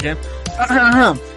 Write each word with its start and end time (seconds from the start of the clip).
Again. 0.00 0.16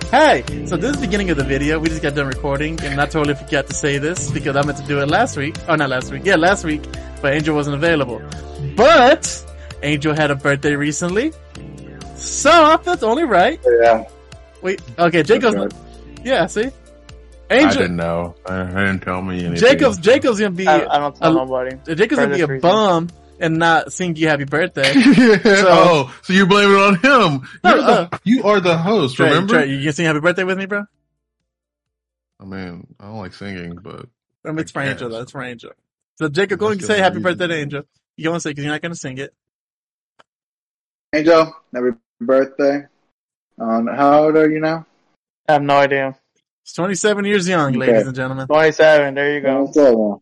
hey, 0.09 0.43
so 0.65 0.78
this 0.78 0.91
is 0.91 1.01
the 1.01 1.07
beginning 1.07 1.29
of 1.32 1.38
the 1.38 1.43
video. 1.43 1.79
We 1.79 1.89
just 1.89 2.01
got 2.01 2.15
done 2.15 2.28
recording, 2.28 2.79
and 2.82 3.01
I 3.01 3.05
totally 3.07 3.36
forgot 3.36 3.68
to 3.68 3.74
say 3.74 3.97
this 3.97 4.32
because 4.32 4.55
I 4.55 4.61
meant 4.61 4.78
to 4.78 4.86
do 4.86 5.01
it 5.01 5.10
last 5.10 5.36
week. 5.36 5.57
Oh, 5.68 5.75
not 5.75 5.89
last 5.89 6.14
week. 6.14 6.21
Yeah, 6.24 6.37
last 6.37 6.64
week, 6.64 6.82
but 7.21 7.33
Angel 7.33 7.54
wasn't 7.54 7.75
available. 7.75 8.21
But 8.78 9.54
Angel 9.82 10.14
had 10.15 10.32
a 10.32 10.36
birthday 10.36 10.75
recently, 10.75 11.33
so 12.15 12.79
that's 12.86 13.04
only 13.04 13.25
right. 13.25 13.60
Yeah. 13.65 14.05
Wait, 14.63 14.81
okay, 14.97 15.21
Jacob's. 15.23 15.55
That's 15.55 15.75
Yeah, 16.23 16.45
see, 16.47 16.69
I 17.51 17.55
Angel. 17.55 17.81
didn't 17.81 17.97
know. 17.97 18.35
I, 18.45 18.61
I 18.61 18.65
didn't 18.86 19.01
tell 19.01 19.21
me 19.21 19.45
anything. 19.45 19.55
Jacob's 19.57 19.97
Jacob's 19.99 20.39
gonna 20.39 20.51
be 20.51 20.67
I, 20.67 20.86
I 20.87 20.99
don't 20.99 21.15
tell 21.15 21.31
a- 21.31 21.36
nobody. 21.36 21.75
Jacob's 21.86 22.15
gonna 22.19 22.33
be 22.36 22.41
a 22.41 22.47
Furthest 22.47 22.49
reason. 22.49 22.61
bum 22.61 23.09
and 23.39 23.57
not 23.59 23.91
sing 23.91 24.15
you 24.15 24.27
happy 24.29 24.45
birthday. 24.45 24.83
oh, 24.95 26.15
so 26.23 26.33
you're 26.33 26.45
blaming 26.45 26.75
it 26.75 26.79
on 26.79 26.95
him? 26.95 27.49
You're 27.63 27.73
Uh, 27.79 28.03
the, 28.05 28.19
you 28.23 28.43
are 28.43 28.59
the 28.61 28.77
host. 28.77 29.17
Trey, 29.17 29.29
remember? 29.29 29.53
Trey, 29.55 29.67
you 29.69 29.83
can 29.83 29.91
sing 29.93 30.05
happy 30.05 30.19
birthday 30.21 30.43
with 30.45 30.57
me, 30.57 30.65
bro? 30.65 30.86
I 32.39 32.45
mean, 32.45 32.88
I 33.00 33.05
don't 33.05 33.17
like 33.17 33.33
singing, 33.33 33.75
but 33.81 34.05
I 34.45 34.50
mean, 34.50 34.59
it's 34.59 34.72
for 34.72 34.81
Angel, 34.81 35.09
That's 35.09 35.31
for 35.31 35.41
Angel. 35.44 35.72
So 36.19 36.30
Jacob, 36.30 36.59
go 36.59 36.67
Let's 36.67 36.80
and 36.80 36.88
say 36.88 37.00
happy 37.00 37.17
reason 37.17 37.23
birthday 37.23 37.47
to 37.47 37.53
to. 37.53 37.59
Angel. 37.59 37.83
You 38.17 38.23
go 38.25 38.33
and 38.33 38.41
say 38.41 38.52
because 38.52 38.64
you're 38.64 38.73
not 38.73 38.81
gonna 38.81 38.95
sing 38.95 39.17
it. 39.17 39.33
Angel, 41.14 41.53
happy 41.73 41.88
birthday. 42.22 42.86
Um, 43.59 43.88
how 43.88 44.26
old 44.26 44.36
are 44.38 44.50
you 44.50 44.59
now? 44.59 44.86
I 45.48 45.54
have 45.54 45.62
no 45.62 45.76
idea. 45.78 46.16
He's 46.64 46.73
27 46.73 47.26
years 47.26 47.48
young, 47.48 47.70
Okay. 47.76 47.78
ladies 47.92 48.08
and 48.08 48.16
gentlemen. 48.16 48.48
27. 48.48 49.14
There 49.16 49.34
you 49.36 49.42
go. 49.42 49.66
27. 49.72 50.20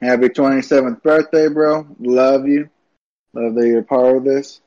Happy 0.00 0.28
27th 0.28 1.02
birthday, 1.02 1.48
bro. 1.48 1.86
Love 1.98 2.46
you. 2.46 2.70
Love 3.34 3.54
that 3.56 3.66
you're 3.66 3.80
a 3.80 3.84
part 3.84 4.16
of 4.16 4.24
this. 4.24 4.60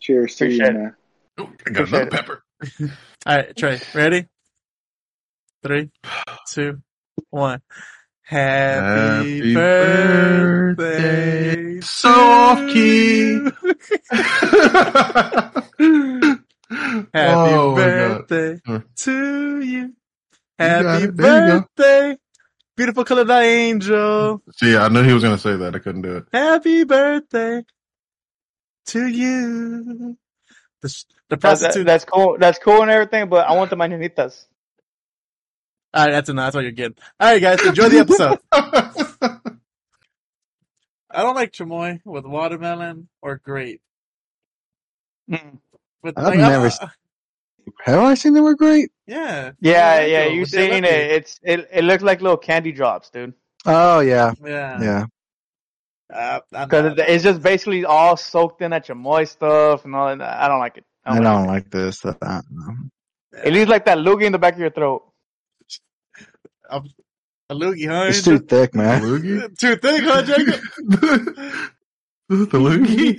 Cheers 0.00 0.34
to 0.36 0.44
Appreciate 0.46 0.66
you, 0.66 0.72
man. 0.78 0.96
oh, 1.38 1.42
I 1.44 1.70
got 1.70 1.82
Appreciate 1.84 2.00
another 2.02 2.10
pepper. 2.10 2.42
All 3.26 3.36
right, 3.36 3.56
Trey, 3.56 3.80
ready? 3.94 4.26
Three, 5.62 5.90
two, 6.48 6.82
one. 7.30 7.62
Happy, 8.24 9.52
Happy 9.52 9.54
birthday, 9.54 10.74
birthday. 10.74 11.80
So 11.82 12.08
off 12.08 12.58
key. 12.72 13.38
Happy 16.72 17.08
Oh, 17.14 17.74
my 17.76 17.82
God. 17.82 18.28
birthday 18.28 18.60
to 18.96 19.60
you. 19.60 19.92
Happy 20.58 21.04
it. 21.04 21.16
There 21.16 21.44
you 21.46 21.50
go. 21.52 21.60
birthday, 21.76 22.18
beautiful 22.76 23.04
colored 23.04 23.30
angel. 23.30 24.42
See, 24.56 24.76
I 24.76 24.88
knew 24.88 25.02
he 25.02 25.12
was 25.12 25.22
gonna 25.22 25.38
say 25.38 25.56
that. 25.56 25.74
I 25.74 25.78
couldn't 25.78 26.02
do 26.02 26.16
it. 26.18 26.24
Happy 26.32 26.84
birthday 26.84 27.64
to 28.86 29.06
you. 29.06 30.16
The, 30.80 30.88
the 30.88 30.88
That's, 30.88 31.04
that- 31.28 31.40
prostitute. 31.40 31.86
that's 31.86 32.04
cool. 32.04 32.36
That's 32.38 32.58
cool 32.58 32.82
and 32.82 32.90
everything, 32.90 33.28
but 33.28 33.46
I 33.46 33.52
want 33.56 33.70
the 33.70 33.76
mañanitas. 33.76 34.46
All 35.94 36.04
right, 36.06 36.12
that's 36.12 36.28
enough. 36.30 36.46
That's 36.46 36.54
what 36.56 36.62
you're 36.62 36.72
getting. 36.72 36.96
All 37.20 37.32
right, 37.32 37.40
guys, 37.42 37.60
enjoy 37.66 37.88
the 37.90 37.98
episode. 37.98 38.38
I 41.10 41.22
don't 41.22 41.34
like 41.34 41.52
chamoy 41.52 42.00
with 42.04 42.24
watermelon 42.24 43.08
or 43.20 43.36
grape. 43.36 43.82
Mm. 45.30 45.58
With, 46.02 46.18
I've 46.18 46.24
like, 46.26 46.38
never 46.38 46.64
I- 46.64 46.68
s- 46.68 46.78
Have 47.84 48.00
I 48.00 48.14
seen 48.14 48.34
they 48.34 48.40
were 48.40 48.54
great? 48.56 48.90
yeah. 49.06 49.52
Yeah, 49.60 49.96
There 49.96 50.08
yeah, 50.08 50.24
you 50.26 50.40
With 50.40 50.50
the 50.50 50.56
seen 50.56 50.84
it. 50.84 51.10
It's 51.12 51.40
it. 51.42 51.68
It 51.72 51.84
looks 51.84 52.02
like 52.02 52.20
little 52.20 52.36
candy 52.36 52.72
drops, 52.72 53.10
dude. 53.10 53.34
Oh 53.64 54.00
yeah, 54.00 54.32
Yeah. 54.44 54.80
yeah. 54.82 55.04
Uh, 56.12 56.40
Because 56.50 56.96
not- 56.96 57.08
it's 57.08 57.24
just 57.24 57.40
basically 57.42 57.84
all 57.84 58.16
soaked 58.16 58.60
in 58.62 58.72
that 58.72 58.86
chamoy 58.86 59.26
stuff 59.28 59.84
and 59.84 59.94
all 59.94 60.14
that. 60.16 60.20
I 60.42 60.48
don't 60.48 60.58
like 60.58 60.76
it. 60.78 60.84
I 61.04 61.14
like 61.14 61.22
don't 61.22 61.44
it. 61.44 61.48
like 61.48 61.70
this. 61.70 62.00
That, 62.00 62.20
that, 62.20 62.44
no. 62.50 62.74
It 63.44 63.52
leaves 63.52 63.70
like 63.70 63.84
that 63.86 63.98
loogie 63.98 64.24
in 64.24 64.32
the 64.32 64.38
back 64.38 64.54
of 64.54 64.60
your 64.60 64.70
throat. 64.70 65.04
I'm 66.68 66.84
a 67.50 67.54
loogie, 67.54 67.88
huh? 67.88 68.06
It's 68.08 68.22
too 68.22 68.38
thick, 68.40 68.74
man. 68.74 69.02
Loogie? 69.02 69.56
Too 69.58 69.76
thick, 69.76 70.02
huh, 70.04 70.22
Jacob? 70.22 70.60
This 72.32 72.40
is 72.44 72.48
the 72.48 72.58
loogie? 72.58 73.18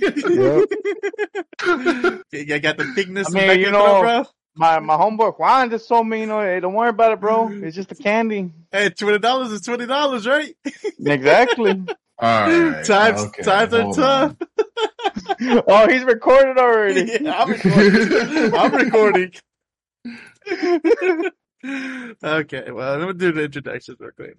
Yep. 1.62 2.22
you 2.48 2.58
got 2.58 2.76
the 2.78 2.84
thickness 2.96 3.28
I 3.28 3.30
mean, 3.30 3.46
back 3.46 3.58
you 3.60 3.66
of 3.66 3.72
your 3.72 3.80
throat, 3.80 3.86
know- 3.86 4.00
bro? 4.00 4.24
My 4.56 4.78
my 4.80 4.94
homeboy 4.94 5.38
Juan 5.38 5.70
just 5.70 5.88
told 5.88 6.06
me, 6.08 6.20
you 6.20 6.26
know, 6.26 6.40
hey, 6.40 6.58
don't 6.60 6.74
worry 6.74 6.88
about 6.88 7.12
it, 7.12 7.20
bro. 7.20 7.48
It's 7.52 7.76
just 7.76 7.88
the 7.90 7.94
candy. 7.94 8.50
Hey, 8.72 8.90
twenty 8.90 9.18
dollars 9.20 9.52
is 9.52 9.60
twenty 9.60 9.86
dollars, 9.86 10.26
right? 10.26 10.56
Exactly. 10.98 11.84
Alright. 12.20 12.84
Times 12.84 13.20
okay, 13.22 13.42
times 13.42 13.74
are 13.74 13.82
hold 13.82 13.96
tough. 13.96 14.36
oh, 15.68 15.88
he's 15.88 16.02
recorded 16.04 16.58
already. 16.58 17.18
Yeah, 17.20 17.40
I'm 17.40 17.50
recording. 17.50 18.54
I'm 18.54 18.74
recording. 18.74 19.32
okay, 22.24 22.70
well, 22.70 22.94
I'm 22.94 23.00
gonna 23.00 23.14
do 23.14 23.32
the 23.32 23.44
introductions 23.44 23.98
real 24.00 24.10
quick. 24.10 24.36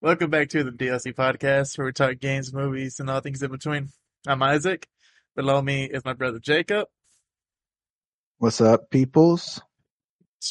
Welcome 0.00 0.30
back 0.30 0.48
to 0.50 0.62
the 0.62 0.70
DLC 0.72 1.14
podcast, 1.14 1.78
where 1.78 1.86
we 1.86 1.92
talk 1.92 2.18
games, 2.18 2.52
movies, 2.52 3.00
and 3.00 3.08
all 3.10 3.20
things 3.20 3.42
in 3.42 3.50
between. 3.50 3.90
I'm 4.26 4.42
Isaac. 4.42 4.86
Below 5.36 5.60
me 5.62 5.84
is 5.84 6.04
my 6.04 6.12
brother 6.12 6.38
Jacob. 6.38 6.88
What's 8.38 8.60
up, 8.60 8.90
peoples? 8.90 9.60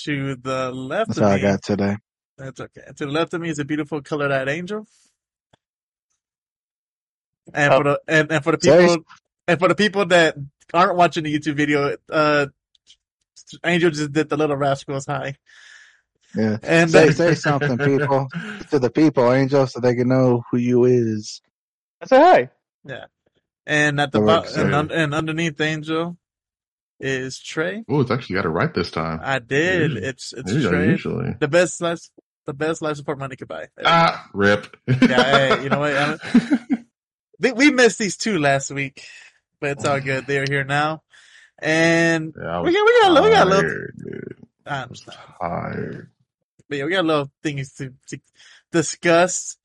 To 0.04 0.36
the 0.36 0.72
left 0.72 1.10
That's 1.10 1.18
of 1.20 1.24
all 1.24 1.30
I 1.32 1.40
got 1.40 1.62
today. 1.64 1.98
that's 2.38 2.60
okay. 2.60 2.82
To 2.98 3.06
the 3.06 3.12
left 3.12 3.34
of 3.34 3.42
me 3.42 3.50
is 3.50 3.60
a 3.60 3.66
beautiful 3.66 4.02
colored-eyed 4.02 4.50
angel. 4.50 4.88
And 7.54 7.74
Oh. 7.74 7.78
for 7.78 7.84
the 7.84 8.02
and, 8.08 8.32
and 8.32 8.44
for 8.44 8.52
the 8.56 8.60
Sorry. 8.64 8.88
people 8.88 9.04
and 9.48 9.60
for 9.60 9.68
the 9.68 9.76
people 9.76 10.06
that 10.08 10.36
aren't 10.74 10.96
watching 10.96 11.24
the 11.24 11.34
YouTube 11.38 11.56
video, 11.56 11.96
uh, 12.10 12.48
Angel 13.66 13.92
just 13.92 14.12
did 14.14 14.30
the 14.30 14.38
little 14.38 14.56
rascals 14.56 15.06
high. 15.06 15.36
Yeah. 16.36 16.58
And 16.64 16.90
Say 16.90 17.12
say 17.12 17.36
something, 17.36 17.78
people, 17.78 18.28
to 18.72 18.80
the 18.80 18.90
people, 18.90 19.32
Angel, 19.32 19.68
so 19.68 19.80
they 19.80 19.94
can 19.96 20.08
know 20.08 20.44
who 20.50 20.58
you 20.58 20.86
is. 20.86 21.42
I 22.02 22.06
said 22.08 22.22
hi. 22.22 22.50
And 23.66 24.00
at 24.00 24.12
the 24.12 24.20
That 24.22 24.44
bo- 24.54 24.62
and, 24.62 24.74
un- 24.76 24.92
and 24.92 25.14
underneath 25.14 25.60
Angel 25.62 26.18
is 27.00 27.40
Trey. 27.40 27.84
Oh, 27.90 28.02
it's 28.02 28.12
actually 28.12 28.36
got 28.36 28.46
it 28.46 28.50
right 28.50 28.74
this 28.74 28.92
time. 28.92 29.20
I 29.24 29.40
did. 29.40 29.92
Usually- 29.92 30.08
It's 30.08 30.34
it's 30.34 30.52
Usually- 30.52 30.72
Trey. 30.76 30.88
Usually. 30.90 31.34
The 31.40 31.48
best 31.48 31.82
life, 31.82 32.02
the 32.46 32.54
best 32.54 32.82
life 32.82 32.98
support 32.98 33.20
money 33.20 33.36
could 33.36 33.48
buy. 33.48 33.68
Ah, 33.84 34.30
rip. 34.34 34.76
Yeah, 34.88 34.98
hey, 35.58 35.64
you 35.64 35.70
know 35.70 35.80
what? 35.80 36.20
They- 37.40 37.52
we 37.54 37.72
missed 37.72 38.00
these 38.00 38.18
two 38.18 38.38
last 38.40 38.72
week, 38.72 39.06
but 39.60 39.72
it's 39.72 39.86
all 39.86 40.00
good. 40.00 40.26
They're 40.28 40.46
here 40.48 40.64
now, 40.64 41.04
and 41.60 42.34
Yeah, 42.38 42.62
we 42.62 42.74
got 42.74 42.86
we 42.86 43.02
got 43.02 43.10
a 43.10 43.14
little- 43.14 43.30
we 43.30 43.36
got 43.36 43.48
a 43.48 43.50
little. 43.50 43.70
dude. 43.98 44.38
I 44.66 44.70
I 44.84 44.86
was 44.86 45.02
understand, 45.02 45.18
tired. 45.42 46.10
but 46.70 46.78
yeah, 46.78 46.86
we 46.86 46.92
got 46.92 47.02
a 47.04 47.08
little 47.08 47.32
things 47.42 47.74
to, 47.74 47.94
to 48.08 48.20
discuss. 48.72 49.58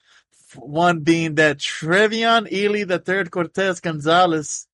One 0.54 1.00
being 1.00 1.34
that 1.36 1.58
Trevion 1.58 2.50
Ely 2.50 2.84
the 2.84 2.98
third 2.98 3.30
Cortez 3.30 3.80
Gonzalez. 3.80 4.66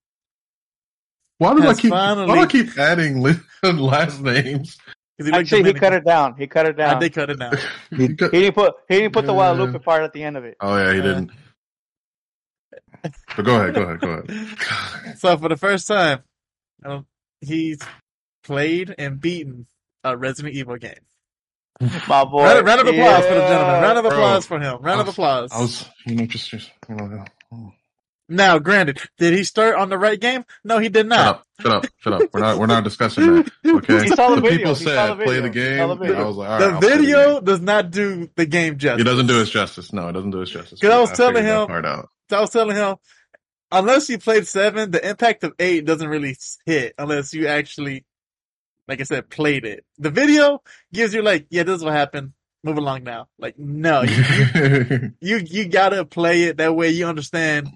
Why 1.38 1.54
do 1.54 1.62
I 1.62 1.66
Has 1.66 1.80
keep? 1.80 1.90
Why 1.92 2.14
do 2.14 2.30
I 2.30 2.46
keep 2.46 2.78
adding 2.78 3.20
last 3.62 4.20
names? 4.20 4.78
he 5.18 5.30
Actually, 5.32 5.64
he 5.64 5.72
cut 5.74 5.92
it 5.92 6.04
down. 6.04 6.36
He 6.38 6.46
cut 6.46 6.66
it 6.66 6.78
I 6.80 6.92
down. 6.92 7.00
did 7.00 7.12
cut 7.14 7.30
it 7.30 7.38
down. 7.38 7.54
He 7.90 8.08
didn't 8.08 8.54
put 8.54 8.74
he 8.88 8.96
didn't 9.00 9.12
put 9.12 9.26
the 9.26 9.32
Yeah. 9.34 9.54
Guadalupe 9.54 9.78
part 9.84 10.02
at 10.04 10.12
the 10.12 10.22
end 10.22 10.36
of 10.36 10.44
it. 10.44 10.56
Oh 10.60 10.76
yeah, 10.76 10.92
he 10.92 11.00
Uh, 11.00 11.02
didn't. 11.02 11.30
But 13.36 13.44
go 13.44 13.56
ahead, 13.56 13.74
go 13.74 13.82
ahead, 13.82 14.00
go 14.00 14.08
ahead. 14.10 15.16
So 15.19 15.37
for 15.38 15.49
the 15.49 15.56
first 15.56 15.87
time, 15.87 16.20
um, 16.84 17.06
he's 17.40 17.81
played 18.44 18.94
and 18.99 19.20
beaten 19.20 19.66
a 20.02 20.16
Resident 20.16 20.54
Evil 20.54 20.76
game. 20.76 21.00
My 21.81 22.25
boy. 22.31 22.44
Round, 22.44 22.67
round 22.67 22.81
of 22.81 22.87
applause 22.88 23.25
for 23.26 23.35
the 23.35 23.41
gentleman. 23.41 23.82
Round 23.82 23.99
of 23.99 24.05
Bro, 24.05 24.12
applause 24.12 24.47
for 24.47 24.61
him. 24.61 24.79
Round 24.82 25.00
of 25.00 25.09
applause. 25.09 25.50
I 25.53 25.61
was, 25.61 25.85
you 26.06 26.17
know, 26.17 26.26
just, 26.26 26.49
just 26.49 26.71
you 26.88 26.94
know. 26.94 27.25
oh. 27.53 27.73
Now, 28.26 28.59
granted, 28.59 29.00
did 29.19 29.35
he 29.35 29.44
start 29.44 29.75
on 29.76 29.91
the 29.91 29.99
right 29.99 30.19
game? 30.19 30.47
No, 30.65 30.79
he 30.79 30.88
did 30.88 31.06
not. 31.06 31.44
Shut 31.61 31.71
not. 31.71 31.76
up! 31.76 31.87
Shut 32.00 32.12
up! 32.15 32.23
Shut 32.23 32.23
up! 32.23 32.31
We're 32.32 32.41
not. 32.41 32.59
We're 32.59 32.67
not 32.67 32.85
discussing 32.85 33.26
that. 33.26 33.50
Okay. 33.67 34.05
He 34.05 34.09
saw 34.09 34.31
the 34.31 34.37
the 34.37 34.41
video. 34.43 34.56
people 34.59 34.75
He 34.76 34.85
saw 34.85 34.91
said 35.09 35.15
the 35.19 35.25
play 35.25 35.41
the 35.41 35.50
game. 35.50 35.76
the 35.76 35.91
and 35.91 36.00
video. 36.00 36.17
I 36.23 36.26
was 36.26 36.37
like, 36.37 36.49
all 36.49 36.59
the 36.59 36.65
right, 36.67 36.75
I'll 36.75 36.81
video 36.81 37.35
game. 37.35 37.44
does 37.44 37.61
not 37.61 37.91
do 37.91 38.31
the 38.37 38.47
game 38.47 38.79
justice. 38.79 39.00
It 39.03 39.05
doesn't 39.05 39.26
do 39.26 39.41
us 39.43 39.50
justice. 39.50 39.93
No, 39.93 40.09
it 40.09 40.12
doesn't 40.12 40.31
do 40.31 40.41
us 40.43 40.49
justice. 40.50 40.81
'Cause 40.81 40.91
I 40.91 41.00
was 41.00 41.11
figured 41.11 41.35
telling 41.35 41.44
him- 41.44 41.67
part 41.67 41.85
out. 41.85 42.09
So 42.31 42.38
I 42.38 42.41
was 42.41 42.50
telling 42.50 42.76
him, 42.76 42.97
unless 43.73 44.09
you 44.09 44.17
played 44.19 44.47
seven, 44.47 44.91
the 44.91 45.06
impact 45.06 45.44
of 45.44 45.53
eight 45.59 45.85
doesn't 45.85 46.09
really 46.09 46.37
hit 46.65 46.94
unless 46.97 47.35
you 47.35 47.47
actually, 47.49 48.05
like 48.88 49.00
I 49.00 49.04
said, 49.04 49.31
played 49.31 49.64
it. 49.64 49.84
The 49.98 50.10
video 50.10 50.62
gives 50.92 51.14
you 51.14 51.22
like, 51.22 51.46
yeah, 51.50 51.62
this 51.62 51.76
is 51.76 51.84
what 51.84 51.94
happened. 51.94 52.32
Move 52.62 52.78
along 52.78 53.04
now. 53.04 53.28
Like, 53.38 53.58
no, 53.58 54.02
you, 54.02 55.12
you, 55.20 55.36
you 55.36 55.69
gotta 55.69 56.04
play 56.04 56.44
it. 56.44 56.56
That 56.56 56.75
way 56.75 56.90
you 56.90 57.06
understand 57.06 57.69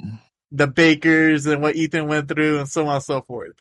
the 0.51 0.67
Bakers 0.67 1.47
and 1.47 1.61
what 1.61 1.77
Ethan 1.77 2.09
went 2.09 2.29
through 2.29 2.59
and 2.59 2.69
so 2.69 2.87
on 2.87 2.97
and 2.97 3.05
so 3.05 3.21
forth. 3.21 3.53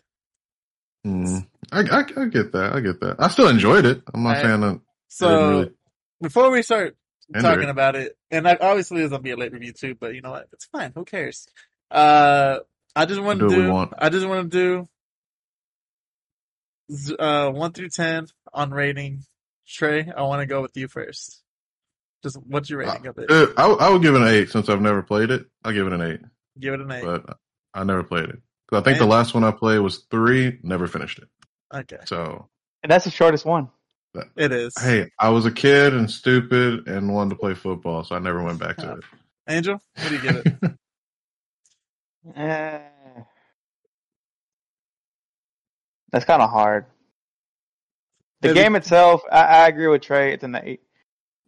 Mm, 1.05 1.45
I, 1.71 1.79
I 1.81 1.99
I 1.99 2.25
get 2.25 2.51
that. 2.53 2.73
I 2.73 2.79
get 2.79 2.99
that. 3.01 3.17
I 3.19 3.27
still 3.27 3.49
enjoyed 3.49 3.85
it. 3.85 4.01
I'm 4.13 4.23
not 4.23 4.41
saying 4.41 4.61
that. 4.61 4.81
So 5.09 5.49
really 5.49 5.71
before 6.21 6.49
we 6.49 6.61
start 6.61 6.95
talking 7.33 7.63
it. 7.63 7.69
about 7.69 7.95
it, 7.95 8.17
and 8.31 8.47
I, 8.47 8.57
obviously 8.59 9.01
it's 9.01 9.11
gonna 9.11 9.21
be 9.21 9.31
a 9.31 9.37
late 9.37 9.53
review 9.53 9.73
too, 9.73 9.95
but 9.95 10.15
you 10.15 10.21
know 10.21 10.31
what? 10.31 10.47
It's 10.53 10.65
fine. 10.65 10.91
Who 10.95 11.05
cares? 11.05 11.47
Uh, 11.91 12.59
I 12.95 13.05
just 13.05 13.21
want 13.21 13.39
to 13.39 13.49
Do 13.49 13.55
do. 13.55 13.87
I 13.97 14.09
just 14.09 14.27
want 14.27 14.51
to 14.51 14.57
do. 14.57 14.89
Z- 16.91 17.15
Uh, 17.17 17.49
one 17.51 17.71
through 17.73 17.89
ten 17.89 18.27
on 18.53 18.71
rating. 18.71 19.23
Trey, 19.67 20.09
I 20.15 20.21
want 20.23 20.41
to 20.41 20.45
go 20.45 20.61
with 20.61 20.75
you 20.77 20.87
first. 20.87 21.41
Just 22.23 22.37
what's 22.45 22.69
your 22.69 22.79
rating 22.79 23.05
of 23.07 23.17
it? 23.17 23.29
Uh, 23.29 23.47
I, 23.57 23.67
I 23.67 23.89
would 23.89 24.01
give 24.01 24.15
it 24.15 24.21
an 24.21 24.27
eight 24.27 24.49
since 24.49 24.69
I've 24.69 24.81
never 24.81 25.03
played 25.03 25.29
it. 25.29 25.45
I'll 25.63 25.73
give 25.73 25.87
it 25.87 25.93
an 25.93 26.01
eight, 26.01 26.21
Give 26.59 26.73
it 26.73 26.79
an 26.81 26.91
eight. 26.91 27.03
but 27.03 27.37
I 27.73 27.83
never 27.83 28.03
played 28.03 28.29
it. 28.29 28.39
'Cause 28.69 28.81
I 28.81 28.83
think 28.83 28.97
the 28.99 29.05
last 29.05 29.33
one 29.33 29.43
I 29.45 29.51
played 29.51 29.79
was 29.79 30.05
three. 30.11 30.59
Never 30.63 30.87
finished 30.87 31.19
it. 31.19 31.29
Okay, 31.73 31.99
So 32.05 32.49
And 32.83 32.91
that's 32.91 33.05
the 33.05 33.11
shortest 33.11 33.45
one. 33.45 33.69
it 34.35 34.51
is. 34.51 34.73
hey, 34.79 35.09
I 35.19 35.29
was 35.29 35.45
a 35.45 35.51
kid 35.51 35.93
and 35.93 36.09
stupid 36.09 36.87
and 36.87 37.13
wanted 37.13 37.31
to 37.31 37.35
play 37.37 37.53
football, 37.53 38.03
so 38.03 38.15
I 38.15 38.19
never 38.19 38.41
went 38.43 38.59
back 38.59 38.77
to 38.77 38.93
it. 38.97 39.03
Angel, 39.47 39.79
what 39.95 40.09
do 40.09 40.15
you 40.15 40.21
give 40.21 40.35
it? 40.37 40.47
Eh. 42.35 42.79
That's 46.11 46.25
kind 46.25 46.41
of 46.41 46.49
hard. 46.49 46.85
The 48.41 48.49
Does 48.49 48.55
game 48.55 48.75
itself, 48.75 49.21
I, 49.31 49.41
I 49.63 49.67
agree 49.67 49.87
with 49.87 50.01
Trey. 50.03 50.33
It's 50.33 50.43
an 50.43 50.55
eight, 50.61 50.81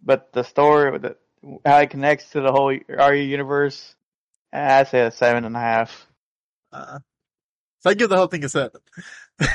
but 0.04 0.34
the 0.34 0.44
story, 0.44 0.98
the, 0.98 1.16
how 1.66 1.78
it 1.78 1.90
connects 1.92 2.32
to 2.32 2.42
the 2.42 2.52
whole 2.52 2.70
RE 2.88 3.24
universe, 3.24 3.96
I 4.52 4.84
say 4.86 5.02
a 5.02 5.12
seven 5.12 5.46
and 5.46 5.56
a 5.56 5.60
half. 5.60 6.08
Uh, 6.74 7.00
so 7.82 7.90
I 7.92 7.94
give 7.94 8.10
the 8.10 8.18
whole 8.18 8.28
thing 8.28 8.44
a 8.44 8.50
seven. 8.50 8.82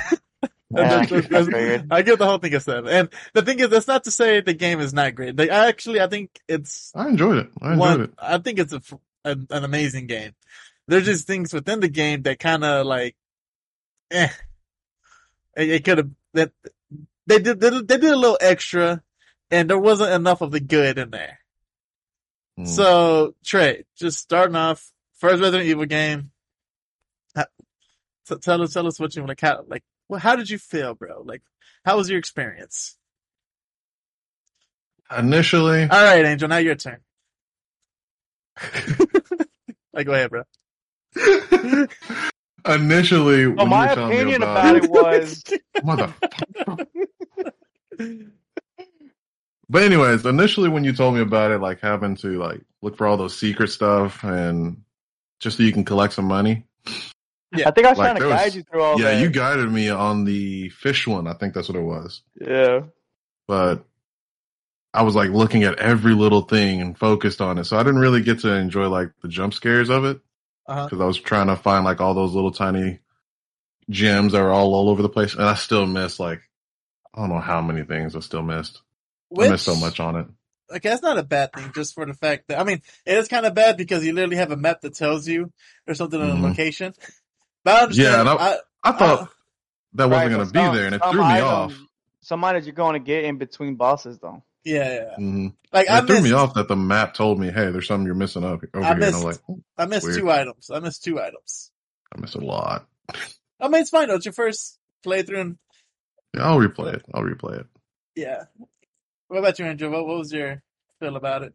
Yeah, 0.77 1.05
That's- 1.07 1.29
that's- 1.29 1.85
I. 1.91 1.99
I 1.99 2.03
give 2.03 2.19
the 2.19 2.27
whole 2.27 2.39
thing 2.39 2.53
a 2.55 2.59
seven. 2.59 2.89
And 2.89 3.09
the 3.33 3.43
thing 3.43 3.61
is, 3.61 3.69
that's 3.69 3.87
not 3.87 4.05
to 4.05 4.11
say 4.11 4.41
the 4.41 4.55
game 4.55 4.81
is 4.81 4.93
not 4.93 5.15
great. 5.15 5.37
They 5.37 5.49
I 5.49 5.69
actually, 5.69 6.01
I 6.01 6.09
think 6.09 6.41
it's 6.49 6.91
I 6.97 7.07
enjoyed 7.09 7.39
it. 7.39 7.51
I 7.63 7.75
enjoyed 7.75 7.79
one. 7.79 8.01
it. 8.03 8.11
I 8.19 8.39
think 8.39 8.59
it's 8.59 8.73
a, 8.73 8.77
f- 8.77 8.95
an, 9.25 9.47
an 9.51 9.63
amazing 9.63 10.09
game. 10.09 10.33
There's 10.89 11.05
just 11.05 11.29
things 11.29 11.53
within 11.53 11.79
the 11.79 11.87
game 11.89 12.23
that 12.23 12.41
kind 12.41 12.65
of 12.65 12.87
like, 12.87 13.15
eh. 14.11 14.31
It, 15.57 15.85
could 15.85 15.99
have 15.99 16.11
that 16.35 16.53
they 17.27 17.39
did 17.39 17.61
they, 17.61 17.71
did- 17.71 18.05
a 18.05 18.17
little 18.17 18.39
extra, 18.41 19.03
and 19.51 19.71
there 19.71 19.79
wasn't 19.79 20.13
enough 20.13 20.41
of 20.41 20.51
the 20.51 20.61
good 20.61 20.99
in 20.99 21.11
there. 21.11 21.39
Mm. 22.59 22.69
So 22.69 23.35
Trey, 23.45 23.85
just 23.97 24.19
starting 24.19 24.57
off 24.57 24.91
first 25.17 25.41
Resident 25.41 25.69
Evil 25.69 25.87
game. 25.87 26.31
T- 28.27 28.37
tell 28.41 28.63
us, 28.63 28.73
tell 28.73 28.87
us 28.87 28.99
what 28.99 29.15
you 29.15 29.27
like. 29.27 29.41
How 29.41 29.65
like, 29.67 29.83
well, 30.09 30.21
how 30.21 30.35
did 30.35 30.49
you 30.49 30.59
feel, 30.59 30.95
bro? 30.95 31.23
Like, 31.23 31.43
how 31.85 31.99
was 31.99 32.09
your 32.09 32.19
experience? 32.19 32.97
Initially, 35.17 35.83
All 35.83 35.89
right, 35.89 36.25
Angel, 36.25 36.49
now 36.49 36.57
your 36.57 36.75
turn. 36.75 37.01
like, 39.93 40.07
go 40.07 40.15
ahead, 40.15 40.31
bro. 40.31 40.45
initially, 42.67 43.47
when 43.47 43.57
Well, 43.57 43.67
you 43.67 43.71
my 43.71 43.95
were 43.95 44.03
opinion 44.07 44.43
about, 44.43 44.77
about 44.77 44.85
it 44.85 44.91
was 44.91 45.45
mother. 45.85 46.15
But 49.69 49.83
anyways, 49.83 50.27
initially 50.27 50.69
when 50.69 50.85
you 50.85 50.93
told 50.93 51.15
me 51.15 51.21
about 51.21 51.51
it, 51.51 51.59
like 51.61 51.81
having 51.81 52.17
to 52.17 52.39
like 52.39 52.61
look 52.83 52.97
for 52.97 53.07
all 53.07 53.17
those 53.17 53.37
secret 53.37 53.69
stuff 53.69 54.23
and 54.23 54.83
just 55.41 55.57
so 55.57 55.63
you 55.63 55.73
can 55.73 55.85
collect 55.85 56.13
some 56.13 56.27
money. 56.27 56.67
Yeah, 57.57 57.69
I 57.69 57.71
think 57.71 57.87
I 57.87 57.91
was 57.91 57.99
Like, 57.99 58.07
trying 58.09 58.17
to 58.17 58.21
there 58.21 58.29
was- 58.31 58.41
guide 58.43 58.55
you 58.55 58.63
through 58.63 58.83
all 58.83 59.01
yeah, 59.01 59.13
that. 59.13 59.21
you 59.23 59.31
guided 59.31 59.71
me 59.73 59.89
on 59.89 60.25
the 60.25 60.69
fish 60.71 61.07
one. 61.07 61.27
I 61.27 61.33
think 61.35 61.55
that's 61.55 61.69
what 61.69 61.79
it 61.79 61.83
was. 61.83 62.23
yeah. 62.41 62.81
But 63.49 63.85
I 64.93 65.03
was 65.03 65.15
like 65.15 65.31
looking 65.31 65.65
at 65.65 65.79
every 65.79 66.15
little 66.15 66.43
thing 66.43 66.81
and 66.81 66.97
focused 66.97 67.41
on 67.41 67.59
it. 67.59 67.65
So 67.65 67.77
I 67.79 67.83
didn't 67.83 68.01
really 68.01 68.23
get 68.23 68.41
to 68.41 68.53
enjoy 68.55 68.89
like 68.89 69.11
the 69.23 69.29
jump 69.29 69.55
scares 69.55 69.89
of 69.91 70.05
it 70.05 70.21
Uh-huh. 70.67 70.85
because 70.87 71.01
I 71.01 71.05
was 71.05 71.19
trying 71.21 71.49
to 71.49 71.57
find 71.57 71.85
like 71.85 72.01
all 72.01 72.15
those 72.15 72.33
little 72.35 72.51
tiny 72.53 73.01
gems 73.91 74.33
that 74.33 74.41
were 74.43 74.51
all 74.51 74.75
all 74.75 74.89
over 74.89 75.03
the 75.03 75.09
place. 75.09 75.35
And 75.35 75.43
I 75.45 75.55
still 75.55 75.87
missed 75.87 76.19
like, 76.19 76.41
I 77.15 77.21
don't 77.21 77.29
know 77.31 77.41
how 77.41 77.61
many 77.61 77.83
things 77.85 78.17
I 78.17 78.21
still 78.21 78.43
missed. 78.43 78.81
I 79.39 79.49
missed 79.51 79.65
so 79.65 79.77
much 79.77 80.01
on 80.01 80.17
it. 80.17 80.27
Okay, 80.75 80.89
that's 80.89 81.03
not 81.03 81.19
a 81.19 81.23
bad 81.23 81.53
thing, 81.53 81.71
just 81.75 81.95
for 81.95 82.07
the 82.07 82.15
fact 82.15 82.49
that 82.49 82.59
I 82.59 82.65
mean, 82.65 82.81
it 83.05 83.19
is 83.19 83.29
kind 83.29 83.45
of 83.47 83.55
bad 83.55 83.77
because 83.77 84.05
you 84.05 84.13
literally 84.15 84.37
have 84.37 84.51
a 84.53 84.57
map 84.57 84.81
that 84.81 84.95
tells 84.95 85.29
you 85.29 85.53
there's 85.85 85.99
something 85.99 86.21
in 86.21 86.31
a 86.31 86.35
Mhm. 86.35 86.43
location. 86.43 86.95
But 87.63 87.75
I 87.75 87.83
understand. 87.83 88.13
Yeah, 88.13 88.21
and 88.21 88.29
I- 88.31 88.35
I, 88.35 88.57
I 88.85 88.93
thought 88.93 89.21
Uh, 89.21 89.27
that 89.95 90.09
wasn't 90.09 90.13
Right, 90.13 90.29
going 90.37 90.47
to 90.47 90.53
be 90.53 90.59
some- 90.59 90.75
there, 90.75 90.87
and 90.87 90.95
it 90.95 91.03
threw 91.11 91.21
me 91.21 91.27
items- 91.27 91.51
off. 91.51 91.75
Some 92.23 92.43
items 92.45 92.67
you're 92.67 92.75
going 92.75 92.95
to 92.95 92.99
get 93.01 93.25
in 93.25 93.37
between 93.37 93.75
bosses, 93.77 94.19
though. 94.19 94.43
Yeah, 94.65 94.95
yeah. 94.95 95.15
hmm 95.17 95.49
Like 95.73 95.89
I 95.89 95.99
It 95.99 96.07
threw 96.07 96.17
missed, 96.17 96.25
me 96.25 96.33
off 96.33 96.55
that 96.55 96.69
the 96.69 96.77
map 96.77 97.15
told 97.15 97.39
me, 97.39 97.49
"Hey, 97.51 97.71
there's 97.71 97.87
something 97.87 98.07
you're 98.07 98.15
missing 98.15 98.45
up 98.45 98.63
over 98.75 98.85
I 98.85 98.89
here." 98.89 98.91
And 98.93 99.01
missed- 99.01 99.17
I'm 99.19 99.23
like, 99.25 99.39
"Oh, 99.49 99.61
I 99.79 99.87
missed 99.87 100.07
Weird. 100.07 100.19
two 100.19 100.31
items. 100.31 100.71
I 100.71 100.79
missed 100.81 101.05
two 101.05 101.21
items. 101.21 101.71
I 102.17 102.21
missed 102.21 102.35
a 102.35 102.41
lot. 102.45 102.87
I 103.61 103.69
mean, 103.69 103.81
it's 103.83 103.91
fine. 103.91 104.09
though. 104.09 104.15
It's 104.17 104.25
your 104.27 104.33
first 104.33 104.79
playthrough, 105.05 105.41
and 105.41 105.59
Yeah, 106.35 106.45
I'll 106.49 106.59
replay 106.59 106.95
it. 106.95 107.05
I'll 107.15 107.23
replay 107.23 107.61
it. 107.61 107.67
yeah. 108.17 108.45
What 109.29 109.39
about 109.39 109.59
you, 109.59 109.65
Andrew? 109.65 109.91
What, 109.91 110.07
what 110.07 110.19
was 110.19 110.33
your 110.33 110.63
feel 111.01 111.17
about 111.17 111.43
it? 111.43 111.55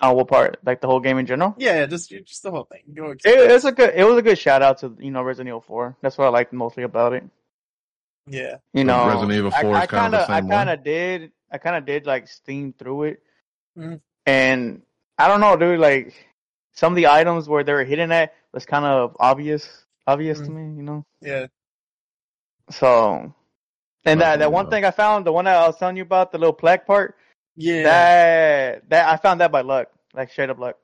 Oh, 0.00 0.12
what 0.12 0.28
part? 0.28 0.58
Like 0.64 0.80
the 0.82 0.86
whole 0.86 1.00
game 1.00 1.16
in 1.18 1.24
general? 1.26 1.54
Yeah, 1.58 1.76
yeah, 1.80 1.86
just 1.86 2.10
just 2.10 2.42
the 2.42 2.50
whole 2.50 2.64
thing. 2.64 2.82
Go 2.94 3.12
It, 3.12 3.20
it's 3.24 3.64
a 3.64 3.72
good. 3.72 3.94
It 3.94 4.04
was 4.04 4.18
a 4.18 4.22
good 4.22 4.38
shout 4.38 4.60
out 4.62 4.78
to 4.78 4.94
you 5.00 5.10
know 5.10 5.22
Resident 5.22 5.48
Evil 5.48 5.62
Four. 5.62 5.96
That's 6.02 6.18
what 6.18 6.26
I 6.26 6.28
liked 6.28 6.52
mostly 6.52 6.82
about 6.82 7.14
it. 7.14 7.24
yeah. 8.26 8.56
You 8.74 8.84
know, 8.84 9.06
Resident 9.06 9.32
Evil 9.32 9.52
I- 9.54 9.62
4 9.62 9.70
is 9.70 9.76
I 9.78 9.86
kind 9.86 10.14
of 10.14 10.26
the 10.26 10.32
I 10.34 10.40
kind 10.42 10.68
of 10.70 10.84
did. 10.84 11.32
I 11.50 11.58
kind 11.58 11.76
of 11.76 11.84
did 11.86 12.06
like 12.06 12.28
steam 12.28 12.72
through 12.72 13.04
it, 13.04 13.22
Mhm. 13.78 14.00
and 14.26 14.82
I 15.18 15.28
don't 15.28 15.40
know, 15.40 15.56
dude. 15.56 15.78
Like 15.80 16.14
some 16.72 16.92
of 16.92 16.96
the 16.96 17.06
items 17.08 17.48
where 17.48 17.64
they 17.64 17.72
were 17.72 17.84
hidden 17.84 18.12
at 18.12 18.34
was 18.52 18.66
kind 18.66 18.84
of 18.84 19.16
obvious, 19.20 19.84
obvious 20.06 20.38
to 20.40 20.46
Mhm. 20.48 20.54
me. 20.54 20.76
You 20.76 20.82
know, 20.82 21.06
Yeah. 21.20 21.46
so. 22.70 23.32
And 24.04 24.20
that, 24.20 24.38
that 24.38 24.52
one 24.52 24.66
not. 24.66 24.70
thing 24.70 24.84
I 24.84 24.92
found, 24.92 25.26
the 25.26 25.32
one 25.32 25.46
that 25.46 25.56
I 25.56 25.66
was 25.66 25.76
telling 25.78 25.96
you 25.96 26.02
about, 26.04 26.30
the 26.30 26.38
little 26.38 26.52
plaque 26.52 26.86
part, 26.86 27.16
Yeah. 27.56 27.82
that 27.82 28.88
that 28.90 29.08
I 29.08 29.16
found 29.16 29.40
that 29.40 29.50
by 29.50 29.62
luck, 29.62 29.88
like 30.14 30.30
straight 30.30 30.50
up 30.50 30.58
luck. 30.58 30.76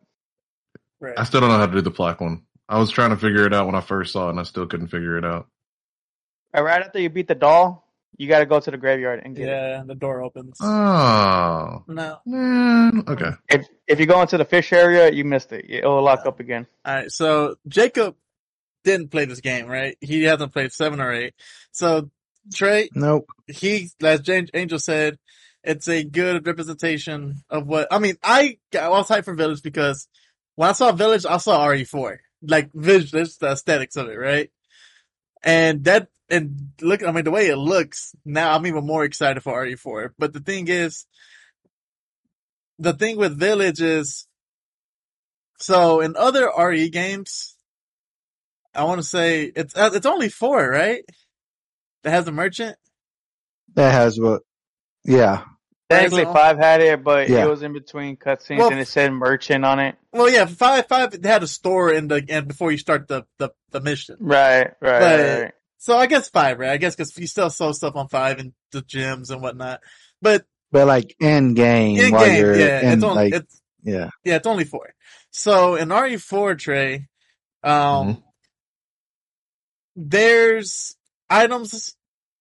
right. 1.00 1.18
I 1.18 1.24
still 1.24 1.40
don't 1.40 1.50
know 1.50 1.58
how 1.58 1.66
to 1.66 1.72
do 1.72 1.80
the 1.80 1.90
plaque 1.90 2.20
one. 2.20 2.44
I 2.68 2.78
was 2.78 2.90
trying 2.90 3.10
to 3.10 3.16
figure 3.16 3.44
it 3.46 3.52
out 3.52 3.66
when 3.66 3.74
I 3.74 3.80
first 3.80 4.12
saw 4.12 4.26
it, 4.28 4.30
and 4.30 4.40
I 4.40 4.44
still 4.44 4.66
couldn't 4.66 4.88
figure 4.88 5.18
it 5.18 5.24
out. 5.24 5.48
Right 6.54 6.82
after 6.82 7.00
you 7.00 7.10
beat 7.10 7.28
the 7.28 7.34
doll, 7.34 7.86
you 8.16 8.28
got 8.28 8.40
to 8.40 8.46
go 8.46 8.60
to 8.60 8.70
the 8.70 8.76
graveyard 8.76 9.22
and 9.24 9.34
get 9.34 9.44
it. 9.48 9.50
Yeah, 9.50 9.80
and 9.80 9.88
the 9.90 9.94
door 9.94 10.22
opens. 10.22 10.58
Oh, 10.60 11.82
no. 11.88 12.18
man. 12.26 13.04
Okay. 13.08 13.30
If 13.48 13.66
if 13.86 14.00
you 14.00 14.06
go 14.06 14.20
into 14.20 14.38
the 14.38 14.44
fish 14.44 14.72
area, 14.72 15.10
you 15.10 15.24
missed 15.24 15.52
it. 15.52 15.66
It'll 15.68 16.02
lock 16.02 16.26
up 16.26 16.40
again. 16.40 16.66
All 16.84 16.94
right, 16.94 17.10
so 17.10 17.56
Jacob 17.68 18.16
didn't 18.84 19.10
play 19.10 19.24
this 19.24 19.40
game, 19.40 19.66
right? 19.66 19.96
He 20.00 20.24
hasn't 20.24 20.52
played 20.52 20.72
seven 20.72 21.00
or 21.00 21.12
eight. 21.12 21.34
So 21.70 22.10
Trey, 22.52 22.88
Nope. 22.94 23.26
he, 23.46 23.90
as 24.02 24.20
Jan- 24.20 24.48
Angel 24.54 24.78
said, 24.78 25.18
it's 25.62 25.88
a 25.88 26.02
good 26.02 26.44
representation 26.46 27.36
of 27.48 27.66
what, 27.68 27.86
I 27.92 28.00
mean, 28.00 28.16
I, 28.22 28.58
I 28.78 28.88
was 28.88 29.06
hyped 29.08 29.24
for 29.26 29.34
Village 29.34 29.62
because 29.62 30.08
when 30.56 30.68
I 30.68 30.72
saw 30.72 30.90
Village, 30.90 31.24
I 31.24 31.36
saw 31.36 31.64
RE4. 31.68 32.18
Like, 32.44 32.72
visual, 32.74 33.24
the 33.38 33.46
aesthetics 33.52 33.94
of 33.94 34.08
it, 34.08 34.16
right? 34.16 34.50
And 35.44 35.84
that, 35.84 36.08
and 36.32 36.70
look, 36.80 37.04
I 37.04 37.12
mean, 37.12 37.24
the 37.24 37.30
way 37.30 37.46
it 37.48 37.56
looks, 37.56 38.14
now 38.24 38.54
I'm 38.56 38.66
even 38.66 38.86
more 38.86 39.04
excited 39.04 39.42
for 39.42 39.52
RE4. 39.64 40.10
But 40.18 40.32
the 40.32 40.40
thing 40.40 40.66
is, 40.68 41.06
the 42.78 42.92
thing 42.94 43.16
with 43.18 43.38
Village 43.38 43.80
is, 43.80 44.26
so 45.58 46.00
in 46.00 46.16
other 46.16 46.50
RE 46.58 46.88
games, 46.88 47.54
I 48.74 48.84
want 48.84 49.00
to 49.00 49.06
say 49.06 49.44
it's, 49.44 49.76
uh, 49.76 49.90
it's 49.92 50.06
only 50.06 50.28
four, 50.30 50.68
right? 50.68 51.04
That 52.02 52.10
has 52.10 52.26
a 52.26 52.32
merchant? 52.32 52.76
That 53.74 53.92
has 53.92 54.18
what? 54.18 54.42
Yeah. 55.04 55.44
Technically, 55.90 56.24
five 56.24 56.56
had 56.58 56.80
it, 56.80 57.04
but 57.04 57.28
Yeah. 57.28 57.44
it 57.44 57.50
was 57.50 57.62
in 57.62 57.74
between 57.74 58.16
cutscenes, 58.16 58.58
Well, 58.58 58.70
and 58.70 58.80
it 58.80 58.88
said 58.88 59.12
merchant 59.12 59.64
on 59.64 59.78
it. 59.78 59.96
Well, 60.10 60.30
yeah, 60.30 60.46
five, 60.46 60.86
five 60.88 61.22
had 61.22 61.42
a 61.42 61.46
store 61.46 61.92
in 61.92 62.08
the, 62.08 62.24
and 62.30 62.48
before 62.48 62.72
you 62.72 62.78
start 62.78 63.08
the, 63.08 63.24
the, 63.38 63.50
the 63.70 63.80
mission. 63.82 64.16
Right, 64.20 64.70
right, 64.80 65.00
But- 65.00 65.40
right. 65.42 65.52
So 65.82 65.96
I 65.98 66.06
guess 66.06 66.28
five, 66.28 66.60
right? 66.60 66.70
I 66.70 66.76
guess 66.76 66.94
because 66.94 67.18
you 67.18 67.26
still 67.26 67.50
sell 67.50 67.74
stuff 67.74 67.96
on 67.96 68.06
five 68.06 68.38
and 68.38 68.52
the 68.70 68.82
gyms 68.82 69.32
and 69.32 69.42
whatnot. 69.42 69.80
But 70.20 70.44
But 70.70 70.86
like 70.86 71.16
in 71.18 71.54
game, 71.54 71.98
in 71.98 72.12
while 72.12 72.28
game, 72.28 72.38
you're 72.38 72.54
yeah, 72.54 72.80
in 72.82 72.92
it's 72.92 73.02
only, 73.02 73.24
like 73.24 73.34
it's, 73.34 73.60
yeah. 73.82 74.10
yeah, 74.24 74.36
it's 74.36 74.46
only 74.46 74.62
four. 74.62 74.94
So 75.32 75.74
in 75.74 75.88
RE4 75.88 76.56
Trey, 76.56 77.08
um, 77.64 78.06
Mhm. 78.10 78.22
there's 79.96 80.96
items 81.28 81.96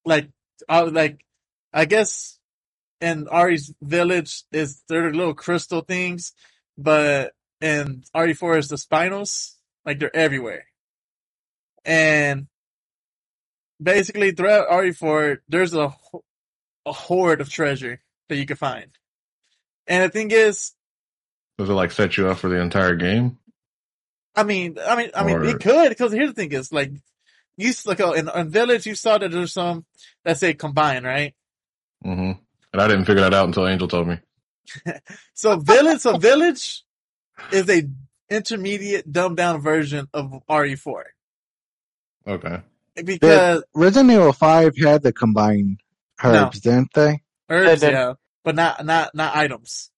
like, 0.05 0.29
uh, 0.69 0.87
like, 0.93 1.25
I 1.73 1.85
guess 1.85 2.37
in 3.01 3.27
Ari's 3.27 3.73
village 3.81 4.43
is 4.51 4.83
there 4.87 5.07
are 5.07 5.13
little 5.15 5.33
crystal 5.33 5.81
things, 5.81 6.33
but 6.77 7.33
in 7.59 8.03
RE4 8.15 8.59
is 8.59 8.67
the 8.67 8.75
spinels, 8.75 9.55
like 9.83 9.97
they're 9.97 10.15
everywhere. 10.15 10.65
And 11.83 12.45
basically 13.81 14.31
throughout 14.31 14.69
RE4, 14.69 15.39
there's 15.47 15.73
a 15.73 15.93
a 16.85 16.91
horde 16.91 17.41
of 17.41 17.49
treasure 17.49 18.01
that 18.29 18.37
you 18.37 18.45
can 18.45 18.57
find. 18.57 18.87
And 19.87 20.03
the 20.03 20.09
thing 20.09 20.31
is, 20.31 20.71
Does 21.57 21.69
it 21.69 21.73
like 21.73 21.91
set 21.91 22.17
you 22.17 22.27
up 22.27 22.39
for 22.39 22.49
the 22.49 22.59
entire 22.59 22.95
game? 22.95 23.37
I 24.35 24.43
mean, 24.43 24.77
I 24.83 24.95
mean, 24.95 25.11
I 25.13 25.25
mean, 25.25 25.37
Or- 25.37 25.43
it 25.45 25.59
could 25.59 25.89
because 25.89 26.13
here's 26.13 26.29
the 26.29 26.33
thing: 26.33 26.51
is 26.51 26.71
like 26.71 26.91
you 27.57 27.73
like 27.85 27.99
oh, 28.01 28.13
in, 28.13 28.29
in 28.29 28.49
Village, 28.49 28.85
you 28.85 28.95
saw 28.95 29.17
that 29.17 29.31
there's 29.31 29.53
some 29.53 29.85
that 30.23 30.37
say 30.37 30.53
combine, 30.53 31.03
right? 31.03 31.35
Mm-hmm. 32.05 32.31
And 32.73 32.81
I 32.81 32.87
didn't 32.87 33.05
figure 33.05 33.21
that 33.21 33.33
out 33.33 33.47
until 33.47 33.67
Angel 33.67 33.87
told 33.87 34.07
me. 34.07 34.19
So 35.33 35.57
Village, 35.57 35.99
so 35.99 36.17
Village 36.17 36.83
is 37.51 37.69
a 37.69 37.83
intermediate, 38.29 39.11
dumbed 39.11 39.37
down 39.37 39.59
version 39.59 40.07
of 40.13 40.31
RE4 40.49 41.03
Okay. 42.27 42.61
Because 42.95 43.63
Resident 43.73 44.11
Evil 44.11 44.33
Five 44.33 44.75
had 44.77 45.01
the 45.03 45.13
combined 45.13 45.81
herbs, 46.23 46.59
didn't 46.59 46.93
they? 46.93 47.21
herbs, 47.49 47.81
they- 47.81 47.91
yeah, 47.91 48.13
but 48.43 48.55
not 48.55 48.85
not 48.85 49.13
not 49.15 49.35
items. 49.35 49.89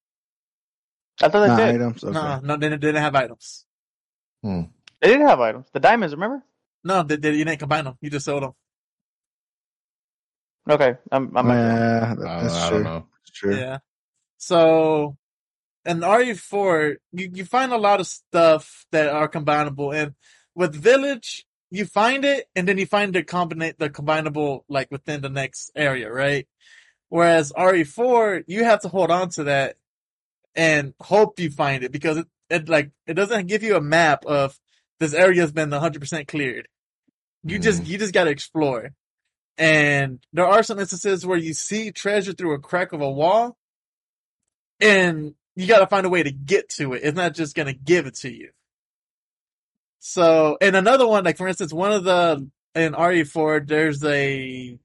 I 1.21 1.29
thought 1.29 1.47
Not 1.47 1.57
they 1.57 1.65
did. 1.73 1.75
items. 1.75 2.03
Okay. 2.03 2.13
No, 2.13 2.39
no, 2.43 2.57
they 2.57 2.69
didn't, 2.69 2.95
have 2.95 3.15
items. 3.15 3.65
Hmm. 4.41 4.62
They 5.00 5.09
didn't 5.09 5.27
have 5.27 5.39
items. 5.39 5.67
The 5.71 5.79
diamonds, 5.79 6.13
remember? 6.15 6.43
No, 6.83 7.03
they, 7.03 7.17
they, 7.17 7.33
you 7.33 7.45
didn't 7.45 7.59
combine 7.59 7.83
them. 7.83 7.97
You 8.01 8.09
just 8.09 8.25
sold 8.25 8.43
them. 8.43 8.53
Okay, 10.69 10.95
I'm. 11.12 11.35
I'm 11.38 11.47
yeah, 11.50 12.13
I, 12.13 12.41
that's 12.41 12.55
I 12.55 12.69
true. 12.69 12.77
don't 12.77 12.83
know. 12.83 13.07
That's 13.19 13.31
true. 13.31 13.55
Yeah. 13.55 13.77
So, 14.38 15.17
in 15.85 16.00
RE4, 16.00 16.95
you, 17.12 17.31
you 17.33 17.45
find 17.45 17.73
a 17.73 17.77
lot 17.77 18.00
of 18.00 18.07
stuff 18.07 18.85
that 18.91 19.09
are 19.09 19.27
combinable. 19.29 19.93
And 19.95 20.15
with 20.55 20.73
Village, 20.75 21.45
you 21.74 21.86
find 21.86 22.24
it 22.24 22.48
and 22.56 22.68
then 22.68 22.77
you 22.77 22.86
find 22.86 23.15
the 23.15 23.24
combinate, 23.24 23.80
the 23.80 23.89
combinable 23.89 24.62
like 24.70 24.92
within 24.92 25.22
the 25.22 25.30
next 25.30 25.72
area, 25.75 26.12
right? 26.12 26.48
Whereas 27.10 27.51
RE4, 27.51 28.44
you 28.46 28.63
have 28.63 28.82
to 28.82 28.89
hold 28.89 29.10
on 29.10 29.30
to 29.30 29.46
that 29.46 29.77
and 30.53 30.94
hope 31.01 31.39
you 31.39 31.50
find 31.50 31.84
it 31.84 31.92
because 31.92 32.18
it, 32.18 32.27
it 32.51 32.70
like, 32.70 32.92
it 33.08 33.15
doesn't 33.15 33.48
give 33.48 33.63
you 33.63 33.75
a 33.75 33.82
map 33.82 34.24
of 34.25 34.56
this 35.00 35.15
area 35.15 35.42
has 35.42 35.51
been 35.51 35.72
100% 35.72 36.27
cleared. 36.27 36.68
You 37.44 37.58
just, 37.58 37.82
mm-hmm. 37.82 37.92
you 37.92 37.98
just 37.98 38.13
gotta 38.13 38.30
explore. 38.30 38.92
And 39.58 40.24
there 40.32 40.46
are 40.46 40.62
some 40.62 40.77
instances 40.77 41.25
where 41.25 41.39
you 41.39 41.56
see 41.56 41.92
treasure 41.92 42.34
through 42.34 42.53
a 42.53 42.60
crack 42.60 42.94
of 42.94 43.01
a 43.01 43.10
wall 43.10 43.58
and 44.80 45.34
you 45.56 45.65
gotta 45.65 45.88
find 45.88 46.06
a 46.06 46.10
way 46.10 46.22
to 46.22 46.32
get 46.32 46.70
to 46.77 46.94
it. 46.94 47.01
It's 47.03 47.18
not 47.18 47.34
just 47.34 47.56
gonna 47.56 47.74
give 47.74 48.06
it 48.06 48.18
to 48.18 48.32
you. 48.32 48.51
So, 50.05 50.57
and 50.60 50.75
another 50.75 51.07
one, 51.07 51.24
like 51.24 51.38
for 51.38 51.48
instance, 51.48 51.72
one 51.72 51.93
of 51.93 52.03
the, 52.03 52.45
in 52.75 52.91
RE4, 52.91 53.65
there's 53.65 54.03
a, 54.03 54.77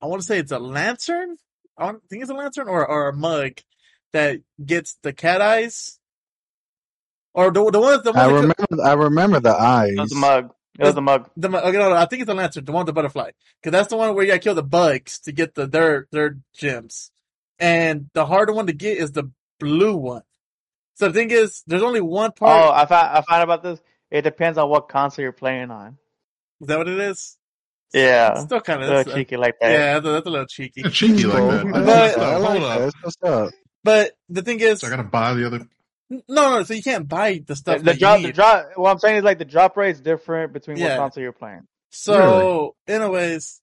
I 0.00 0.06
want 0.06 0.22
to 0.22 0.26
say 0.26 0.38
it's 0.38 0.52
a 0.52 0.58
lantern. 0.58 1.36
I 1.76 1.84
don't 1.92 2.02
think 2.08 2.22
it's 2.22 2.30
a 2.30 2.34
lantern 2.34 2.66
or, 2.66 2.86
or 2.86 3.10
a 3.10 3.12
mug 3.12 3.58
that 4.14 4.40
gets 4.64 4.96
the 5.02 5.12
cat 5.12 5.42
eyes. 5.42 5.98
Or 7.34 7.50
the, 7.50 7.70
the 7.70 7.78
one, 7.78 8.02
the 8.02 8.12
one 8.12 8.18
I 8.18 8.28
that- 8.28 8.34
remember. 8.34 8.82
I 8.82 8.92
remember 8.94 9.40
the 9.40 9.52
eyes. 9.54 9.90
It 9.92 10.00
was 10.00 10.10
the 10.10 10.16
mug. 10.16 10.54
It 10.78 10.84
was 10.86 10.94
the 10.94 11.02
mug. 11.02 11.28
the 11.36 11.48
okay, 11.48 11.76
no, 11.76 11.90
no, 11.90 11.96
I 11.96 12.06
think 12.06 12.22
it's 12.22 12.30
a 12.30 12.34
lantern, 12.34 12.64
the 12.64 12.72
one 12.72 12.80
with 12.80 12.86
the 12.86 12.92
butterfly, 12.94 13.32
because 13.60 13.72
that's 13.72 13.88
the 13.88 13.98
one 13.98 14.14
where 14.14 14.24
you 14.24 14.30
gotta 14.30 14.38
kill 14.40 14.54
the 14.54 14.62
bugs 14.62 15.18
to 15.20 15.32
get 15.32 15.54
the 15.54 15.66
their 15.66 16.08
their 16.10 16.38
gems, 16.54 17.10
and 17.58 18.08
the 18.14 18.24
harder 18.24 18.54
one 18.54 18.68
to 18.68 18.72
get 18.72 18.96
is 18.96 19.12
the 19.12 19.30
blue 19.60 19.94
one. 19.94 20.22
So 20.94 21.08
the 21.08 21.12
thing 21.12 21.30
is, 21.30 21.62
there's 21.66 21.82
only 21.82 22.00
one 22.00 22.32
part. 22.32 22.64
Oh, 22.64 22.72
I 22.72 22.86
found. 22.86 23.18
I 23.18 23.20
found 23.20 23.42
about 23.42 23.62
this. 23.62 23.82
It 24.12 24.22
depends 24.22 24.58
on 24.58 24.68
what 24.68 24.88
console 24.88 25.22
you're 25.24 25.32
playing 25.32 25.70
on. 25.70 25.96
is 26.60 26.68
that 26.68 26.78
what 26.78 26.88
it 26.88 26.98
is? 27.00 27.36
Yeah, 27.94 28.32
It's 28.34 28.42
still 28.44 28.60
kind 28.60 28.82
a 28.82 28.84
of 28.84 28.90
little 29.06 29.14
cheeky 29.14 29.36
like 29.36 29.54
that. 29.60 29.70
Yeah, 29.72 29.94
that's 29.94 30.06
a, 30.06 30.10
that's 30.12 30.26
a 30.26 30.30
little 30.30 30.46
cheeky. 30.46 30.82
It's 30.84 30.94
cheeky 30.94 31.24
like 31.24 31.36
Cool. 31.38 31.50
that. 31.50 31.66
I 31.66 31.70
But- 31.72 31.86
like. 31.86 32.14
Hold 32.16 32.26
I 32.26 32.36
like 32.38 32.62
up. 32.62 32.78
that. 32.78 32.94
What's 33.02 33.16
up? 33.22 33.50
But 33.84 34.12
the 34.28 34.42
thing 34.42 34.60
is, 34.60 34.80
So 34.80 34.86
I 34.86 34.90
gotta 34.90 35.02
buy 35.04 35.34
the 35.34 35.46
other. 35.46 35.66
no, 36.10 36.20
no, 36.28 36.62
so 36.62 36.74
you 36.74 36.82
can't 36.82 37.08
buy 37.08 37.34
the 37.34 37.40
The, 37.40 37.56
stuff 37.56 37.78
the 37.78 37.84
that 37.84 37.98
drop, 37.98 38.20
you 38.20 38.28
the 38.28 38.32
drop. 38.34 38.66
What 38.76 38.90
I'm 38.90 38.98
saying 38.98 39.16
is 39.16 39.24
like 39.24 39.38
the 39.38 39.44
drop 39.44 39.76
rate's 39.76 40.00
different 40.00 40.52
between 40.52 40.76
Yeah. 40.76 40.90
what 40.98 41.04
console 41.04 41.22
you're 41.22 41.32
playing. 41.32 41.66
So, 41.90 42.74
anyways, 42.86 43.60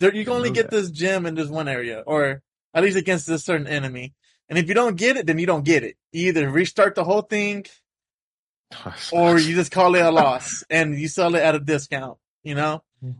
there, 0.00 0.14
you 0.14 0.24
can 0.24 0.34
only 0.34 0.50
get 0.50 0.70
that. 0.70 0.76
this 0.76 0.90
gem 0.90 1.26
in 1.26 1.34
this 1.34 1.48
one 1.48 1.68
area, 1.68 2.02
or 2.06 2.42
at 2.74 2.82
least 2.82 2.96
against 2.96 3.26
this 3.26 3.44
certain 3.44 3.66
enemy. 3.66 4.14
And 4.48 4.58
if 4.58 4.68
you 4.68 4.74
don't 4.74 4.96
get 4.96 5.16
it, 5.16 5.26
then 5.26 5.38
you 5.38 5.46
don't 5.46 5.64
get 5.64 5.82
it. 5.84 5.96
You 6.12 6.28
either 6.28 6.48
restart 6.50 6.94
the 6.94 7.04
whole 7.04 7.22
thing, 7.22 7.66
Oh, 8.74 8.94
or 9.12 9.38
you 9.38 9.54
just 9.54 9.72
call 9.72 9.94
it 9.94 10.04
a 10.04 10.10
loss 10.10 10.62
and 10.68 10.98
you 10.98 11.08
sell 11.08 11.34
it 11.34 11.42
at 11.42 11.54
a 11.54 11.60
discount, 11.60 12.18
you 12.42 12.54
know? 12.54 12.82
Hmm. 13.00 13.12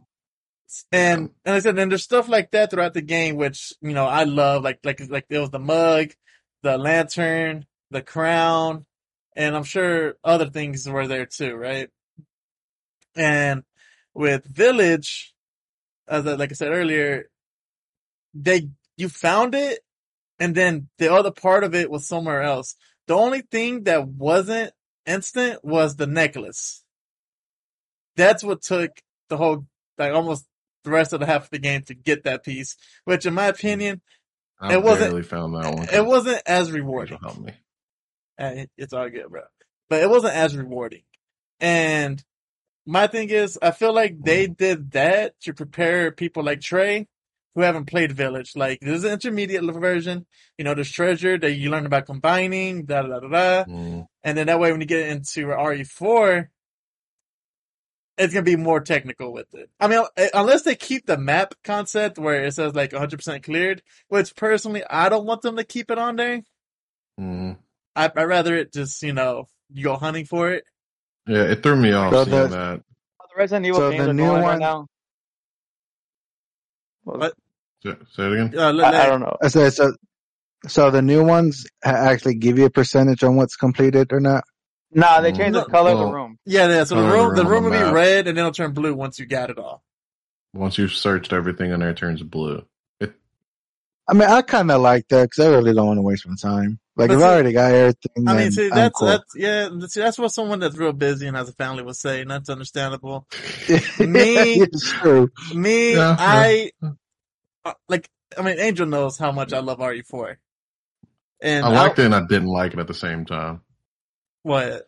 And, 0.93 1.31
and 1.45 1.55
I 1.55 1.59
said, 1.61 1.79
and 1.79 1.91
there's 1.91 2.03
stuff 2.03 2.29
like 2.29 2.51
that 2.51 2.71
throughout 2.71 2.95
the 2.95 3.01
game, 3.01 3.37
which, 3.37 3.73
you 3.81 3.95
know, 3.95 4.07
I 4.07 4.25
love, 4.25 4.63
like, 4.63 4.81
like, 4.85 5.01
like 5.09 5.27
there 5.29 5.41
was 5.41 5.51
the 5.51 5.59
mug, 5.59 6.13
the 6.63 6.77
lantern, 6.77 7.65
the 7.91 8.03
crown, 8.03 8.85
and 9.35 9.57
I'm 9.57 9.65
sure 9.65 10.17
other 10.23 10.51
things 10.51 10.89
were 10.89 11.07
there 11.07 11.27
too, 11.27 11.55
right? 11.55 11.89
And 13.17 13.63
with 14.15 14.45
Village, 14.45 15.33
as 16.07 16.27
I, 16.27 16.35
like 16.35 16.51
I 16.51 16.55
said 16.55 16.73
earlier, 16.73 17.31
they, 18.35 18.69
you 18.97 19.09
found 19.09 19.55
it 19.55 19.81
and 20.39 20.55
then 20.55 20.89
the 20.99 21.13
other 21.13 21.31
part 21.31 21.65
of 21.65 21.75
it 21.75 21.91
was 21.91 22.07
somewhere 22.07 22.43
else. 22.43 22.77
The 23.07 23.15
only 23.15 23.41
thing 23.41 23.85
that 23.85 24.07
wasn't 24.07 24.73
instant 25.09 25.65
was 25.65 25.97
the 25.97 26.07
necklace. 26.07 26.85
That's 28.17 28.43
what 28.43 28.63
took 28.63 28.91
the 29.29 29.37
whole, 29.37 29.67
like 29.97 30.13
almost 30.13 30.47
the 30.85 30.91
rest 30.91 31.13
of 31.13 31.21
the 31.21 31.27
half 31.27 31.45
of 31.45 31.51
the 31.51 31.59
game 31.59 31.83
to 31.83 31.95
get 31.95 32.25
that 32.25 32.45
piece, 32.45 32.77
which 33.05 33.27
in 33.27 33.35
my 33.35 33.47
opinion, 33.47 34.01
I 34.61 34.75
It 34.75 34.83
wasn't- 34.83 35.25
found 35.27 35.55
that 35.55 35.73
one. 35.75 35.89
it 35.89 36.05
wasn't 36.05 36.43
as 36.47 36.73
rewarding. 36.73 37.19
helped 37.23 37.41
me. 37.41 37.53
It- 38.39 38.71
It's 38.77 38.93
all 38.93 39.09
good, 39.09 39.29
bro. 39.29 39.43
But 39.89 40.03
it 40.03 40.11
wasn't 40.11 40.35
as 40.35 40.57
rewarding. 40.57 41.03
And 41.61 42.23
my 42.87 43.07
thing 43.07 43.31
is, 43.31 43.59
I 43.63 43.71
feel 43.71 43.93
like 43.93 44.21
they 44.23 44.47
did 44.49 44.91
that 44.93 45.39
to 45.43 45.55
prepare 45.55 46.11
people 46.11 46.43
like 46.43 46.61
Trey 46.61 47.07
who 47.55 47.61
haven't 47.63 47.87
played 47.87 48.13
Village. 48.13 48.53
Like, 48.57 48.81
this 48.81 48.99
is 48.99 49.05
an 49.05 49.13
intermediate 49.13 49.65
version. 49.75 50.27
You 50.57 50.65
know, 50.65 50.75
there's 50.75 50.91
treasure 50.91 51.39
that 51.39 51.53
you 51.53 51.71
learn 51.71 51.87
about 51.87 52.07
combining, 52.07 52.85
da 52.85 53.03
da 53.03 53.09
da 53.09 53.21
da. 53.21 53.29
da. 53.29 53.65
Mm. 53.65 54.08
And 54.25 54.37
then 54.37 54.47
that 54.49 54.59
way, 54.61 54.73
when 54.73 54.81
you 54.81 54.87
get 54.87 55.09
into 55.09 55.47
RE4, 55.47 56.49
it's 58.19 58.35
gonna 58.35 58.43
be 58.43 58.57
more 58.57 58.81
technical 58.81 59.33
with 59.33 59.55
it. 59.55 59.71
I 59.79 59.87
mean, 59.87 60.03
unless 60.35 60.63
they 60.63 60.75
keep 60.75 61.07
the 61.07 61.17
map 61.17 61.55
concept 61.63 62.19
where 62.19 62.45
it 62.45 62.53
says 62.55 62.75
like 62.75 62.91
100% 62.91 63.43
cleared, 63.45 63.81
which 64.09 64.35
personally, 64.35 64.83
I 64.89 65.09
don't 65.09 65.25
want 65.27 65.43
them 65.43 65.57
to 65.57 65.65
keep 65.65 65.91
it 65.91 65.99
on 65.99 66.17
there. 66.17 66.43
Mm. 67.21 67.59
I, 67.95 68.07
I'd 68.15 68.25
rather 68.25 68.57
it 68.57 68.73
just, 68.73 69.03
you 69.03 69.13
know, 69.13 69.47
you 69.73 69.85
go 69.85 69.95
hunting 69.97 70.25
for 70.25 70.51
it. 70.51 70.65
Yeah, 71.27 71.43
it 71.45 71.63
threw 71.63 71.77
me 71.77 71.93
off 71.93 72.13
So 72.13 72.25
seeing 72.25 72.37
the- 72.37 72.49
that. 72.49 72.81
The 72.81 73.37
Resident 73.37 73.67
Evil 73.67 73.79
So 73.81 73.91
games 73.91 74.05
the 74.05 74.11
are 74.11 74.15
new 74.15 74.25
going 74.27 74.43
right 74.43 74.51
one- 74.51 74.59
now. 74.59 74.87
What? 77.05 77.35
Say, 77.85 77.95
say 78.13 78.23
it 78.25 78.33
again. 78.33 78.59
Uh, 78.59 78.73
let- 78.73 78.95
I, 78.95 79.05
I 79.05 79.07
don't 79.07 79.21
know. 79.21 79.37
I 79.41 79.49
said 79.49 79.73
so. 79.73 79.93
So 80.67 80.91
the 80.91 81.03
new 81.03 81.25
ones 81.25 81.67
actually 81.85 82.35
give 82.35 82.59
you 82.59 82.65
a 82.67 82.71
percentage 82.71 83.23
on 83.23 83.37
what's 83.37 83.57
completed 83.57 84.13
or 84.13 84.21
not. 84.21 84.45
Nah, 84.91 85.21
they 85.21 85.33
change 85.33 85.53
No. 85.55 85.61
the 85.65 85.67
color 85.71 85.93
of 85.93 85.99
the 85.99 86.07
room. 86.07 86.39
Yeah, 86.47 86.69
yeah. 86.69 86.85
So 86.85 86.97
the 86.97 87.09
room, 87.09 87.29
the 87.35 87.43
the 87.43 87.45
room 87.45 87.65
room 87.65 87.73
will 87.73 87.87
be 87.89 87.95
red, 87.95 88.27
and 88.27 88.37
then 88.37 88.43
it'll 88.45 88.53
turn 88.53 88.73
blue 88.73 88.95
once 88.95 89.19
you 89.19 89.27
got 89.27 89.51
it 89.51 89.59
all. 89.59 89.83
Once 90.55 90.79
you've 90.79 90.93
searched 90.93 91.33
everything 91.33 91.71
in 91.71 91.81
there, 91.81 91.91
it 91.91 91.97
turns 91.99 92.23
blue. 92.23 92.65
It, 93.01 93.13
I 94.09 94.15
mean, 94.15 94.29
I 94.29 94.43
kind 94.43 94.71
of 94.71 94.81
like 94.81 95.07
that 95.09 95.31
because 95.31 95.45
I 95.47 95.51
really 95.51 95.75
don't 95.75 95.87
want 95.87 95.99
to 95.99 96.03
waste 96.03 96.27
my 96.27 96.35
time. 96.41 96.81
Like, 96.97 97.09
But 97.09 97.19
if 97.19 97.21
I 97.21 97.33
already 97.35 97.53
got 97.53 97.71
everything, 97.71 98.27
I 98.27 98.35
mean, 98.35 98.51
see, 98.51 98.69
that's 98.71 98.99
cool. 98.99 99.09
that's 99.09 99.25
yeah. 99.37 99.69
See, 99.87 100.01
that's 100.01 100.19
what 100.19 100.33
someone 100.33 100.59
that's 100.59 100.77
real 100.77 100.93
busy 100.93 101.27
and 101.27 101.37
has 101.37 101.49
a 101.49 101.53
family 101.53 101.83
would 101.83 101.97
say, 101.97 102.23
and 102.23 102.31
that's 102.31 102.49
understandable. 102.49 103.27
Me- 104.01 104.55
it's 104.55 104.91
true. 104.93 105.29
Me, 105.55 105.95
Yeah, 105.95 106.17
I 106.19 106.71
uh, 107.65 107.75
like. 107.89 108.09
I 108.37 108.43
mean, 108.43 108.59
Angel 108.59 108.87
knows 108.87 109.17
how 109.19 109.33
much 109.33 109.53
I 109.53 109.61
love 109.61 109.79
RE4, 109.79 110.37
and 111.41 111.65
I 111.65 111.69
liked 111.69 111.99
it 111.99 112.05
and 112.07 112.15
I 112.15 112.27
didn't 112.27 112.49
like 112.49 112.73
it 112.73 112.79
at 112.79 112.87
the 112.87 112.95
same 112.95 113.25
time. 113.25 113.61
What 114.43 114.85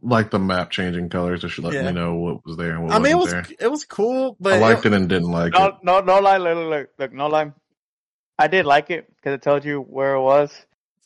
Like 0.00 0.30
the 0.30 0.38
map 0.38 0.70
changing 0.70 1.08
colors 1.08 1.40
to 1.40 1.62
let 1.62 1.74
Yeah. 1.74 1.86
me 1.86 1.92
know 1.92 2.14
what 2.14 2.44
was 2.46 2.56
there 2.56 2.72
and 2.74 2.84
what 2.84 2.94
I 2.94 2.98
mean, 2.98 3.12
it 3.12 3.16
was 3.16 3.26
wasn't 3.26 3.52
it 3.60 3.70
was 3.70 3.84
cool, 3.84 4.36
but 4.40 4.54
I 4.54 4.58
liked 4.58 4.86
it 4.86 4.92
and 4.92 5.08
didn't 5.08 5.30
like 5.30 5.54
it. 5.54 5.58
No, 5.58 5.78
no, 5.82 6.00
no 6.00 6.20
lie. 6.20 6.36
Look, 6.36 6.56
look, 6.56 6.68
look, 6.68 6.88
look, 6.98 7.12
no 7.12 7.26
lie. 7.26 7.52
I 8.38 8.46
did 8.46 8.66
like 8.66 8.90
it 8.90 9.08
because 9.16 9.34
it 9.34 9.42
told 9.42 9.64
you 9.64 9.80
where 9.80 10.14
it 10.14 10.20
was, 10.22 10.52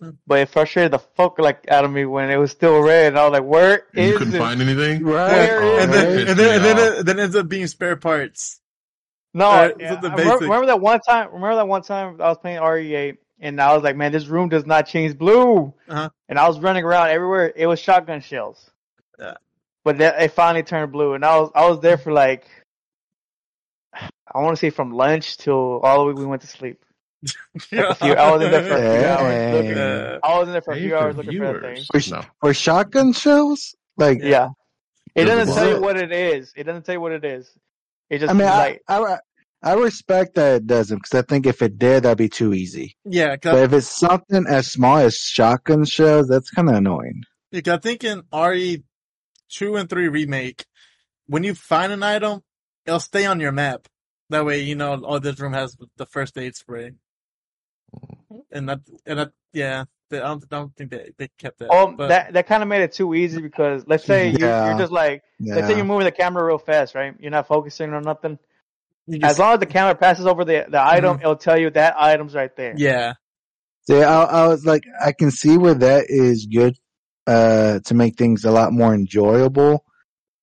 Hmm. 0.00 0.10
but 0.26 0.40
it 0.40 0.48
frustrated 0.50 0.92
the 0.92 0.98
fuck 0.98 1.38
like 1.38 1.64
out 1.70 1.84
of 1.86 1.90
me 1.90 2.04
when 2.04 2.28
it 2.30 2.36
was 2.36 2.50
still 2.50 2.80
red, 2.82 3.08
and 3.08 3.18
I 3.18 3.24
was 3.26 3.32
like, 3.40 3.48
"Where 3.48 3.86
And 3.94 4.06
you 4.10 4.18
couldn't 4.18 4.34
it?" 4.34 4.38
find 4.38 4.60
anything. 4.60 5.04
Right. 5.04 5.48
Oh, 5.50 5.78
and 5.78 5.92
then 5.92 6.06
right. 6.08 6.16
pissed 6.16 6.28
and 6.30 6.38
then 6.38 6.54
and 6.56 6.64
then 6.64 6.78
it, 7.00 7.06
then 7.06 7.18
it 7.18 7.22
ends 7.22 7.36
up 7.36 7.48
being 7.48 7.66
spare 7.68 7.96
parts. 7.96 8.60
No, 9.32 9.46
Right, 9.50 9.74
yeah, 9.80 9.92
something 9.92 10.10
remember, 10.10 10.32
basic. 10.32 10.42
remember 10.42 10.66
that 10.66 10.80
one 10.80 11.00
time. 11.00 11.28
Remember 11.32 11.54
that 11.56 11.68
one 11.68 11.80
time 11.82 12.20
I 12.20 12.28
was 12.28 12.36
playing 12.38 12.58
RE8, 12.58 13.16
and 13.42 13.60
I 13.60 13.74
was 13.74 13.82
like, 13.82 13.96
"Man, 13.96 14.12
this 14.12 14.26
room 14.26 14.48
does 14.48 14.64
not 14.64 14.86
change 14.86 15.18
blue." 15.18 15.74
Uh-huh. 15.88 16.08
And 16.28 16.38
I 16.38 16.48
was 16.48 16.58
running 16.60 16.84
around 16.84 17.10
everywhere. 17.10 17.52
It 17.54 17.66
was 17.66 17.78
shotgun 17.80 18.20
shells. 18.22 18.70
Yeah. 19.18 19.34
But 19.84 19.98
then 19.98 20.14
it 20.18 20.32
finally 20.32 20.62
turned 20.62 20.92
blue, 20.92 21.12
and 21.14 21.24
I 21.24 21.38
was 21.40 21.50
I 21.54 21.68
was 21.68 21.80
there 21.80 21.98
for 21.98 22.12
like 22.12 22.46
I 23.94 24.38
want 24.40 24.56
to 24.56 24.60
say 24.60 24.70
from 24.70 24.92
lunch 24.92 25.36
till 25.36 25.80
all 25.80 25.98
the 25.98 26.04
way 26.06 26.12
we 26.14 26.24
went 26.24 26.40
to 26.42 26.48
sleep. 26.48 26.82
a 27.72 27.94
few- 27.94 28.14
I 28.14 28.30
was 28.32 28.42
in 28.42 28.50
there 28.50 28.62
for 28.62 28.76
a 28.76 28.98
few 28.98 29.06
hours 29.06 29.54
looking. 29.54 29.78
I 30.24 30.38
was 30.38 30.48
in 30.48 30.52
there 30.52 30.62
for 30.62 30.72
a 30.72 30.74
Pay 30.74 30.80
few 30.80 30.90
for 30.90 30.96
hours 30.96 31.16
looking 31.16 31.38
for 31.38 31.60
that 31.60 31.76
thing. 31.76 31.84
For, 32.00 32.10
No. 32.10 32.22
for 32.40 32.54
shotgun 32.54 33.12
shells, 33.12 33.74
like 33.96 34.20
Yeah. 34.22 34.48
It 35.14 35.24
Does 35.24 35.32
it 35.32 35.36
doesn't 35.36 35.54
tell 35.54 35.68
you 35.76 35.80
what 35.82 35.96
it 35.98 36.10
is. 36.10 36.52
It 36.56 36.64
doesn't 36.64 36.84
tell 36.86 36.94
you 36.94 37.00
what 37.00 37.12
it 37.12 37.24
is. 37.24 37.50
It 38.08 38.20
just 38.20 38.30
I 38.30 38.34
mean, 38.34 38.46
like 38.46 38.82
I 38.88 38.98
I 38.98 39.18
respect 39.70 40.34
that 40.34 40.56
it 40.56 40.66
doesn't 40.66 40.98
because 40.98 41.14
I 41.18 41.22
think 41.22 41.46
if 41.46 41.62
it 41.62 41.78
did, 41.78 42.02
that'd 42.02 42.18
be 42.18 42.28
too 42.28 42.52
easy. 42.52 42.96
yeah, 43.04 43.30
But 43.36 43.42
cause, 43.42 43.60
if 43.60 43.72
it's 43.72 43.98
something 43.98 44.44
as 44.48 44.70
small 44.70 44.98
as 44.98 45.14
shotgun 45.16 45.84
shells, 45.84 46.28
that's 46.28 46.50
kind 46.50 46.68
of 46.68 46.74
annoying. 46.74 47.22
because 47.52 47.74
I 47.74 47.78
think 47.78 48.02
in 48.04 48.22
RE 48.34 48.82
two 49.48 49.76
and 49.76 49.88
three 49.88 50.08
remake, 50.08 50.64
when 51.26 51.44
you 51.44 51.54
find 51.54 51.92
an 51.92 52.02
item, 52.02 52.42
it'll 52.86 52.98
stay 53.00 53.24
on 53.26 53.38
your 53.40 53.52
map. 53.52 53.86
That 54.30 54.44
way, 54.44 54.60
you 54.60 54.74
know, 54.74 55.00
oh, 55.04 55.18
this 55.18 55.38
room 55.38 55.52
has 55.52 55.76
the 55.96 56.06
first 56.06 56.36
aid 56.38 56.56
spray. 56.56 56.92
And 58.50 58.68
that, 58.68 58.80
and 59.06 59.18
that, 59.18 59.32
yeah, 59.52 59.84
I, 60.10 60.16
don't, 60.16 60.44
I 60.44 60.56
don't 60.56 60.74
think 60.76 60.90
they, 60.90 61.10
they 61.18 61.28
kept 61.38 61.58
that. 61.60 61.68
oh 61.70 61.92
but, 61.96 62.08
that 62.08 62.32
that 62.32 62.46
kind 62.46 62.62
of 62.62 62.68
made 62.68 62.82
it 62.82 62.92
too 62.92 63.14
easy 63.14 63.40
because 63.40 63.84
let's 63.86 64.04
say 64.04 64.30
you, 64.30 64.38
Yeah. 64.40 64.70
you're 64.70 64.78
just 64.78 64.92
like 64.92 65.22
let's 65.40 65.66
say 65.66 65.76
you're 65.76 65.84
moving 65.84 66.04
the 66.04 66.12
camera 66.12 66.44
real 66.44 66.58
fast, 66.58 66.94
right? 66.94 67.14
You're 67.20 67.30
not 67.30 67.46
focusing 67.46 67.92
on 67.92 68.02
nothing. 68.02 68.38
You 69.06 69.20
As 69.22 69.38
long 69.38 69.54
as 69.54 69.60
the 69.60 69.66
camera 69.66 69.94
passes 69.94 70.26
over 70.26 70.44
the 70.44 70.66
the 70.68 70.82
item, 70.82 71.18
it'll 71.20 71.36
tell 71.36 71.58
you 71.58 71.70
that 71.70 71.94
item's 71.98 72.34
right 72.34 72.54
there. 72.56 72.74
yeah, 72.76 73.14
See, 73.86 74.00
I, 74.00 74.22
I 74.22 74.46
was 74.46 74.64
like, 74.64 74.84
I 75.04 75.12
can 75.12 75.30
see 75.30 75.58
where 75.58 75.74
that 75.74 76.06
is 76.08 76.46
good, 76.46 76.76
uh, 77.26 77.80
to 77.86 77.94
make 77.94 78.16
things 78.16 78.44
a 78.44 78.52
lot 78.52 78.72
more 78.72 78.94
enjoyable, 78.94 79.84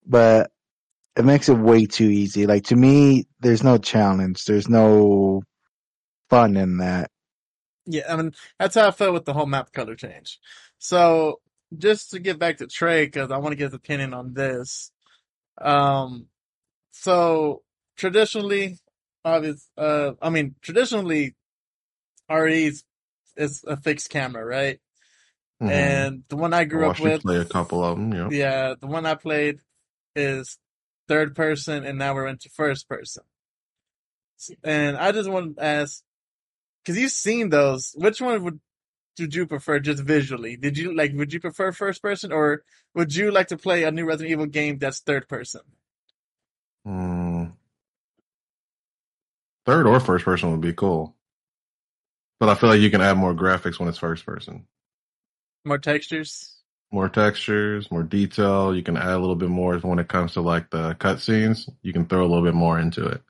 but 0.05 0.51
it 1.15 1.23
makes 1.23 1.47
it 1.49 1.57
way 1.57 1.85
too 1.85 2.09
easy. 2.09 2.45
Like 2.47 2.65
to 2.65 2.75
me, 2.75 3.27
there's 3.39 3.63
no 3.63 3.77
challenge. 3.77 4.43
There's 4.45 4.69
no 4.69 5.43
fun 6.29 6.57
in 6.57 6.77
that. 6.77 7.11
Yeah, 7.85 8.11
I 8.11 8.15
mean 8.17 8.33
that's 8.59 8.75
how 8.75 8.87
I 8.87 8.91
felt 8.91 9.13
with 9.13 9.25
the 9.25 9.33
whole 9.33 9.45
map 9.45 9.71
color 9.71 9.95
change. 9.95 10.39
So 10.77 11.39
just 11.77 12.11
to 12.11 12.19
get 12.19 12.39
back 12.39 12.57
to 12.57 12.67
Trey, 12.67 13.05
because 13.05 13.31
I 13.31 13.37
want 13.37 13.53
to 13.53 13.55
get 13.55 13.65
his 13.65 13.73
opinion 13.73 14.13
on 14.13 14.33
this. 14.33 14.91
Um, 15.59 16.27
so 16.91 17.63
traditionally, 17.99 18.79
obvious. 19.23 19.69
Uh, 19.77 20.13
I 20.21 20.29
mean 20.29 20.55
traditionally, 20.61 21.35
RE's 22.29 22.83
is 23.35 23.63
a 23.67 23.77
fixed 23.77 24.09
camera, 24.09 24.43
right? 24.45 24.79
Mhm. 25.61 25.69
And 25.69 26.23
the 26.29 26.37
one 26.37 26.53
I 26.53 26.59
I 26.59 26.65
grew 26.65 26.89
up 26.89 26.99
with, 26.99 27.21
play 27.21 27.37
a 27.37 27.45
couple 27.45 27.83
of 27.83 27.97
them. 27.97 28.09
Know. 28.09 28.29
yeah, 28.31 28.75
the 28.79 28.87
one 28.87 29.05
I 29.05 29.15
played 29.15 29.59
is 30.15 30.57
third 31.07 31.35
person, 31.35 31.85
and 31.85 31.99
now 31.99 32.13
we're 32.15 32.27
into 32.27 32.49
first 32.49 32.87
person. 32.87 33.23
And 34.63 34.95
I 34.95 35.11
just 35.11 35.29
wanted 35.29 35.57
to 35.57 35.63
ask, 35.63 36.01
because 36.81 36.97
you've 36.97 37.11
seen 37.11 37.49
those, 37.49 37.93
which 37.97 38.21
one 38.21 38.41
would 38.43 38.59
would 39.19 39.35
you 39.35 39.45
prefer 39.45 39.79
just 39.79 40.01
visually? 40.01 40.55
Did 40.55 40.77
you 40.77 40.95
like? 40.95 41.11
Would 41.13 41.33
you 41.33 41.41
prefer 41.41 41.73
first 41.73 42.01
person, 42.01 42.31
or 42.31 42.63
would 42.95 43.13
you 43.13 43.31
like 43.31 43.47
to 43.47 43.57
play 43.57 43.83
a 43.83 43.91
new 43.91 44.05
Resident 44.05 44.31
Evil 44.31 44.45
game 44.45 44.77
that's 44.77 45.01
third 45.01 45.27
person? 45.27 45.61
Mm. 46.87 47.18
Third 49.69 49.85
or 49.85 49.99
first 49.99 50.25
person 50.25 50.49
would 50.49 50.61
be 50.61 50.73
cool, 50.73 51.15
but 52.39 52.49
I 52.49 52.55
feel 52.55 52.71
like 52.71 52.81
you 52.81 52.89
can 52.89 53.01
add 53.01 53.17
more 53.17 53.35
graphics 53.35 53.79
when 53.79 53.87
it's 53.87 53.99
first 53.99 54.25
person. 54.25 54.65
More 55.63 55.77
textures. 55.77 56.55
More 56.91 57.07
textures, 57.07 57.91
more 57.91 58.01
detail. 58.01 58.75
You 58.75 58.81
can 58.81 58.97
add 58.97 59.09
a 59.11 59.19
little 59.19 59.35
bit 59.35 59.49
more 59.49 59.77
when 59.77 59.99
it 59.99 60.07
comes 60.07 60.33
to 60.33 60.41
like 60.41 60.71
the 60.71 60.95
cutscenes. 60.95 61.69
You 61.83 61.93
can 61.93 62.07
throw 62.07 62.21
a 62.21 62.25
little 62.25 62.43
bit 62.43 62.55
more 62.55 62.79
into 62.79 63.05
it. 63.09 63.21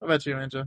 What 0.00 0.08
about 0.08 0.26
you, 0.26 0.38
Angel? 0.38 0.64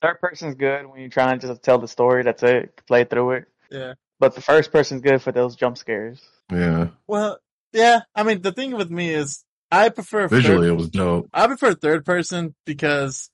Third 0.00 0.20
person's 0.20 0.54
good 0.54 0.86
when 0.86 1.00
you're 1.00 1.08
trying 1.08 1.40
to 1.40 1.48
just 1.48 1.64
tell 1.64 1.80
the 1.80 1.88
story. 1.88 2.22
That's 2.22 2.44
it. 2.44 2.80
Play 2.86 3.02
through 3.02 3.32
it. 3.32 3.44
Yeah. 3.68 3.94
But 4.20 4.36
the 4.36 4.42
first 4.42 4.70
person's 4.70 5.02
good 5.02 5.20
for 5.20 5.32
those 5.32 5.56
jump 5.56 5.76
scares. 5.76 6.22
Yeah, 6.52 6.90
Well, 7.08 7.40
yeah. 7.72 8.02
I 8.14 8.22
mean, 8.22 8.42
the 8.42 8.52
thing 8.52 8.76
with 8.76 8.92
me 8.92 9.10
is, 9.10 9.44
I 9.72 9.88
prefer 9.88 10.28
visually 10.28 10.68
third- 10.68 10.72
it 10.72 10.76
was 10.76 10.90
dope. 10.90 11.28
I 11.32 11.46
prefer 11.46 11.72
third 11.74 12.04
person 12.04 12.54
because 12.66 13.30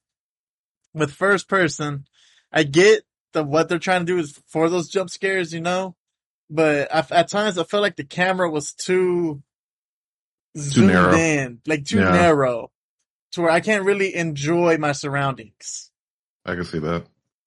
with 0.95 1.13
first 1.13 1.49
person, 1.49 2.07
I 2.53 2.63
get 2.63 3.03
the 3.33 3.43
what 3.45 3.69
they're 3.69 3.79
trying 3.81 4.07
to 4.07 4.13
do 4.13 4.19
is 4.19 4.41
for 4.47 4.71
those 4.71 4.89
jump 4.89 5.11
scares, 5.11 5.53
you 5.53 5.61
know. 5.61 5.97
But 6.49 6.95
I, 6.95 7.05
at 7.11 7.29
times, 7.29 7.59
I 7.59 7.65
felt 7.65 7.83
like 7.83 7.97
the 7.97 8.05
camera 8.05 8.49
was 8.49 8.73
too 8.73 9.43
zoomed 10.57 10.89
narrow. 10.93 11.15
in, 11.15 11.61
like 11.67 11.85
too 11.85 11.99
Yeah. 11.99 12.11
narrow, 12.11 12.71
to 13.33 13.43
where 13.43 13.51
I 13.51 13.61
can't 13.61 13.85
really 13.85 14.15
enjoy 14.15 14.79
my 14.79 14.93
surroundings. 14.93 15.91
I 16.47 16.55
can 16.55 16.65
see 16.65 16.79
that. 16.79 17.03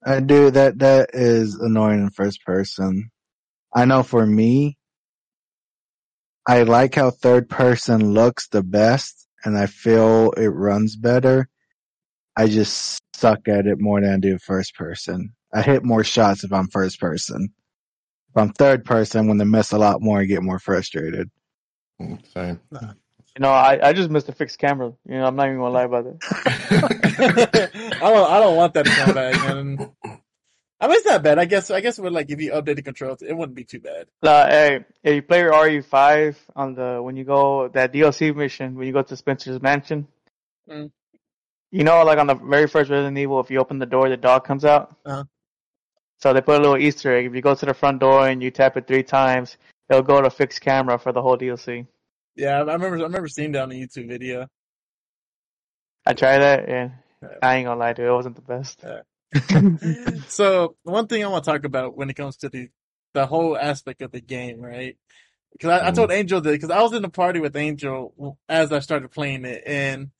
Uh, 0.05 0.11
I 0.11 0.19
do 0.19 0.51
that. 0.51 0.79
That 0.79 1.11
is 1.13 1.55
annoying 1.55 2.01
in 2.01 2.09
first 2.11 2.45
person. 2.45 3.09
I 3.73 3.85
know 3.85 4.03
for 4.03 4.25
me, 4.25 4.77
I 6.47 6.63
like 6.63 6.95
how 6.95 7.11
third 7.11 7.49
person 7.49 8.13
looks 8.13 8.47
the 8.47 8.63
best, 8.63 9.27
and 9.43 9.57
I 9.57 9.67
feel 9.67 10.31
it 10.31 10.47
runs 10.47 10.95
better. 10.95 11.47
I 12.35 12.47
just 12.47 12.99
suck 13.15 13.47
at 13.47 13.67
it 13.67 13.79
more 13.79 14.01
than 14.01 14.13
I 14.13 14.17
do 14.17 14.37
first 14.39 14.75
person. 14.75 15.33
I 15.53 15.61
hit 15.61 15.83
more 15.83 16.03
shots 16.03 16.43
if 16.43 16.51
I'm 16.51 16.67
first 16.69 16.99
person. 16.99 17.53
If 18.29 18.37
I'm 18.41 18.53
third 18.53 18.85
person, 18.85 19.19
I'm 19.19 19.27
going 19.27 19.39
to 19.39 19.45
miss 19.45 19.71
a 19.71 19.77
lot 19.77 20.01
more 20.01 20.19
and 20.19 20.27
get 20.27 20.41
more 20.41 20.59
frustrated. 20.59 21.29
Mm, 22.01 22.19
Same. 22.33 22.59
You 22.71 23.41
know, 23.43 23.51
I, 23.51 23.89
I 23.89 23.93
just 23.93 24.09
missed 24.09 24.27
a 24.29 24.33
fixed 24.33 24.59
camera. 24.59 24.91
You 25.07 25.15
know, 25.15 25.25
I'm 25.25 25.35
not 25.35 25.47
even 25.47 25.59
gonna 25.59 25.73
lie 25.73 25.83
about 25.83 26.05
it. 26.05 26.17
I 28.01 28.09
don't, 28.09 28.31
I 28.31 28.39
don't 28.39 28.57
want 28.57 28.73
that 28.73 28.85
to 28.85 28.91
come 28.91 29.15
back. 29.15 29.35
And 29.49 29.89
I 30.83 30.87
mean, 30.87 30.97
it's 30.97 31.05
not 31.05 31.21
bad. 31.21 31.37
I 31.37 31.45
guess, 31.45 31.69
I 31.69 31.79
guess 31.79 31.99
it 31.99 32.01
would 32.01 32.11
like 32.11 32.31
if 32.31 32.41
you 32.41 32.51
updated 32.53 32.83
controls, 32.85 33.21
it 33.21 33.33
wouldn't 33.37 33.55
be 33.55 33.63
too 33.63 33.79
bad. 33.79 34.07
Uh, 34.23 34.47
hey, 34.49 34.85
if 35.03 35.13
you 35.15 35.21
play 35.21 35.39
your 35.41 35.53
RE5 35.53 36.35
on 36.55 36.73
the 36.73 36.99
when 37.03 37.15
you 37.15 37.23
go 37.23 37.67
that 37.69 37.93
DLC 37.93 38.35
mission 38.35 38.73
when 38.75 38.87
you 38.87 38.93
go 38.93 39.03
to 39.03 39.15
Spencer's 39.15 39.61
mansion, 39.61 40.07
Mm. 40.69 40.91
you 41.71 41.83
know, 41.83 42.03
like 42.03 42.17
on 42.17 42.27
the 42.27 42.35
very 42.35 42.67
first 42.67 42.89
Resident 42.89 43.17
Evil, 43.17 43.39
if 43.39 43.51
you 43.51 43.59
open 43.59 43.77
the 43.79 43.85
door, 43.85 44.09
the 44.09 44.17
dog 44.17 44.43
comes 44.43 44.65
out. 44.65 44.95
Uh-huh. 45.05 45.23
So 46.19 46.33
they 46.33 46.41
put 46.41 46.59
a 46.59 46.61
little 46.61 46.77
Easter 46.77 47.15
egg. 47.15 47.25
If 47.25 47.35
you 47.35 47.41
go 47.41 47.55
to 47.55 47.65
the 47.65 47.73
front 47.73 47.99
door 47.99 48.27
and 48.27 48.41
you 48.41 48.51
tap 48.51 48.77
it 48.77 48.87
three 48.87 49.03
times, 49.03 49.57
it'll 49.89 50.03
go 50.03 50.21
to 50.21 50.29
fixed 50.29 50.61
camera 50.61 50.97
for 50.99 51.11
the 51.11 51.21
whole 51.21 51.37
DLC. 51.37 51.87
Yeah, 52.35 52.57
I 52.57 52.73
remember, 52.73 52.97
I 52.99 53.03
remember 53.03 53.27
seeing 53.27 53.51
that 53.53 53.63
on 53.63 53.71
a 53.71 53.75
YouTube 53.75 54.07
video. 54.07 54.47
I 56.05 56.13
tried 56.13 56.39
that, 56.39 56.69
and 56.69 56.91
Yeah. 57.21 57.27
I 57.43 57.55
ain't 57.57 57.65
gonna 57.65 57.79
lie 57.79 57.93
to 57.93 58.01
you, 58.01 58.07
it 58.09 58.13
wasn't 58.13 58.35
the 58.35 58.41
best. 58.41 58.83
So 60.27 60.75
one 60.83 61.07
thing 61.07 61.23
I 61.23 61.27
want 61.27 61.43
to 61.45 61.51
talk 61.51 61.63
about 61.63 61.95
when 61.95 62.09
it 62.09 62.15
comes 62.15 62.37
to 62.37 62.49
the 62.49 62.69
the 63.13 63.25
whole 63.25 63.57
aspect 63.57 64.01
of 64.01 64.11
the 64.11 64.21
game, 64.21 64.61
right? 64.61 64.97
Because 65.51 65.81
I, 65.81 65.89
I 65.89 65.91
told 65.91 66.11
Angel 66.11 66.41
that 66.41 66.51
because 66.51 66.69
I 66.69 66.81
was 66.81 66.93
in 66.93 67.01
the 67.01 67.09
party 67.09 67.39
with 67.39 67.55
Angel 67.55 68.37
as 68.47 68.71
I 68.71 68.79
started 68.79 69.11
playing 69.11 69.45
it, 69.45 69.63
and 69.65 70.11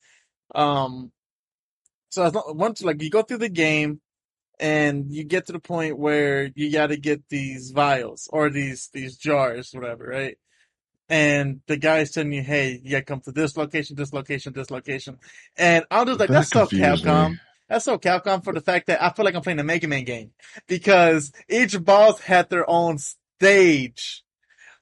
um, 0.54 1.12
so 2.10 2.24
as 2.24 2.34
long, 2.34 2.56
once 2.56 2.82
like 2.82 3.02
you 3.02 3.10
go 3.10 3.22
through 3.22 3.38
the 3.38 3.48
game 3.48 4.00
and 4.60 5.12
you 5.12 5.24
get 5.24 5.46
to 5.46 5.52
the 5.52 5.58
point 5.58 5.98
where 5.98 6.50
you 6.54 6.70
got 6.70 6.88
to 6.88 6.96
get 6.96 7.28
these 7.28 7.70
vials 7.70 8.28
or 8.32 8.50
these 8.50 8.90
these 8.92 9.16
jars, 9.16 9.72
whatever, 9.72 10.04
right? 10.04 10.38
And 11.08 11.60
the 11.66 11.76
guy's 11.76 12.10
telling 12.10 12.32
you, 12.32 12.42
"Hey, 12.42 12.80
you 12.82 12.92
got 12.92 12.98
to 12.98 13.04
come 13.04 13.20
to 13.22 13.32
this 13.32 13.56
location, 13.56 13.96
this 13.96 14.12
location, 14.12 14.52
this 14.52 14.70
location," 14.70 15.18
and 15.56 15.84
I'm 15.90 16.06
just 16.06 16.20
like, 16.20 16.28
That 16.28 16.34
"That's 16.34 16.50
so. 16.50 16.66
Capcom." 16.66 17.38
That's 17.68 17.84
so 17.84 17.98
Capcom 17.98 18.44
for 18.44 18.52
the 18.52 18.60
fact 18.60 18.88
that 18.88 19.02
I 19.02 19.10
feel 19.10 19.24
like 19.24 19.34
I'm 19.34 19.42
playing 19.42 19.58
a 19.60 19.64
Mega 19.64 19.88
Man 19.88 20.04
game 20.04 20.32
because 20.66 21.32
each 21.48 21.82
boss 21.82 22.20
had 22.20 22.50
their 22.50 22.68
own 22.68 22.98
stage. 22.98 24.22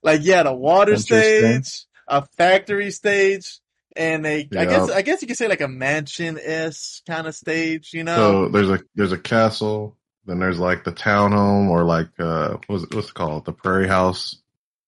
Like 0.02 0.22
you 0.22 0.32
had 0.32 0.46
a 0.46 0.54
water 0.54 0.96
stage, 0.96 1.84
a 2.08 2.26
factory 2.36 2.90
stage, 2.90 3.60
and 3.94 4.26
a 4.26 4.40
I 4.40 4.46
Yeah. 4.50 4.64
guess 4.64 4.90
I 4.90 5.02
guess 5.02 5.22
you 5.22 5.28
could 5.28 5.36
say 5.36 5.48
like 5.48 5.60
a 5.60 5.68
mansion 5.68 6.38
ish 6.38 7.02
kind 7.06 7.26
of 7.26 7.34
stage. 7.34 7.92
You 7.92 8.04
know? 8.04 8.16
So 8.16 8.48
there's 8.48 8.70
a 8.70 8.80
there's 8.94 9.12
a 9.12 9.18
castle, 9.18 9.96
then 10.26 10.38
there's 10.40 10.58
like 10.58 10.84
the 10.84 10.92
townhome 10.92 11.68
or 11.68 11.84
like 11.84 12.08
uh 12.18 12.56
what's 12.66 12.84
it, 12.84 12.94
what's 12.94 13.08
it 13.08 13.14
called? 13.14 13.44
The 13.44 13.52
prairie 13.52 13.88
house, 13.88 14.36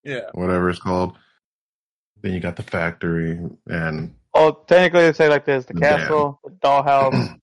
yeah. 0.03 0.31
whatever 0.33 0.69
it's 0.69 0.79
called. 0.79 1.17
Then 2.21 2.33
you 2.33 2.39
got 2.39 2.55
the 2.55 2.63
factory 2.63 3.39
and 3.67 4.15
Oh, 4.33 4.51
technically, 4.67 5.01
they 5.01 5.13
say 5.13 5.29
like 5.29 5.45
this: 5.45 5.65
the 5.65 5.73
The 5.75 5.79
castle, 5.81 6.39
the 6.43 6.49
dollhouse, 6.51 7.37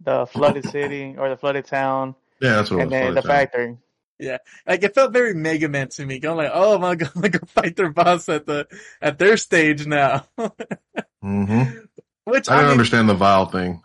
the 0.00 0.26
flooded 0.26 0.64
city 0.70 1.14
or 1.18 1.28
the 1.28 1.36
flooded 1.36 1.66
town, 1.66 2.14
yeah, 2.40 2.56
that's 2.56 2.70
what 2.70 2.80
and 2.80 2.92
it 2.92 2.94
was. 2.96 3.02
then 3.02 3.14
the 3.14 3.22
town. 3.22 3.30
factory. 3.30 3.78
Yeah, 4.20 4.38
like 4.66 4.82
it 4.82 4.94
felt 4.94 5.12
very 5.12 5.32
Mega 5.34 5.68
Man 5.68 5.88
to 5.90 6.04
me. 6.04 6.20
I'm 6.24 6.36
like, 6.36 6.50
oh, 6.52 6.74
am 6.74 6.84
I 6.84 6.94
gonna 6.96 7.28
go 7.28 7.38
fight 7.46 7.76
their 7.76 7.90
boss 7.92 8.28
at 8.28 8.46
the 8.46 8.66
at 9.00 9.18
their 9.18 9.36
stage 9.36 9.86
now? 9.86 10.26
Mhm. 11.24 11.88
Which 12.24 12.48
I 12.48 12.52
I, 12.52 12.56
didn't 12.56 12.64
mean, 12.66 12.70
understand 12.72 13.08
the 13.08 13.14
vial 13.14 13.46
thing. 13.46 13.82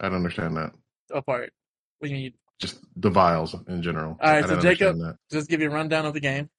I 0.00 0.08
don't 0.08 0.16
understand 0.16 0.56
that. 0.56 0.72
apart. 1.12 1.52
When 2.00 2.10
you 2.14 2.32
Just 2.58 2.78
the 2.96 3.08
vials 3.10 3.54
in 3.68 3.82
general. 3.82 4.18
All 4.20 4.30
right, 4.32 4.44
I 4.44 4.48
so 4.48 4.60
Jacob- 4.60 4.88
understand 4.90 5.18
just 5.30 5.48
give 5.48 5.60
you 5.62 5.68
a 5.68 5.72
rundown 5.72 6.04
of 6.06 6.12
the 6.14 6.20
game 6.20 6.50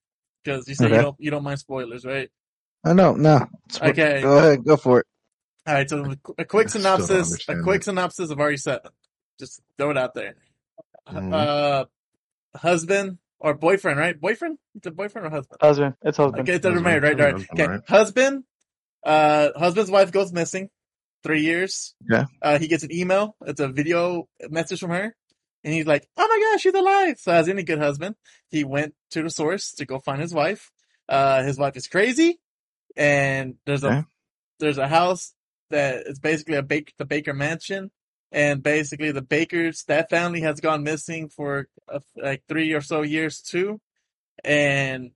because 0.42 0.66
you 0.68 0.74
said 0.74 0.86
Okay. 0.86 0.96
you 0.96 1.02
don't 1.02 1.16
you 1.20 1.30
don't 1.30 1.44
mind 1.44 1.60
spoilers, 1.60 2.04
right? 2.04 2.28
I 2.84 2.92
know. 2.92 3.14
No. 3.14 3.36
It's- 3.68 3.80
Okay. 3.90 4.22
Go 4.22 4.38
ahead. 4.38 4.64
Go 4.64 4.76
for 4.76 5.00
it. 5.00 5.06
All 5.68 5.74
right, 5.74 5.88
so 5.90 6.14
a 6.38 6.44
quick 6.46 6.66
I 6.68 6.70
still 6.70 6.82
don't 6.82 7.02
synopsis. 7.02 7.46
A 7.48 7.62
quick 7.62 7.82
it. 7.82 7.84
synopsis 7.84 8.30
of 8.30 8.38
RE7. 8.38 8.80
Just 9.38 9.60
throw 9.76 9.90
it 9.90 9.98
out 9.98 10.14
there. 10.14 10.34
Mhm. 11.08 11.32
Uh, 11.34 11.84
husband 12.56 13.18
or 13.38 13.52
boyfriend, 13.54 13.98
right? 13.98 14.18
Boyfriend? 14.18 14.58
Is 14.76 14.86
it 14.86 14.96
boyfriend 14.96 15.26
or 15.26 15.30
husband? 15.30 15.58
Husband. 15.60 15.94
It's 16.02 16.16
husband. 16.16 16.48
Okay, 16.48 16.56
they're 16.58 16.72
Husband. 16.72 16.84
married, 16.84 17.02
right? 17.02 17.18
Right. 17.20 17.32
Husband, 17.34 17.60
Okay, 17.60 17.66
right. 17.70 17.80
husband. 17.88 18.44
Uh, 19.04 19.48
husband's 19.56 19.90
wife 19.90 20.10
goes 20.10 20.32
missing. 20.32 20.70
Three 21.22 21.42
years. 21.42 21.94
Yeah. 22.08 22.26
Uh, 22.40 22.58
he 22.58 22.66
gets 22.68 22.82
an 22.84 22.92
email. 22.92 23.36
It's 23.44 23.60
a 23.60 23.68
video 23.68 24.28
message 24.48 24.80
from 24.80 24.90
her, 24.90 25.14
and 25.64 25.74
he's 25.74 25.86
like, 25.86 26.08
"Oh 26.16 26.26
my 26.28 26.50
gosh, 26.52 26.62
she's 26.62 26.72
alive!" 26.74 27.18
So 27.18 27.32
as 27.32 27.48
any 27.48 27.62
good 27.64 27.78
husband, 27.78 28.14
he 28.48 28.64
went 28.64 28.94
to 29.10 29.22
the 29.22 29.28
source 29.30 29.72
to 29.74 29.84
go 29.84 29.98
find 29.98 30.20
his 30.22 30.32
wife. 30.32 30.70
Uh, 31.08 31.42
his 31.42 31.58
wife 31.58 31.76
is 31.76 31.88
crazy, 31.88 32.40
and 32.96 33.56
there's 33.66 33.82
a 33.84 33.88
Okay. 33.88 34.04
there's 34.60 34.78
a 34.78 34.86
house 34.88 35.34
that 35.70 36.06
is 36.06 36.18
basically 36.18 36.56
a 36.56 36.62
bake 36.62 36.94
the 36.98 37.04
Baker 37.04 37.34
Mansion, 37.34 37.90
and 38.32 38.62
basically 38.62 39.12
the 39.12 39.22
Bakers 39.22 39.84
that 39.84 40.10
family 40.10 40.40
has 40.42 40.60
gone 40.60 40.82
missing 40.82 41.28
for 41.28 41.68
uh, 41.92 42.00
like 42.16 42.42
three 42.48 42.72
or 42.72 42.80
so 42.80 43.02
years 43.02 43.40
too, 43.40 43.80
and 44.44 45.10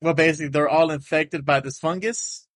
well, 0.00 0.14
basically 0.14 0.48
they're 0.48 0.68
all 0.68 0.90
infected 0.90 1.44
by 1.44 1.60
this 1.60 1.78
fungus, 1.78 2.46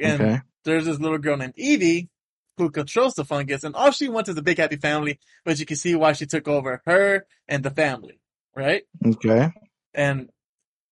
and 0.00 0.20
Okay. 0.20 0.40
there's 0.64 0.86
this 0.86 0.98
little 0.98 1.18
girl 1.18 1.36
named 1.36 1.54
Evie 1.56 2.08
who 2.56 2.70
controls 2.70 3.14
the 3.14 3.24
fungus, 3.24 3.64
and 3.64 3.74
all 3.76 3.90
she 3.92 4.08
wants 4.08 4.28
is 4.28 4.36
a 4.36 4.42
big 4.42 4.58
happy 4.58 4.76
family. 4.76 5.18
But 5.44 5.58
you 5.58 5.66
can 5.66 5.76
see 5.76 5.94
why 5.94 6.12
she 6.12 6.26
took 6.26 6.48
over 6.48 6.82
her 6.86 7.26
and 7.46 7.62
the 7.62 7.70
family, 7.70 8.20
right? 8.56 8.82
Okay. 9.06 9.52
And 9.94 10.28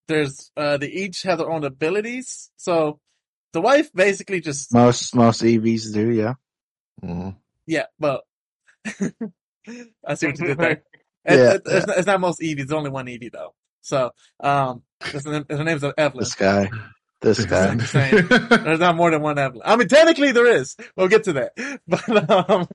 there's 0.09 0.53
uh 0.57 0.77
they 0.77 0.89
each 0.89 1.23
have 1.23 1.39
their 1.39 1.51
own 1.51 1.65
abilities. 1.65 2.51
So 2.57 3.01
the 3.57 3.63
wife 3.63 3.91
basically 3.95 4.41
just 4.43 4.73
Most 4.75 5.15
most 5.15 5.41
EVs 5.43 5.93
do. 5.95 6.11
Yeah. 6.11 6.35
Mhm. 7.03 7.37
yeah, 7.67 7.87
but 7.99 8.23
I 8.87 10.15
see 10.15 10.27
what 10.27 10.39
you 10.39 10.47
did 10.47 10.59
there. 10.59 10.83
It- 11.29 11.39
Yeah, 11.39 11.55
it- 11.55 11.63
it's, 11.67 11.87
not, 11.89 11.99
it's 11.99 12.07
not 12.07 12.21
most 12.21 12.41
EVs. 12.41 12.57
There's 12.57 12.73
only 12.73 12.91
one 12.91 13.09
Evie 13.09 13.31
though. 13.31 13.55
So 13.81 14.11
um, 14.41 14.83
his, 15.05 15.25
name- 15.27 15.47
her 15.51 15.65
name's 15.65 15.83
Evelyn. 15.83 16.23
This 16.23 16.35
guy. 16.35 16.71
This 17.23 17.45
guy. 17.47 17.67
I'm 17.69 17.79
just 17.81 17.93
saying. 17.93 18.27
There's 18.29 18.79
not 18.79 18.95
more 18.95 19.11
than 19.11 19.23
one 19.23 19.39
Evelyn. 19.39 19.63
I 19.65 19.75
mean, 19.77 19.89
technically 19.89 20.33
there 20.33 20.47
is. 20.47 20.77
We'll 20.97 21.09
get 21.09 21.25
to 21.25 21.33
that. 21.33 21.53
But, 21.89 22.31
um, 22.31 22.69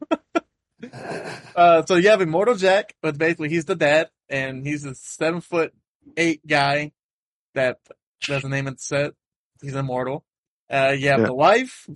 uh, 1.55 1.83
so 1.85 1.95
you 1.95 2.09
have 2.09 2.21
Immortal 2.21 2.55
Jack, 2.55 2.95
but 3.01 3.17
basically 3.17 3.49
he's 3.49 3.65
the 3.65 3.75
dad, 3.75 4.09
and 4.29 4.65
he's 4.65 4.83
a 4.85 4.95
seven 4.95 5.39
foot 5.41 5.73
eight 6.17 6.45
guy 6.45 6.91
that 7.53 7.77
doesn't 8.27 8.49
name 8.49 8.67
it 8.67 8.81
set. 8.81 9.13
He's 9.61 9.75
immortal. 9.75 10.25
Uh, 10.71 10.95
you 10.97 11.09
have 11.09 11.19
Yeah. 11.21 11.25
the 11.27 11.33
wife, 11.33 11.87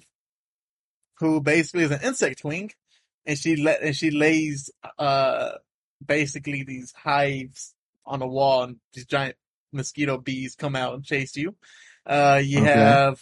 who 1.20 1.40
basically 1.42 1.84
is 1.84 1.92
an 1.92 2.02
insect 2.04 2.44
wing, 2.44 2.72
and 3.26 3.38
she 3.38 3.56
let, 3.56 3.82
and 3.82 3.96
she 3.96 4.12
lays, 4.12 4.70
uh, 5.00 5.52
basically 6.06 6.64
these 6.64 6.92
hives 6.92 7.74
on 8.06 8.20
the 8.20 8.28
wall, 8.28 8.64
and 8.64 8.78
these 8.94 9.06
giant 9.06 9.36
mosquito 9.72 10.18
bees 10.18 10.56
come 10.56 10.76
out 10.76 10.94
and 10.94 11.04
chase 11.06 11.36
you. 11.38 11.56
Uh, 12.06 12.42
you 12.44 12.60
Okay. 12.60 12.70
have 12.74 13.22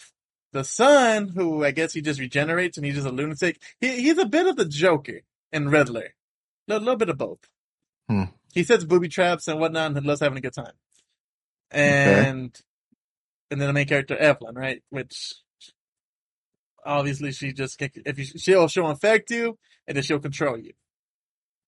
the 0.52 0.64
son, 0.64 1.28
who 1.30 1.64
I 1.64 1.72
guess 1.72 1.94
he 1.94 2.02
just 2.02 2.20
regenerates 2.20 2.78
and 2.78 2.86
he's 2.86 2.96
just 2.96 3.08
a 3.08 3.12
lunatic. 3.12 3.62
He, 3.80 4.02
he's 4.02 4.18
a 4.18 4.26
bit 4.26 4.46
of 4.48 4.56
the 4.56 4.66
Joker 4.66 5.22
and 5.52 5.72
Riddler. 5.72 6.14
A 6.70 6.80
little 6.80 6.96
bit 6.96 7.10
of 7.10 7.18
both. 7.18 7.40
Hmm. 8.10 8.24
He 8.54 8.64
sets 8.64 8.84
booby 8.84 9.08
traps 9.08 9.48
and 9.48 9.60
whatnot 9.60 9.96
and 9.96 10.06
loves 10.06 10.20
having 10.22 10.38
a 10.38 10.42
good 10.42 10.54
time. 10.54 10.74
And, 11.72 12.60
and 13.54 13.62
then 13.62 13.68
the 13.68 13.74
main 13.74 13.88
character, 13.88 14.18
Evelyn, 14.18 14.56
right? 14.56 14.82
Which, 14.90 15.34
obviously 16.86 17.32
she 17.32 17.54
just, 17.54 17.78
can- 17.78 17.92
if 18.06 18.18
you, 18.20 18.26
she'll, 18.26 18.68
she'll 18.68 18.90
infect 18.90 19.32
you 19.32 19.58
and 19.88 19.96
then 19.96 20.04
she'll 20.04 20.20
control 20.20 20.58
you. 20.58 20.74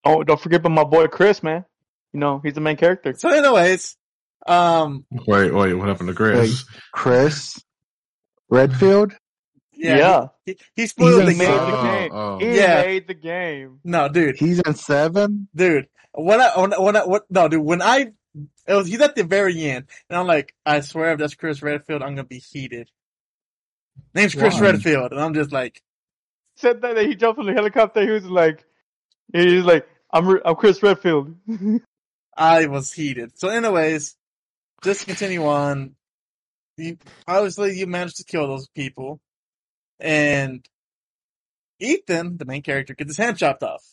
Oh, 0.03 0.23
don't 0.23 0.39
forget 0.39 0.59
about 0.59 0.71
my 0.71 0.83
boy 0.83 1.07
Chris, 1.07 1.41
man. 1.41 1.65
You 2.13 2.19
know, 2.19 2.39
he's 2.43 2.53
the 2.53 2.61
main 2.61 2.77
character. 2.77 3.13
So 3.17 3.29
anyways, 3.29 3.97
um, 4.45 5.05
Wait, 5.11 5.53
wait, 5.53 5.73
what 5.73 5.87
happened 5.87 6.09
to 6.09 6.13
Chris? 6.15 6.63
Chris 6.93 7.63
Redfield. 8.49 9.13
yeah, 9.73 9.97
Yeah. 9.97 10.27
He, 10.45 10.57
he 10.75 10.87
spoiled 10.87 11.21
the 11.21 11.31
He's 11.31 11.39
He 11.39 11.45
game. 11.45 11.51
the 11.55 11.77
Oh, 11.77 11.83
game. 11.83 12.11
oh. 12.13 12.37
He 12.39 12.55
Yeah. 12.57 12.81
made 12.83 13.07
the 13.07 13.13
game. 13.15 13.79
No, 13.83 14.07
dude, 14.09 14.37
He's 14.37 14.59
in 14.59 14.75
seven. 14.75 15.47
dude. 15.55 15.87
When 16.13 16.39
I, 16.39 16.51
when, 16.59 16.73
I- 16.73 16.79
when 16.79 16.95
I, 16.95 17.05
what, 17.05 17.23
no, 17.29 17.47
dude, 17.47 17.61
when 17.63 17.81
I, 17.81 18.11
it 18.67 18.73
was, 18.73 18.87
he's 18.87 19.01
at 19.01 19.15
the 19.15 19.23
very 19.23 19.61
end, 19.63 19.85
and 20.09 20.17
I'm 20.19 20.27
like, 20.27 20.53
I 20.65 20.81
swear 20.81 21.13
if 21.13 21.19
that's 21.19 21.35
Chris 21.35 21.61
Redfield, 21.61 22.01
I'm 22.01 22.15
gonna 22.15 22.23
be 22.25 22.39
heated. 22.39 22.89
Name's 24.13 24.35
Chris 24.35 24.55
Why? 24.55 24.71
Redfield, 24.71 25.11
and 25.11 25.21
I'm 25.21 25.33
just 25.33 25.51
like, 25.51 25.81
Said 26.57 26.81
that, 26.81 26.95
that 26.95 27.05
he 27.05 27.15
jumped 27.15 27.37
from 27.37 27.47
the 27.47 27.53
helicopter. 27.53 28.01
He 28.01 28.11
was 28.11 28.25
like, 28.25 28.63
he's 29.33 29.65
like, 29.65 29.87
I'm, 30.13 30.25
Re- 30.27 30.41
I'm 30.45 30.55
Chris 30.55 30.81
Redfield. 30.81 31.35
I 32.37 32.67
was 32.67 32.93
heated. 32.93 33.37
So 33.37 33.49
anyways, 33.49 34.15
just 34.83 35.05
continue 35.05 35.45
on. 35.45 35.95
You, 36.77 36.97
obviously 37.27 37.77
you 37.77 37.87
managed 37.87 38.17
to 38.17 38.23
kill 38.25 38.47
those 38.47 38.67
people, 38.69 39.19
and 39.99 40.65
Ethan, 41.79 42.37
the 42.37 42.45
main 42.45 42.61
character, 42.61 42.93
gets 42.93 43.09
his 43.11 43.17
hand 43.17 43.37
chopped 43.37 43.63
off. 43.63 43.83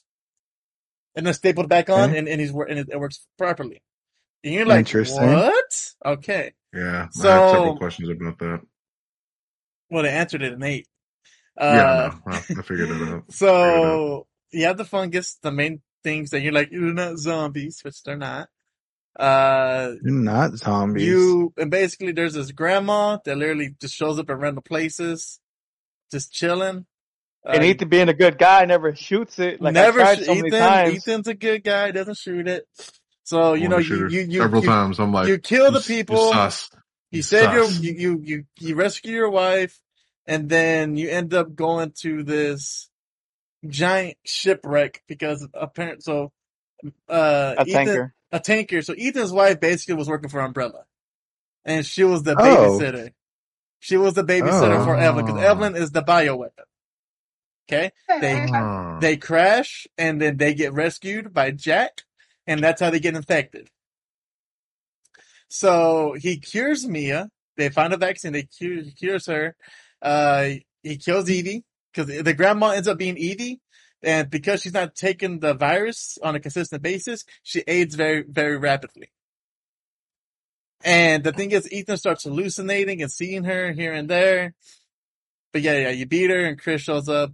And 1.14 1.26
then 1.26 1.34
stapled 1.34 1.68
back 1.68 1.90
on, 1.90 2.10
Okay. 2.10 2.18
and, 2.18 2.28
and 2.28 2.40
he's, 2.40 2.50
and 2.50 2.78
it, 2.78 2.88
it 2.90 2.98
works 2.98 3.26
properly. 3.36 3.82
And 4.44 4.54
you're 4.54 4.66
like, 4.66 4.78
Interesting. 4.80 5.32
what? 5.32 5.92
Okay. 6.04 6.52
Yeah, 6.74 7.08
So, 7.12 7.28
I 7.28 7.32
have 7.34 7.50
several 7.50 7.76
questions 7.76 8.08
about 8.08 8.38
that. 8.38 8.60
Well, 9.90 10.02
they 10.02 10.08
answered 10.10 10.42
it 10.42 10.52
in 10.54 10.62
eight. 10.62 10.86
yeah, 11.60 11.64
Uh, 11.64 12.10
I, 12.26 12.30
know. 12.30 12.36
I 12.36 12.36
I 12.58 12.62
figured 12.62 12.90
it 12.90 13.08
out. 13.08 13.24
So 13.30 14.26
you 14.50 14.64
have 14.66 14.78
the 14.78 14.84
fungus, 14.84 15.38
the 15.42 15.52
main 15.52 15.82
things 16.02 16.30
that 16.30 16.40
you're 16.40 16.52
like, 16.52 16.70
you're 16.72 16.92
not 16.94 17.18
zombies, 17.18 17.80
which 17.84 18.02
they're 18.02 18.16
not. 18.16 18.48
Uh, 19.18 19.92
You're 20.02 20.14
not 20.14 20.54
zombies. 20.56 21.04
you, 21.04 21.52
and 21.58 21.70
basically 21.70 22.12
there's 22.12 22.32
this 22.32 22.50
grandma 22.50 23.18
that 23.26 23.36
literally 23.36 23.74
just 23.78 23.94
shows 23.94 24.18
up 24.18 24.30
at 24.30 24.38
random 24.38 24.62
places, 24.62 25.38
just 26.10 26.32
chilling. 26.32 26.86
and 27.44 27.62
Uh, 27.62 27.66
Ethan 27.66 27.88
being 27.90 28.08
a 28.08 28.14
good 28.14 28.38
guy 28.38 28.64
never 28.64 28.94
shoots 28.96 29.38
it. 29.38 29.60
Like 29.60 29.74
never, 29.74 30.00
I 30.00 30.14
tried 30.14 30.22
sh- 30.22 30.26
so 30.26 30.32
Ethan. 30.32 30.52
Ethan's 30.96 31.28
a 31.28 31.34
good 31.34 31.62
guy, 31.62 31.90
doesn't 31.90 32.16
shoot 32.16 32.48
it. 32.48 32.66
So, 33.24 33.54
you 33.54 33.62
One 33.62 33.70
know, 33.70 33.78
you, 33.78 34.08
you, 34.08 34.20
you, 34.22 34.40
several 34.40 34.62
you, 34.62 34.68
times. 34.68 34.98
I'm 34.98 35.12
like, 35.12 35.28
you 35.28 35.38
kill 35.38 35.66
the 35.66 35.78
"This- 35.78 35.86
this 35.86 35.96
people, 35.96 36.32
sus. 36.32 36.70
you 37.10 37.18
This 37.20 37.28
save 37.28 37.52
your, 37.52 37.64
sus." 37.66 37.80
you, 37.80 37.92
you, 37.92 38.20
you, 38.24 38.44
you 38.58 38.74
rescue 38.74 39.12
your 39.14 39.30
wife, 39.30 39.80
and 40.26 40.48
then 40.48 40.96
you 40.96 41.08
end 41.08 41.32
up 41.34 41.54
going 41.54 41.92
to 42.00 42.22
this 42.24 42.90
giant 43.68 44.16
shipwreck 44.24 45.02
because 45.06 45.46
apparently, 45.54 46.00
so, 46.02 46.32
uh, 47.08 47.54
a 47.58 47.62
Ethan, 47.62 47.72
tanker. 47.86 48.14
a 48.32 48.40
tanker. 48.40 48.82
So 48.82 48.92
Ethan's 48.98 49.32
wife 49.32 49.60
basically 49.60 49.94
was 49.94 50.08
working 50.08 50.28
for 50.30 50.40
Umbrella, 50.40 50.84
and 51.64 51.86
she 51.86 52.02
was 52.04 52.24
the 52.24 52.34
Oh. 52.36 52.78
babysitter. 52.80 53.12
She 53.78 53.96
was 53.96 54.14
the 54.14 54.24
babysitter 54.24 54.80
Oh. 54.80 54.84
for 54.84 54.96
Evelyn 54.96 55.26
because 55.26 55.42
Evelyn 55.42 55.76
is 55.76 55.90
the 55.92 56.02
bioweapon. 56.02 56.50
Okay, 57.68 57.92
they 58.20 58.48
Ah. 58.52 58.98
they 59.00 59.16
crash 59.16 59.86
and 59.96 60.20
then 60.20 60.36
they 60.36 60.54
get 60.54 60.72
rescued 60.72 61.32
by 61.32 61.52
Jack, 61.52 62.02
and 62.46 62.62
that's 62.62 62.80
how 62.80 62.90
they 62.90 63.00
get 63.00 63.16
infected. 63.16 63.68
So 65.48 66.14
he 66.18 66.38
cures 66.38 66.86
Mia. 66.86 67.28
They 67.56 67.68
find 67.68 67.92
a 67.92 67.98
vaccine. 67.98 68.32
They 68.32 68.44
cure, 68.44 68.82
cures 68.98 69.26
her. 69.26 69.54
Uh, 70.00 70.50
he 70.82 70.96
kills 70.96 71.28
Evie 71.28 71.64
because 71.92 72.22
the 72.22 72.34
grandma 72.34 72.70
ends 72.70 72.88
up 72.88 72.98
being 72.98 73.16
Evie. 73.16 73.60
And 74.02 74.28
because 74.30 74.62
she's 74.62 74.72
not 74.72 74.94
taking 74.96 75.38
the 75.38 75.54
virus 75.54 76.18
on 76.22 76.34
a 76.34 76.40
consistent 76.40 76.82
basis, 76.82 77.24
she 77.42 77.62
aids 77.66 77.94
very, 77.94 78.24
very 78.26 78.56
rapidly. 78.56 79.12
And 80.84 81.22
the 81.22 81.32
thing 81.32 81.52
is, 81.52 81.70
Ethan 81.70 81.96
starts 81.96 82.24
hallucinating 82.24 83.02
and 83.02 83.12
seeing 83.12 83.44
her 83.44 83.72
here 83.72 83.92
and 83.92 84.08
there. 84.08 84.54
But 85.52 85.62
yeah, 85.62 85.78
yeah, 85.78 85.90
you 85.90 86.06
beat 86.06 86.30
her 86.30 86.44
and 86.44 86.58
Chris 86.58 86.82
shows 86.82 87.08
up 87.08 87.32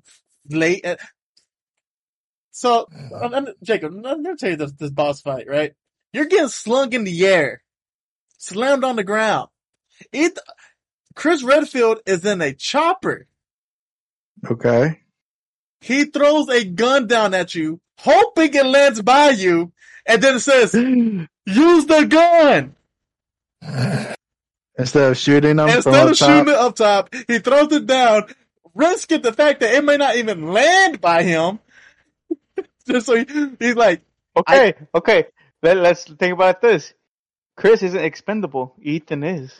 late. 0.50 0.84
So, 2.58 2.88
uh-huh. 2.92 3.14
I'm- 3.22 3.34
I'm- 3.34 3.54
Jacob, 3.62 3.92
I'm 3.92 4.02
gonna 4.02 4.36
tell 4.36 4.50
you 4.50 4.56
this, 4.56 4.72
this 4.72 4.90
boss 4.90 5.20
fight, 5.20 5.46
right? 5.48 5.74
You're 6.12 6.24
getting 6.24 6.48
slung 6.48 6.92
in 6.92 7.04
the 7.04 7.24
air, 7.24 7.62
slammed 8.38 8.82
on 8.82 8.96
the 8.96 9.04
ground. 9.04 9.48
It, 10.12 10.36
Chris 11.14 11.44
Redfield 11.44 12.00
is 12.04 12.24
in 12.24 12.42
a 12.42 12.52
chopper. 12.52 13.28
Okay. 14.50 15.02
He 15.80 16.06
throws 16.06 16.48
a 16.48 16.64
gun 16.64 17.06
down 17.06 17.32
at 17.32 17.54
you, 17.54 17.80
hoping 17.98 18.52
it 18.52 18.66
lands 18.66 19.02
by 19.02 19.30
you, 19.30 19.70
and 20.04 20.20
then 20.20 20.36
it 20.36 20.40
says, 20.40 20.74
use 21.46 21.86
the 21.86 22.06
gun! 22.06 22.74
Instead 24.76 25.12
of 25.12 25.16
shooting 25.16 25.56
them 25.56 25.68
from 25.68 25.76
Instead 25.76 26.08
of 26.08 26.16
shooting 26.16 26.54
it 26.54 26.58
up 26.58 26.74
top, 26.74 27.14
he 27.28 27.38
throws 27.38 27.70
it 27.70 27.86
down, 27.86 28.24
risking 28.74 29.22
the 29.22 29.32
fact 29.32 29.60
that 29.60 29.74
it 29.74 29.84
may 29.84 29.96
not 29.96 30.16
even 30.16 30.48
land 30.52 31.00
by 31.00 31.22
him. 31.22 31.60
Just 32.88 33.06
so 33.06 33.16
he, 33.16 33.26
he's 33.58 33.74
like, 33.76 34.02
Okay, 34.36 34.74
okay. 34.94 35.24
Let, 35.62 35.76
let's 35.78 36.04
think 36.04 36.32
about 36.32 36.60
this. 36.60 36.94
Chris 37.56 37.82
isn't 37.82 38.00
expendable. 38.04 38.74
Ethan 38.80 39.24
is. 39.24 39.52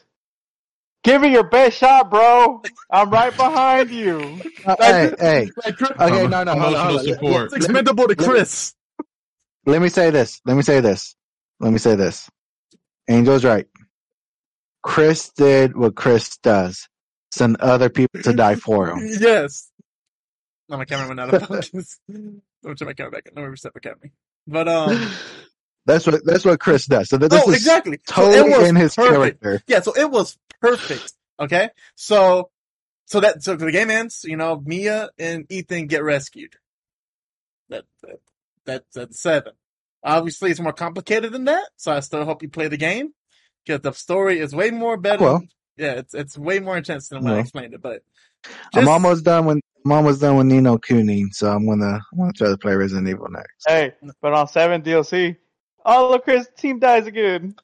Give 1.02 1.20
me 1.20 1.32
your 1.32 1.44
best 1.44 1.78
shot, 1.78 2.10
bro. 2.10 2.62
I'm 2.90 3.10
right 3.10 3.34
behind 3.36 3.90
you. 3.90 4.40
Uh, 4.64 4.76
hey, 4.78 5.12
hey. 5.18 5.50
Like, 5.64 5.76
Chris- 5.76 5.90
Okay, 5.98 6.26
no, 6.28 6.44
no, 6.44 6.52
hold 6.58 6.74
on, 6.74 6.90
emotional 6.90 6.90
hold 6.90 6.98
on. 6.98 7.04
support. 7.06 7.44
it's 7.46 7.54
expendable 7.56 8.04
to 8.08 8.08
let 8.10 8.18
me- 8.18 8.24
Chris. 8.24 8.74
Let 9.66 9.82
me 9.82 9.88
say 9.88 10.10
this. 10.10 10.40
Let 10.44 10.56
me 10.56 10.62
say 10.62 10.80
this. 10.80 11.14
Let 11.60 11.72
me 11.72 11.78
say 11.78 11.94
this. 11.96 12.28
Angel's 13.08 13.44
right. 13.44 13.66
Chris 14.82 15.30
did 15.30 15.76
what 15.76 15.94
Chris 15.96 16.36
does. 16.38 16.88
Send 17.32 17.56
other 17.60 17.88
people 17.90 18.22
to 18.22 18.32
die 18.32 18.54
for 18.54 18.90
him. 18.90 18.98
Yes. 19.20 19.70
No, 20.68 20.76
my 20.76 20.84
camera 20.84 21.08
went 21.08 21.20
out 21.20 21.32
of 21.34 21.42
focus. 21.48 21.98
Me 22.64 22.74
turn 22.74 22.86
my 22.86 22.92
camera 22.94 23.12
back. 23.12 23.28
Let 23.34 23.42
me 23.42 23.48
reset 23.48 23.72
my 23.74 23.80
camera. 23.80 24.08
But 24.46 24.68
um, 24.68 25.10
That's 25.86 26.06
what 26.06 26.22
that's 26.24 26.44
what 26.44 26.60
Chris 26.60 26.84
does. 26.86 27.08
So 27.08 27.16
th- 27.16 27.30
this 27.30 27.46
no, 27.46 27.52
exactly. 27.52 27.98
Totally 28.06 28.50
was 28.50 28.68
in 28.68 28.76
his 28.76 28.94
perfect. 28.94 29.40
character. 29.42 29.62
Yeah, 29.66 29.80
so 29.80 29.96
it 29.96 30.10
was 30.10 30.36
perfect. 30.60 31.12
Okay, 31.40 31.70
so 31.94 32.50
so 33.06 33.20
that 33.20 33.42
so 33.42 33.56
the 33.56 33.72
game 33.72 33.90
ends. 33.90 34.22
You 34.24 34.36
know, 34.36 34.60
Mia 34.62 35.08
and 35.18 35.46
Ethan 35.50 35.86
get 35.86 36.02
rescued. 36.04 36.56
That, 37.70 37.84
that 38.02 38.18
that's 38.66 38.96
at 38.98 39.14
seven. 39.14 39.52
Obviously, 40.04 40.50
it's 40.50 40.60
more 40.60 40.74
complicated 40.74 41.32
than 41.32 41.44
that. 41.44 41.68
So 41.76 41.92
I 41.92 42.00
still 42.00 42.24
hope 42.26 42.42
you 42.42 42.50
play 42.50 42.68
the 42.68 42.76
game 42.76 43.14
because 43.64 43.80
the 43.80 43.92
story 43.92 44.40
is 44.40 44.54
way 44.54 44.70
more 44.70 44.98
better. 44.98 45.22
Well. 45.24 45.42
yeah, 45.78 45.92
it's 45.92 46.12
it's 46.12 46.36
way 46.36 46.60
more 46.60 46.76
intense 46.76 47.08
than 47.08 47.20
when 47.22 47.28
I 47.28 47.36
Well. 47.36 47.40
explained 47.40 47.72
it. 47.72 47.80
But 47.80 48.02
I'm 48.74 48.88
almost 48.88 49.24
done 49.24 49.46
with 49.46 49.60
I'm 49.84 49.92
almost 49.92 50.20
done 50.20 50.36
with 50.36 50.46
Ni 50.46 50.60
no 50.60 50.78
Kuni, 50.78 51.30
so 51.30 51.50
I'm 51.50 51.66
gonna 51.66 52.00
I'm 52.12 52.18
gonna 52.18 52.32
try 52.32 52.48
to 52.48 52.58
play 52.58 52.74
Resident 52.74 53.08
Evil 53.08 53.28
next. 53.30 53.66
Hey, 53.66 53.92
but 54.20 54.32
on 54.32 54.48
seven 54.48 54.82
DLC, 54.82 55.36
all 55.84 56.12
of 56.12 56.22
Chris 56.22 56.48
team 56.56 56.78
dies 56.78 57.06
again. 57.06 57.54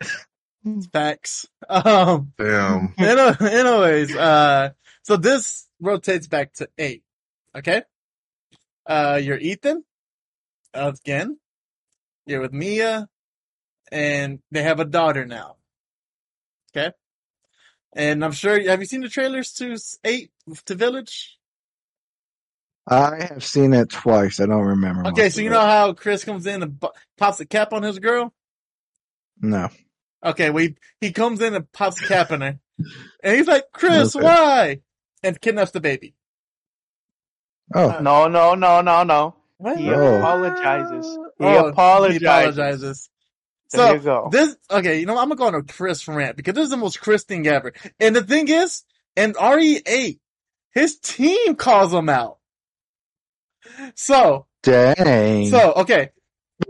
facts. 0.92 1.46
Um. 1.68 2.32
Damn. 2.38 2.94
Anyways, 2.98 4.16
uh, 4.16 4.70
so 5.02 5.16
this 5.16 5.68
rotates 5.80 6.26
back 6.26 6.54
to 6.54 6.68
eight. 6.78 7.02
Okay. 7.54 7.82
Uh, 8.86 9.20
you're 9.22 9.38
Ethan. 9.38 9.84
Again. 10.72 11.38
You're 12.26 12.40
with 12.40 12.52
Mia. 12.52 13.08
And 13.92 14.40
they 14.50 14.62
have 14.62 14.80
a 14.80 14.84
daughter 14.84 15.26
now. 15.26 15.56
Okay. 16.74 16.92
And 17.94 18.24
I'm 18.24 18.32
sure, 18.32 18.60
have 18.68 18.80
you 18.80 18.86
seen 18.86 19.02
the 19.02 19.08
trailers 19.08 19.52
to 19.54 19.76
eight, 20.04 20.30
to 20.66 20.74
Village? 20.74 21.38
I 22.86 23.24
have 23.30 23.44
seen 23.44 23.72
it 23.72 23.88
twice. 23.88 24.40
I 24.40 24.46
don't 24.46 24.64
remember. 24.66 25.08
Okay, 25.08 25.30
so 25.30 25.40
you 25.40 25.48
know 25.48 25.60
how 25.60 25.92
Chris 25.94 26.24
comes 26.24 26.44
in 26.46 26.62
and 26.62 26.82
pops 27.16 27.40
a 27.40 27.46
cap 27.46 27.72
on 27.72 27.82
his 27.82 27.98
girl? 27.98 28.34
No. 29.40 29.68
Okay, 30.24 30.50
well, 30.50 30.64
he, 30.64 30.76
he 31.00 31.12
comes 31.12 31.40
in 31.40 31.54
and 31.54 31.70
pops 31.72 32.00
a 32.02 32.04
cap 32.06 32.30
on 32.32 32.40
her. 32.42 32.58
And 33.22 33.36
he's 33.36 33.46
like, 33.46 33.64
Chris, 33.72 34.14
Okay. 34.14 34.24
why? 34.24 34.80
And 35.22 35.40
kidnaps 35.40 35.70
the 35.70 35.80
baby. 35.80 36.14
Oh, 37.74 37.98
No, 38.00 38.28
no, 38.28 38.54
no, 38.54 38.80
no, 38.82 39.02
no. 39.04 39.36
What? 39.56 39.78
He 39.78 39.90
Oh. 39.90 40.18
apologizes. 40.18 41.06
He 41.38 41.44
Oh, 41.44 41.68
apologizes. 41.68 42.20
He 42.20 42.26
apologizes. 42.26 43.10
There 43.74 43.88
So 43.88 43.94
you 43.94 44.00
go. 44.00 44.28
this 44.30 44.56
okay, 44.70 45.00
you 45.00 45.06
know 45.06 45.18
I'm 45.18 45.28
gonna 45.28 45.36
go 45.36 45.46
on 45.46 45.54
a 45.54 45.62
Chris 45.62 46.06
rant 46.08 46.36
because 46.36 46.54
this 46.54 46.64
is 46.64 46.70
the 46.70 46.76
most 46.76 47.00
Chris 47.00 47.24
thing 47.24 47.46
ever. 47.46 47.72
And 48.00 48.14
the 48.16 48.22
thing 48.22 48.48
is, 48.48 48.82
in 49.16 49.32
RE8, 49.34 50.18
his 50.72 50.98
team 50.98 51.54
calls 51.56 51.92
him 51.92 52.08
out. 52.08 52.38
So 53.94 54.46
dang. 54.62 55.48
so 55.50 55.72
okay, 55.74 56.10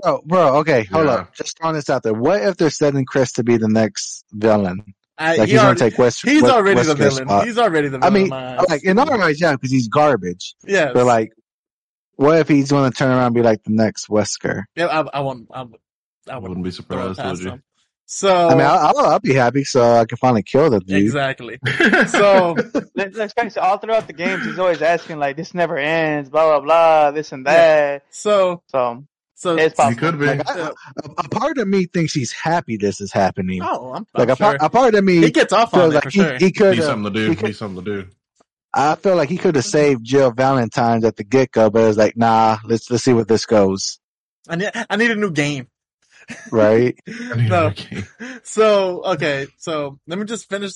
bro, 0.02 0.22
bro, 0.24 0.56
okay, 0.58 0.84
hold 0.84 1.06
Yeah. 1.06 1.12
up. 1.12 1.34
Just 1.34 1.58
throwing 1.58 1.74
this 1.74 1.90
out 1.90 2.02
there. 2.02 2.14
What 2.14 2.42
if 2.42 2.56
they're 2.56 2.70
setting 2.70 3.04
Chris 3.04 3.32
to 3.32 3.44
be 3.44 3.56
the 3.56 3.68
next 3.68 4.24
villain? 4.32 4.94
I, 5.18 5.36
Like 5.36 5.46
he 5.48 5.52
he's 5.52 5.60
already, 5.62 5.78
gonna 5.80 5.90
take 5.90 5.98
West. 5.98 6.22
he's 6.24 6.42
West- 6.42 6.54
already 6.54 6.82
the 6.82 6.94
Wesker's 6.94 6.96
villain. 7.14 7.28
spot. 7.28 7.46
He's 7.46 7.58
already 7.58 7.88
the 7.88 8.00
I 8.04 8.10
mean, 8.10 8.32
eyes. 8.32 8.64
like 8.68 8.84
in 8.84 8.98
our 8.98 9.20
eyes, 9.22 9.40
yeah, 9.40 9.52
because 9.52 9.70
he's 9.70 9.86
garbage. 9.88 10.54
Yeah, 10.66 10.90
But 10.92 11.06
like, 11.06 11.32
what 12.16 12.38
if 12.38 12.48
he's 12.48 12.70
gonna 12.70 12.90
turn 12.90 13.10
around 13.10 13.26
and 13.26 13.34
be 13.34 13.42
like 13.42 13.62
the 13.62 13.70
next 13.70 14.08
Wesker? 14.08 14.64
yeah, 14.74 14.86
I, 14.86 15.18
I 15.18 15.20
won't. 15.20 15.48
I, 15.52 15.66
I 16.28 16.34
I 16.34 16.38
would 16.38 16.48
wouldn't 16.48 16.64
be 16.64 16.70
surprised, 16.70 17.18
past 17.18 17.42
would 17.44 17.52
him. 17.54 17.62
So 18.06 18.48
I 18.48 18.50
mean, 18.54 18.66
I'll, 18.66 18.88
I'll, 18.98 19.06
I'll 19.06 19.18
be 19.18 19.32
happy 19.32 19.64
so 19.64 19.82
I 19.94 20.04
can 20.04 20.18
finally 20.18 20.42
kill 20.42 20.68
the 20.70 20.80
dude. 20.80 21.02
exactly. 21.04 21.58
So 22.08 22.54
Let, 22.94 23.14
let's 23.14 23.32
face 23.32 23.56
it, 23.56 23.58
all 23.58 23.78
throughout 23.78 24.06
the 24.06 24.12
games, 24.12 24.44
he's 24.44 24.58
always 24.58 24.82
asking 24.82 25.18
like, 25.18 25.37
"This 25.37 25.54
never 25.54 25.78
ends," 25.78 26.28
blah 26.28 26.44
blah 26.44 26.60
blah, 26.60 27.10
this 27.12 27.32
and 27.32 27.46
that. 27.46 28.04
so 28.10 28.62
So 28.70 29.06
so 29.37 29.56
it's 29.56 29.72
You 29.78 29.84
possible. 29.84 30.00
could 30.00 30.18
be. 30.20 30.26
Like, 30.26 30.48
I, 30.50 30.58
a, 30.68 30.72
a 31.18 31.28
part 31.30 31.56
of 31.58 31.66
me 31.66 31.87
thinks 31.87 32.12
he's 32.12 32.30
happy 32.30 32.76
this 32.76 33.00
is 33.00 33.10
happening. 33.10 33.60
oh, 33.62 33.92
I'm, 33.94 34.06
like 34.14 34.28
I'm 34.28 34.32
a, 34.32 34.37
sure. 34.37 34.46
part, 34.46 34.58
a 34.60 34.68
part 34.70 34.94
of 34.94 35.02
me 35.04 35.16
he 35.22 35.30
gets 35.30 35.52
off 35.52 35.72
on 35.74 35.90
it 35.90 35.94
like 35.94 36.04
for 36.04 36.10
he, 36.10 36.18
sure. 36.20 36.37
he 36.38 36.52
could. 36.52 36.76
Need 36.76 36.84
something 36.84 37.12
to 37.12 37.18
do. 37.18 37.30
he 37.30 37.37
could- 37.37 37.46
Need 37.46 37.56
something 37.56 37.84
to 37.84 38.02
do. 38.02 38.08
I 38.76 38.96
feel 38.96 39.14
like 39.14 39.28
he 39.28 39.37
could 39.38 39.54
have 39.54 39.64
saved 39.64 40.02
Jill 40.04 40.32
Valentine's 40.32 41.04
at 41.04 41.14
the 41.16 41.22
get 41.22 41.52
go, 41.52 41.70
but 41.70 41.82
it 41.84 41.87
was 41.87 41.96
like, 41.96 42.16
nah, 42.16 42.58
let's 42.64 42.90
let's 42.90 43.04
see 43.04 43.12
what 43.12 43.28
this 43.28 43.46
goes. 43.46 44.00
I 44.48 44.56
need, 44.56 44.70
I 44.90 44.96
need 44.96 45.12
a 45.12 45.14
new 45.16 45.30
game. 45.30 45.68
Right? 46.50 46.98
I 47.08 47.34
need 47.37 47.48
No. 47.48 47.72
So 48.42 49.02
okay, 49.04 49.46
so 49.58 49.98
let 50.06 50.18
me 50.18 50.24
just 50.24 50.48
finish. 50.48 50.72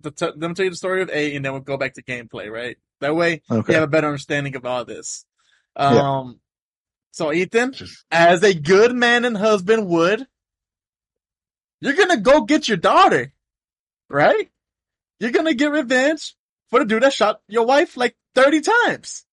The 0.00 0.10
t- 0.10 0.26
let 0.26 0.40
me 0.48 0.54
tell 0.54 0.64
you 0.64 0.70
the 0.70 0.76
story 0.76 1.02
of 1.02 1.10
A, 1.10 1.36
and 1.36 1.44
then 1.44 1.52
we'll 1.52 1.60
go 1.62 1.76
back 1.76 1.94
to 1.94 2.02
gameplay. 2.02 2.50
Right? 2.50 2.76
That 3.00 3.14
way 3.14 3.42
Okay. 3.50 3.72
you 3.72 3.80
have 3.80 3.88
a 3.88 3.90
better 3.90 4.06
understanding 4.08 4.56
of 4.56 4.64
all 4.64 4.84
this. 4.84 5.24
Yeah. 5.78 6.18
Um. 6.18 6.40
So 7.12 7.32
Ethan, 7.32 7.72
Just 7.72 8.04
as 8.10 8.42
a 8.42 8.54
good 8.54 8.92
man 8.94 9.24
and 9.24 9.36
husband 9.36 9.86
would, 9.88 10.26
you're 11.80 11.92
gonna 11.94 12.20
go 12.20 12.40
get 12.42 12.66
your 12.66 12.76
daughter, 12.76 13.32
right? 14.08 14.50
You're 15.20 15.30
gonna 15.30 15.54
get 15.54 15.70
revenge 15.70 16.34
for 16.70 16.80
the 16.80 16.84
dude 16.86 17.02
that 17.04 17.12
shot 17.12 17.40
your 17.48 17.66
wife 17.66 17.96
like 17.96 18.16
thirty 18.34 18.60
times 18.62 19.23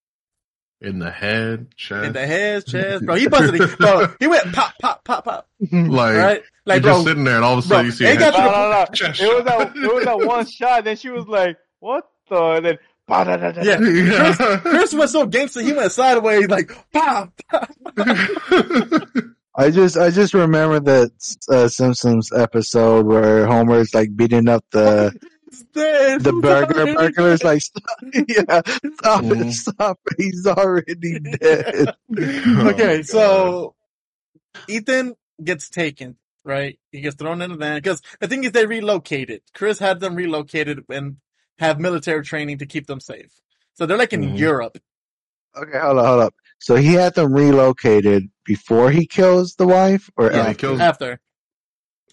in 0.81 0.99
the 0.99 1.11
head, 1.11 1.67
chest. 1.77 2.05
in 2.07 2.13
the 2.13 2.25
head, 2.25 2.65
chest, 2.65 3.05
bro. 3.05 3.15
He 3.21 3.27
busted 3.27 3.55
it, 3.61 3.77
bro. 3.77 4.07
He 4.19 4.27
went 4.27 4.51
pop, 4.53 4.73
pop, 4.79 5.03
pop, 5.05 5.23
pop. 5.25 5.47
like, 5.71 6.15
Right? 6.15 6.43
Like, 6.65 6.75
you're 6.77 6.81
bro, 6.81 6.93
just 6.93 7.05
sitting 7.05 7.23
there, 7.23 7.35
and 7.37 7.45
all 7.45 7.57
of 7.57 7.65
a 7.65 7.67
bro, 7.67 7.77
sudden 7.77 7.85
you 7.87 7.91
see 7.91 8.03
they 8.05 8.15
a 8.15 8.19
got 8.19 8.33
head- 8.33 8.43
you 8.45 8.51
no, 8.51 8.61
no, 8.61 8.69
no. 8.79 8.85
chest 8.93 9.21
It 9.21 9.27
was 9.27 9.43
shot. 9.43 9.45
that 9.45 9.75
it 9.75 9.93
was 9.95 10.05
that 10.05 10.17
one 10.27 10.45
shot. 10.47 10.83
Then 10.83 10.95
she 10.97 11.09
was 11.09 11.27
like, 11.27 11.57
"What 11.79 12.07
the?" 12.29 12.35
And 12.43 12.65
then, 12.65 12.77
ba-da-da-da. 13.07 13.61
Yeah. 13.63 13.79
Yeah. 13.81 14.57
Chris 14.59 14.93
went 14.93 15.09
so 15.09 15.25
gangster, 15.25 15.61
he 15.61 15.73
went 15.73 15.91
sideways, 15.91 16.47
like, 16.47 16.71
pop, 16.93 17.33
pop. 17.49 17.69
I 19.55 19.69
just 19.69 19.97
I 19.97 20.09
just 20.11 20.33
remember 20.33 20.79
that 20.79 21.11
uh, 21.49 21.67
Simpsons 21.67 22.31
episode 22.31 23.05
where 23.05 23.45
Homer's 23.47 23.93
like 23.93 24.15
beating 24.15 24.47
up 24.47 24.63
the 24.71 25.13
He's 25.61 25.69
dead. 25.73 26.23
the 26.23 26.33
burglar 26.33 26.85
burger. 26.85 26.97
already 26.97 27.13
Burger's 27.13 27.43
like, 27.43 27.61
stop, 27.61 27.83
yeah, 28.13 28.61
stop 28.99 29.23
it, 29.23 29.37
Mhm. 29.37 29.51
stop 29.53 29.99
it. 30.07 30.15
He's 30.17 30.47
already 30.47 31.19
dead. 31.39 31.95
okay, 32.11 32.99
Oh, 32.99 33.01
so 33.03 33.75
Ethan 34.67 35.15
gets 35.43 35.69
taken, 35.69 36.17
right? 36.43 36.77
He 36.91 37.01
gets 37.01 37.15
thrown 37.15 37.41
into 37.41 37.55
the 37.55 37.59
van 37.59 37.77
because 37.77 38.01
the 38.19 38.27
thing 38.27 38.43
is 38.43 38.51
they 38.51 38.65
relocated. 38.65 39.41
Chris 39.53 39.79
had 39.79 39.99
them 39.99 40.15
relocated 40.15 40.83
and 40.89 41.17
have 41.59 41.79
military 41.79 42.23
training 42.23 42.59
to 42.59 42.65
keep 42.65 42.87
them 42.87 42.99
safe. 42.99 43.31
So 43.73 43.85
they're 43.85 43.97
like 43.97 44.13
in 44.13 44.21
Mhm. 44.21 44.37
Europe. 44.37 44.77
Okay, 45.55 45.77
hold 45.79 45.97
up, 45.97 46.05
hold 46.05 46.21
up. 46.21 46.35
So 46.59 46.75
he 46.75 46.93
had 46.93 47.13
them 47.15 47.33
relocated 47.33 48.29
before 48.45 48.91
he 48.91 49.05
kills 49.05 49.55
the 49.55 49.67
wife, 49.67 50.09
or 50.15 50.27
Yeah, 50.27 50.33
he 50.33 50.39
after? 50.39 50.53
kills- 50.55 50.79
After. 50.79 51.19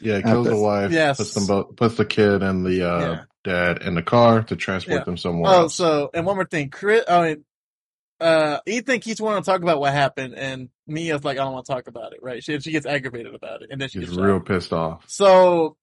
Yeah, 0.00 0.20
kills 0.22 0.46
After- 0.46 0.50
the 0.56 0.62
wife, 0.62 0.92
Yes. 0.92 1.16
puts 1.18 1.34
them 1.34 1.46
both, 1.46 1.76
puts 1.76 1.96
the 1.96 2.04
kid 2.04 2.42
and 2.42 2.64
the 2.64 2.82
uh, 2.88 3.00
Yeah. 3.00 3.20
Dad 3.48 3.82
in 3.82 3.94
the 3.94 4.02
car 4.02 4.42
to 4.44 4.56
transport 4.56 5.00
Yeah. 5.00 5.04
them 5.04 5.16
somewhere 5.16 5.50
Oh, 5.52 5.58
else. 5.62 5.74
so 5.74 6.10
and 6.14 6.24
one 6.26 6.36
more 6.36 6.44
thing, 6.44 6.70
Chris. 6.70 7.04
I 7.08 7.28
mean, 7.28 7.44
uh, 8.20 8.58
Ethan 8.66 9.00
keeps 9.00 9.20
wanting 9.20 9.42
to 9.42 9.46
talk 9.50 9.62
about 9.62 9.80
what 9.80 9.92
happened, 9.92 10.34
and 10.34 10.68
Mia's 10.86 11.24
like, 11.24 11.38
I 11.38 11.44
don't 11.44 11.52
want 11.52 11.66
to 11.66 11.72
talk 11.72 11.86
about 11.86 12.12
it. 12.12 12.20
Right? 12.22 12.42
She 12.42 12.58
she 12.60 12.72
gets 12.72 12.86
aggravated 12.86 13.34
about 13.34 13.62
it, 13.62 13.68
and 13.70 13.80
then 13.80 13.88
she 13.88 14.00
He's 14.00 14.16
real 14.16 14.38
shot. 14.38 14.46
pissed 14.46 14.72
off. 14.72 15.04
So, 15.08 15.76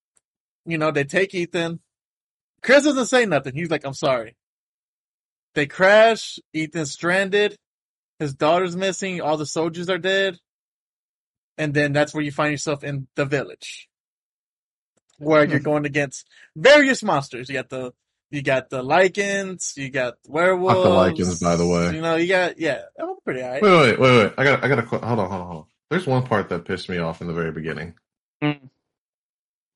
you 0.66 0.78
know, 0.78 0.92
they 0.92 1.04
take 1.06 1.34
Ethan. 1.34 1.80
Chris 2.62 2.84
doesn't 2.84 3.06
say 3.06 3.26
nothing. 3.26 3.54
He's 3.56 3.70
like, 3.70 3.86
I'm 3.86 3.94
sorry. 3.94 4.36
They 5.54 5.68
crash. 5.68 6.40
Ethan's 6.54 6.92
stranded. 6.92 7.58
His 8.20 8.34
daughter's 8.34 8.76
missing. 8.76 9.22
All 9.22 9.38
the 9.38 9.46
soldiers 9.46 9.90
are 9.90 9.98
dead. 9.98 10.38
And 11.58 11.74
then 11.74 11.94
that's 11.94 12.14
where 12.14 12.24
you 12.24 12.32
find 12.32 12.52
yourself 12.52 12.84
in 12.84 13.08
the 13.16 13.24
village. 13.26 13.88
Where 15.18 15.46
you're 15.46 15.60
going 15.60 15.86
against 15.86 16.28
various 16.56 17.04
monsters. 17.04 17.50
You 17.50 17.56
got 17.56 17.70
the, 17.70 17.94
you 18.32 18.42
got 18.42 18.70
the 18.70 18.84
lycans, 18.84 19.78
you 19.78 19.90
got 19.90 20.16
werewolves. 20.28 21.18
The 21.18 21.24
lycans, 21.24 21.42
by 21.42 21.56
the 21.56 21.66
way. 21.68 21.96
You 21.96 22.02
know, 22.02 22.16
you 22.16 22.28
got, 22.28 22.60
yeah, 22.60 22.82
that 22.98 23.06
was 23.06 23.20
pretty 23.24 23.42
alright. 23.42 23.62
Wait, 23.62 23.72
wait, 23.72 24.00
wait, 24.00 24.18
wait. 24.18 24.34
I 24.38 24.44
got, 24.44 24.64
I 24.64 24.68
got 24.68 24.80
a, 24.80 24.84
qu- 24.84 24.98
hold 24.98 25.20
on, 25.20 25.30
hold 25.30 25.42
on, 25.42 25.48
hold 25.48 25.58
on. 25.60 25.66
There's 25.90 26.08
one 26.08 26.24
part 26.24 26.50
that 26.50 26.66
pissed 26.66 26.90
me 26.90 26.98
off 26.98 27.22
in 27.22 27.28
the 27.28 27.34
very 27.34 27.52
beginning. 27.52 27.94
Mm. 28.44 28.70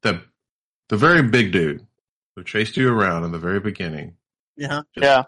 The, 0.02 0.22
the 0.90 0.98
very 0.98 1.22
big 1.24 1.52
dude 1.52 1.86
who 2.36 2.44
chased 2.44 2.76
you 2.78 2.90
around 2.92 3.24
in 3.24 3.32
the 3.32 3.38
very 3.40 3.60
beginning, 3.60 4.16
Yeah. 4.58 4.82
Yeah. 4.96 5.24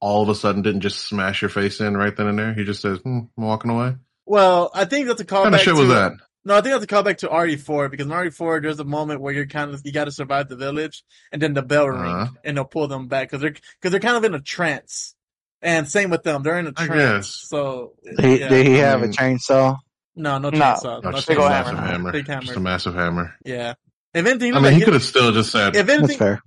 all 0.00 0.22
of 0.22 0.28
a 0.28 0.34
sudden 0.34 0.62
didn't 0.62 0.80
just 0.80 1.06
smash 1.06 1.40
your 1.40 1.48
face 1.48 1.80
in 1.80 1.96
right 1.96 2.14
then 2.14 2.26
and 2.26 2.38
there. 2.38 2.52
He 2.54 2.64
just 2.64 2.82
says, 2.82 2.98
hmm, 2.98 3.20
I'm 3.38 3.44
walking 3.44 3.70
away. 3.70 3.94
Well, 4.26 4.70
I 4.74 4.84
think 4.86 5.06
that's 5.06 5.20
a 5.20 5.24
callback 5.24 5.32
What 5.36 5.42
kind 5.44 5.54
of 5.54 5.60
shit 5.60 5.74
to, 5.74 5.80
was 5.80 5.88
that? 5.90 6.12
No, 6.46 6.54
I 6.56 6.60
think 6.60 6.74
that's 6.74 6.84
a 6.84 6.86
callback 6.86 7.18
to 7.18 7.28
RE4 7.28 7.90
because 7.90 8.06
in 8.06 8.12
RE4 8.12 8.60
there's 8.62 8.78
a 8.78 8.84
moment 8.84 9.20
where 9.22 9.32
you're 9.32 9.46
kind 9.46 9.72
of 9.72 9.80
you 9.84 9.92
got 9.92 10.04
to 10.04 10.12
survive 10.12 10.48
the 10.48 10.56
village, 10.56 11.02
and 11.32 11.40
then 11.40 11.54
the 11.54 11.62
bell 11.62 11.88
ring, 11.88 12.10
Uh-huh. 12.12 12.30
and 12.44 12.56
they'll 12.56 12.64
pull 12.66 12.86
them 12.88 13.08
back 13.08 13.28
because 13.30 13.40
they're 13.40 13.52
because 13.80 13.90
they're 13.92 14.00
kind 14.00 14.16
of 14.16 14.24
in 14.24 14.34
a 14.34 14.40
trance. 14.40 15.14
And 15.62 15.88
same 15.88 16.10
with 16.10 16.22
them, 16.22 16.42
they're 16.42 16.58
in 16.58 16.66
a 16.66 16.72
trance. 16.72 17.28
So 17.48 17.94
He, 18.20 18.40
yeah. 18.40 18.48
Did 18.48 18.66
he 18.66 18.74
I 18.82 18.86
have 18.88 19.00
mean- 19.00 19.10
a 19.10 19.12
chainsaw? 19.14 19.78
no, 20.14 20.36
no 20.38 20.50
No. 20.50 20.58
chainsaw, 20.58 21.02
No, 21.02 21.10
no 21.10 21.12
just 21.16 21.28
a 21.28 21.30
big 21.32 21.38
ol' 21.38 21.48
massive 21.48 21.74
chainsaw. 21.78 21.86
hammer. 21.86 22.12
big 22.12 22.26
Just 22.26 22.56
a 22.56 22.60
massive 22.60 22.94
hammer. 22.94 23.34
Yeah. 23.46 23.72
If 24.12 24.26
anything, 24.26 24.40
he 24.40 24.50
I 24.52 24.54
looked 24.60 24.64
mean, 24.64 24.74
he 24.78 24.84
could 24.84 24.92
have 24.92 25.02
still 25.02 25.32
just 25.32 25.50
said, 25.50 25.74
if 25.74 25.86
That's 25.86 25.98
anything, 25.98 26.18
fair. 26.18 26.42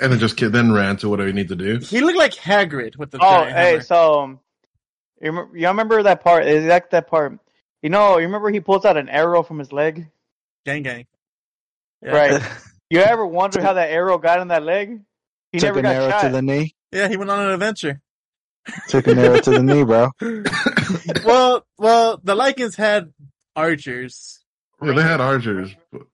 and 0.00 0.12
then 0.12 0.18
just 0.18 0.36
kid, 0.36 0.52
then 0.52 0.72
ran 0.72 0.96
to 0.98 1.08
whatever 1.08 1.28
he 1.28 1.32
need 1.32 1.48
to 1.48 1.56
do. 1.56 1.78
he 1.78 2.00
looked 2.00 2.18
like 2.18 2.34
Hagrid 2.34 2.98
with 2.98 3.12
the 3.12 3.18
Oh, 3.22 3.44
hey, 3.44 3.50
hammer. 3.70 3.80
so 3.82 4.20
um, 4.22 4.40
you 5.22 5.28
remember, 5.30 5.56
you 5.56 5.68
remember 5.68 6.02
that 6.02 6.22
part? 6.24 6.44
Exact 6.44 6.90
that 6.90 7.06
part. 7.06 7.38
You 7.82 7.90
know, 7.90 8.18
you 8.18 8.24
remember 8.26 8.50
he 8.50 8.60
pulls 8.60 8.84
out 8.84 8.96
an 8.96 9.08
arrow 9.08 9.42
from 9.42 9.58
his 9.58 9.72
leg, 9.72 10.08
gang 10.64 10.82
gang. 10.82 11.06
Yeah. 12.02 12.10
right? 12.10 12.42
You 12.90 13.00
ever 13.00 13.26
wonder 13.26 13.60
how 13.60 13.74
that 13.74 13.90
arrow 13.90 14.16
got 14.16 14.40
in 14.40 14.48
that 14.48 14.62
leg? 14.62 15.00
He 15.52 15.58
Took 15.58 15.74
never 15.74 15.78
an 15.80 15.82
got 15.84 15.94
arrow 15.94 16.10
shot. 16.10 16.22
to 16.22 16.28
the 16.30 16.40
knee. 16.40 16.74
Yeah, 16.90 17.06
he 17.08 17.18
went 17.18 17.28
on 17.30 17.38
an 17.40 17.50
adventure. 17.50 18.00
Took 18.88 19.06
an 19.08 19.18
arrow 19.18 19.40
to 19.40 19.50
the 19.50 19.62
knee, 19.62 19.84
bro. 19.84 20.10
well, 21.26 21.66
well, 21.76 22.18
the 22.24 22.34
Lycans 22.34 22.76
had 22.76 23.12
archers. 23.54 24.40
Yeah, 24.82 24.92
they 24.92 25.02
had 25.02 25.20
archers. 25.20 25.76
but- 25.92 26.06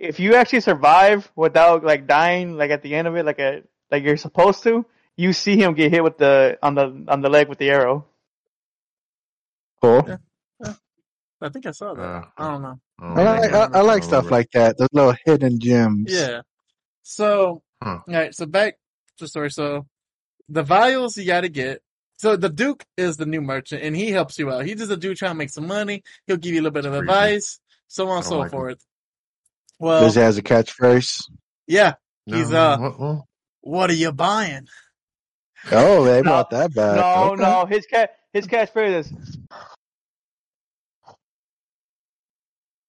if 0.00 0.18
you 0.18 0.34
actually 0.34 0.60
survive 0.60 1.30
without 1.36 1.84
like 1.84 2.08
dying, 2.08 2.56
like 2.56 2.72
at 2.72 2.82
the 2.82 2.96
end 2.96 3.06
of 3.06 3.14
it, 3.14 3.24
like 3.24 3.38
a 3.38 3.62
like 3.90 4.02
you're 4.02 4.16
supposed 4.16 4.64
to, 4.64 4.84
you 5.16 5.32
see 5.32 5.56
him 5.62 5.74
get 5.74 5.92
hit 5.92 6.02
with 6.02 6.18
the 6.18 6.58
on 6.60 6.74
the 6.74 7.04
on 7.06 7.20
the 7.20 7.28
leg 7.30 7.48
with 7.48 7.58
the 7.58 7.70
arrow. 7.70 8.04
Cool. 9.80 10.04
Yeah. 10.08 10.16
I 11.40 11.48
think 11.50 11.66
I 11.66 11.70
saw 11.70 11.94
that. 11.94 12.02
Uh, 12.02 12.22
I 12.36 12.50
don't 12.50 12.62
know. 12.62 12.80
oh, 13.00 13.06
I 13.14 13.22
like, 13.38 13.52
I, 13.52 13.78
I 13.78 13.80
like 13.82 14.02
stuff 14.02 14.30
like 14.30 14.50
that. 14.52 14.76
Those 14.78 14.88
little 14.92 15.14
hidden 15.24 15.60
gems. 15.60 16.06
Yeah. 16.12 16.40
So, 17.02 17.62
Huh. 17.82 18.00
alright, 18.08 18.34
so 18.34 18.44
back 18.46 18.74
to 19.18 19.24
the 19.24 19.28
story. 19.28 19.50
So, 19.50 19.86
the 20.48 20.62
vials 20.64 21.16
you 21.16 21.24
gotta 21.26 21.48
get. 21.48 21.80
So 22.16 22.34
the 22.36 22.48
Duke 22.48 22.84
is 22.96 23.16
the 23.16 23.26
new 23.26 23.40
merchant 23.40 23.82
and 23.84 23.94
he 23.94 24.10
helps 24.10 24.38
you 24.40 24.50
out. 24.50 24.64
He's 24.64 24.78
just 24.78 24.90
a 24.90 24.96
dude 24.96 25.16
trying 25.16 25.30
to 25.30 25.36
make 25.36 25.50
some 25.50 25.68
money. 25.68 26.02
He'll 26.26 26.36
give 26.38 26.52
you 26.54 26.60
a 26.60 26.64
little 26.64 26.72
bit 26.74 26.84
of 26.86 26.92
Creepy. 26.92 27.02
advice, 27.12 27.60
so 27.86 28.08
on 28.08 28.16
and 28.16 28.26
so 28.26 28.38
like 28.38 28.46
him. 28.46 28.50
forth. 28.50 28.84
Well, 29.78 30.10
he 30.10 30.18
has 30.18 30.36
a 30.38 30.42
catchphrase. 30.42 31.22
yeah. 31.68 31.94
No, 32.26 32.36
He's, 32.36 32.52
uh, 32.52 32.76
what- 32.78 32.98
well, 33.00 33.28
What 33.60 33.90
are 33.90 33.94
you 33.94 34.10
buying? 34.10 34.66
Oh, 35.70 36.02
they 36.04 36.16
No, 36.18 36.22
brought 36.22 36.50
that 36.50 36.74
back. 36.74 36.96
no, 36.96 37.32
Okay. 37.32 37.42
no, 37.42 37.66
his 37.66 37.86
cat 37.86 38.10
his 38.32 38.46
catchphrase 38.48 38.98
is 39.00 39.38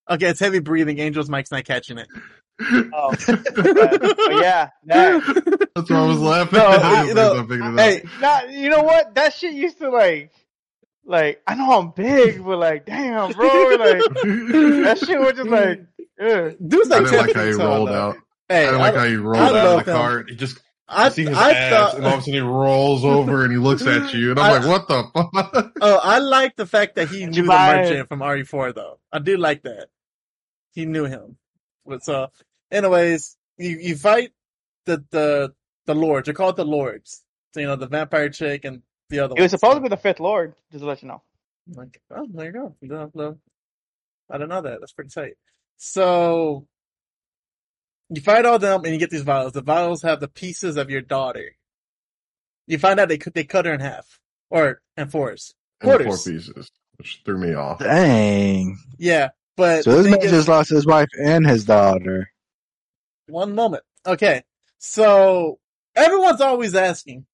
Okay, 0.09 0.27
it's 0.27 0.39
heavy 0.39 0.59
breathing. 0.59 0.99
Angel's 0.99 1.29
mic's 1.29 1.51
not 1.51 1.65
catching 1.65 1.97
it. 1.99 2.07
oh, 2.93 3.11
but 3.11 4.31
yeah, 4.41 4.69
that. 4.85 5.69
That's 5.75 5.89
why 5.89 5.97
I 5.97 6.05
was 6.07 6.19
laughing. 6.19 6.59
No, 6.59 6.65
I- 6.67 7.01
soon 7.07 7.09
as 7.09 7.15
no, 7.15 7.35
I 7.35 7.41
it 7.41 7.79
Hey, 7.79 8.01
out. 8.01 8.21
Nah, 8.47 8.51
you 8.51 8.69
know 8.69 8.83
what? 8.83 9.15
That 9.15 9.33
shit 9.33 9.53
used 9.53 9.77
to 9.79 9.89
like, 9.89 10.31
like 11.05 11.41
I 11.47 11.55
know 11.55 11.79
I'm 11.79 11.91
big, 11.91 12.43
but 12.43 12.57
like, 12.57 12.85
damn, 12.85 13.31
bro, 13.31 13.47
like 13.47 14.01
that 14.23 14.97
shit 15.05 15.19
was 15.19 15.33
just 15.33 15.49
like, 15.49 15.85
ugh. 16.21 16.55
Dude's 16.67 16.91
I 16.91 16.99
like 16.99 17.05
didn't 17.11 17.27
like 17.27 17.35
how 17.35 17.45
he 17.45 17.51
rolled 17.53 17.89
out. 17.89 18.17
Hey, 18.49 18.63
I 18.63 18.65
didn't 18.65 18.79
like 18.79 18.95
how 18.95 19.05
he 19.05 19.15
rolled 19.15 19.37
out 19.37 19.55
of 19.79 19.85
the 19.85 19.91
him. 19.91 19.97
cart. 19.97 20.29
He 20.29 20.35
just 20.35 20.59
I, 20.89 21.09
see 21.09 21.23
his 21.25 21.37
I 21.37 21.51
ass, 21.51 21.71
thought, 21.71 21.95
and 21.97 22.05
all 22.05 22.13
of 22.13 22.19
a 22.19 22.21
sudden 22.23 22.33
he 22.33 22.39
rolls 22.41 23.05
over 23.05 23.43
and 23.43 23.51
he 23.53 23.59
looks 23.59 23.85
at 23.85 24.11
you, 24.13 24.31
and 24.31 24.39
I'm 24.39 24.51
I- 24.51 24.57
like, 24.57 24.67
"What 24.67 24.87
the 24.87 25.03
fuck?" 25.53 25.71
Oh, 25.81 25.99
I 26.03 26.17
like 26.19 26.55
the 26.57 26.65
fact 26.65 26.95
that 26.95 27.07
he 27.09 27.25
knew 27.25 27.37
you 27.37 27.43
the 27.43 27.47
merchant 27.47 28.09
from 28.09 28.19
RE4 28.19 28.73
though. 28.75 28.99
I 29.13 29.19
do 29.19 29.37
like 29.37 29.61
that. 29.63 29.87
He 30.73 30.85
knew 30.85 31.05
him. 31.05 31.37
But 31.85 32.03
so, 32.03 32.27
anyways, 32.71 33.35
you, 33.57 33.77
you 33.79 33.95
fight 33.95 34.31
the, 34.85 35.03
the, 35.11 35.53
the 35.85 35.95
lords. 35.95 36.25
They're 36.25 36.33
called 36.33 36.55
the 36.57 36.65
lords. 36.65 37.23
So, 37.53 37.59
you 37.61 37.67
know, 37.67 37.75
the 37.75 37.87
vampire 37.87 38.29
chick 38.29 38.65
and 38.65 38.81
the 39.09 39.19
other 39.19 39.33
It 39.37 39.41
was 39.41 39.51
ones. 39.51 39.59
supposed 39.61 39.77
to 39.77 39.81
be 39.81 39.89
the 39.89 39.97
fifth 39.97 40.19
lord, 40.19 40.53
just 40.71 40.81
to 40.81 40.87
let 40.87 41.01
you 41.01 41.07
know. 41.07 41.21
Like, 41.73 41.99
oh, 42.11 42.27
there 42.31 42.45
you 42.45 42.51
go. 42.51 42.75
You 42.81 42.89
don't 42.89 42.99
have 42.99 43.13
to- 43.13 43.37
I 44.29 44.33
didn't 44.37 44.49
know 44.49 44.61
that. 44.61 44.79
That's 44.79 44.91
pretty 44.93 45.09
tight. 45.09 45.33
So, 45.77 46.67
you 48.09 48.21
fight 48.21 48.45
all 48.45 48.59
them 48.59 48.83
and 48.83 48.93
you 48.93 48.99
get 48.99 49.09
these 49.09 49.23
vials. 49.23 49.53
The 49.53 49.61
vials 49.61 50.03
have 50.03 50.19
the 50.19 50.27
pieces 50.27 50.77
of 50.77 50.89
your 50.89 51.01
daughter. 51.01 51.55
You 52.67 52.77
find 52.77 52.99
out 52.99 53.07
they 53.09 53.17
cut, 53.17 53.33
they 53.33 53.43
cut 53.43 53.65
her 53.65 53.73
in 53.73 53.79
half. 53.79 54.19
Or, 54.51 54.81
in 54.97 55.09
fours. 55.09 55.53
In 55.81 55.89
four 55.89 55.99
pieces, 55.99 56.71
which 56.97 57.21
threw 57.25 57.37
me 57.39 57.53
off. 57.53 57.79
Dang. 57.79 58.77
Yeah. 58.97 59.29
But 59.59 59.83
So 59.83 60.01
this 60.01 60.09
man 60.09 60.21
is- 60.21 60.31
just 60.31 60.47
lost 60.47 60.69
his 60.69 60.85
wife 60.85 61.09
and 61.21 61.45
his 61.45 61.65
daughter. 61.65 62.31
One 63.27 63.53
moment. 63.53 63.83
Okay. 64.05 64.43
So 64.77 65.59
everyone's 65.97 66.39
always 66.39 66.73
asking. 66.75 67.25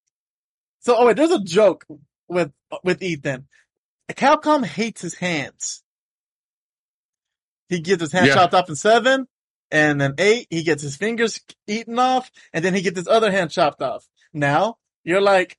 So, 0.79 0.95
oh 0.97 1.05
wait, 1.05 1.17
there's 1.17 1.29
a 1.31 1.43
joke 1.43 1.85
with, 2.27 2.51
with 2.83 3.03
Ethan. 3.03 3.47
Capcom 4.09 4.65
hates 4.65 5.01
his 5.01 5.13
hands. 5.13 5.83
He 7.69 7.79
gets 7.79 8.01
his 8.01 8.11
hand 8.11 8.27
Yeah. 8.27 8.33
chopped 8.35 8.53
off 8.55 8.69
in 8.69 8.75
seven, 8.75 9.27
and 9.71 10.01
then 10.01 10.15
eight, 10.17 10.47
he 10.49 10.63
gets 10.63 10.81
his 10.83 10.95
fingers 10.95 11.39
eaten 11.67 11.97
off, 11.99 12.29
and 12.53 12.65
then 12.65 12.73
he 12.73 12.81
gets 12.81 12.97
his 12.97 13.07
other 13.07 13.31
hand 13.31 13.51
chopped 13.51 13.81
off. 13.83 14.07
Now, 14.33 14.77
you're 15.03 15.21
like, 15.21 15.57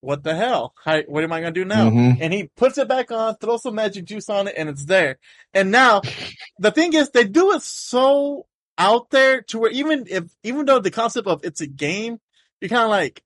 what 0.00 0.22
the 0.22 0.34
hell? 0.34 0.74
How, 0.84 1.02
what 1.02 1.24
am 1.24 1.32
I 1.32 1.40
gonna 1.40 1.52
do 1.52 1.64
now? 1.64 1.90
Mhm. 1.90 2.18
and 2.20 2.32
he 2.32 2.50
puts 2.56 2.78
it 2.78 2.88
back 2.88 3.10
on, 3.10 3.36
throws 3.36 3.62
some 3.62 3.74
magic 3.74 4.04
juice 4.04 4.28
on 4.28 4.48
it, 4.48 4.54
and 4.56 4.68
it's 4.68 4.84
there. 4.84 5.18
And 5.54 5.70
now, 5.70 6.02
the 6.58 6.70
thing 6.70 6.92
is, 6.94 7.10
they 7.10 7.24
do 7.24 7.52
it 7.54 7.62
so 7.62 8.46
out 8.78 9.10
there 9.10 9.42
to 9.42 9.58
where 9.58 9.70
even 9.72 10.06
if, 10.08 10.24
even 10.44 10.66
though 10.66 10.78
the 10.78 10.90
concept 10.92 11.26
of 11.26 11.44
it's 11.44 11.60
a 11.60 11.66
game, 11.66 12.20
you're 12.60 12.68
kind 12.68 12.84
of 12.84 12.90
like, 12.90 13.22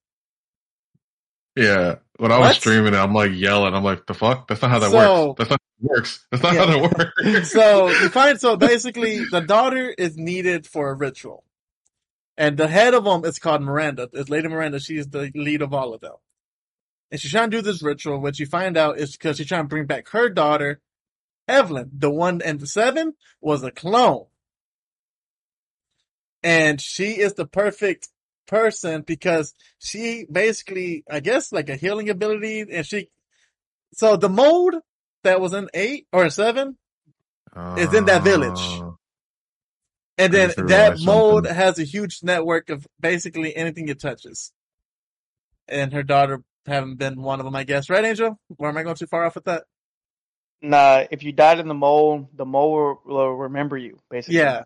Yeah, 1.57 1.97
when 2.17 2.33
I 2.33 2.39
What? 2.39 2.49
was 2.49 2.57
streaming 2.57 2.95
it, 2.95 2.97
I'm 2.97 3.13
like 3.13 3.33
yelling. 3.35 3.75
I'm 3.75 3.85
like, 3.85 4.07
"The 4.07 4.15
fuck? 4.15 4.49
That's 4.49 4.63
not 4.63 4.71
how 4.71 4.79
that 4.79 4.91
So- 4.91 5.35
works. 5.37 5.39
That's 5.39 5.51
not 5.51 5.61
how 5.61 5.83
it 5.83 5.83
works. 5.83 6.27
That's 6.31 6.43
not 6.43 6.55
Yeah. 6.55 6.65
how 6.65 6.67
that 6.89 7.13
works." 7.27 7.51
so 7.53 7.89
you 7.91 8.09
find, 8.09 8.41
so 8.41 8.57
basically, 8.57 9.25
the 9.31 9.43
daughter 9.43 9.91
is 9.99 10.17
needed 10.17 10.67
for 10.67 10.89
a 10.91 10.95
ritual. 10.95 11.45
And 12.39 12.57
the 12.57 12.69
head 12.69 12.95
of 12.95 13.05
them 13.05 13.27
is 13.27 13.39
called 13.39 13.61
Miranda. 13.61 14.09
It's 14.15 14.31
Lady 14.31 14.49
Miranda. 14.49 14.81
She's 14.81 15.07
the 15.09 15.31
lead 15.35 15.61
of 15.61 15.75
all 15.75 15.93
of 15.93 16.01
them. 16.01 16.15
And 17.13 17.21
she's 17.21 17.31
trying 17.31 17.51
to 17.51 17.59
do 17.59 17.63
this 17.63 17.83
ritual, 17.83 18.19
which 18.21 18.41
you 18.41 18.47
find 18.47 18.77
out 18.79 18.99
is 18.99 19.13
because 19.13 19.37
she's 19.37 19.47
trying 19.47 19.65
to 19.65 19.69
bring 19.69 19.85
back 19.85 20.09
her 20.09 20.31
daughter, 20.31 20.81
Evelyn. 21.47 21.91
The 21.93 22.11
one 22.11 22.41
and 22.41 22.59
the 22.59 22.67
seven 22.67 23.13
was 23.43 23.63
a 23.63 23.71
clone. 23.71 24.25
And 26.43 26.81
she 26.81 27.19
is 27.21 27.35
the 27.35 27.47
perfect 27.47 28.09
person 28.47 29.03
because 29.03 29.53
she 29.79 30.27
basically, 30.33 31.05
I 31.11 31.21
guess, 31.21 31.53
like 31.53 31.69
a 31.69 31.77
healing 31.77 32.09
ability. 32.09 32.65
And 32.73 32.87
she, 32.87 33.11
so 33.93 34.17
the 34.17 34.31
mold 34.31 34.77
that 35.23 35.39
was 35.39 35.53
in 35.53 35.69
eight 35.75 36.07
or 36.15 36.31
seven 36.31 36.79
is 37.77 37.93
in 37.93 38.07
that 38.07 38.23
village. 38.25 38.59
Uh, 38.59 38.93
And 40.17 40.33
then 40.33 40.51
that 40.69 40.99
mold 41.01 41.45
something. 41.45 41.55
has 41.55 41.79
a 41.79 41.85
huge 41.85 42.21
network 42.23 42.71
of 42.71 42.87
basically 42.99 43.55
anything 43.55 43.89
it 43.89 44.01
touches. 44.01 44.51
And 45.69 45.93
her 45.93 46.03
daughter 46.03 46.43
having 46.67 46.97
been 46.97 47.21
one 47.21 47.41
of 47.41 47.45
them, 47.45 47.57
I 47.57 47.65
guess. 47.65 47.91
Right, 47.91 48.05
Angel? 48.05 48.39
Or 48.59 48.69
am 48.69 48.77
I 48.77 48.83
going 48.83 48.97
too 48.97 49.07
far 49.07 49.25
off 49.25 49.35
with 49.35 49.45
that? 49.45 49.65
Nah, 50.61 51.05
if 51.11 51.23
you 51.25 51.33
died 51.33 51.59
in 51.59 51.67
the 51.69 51.75
mold, 51.75 52.29
the 52.35 52.45
mold 52.45 52.99
will, 53.05 53.15
will 53.15 53.33
remember 53.35 53.77
you, 53.77 53.99
basically. 54.11 54.37
Yeah. 54.39 54.63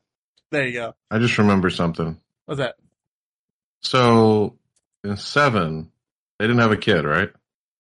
There 0.53 0.67
you 0.67 0.73
go. 0.75 0.95
I 1.11 1.19
just 1.19 1.39
remember 1.39 1.71
something. 1.71 2.21
What's 2.45 2.59
that? 2.59 2.77
So 3.83 4.57
in 5.05 5.17
seven, 5.17 5.91
they 6.39 6.47
didn't 6.47 6.61
have 6.61 6.73
a 6.73 6.77
kid, 6.77 7.05
right? 7.05 7.31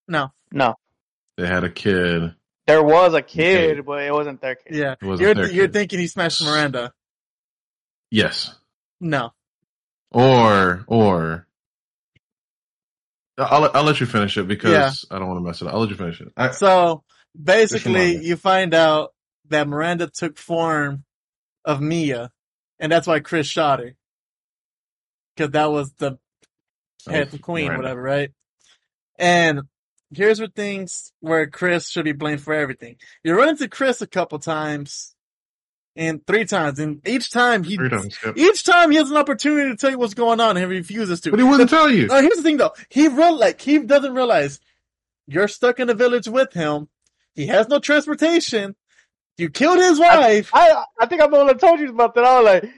No. 0.08 0.32
No, 0.52 0.76
They 1.36 1.46
had 1.46 1.64
a 1.64 1.70
kid. 1.70 2.32
there 2.66 2.82
was 2.82 3.12
a 3.14 3.20
kid, 3.22 3.84
but 3.84 4.02
it 4.04 4.12
wasn't 4.12 4.40
their 4.40 4.54
kid. 4.54 4.76
Yeah. 4.76 4.92
It 4.92 5.04
wasn't 5.04 5.20
You're, 5.26 5.34
their 5.34 5.52
you're 5.52 5.66
kid. 5.66 5.72
thinking 5.72 5.98
he 5.98 6.06
smashed 6.06 6.42
Miranda. 6.42 6.92
Yes. 8.10 8.54
No. 9.00 9.32
Or 10.12 10.84
or 10.86 11.45
I'll 13.38 13.70
I'll 13.74 13.82
let 13.84 14.00
you 14.00 14.06
finish 14.06 14.36
it 14.38 14.48
because 14.48 14.72
Yeah. 14.72 14.92
I 15.16 15.18
don't 15.18 15.28
want 15.28 15.38
to 15.40 15.44
mess 15.46 15.60
it 15.62 15.68
up. 15.68 15.74
I'll 15.74 15.80
let 15.80 15.90
you 15.90 15.96
finish 15.96 16.20
it. 16.20 16.28
I, 16.36 16.50
So 16.52 17.02
basically, 17.40 18.16
you 18.24 18.36
find 18.36 18.72
out 18.74 19.12
that 19.48 19.68
Miranda 19.68 20.08
took 20.08 20.38
form 20.38 21.04
of 21.64 21.80
Mia, 21.80 22.30
and 22.78 22.90
that's 22.90 23.06
why 23.06 23.20
Chris 23.20 23.46
shot 23.46 23.80
her. 23.80 23.94
Because 25.36 25.52
that 25.52 25.70
was 25.70 25.92
the 25.98 26.18
head 27.08 27.28
Oh, 27.34 27.38
queen, 27.38 27.66
Miranda. 27.66 27.82
whatever, 27.82 28.02
right? 28.02 28.32
And 29.18 29.62
here's 30.14 30.38
where 30.38 30.48
things 30.48 31.12
where 31.20 31.46
Chris 31.48 31.88
should 31.90 32.04
be 32.04 32.12
blamed 32.12 32.40
for 32.42 32.54
everything. 32.54 32.96
You 33.24 33.34
run 33.36 33.48
into 33.50 33.68
Chris 33.68 34.00
a 34.02 34.06
couple 34.06 34.38
times, 34.38 35.14
and 35.96 36.26
three 36.26 36.44
times, 36.44 36.78
and 36.78 37.06
each 37.06 37.30
time 37.30 37.64
he, 37.64 37.76
Three 37.76 37.88
times, 37.88 38.16
yep. 38.24 38.36
each 38.36 38.64
time 38.64 38.90
he 38.90 38.96
has 38.96 39.10
an 39.10 39.16
opportunity 39.16 39.70
to 39.70 39.76
tell 39.76 39.90
you 39.90 39.98
what's 39.98 40.14
going 40.14 40.40
on, 40.40 40.56
and 40.56 40.58
he 40.70 40.78
refuses 40.78 41.20
to. 41.22 41.30
But 41.30 41.40
he 41.40 41.44
wouldn't 41.44 41.70
tell 41.70 41.90
you. 41.90 42.08
Uh, 42.10 42.20
here's 42.20 42.36
the 42.36 42.42
thing 42.42 42.58
though. 42.58 42.72
He 42.88 43.08
real 43.08 43.38
like 43.38 43.60
he 43.60 43.78
doesn't 43.78 44.14
realize 44.14 44.60
you're 45.26 45.48
stuck 45.48 45.80
in 45.80 45.90
a 45.90 45.94
village 45.94 46.28
with 46.28 46.52
him. 46.52 46.88
He 47.34 47.46
has 47.48 47.68
no 47.68 47.78
transportation. 47.78 48.76
You 49.38 49.50
killed 49.50 49.78
his 49.78 49.98
wife. 49.98 50.50
I 50.52 50.84
I 51.00 51.06
think 51.06 51.22
I'm 51.22 51.30
the 51.30 51.38
one 51.38 51.46
that 51.48 51.60
told 51.60 51.80
you 51.80 51.90
about 51.90 52.14
that. 52.14 52.24
I 52.24 52.40
was 52.40 52.44
like, 52.44 52.70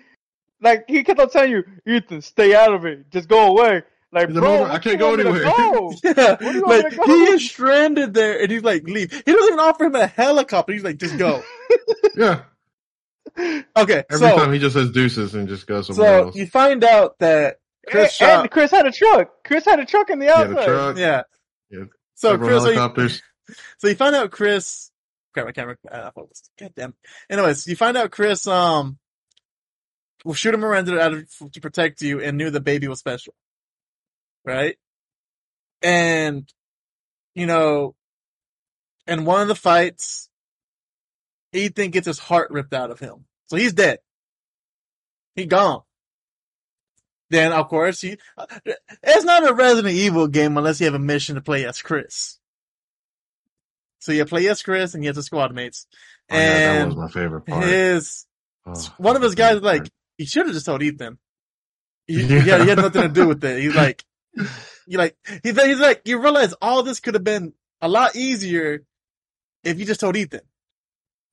like 0.61 0.85
he 0.89 1.05
kept 1.05 1.21
on 1.21 1.31
telling 1.31 1.51
you, 1.53 1.64
Ethan, 1.87 2.23
stay 2.23 2.55
out 2.55 2.73
of 2.73 2.85
it, 2.85 3.11
just 3.11 3.29
go 3.29 3.49
away. 3.49 3.83
Like, 4.11 4.33
bro, 4.33 4.41
"No, 4.43 4.64
I 4.64 4.79
can't 4.79 4.99
go 4.99 5.09
want 5.09 5.19
me 5.19 5.25
to 5.25 5.31
anywhere." 5.31 5.45
go? 5.45 5.93
Yeah, 6.03 6.37
do 6.37 6.53
you 6.53 6.62
want 6.62 6.85
like 6.85 6.97
go? 6.97 7.05
he 7.05 7.25
is 7.25 7.51
stranded 7.51 8.14
there, 8.14 8.41
and 8.41 8.51
he's 8.51 8.62
like, 8.64 8.85
leave. 8.85 9.12
He 9.12 9.33
doesn't 9.33 9.49
even 9.49 9.61
offer 9.61 9.85
him 9.85 9.95
a 9.97 10.07
helicopter. 10.07 10.73
He's 10.73 10.85
like, 10.85 10.99
just 10.99 11.19
go. 11.19 11.43
Yeah. 12.16 12.43
Okay, 13.76 14.05
Every 14.11 14.28
so 14.28 14.36
time 14.36 14.53
he 14.53 14.59
just 14.59 14.74
says 14.74 14.91
deuces 14.91 15.34
and 15.34 15.49
just 15.49 15.66
goes 15.66 15.86
somewhere 15.86 16.07
so 16.20 16.24
else. 16.26 16.36
you 16.36 16.47
find 16.47 16.82
out 16.84 17.18
that 17.20 17.61
Chris 17.89 18.05
and, 18.05 18.12
shot. 18.12 18.41
and 18.43 18.51
Chris 18.51 18.70
had 18.70 18.86
a 18.86 18.93
truck. 18.93 19.30
Chris 19.45 19.64
had 19.64 19.78
a 19.80 19.86
truck 19.86 20.11
in 20.11 20.18
the 20.18 20.26
He 20.26 20.30
outside. 20.32 20.99
yeah. 20.99 21.22
Yeah, 21.70 21.84
So 22.14 22.30
several 22.32 22.49
Chris, 22.49 22.62
so 22.64 22.70
you, 22.70 23.55
so 23.78 23.89
you 23.89 23.95
find 23.95 24.16
out 24.16 24.30
Chris. 24.30 24.91
Crap, 25.34 25.47
I 25.47 25.53
can't 25.53 25.66
remember. 25.68 26.12
Uh, 26.16 26.22
God 26.59 26.72
damn. 26.74 26.95
Anyways, 27.30 27.66
you 27.66 27.76
find 27.76 27.97
out 27.97 28.11
Chris 28.11 28.47
um 28.47 28.99
will 30.24 30.34
shoot 30.34 30.53
him 30.55 30.64
around 30.64 30.89
out 30.91 31.12
of, 31.14 31.28
to 31.53 31.61
protect 31.61 32.03
you, 32.03 32.20
and 32.20 32.36
knew 32.36 32.51
the 32.51 32.61
baby 32.61 32.89
was 32.89 32.99
special, 32.99 33.34
right? 34.45 34.76
And 35.82 36.51
you 37.34 37.47
know, 37.47 37.95
in 39.07 39.24
one 39.24 39.43
of 39.43 39.49
the 39.49 39.55
fights, 39.55 40.28
Ethan 41.53 41.91
gets 41.91 42.07
his 42.07 42.19
heart 42.19 42.51
ripped 42.51 42.75
out 42.75 42.91
of 42.91 43.01
him, 43.01 43.25
so 43.47 43.57
he's 43.57 43.73
dead. 43.73 43.99
He 45.35 45.47
gone. 45.47 45.83
Then 47.31 47.53
of 47.53 47.69
course 47.69 48.01
he. 48.01 48.17
Uh, 48.37 48.47
it's 49.03 49.25
not 49.25 49.49
a 49.49 49.53
Resident 49.55 49.95
Evil 49.95 50.29
game 50.29 50.57
unless 50.57 50.81
you 50.81 50.87
have 50.87 50.95
a 50.95 50.99
mission 50.99 51.35
to 51.35 51.41
play 51.41 51.67
as 51.67 51.81
Chris. 51.83 52.39
So 54.01 54.13
you 54.13 54.25
play 54.25 54.49
as 54.49 54.63
Chris 54.63 54.95
and 54.95 55.03
you 55.05 55.09
have 55.09 55.17
the 55.17 55.23
squad 55.23 55.55
mates. 55.55 55.87
Oh, 56.31 56.37
yeah, 56.37 56.79
that 56.79 56.87
was 56.87 56.97
my 56.97 57.09
favorite 57.09 57.43
part. 57.43 57.65
his 57.65 58.25
Oh, 58.67 58.95
one 58.99 59.17
of 59.17 59.23
his 59.23 59.35
guys 59.35 59.63
like 59.63 59.89
he 60.19 60.25
should 60.27 60.47
have 60.47 60.55
just 60.55 60.67
told 60.67 60.83
Ethan. 60.83 61.19
He, 62.07 62.23
Yeah. 62.23 62.45
yeah, 62.45 62.63
he 62.63 62.69
had 62.69 62.79
nothing 62.79 63.03
to 63.03 63.09
do 63.09 63.29
with 63.29 63.43
it. 63.45 63.61
He's 63.63 63.75
like, 63.75 64.05
you 64.87 64.99
like 64.99 65.17
he's 65.43 65.57
like, 65.57 65.67
he's 65.67 65.81
like 65.81 66.03
you 66.07 66.21
realize 66.21 66.53
all 66.61 66.83
this 66.83 67.01
could 67.01 67.15
have 67.15 67.25
been 67.25 67.53
a 67.81 67.89
lot 67.89 68.17
easier 68.17 68.85
if 69.65 69.79
you 69.79 69.85
just 69.85 70.01
told 70.01 70.17
Ethan. 70.17 70.41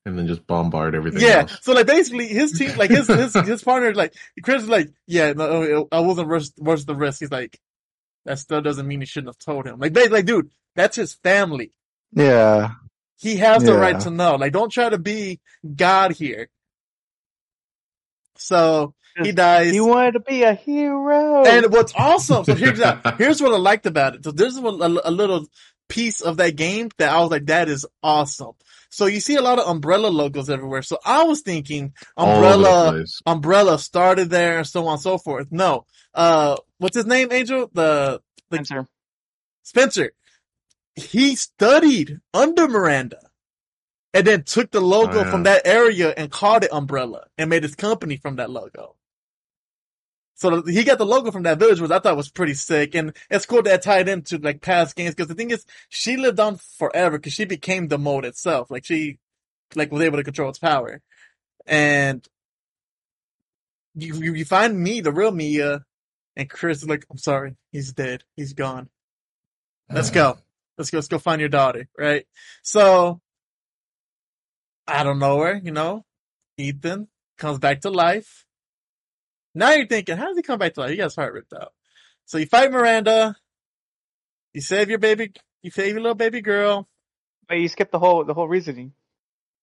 Part. 0.06 0.10
and 0.10 0.18
then 0.18 0.26
just 0.26 0.46
bombard 0.46 0.94
everything 0.94 1.20
Yeah. 1.22 1.40
else. 1.40 1.58
So 1.62 1.72
like 1.72 1.86
basically 1.86 2.28
his 2.28 2.52
team, 2.52 2.76
like 2.76 2.90
his 2.90 3.06
his 3.08 3.34
his 3.46 3.62
partner, 3.62 3.94
like 3.94 4.14
Chris 4.42 4.62
is 4.62 4.68
like, 4.68 4.88
yeah, 5.06 5.32
no, 5.32 5.48
oh, 5.48 5.88
I 5.92 6.00
wasn't 6.00 6.28
worth 6.28 6.50
worth 6.58 6.86
the 6.86 6.94
risk. 6.94 7.20
He's 7.20 7.30
like, 7.30 7.58
that 8.24 8.38
still 8.38 8.60
doesn't 8.60 8.86
mean 8.86 9.00
he 9.00 9.06
shouldn't 9.06 9.28
have 9.34 9.38
told 9.38 9.66
him. 9.66 9.78
Like, 9.78 9.92
basically, 9.92 10.18
like, 10.18 10.26
dude, 10.26 10.50
that's 10.74 10.96
his 10.96 11.14
family. 11.14 11.72
Yeah. 12.12 12.70
He 13.18 13.36
has 13.36 13.62
the 13.64 13.72
Yeah. 13.72 13.78
right 13.78 14.00
to 14.00 14.10
know. 14.10 14.34
Like, 14.36 14.52
don't 14.52 14.70
try 14.72 14.88
to 14.88 14.98
be 14.98 15.40
God 15.76 16.12
here. 16.12 16.48
So 18.36 18.94
he 19.22 19.32
dies. 19.32 19.72
He 19.72 19.80
wanted 19.80 20.12
to 20.12 20.20
be 20.20 20.42
a 20.42 20.52
hero. 20.54 21.44
And 21.46 21.72
what's 21.72 21.94
awesome, 21.96 22.44
so 22.44 22.54
here's 22.54 22.78
that. 22.80 23.14
Here's 23.18 23.40
what 23.40 23.54
I 23.54 23.56
liked 23.56 23.86
about 23.86 24.14
it. 24.16 24.24
So 24.24 24.30
this 24.32 24.52
is 24.52 24.60
what, 24.60 24.74
a, 24.74 25.08
a 25.08 25.10
little 25.10 25.46
piece 25.88 26.20
of 26.20 26.36
that 26.36 26.54
game 26.56 26.90
that 26.98 27.10
I 27.10 27.20
was 27.20 27.30
like, 27.30 27.46
that 27.46 27.68
is 27.68 27.86
awesome. 28.02 28.52
So 28.96 29.04
you 29.04 29.20
see 29.20 29.36
a 29.36 29.42
lot 29.42 29.58
of 29.58 29.68
umbrella 29.68 30.06
logos 30.06 30.48
everywhere. 30.48 30.80
So 30.80 30.98
I 31.04 31.24
was 31.24 31.42
thinking 31.42 31.92
All 32.16 32.30
over 32.30 32.40
the 32.40 32.46
umbrella, 32.46 33.04
umbrella 33.26 33.78
started 33.78 34.30
there 34.30 34.56
and 34.56 34.66
so 34.66 34.86
on 34.86 34.94
and 34.94 35.02
so 35.02 35.18
forth. 35.18 35.48
No. 35.50 35.84
Uh, 36.14 36.56
what's 36.78 36.96
his 36.96 37.04
name, 37.04 37.30
Angel? 37.30 37.70
The, 37.74 38.22
the 38.48 38.56
Spencer. 38.56 38.86
Spencer. 39.64 40.12
He 40.94 41.36
studied 41.36 42.20
under 42.32 42.68
Miranda 42.68 43.20
and 44.14 44.26
then 44.26 44.44
took 44.44 44.70
the 44.70 44.80
logo 44.80 45.18
Oh, 45.18 45.24
yeah. 45.24 45.30
from 45.30 45.42
that 45.42 45.66
area 45.66 46.14
and 46.16 46.30
called 46.30 46.64
it 46.64 46.72
Umbrella 46.72 47.26
and 47.36 47.50
made 47.50 47.64
his 47.64 47.74
company 47.74 48.16
from 48.16 48.36
that 48.36 48.48
logo. 48.48 48.95
So 50.36 50.62
he 50.62 50.84
got 50.84 50.98
the 50.98 51.06
logo 51.06 51.30
from 51.30 51.44
that 51.44 51.58
village, 51.58 51.80
which 51.80 51.90
I 51.90 51.98
thought 51.98 52.16
was 52.16 52.30
pretty 52.30 52.52
sick. 52.52 52.94
And 52.94 53.16
it's 53.30 53.46
cool 53.46 53.62
that 53.62 53.74
it 53.74 53.82
tied 53.82 54.08
into 54.08 54.36
like 54.36 54.60
past 54.60 54.94
games 54.94 55.14
because 55.14 55.28
the 55.28 55.34
thing 55.34 55.50
is, 55.50 55.64
she 55.88 56.18
lived 56.18 56.38
on 56.38 56.56
forever 56.56 57.18
because 57.18 57.32
she 57.32 57.46
became 57.46 57.88
the 57.88 57.98
mold 57.98 58.26
itself. 58.26 58.70
Like 58.70 58.84
she, 58.84 59.18
like 59.74 59.90
was 59.90 60.02
able 60.02 60.18
to 60.18 60.24
control 60.24 60.50
its 60.50 60.58
power. 60.58 61.00
And 61.66 62.26
you, 63.94 64.14
you, 64.14 64.34
you 64.34 64.44
find 64.44 64.78
me, 64.78 65.00
the 65.00 65.10
real 65.10 65.32
Mia, 65.32 65.84
and 66.36 66.50
Chris 66.50 66.82
is 66.82 66.88
like, 66.88 67.06
I'm 67.10 67.16
sorry, 67.16 67.56
he's 67.72 67.94
dead. 67.94 68.22
He's 68.36 68.52
gone. 68.52 68.90
Let's 69.90 70.10
go. 70.10 70.30
Uh. 70.30 70.34
Let's 70.78 70.90
go. 70.90 70.98
Let's 70.98 71.08
go 71.08 71.18
find 71.18 71.40
your 71.40 71.48
daughter. 71.48 71.88
Right. 71.98 72.26
So 72.62 73.22
out 74.86 75.06
of 75.06 75.16
nowhere, 75.16 75.60
you 75.64 75.72
know, 75.72 76.04
Ethan 76.58 77.08
comes 77.38 77.58
back 77.58 77.80
to 77.80 77.90
life. 77.90 78.45
Now 79.56 79.72
you're 79.72 79.86
thinking, 79.86 80.16
how 80.16 80.26
does 80.28 80.36
he 80.36 80.42
come 80.42 80.58
back 80.58 80.74
to 80.74 80.80
life? 80.80 80.90
He 80.90 80.96
got 80.96 81.04
his 81.04 81.16
heart 81.16 81.32
ripped 81.32 81.52
out. 81.52 81.72
So 82.26 82.38
you 82.38 82.46
fight 82.46 82.70
Miranda. 82.70 83.36
You 84.52 84.60
save 84.60 84.88
your 84.90 84.98
baby. 84.98 85.32
You 85.62 85.70
save 85.70 85.88
your 85.94 86.00
little 86.00 86.14
baby 86.14 86.40
girl. 86.40 86.88
But 87.48 87.58
you 87.58 87.68
skipped 87.68 87.92
the 87.92 87.98
whole 87.98 88.24
the 88.24 88.34
whole 88.34 88.48
reasoning. 88.48 88.92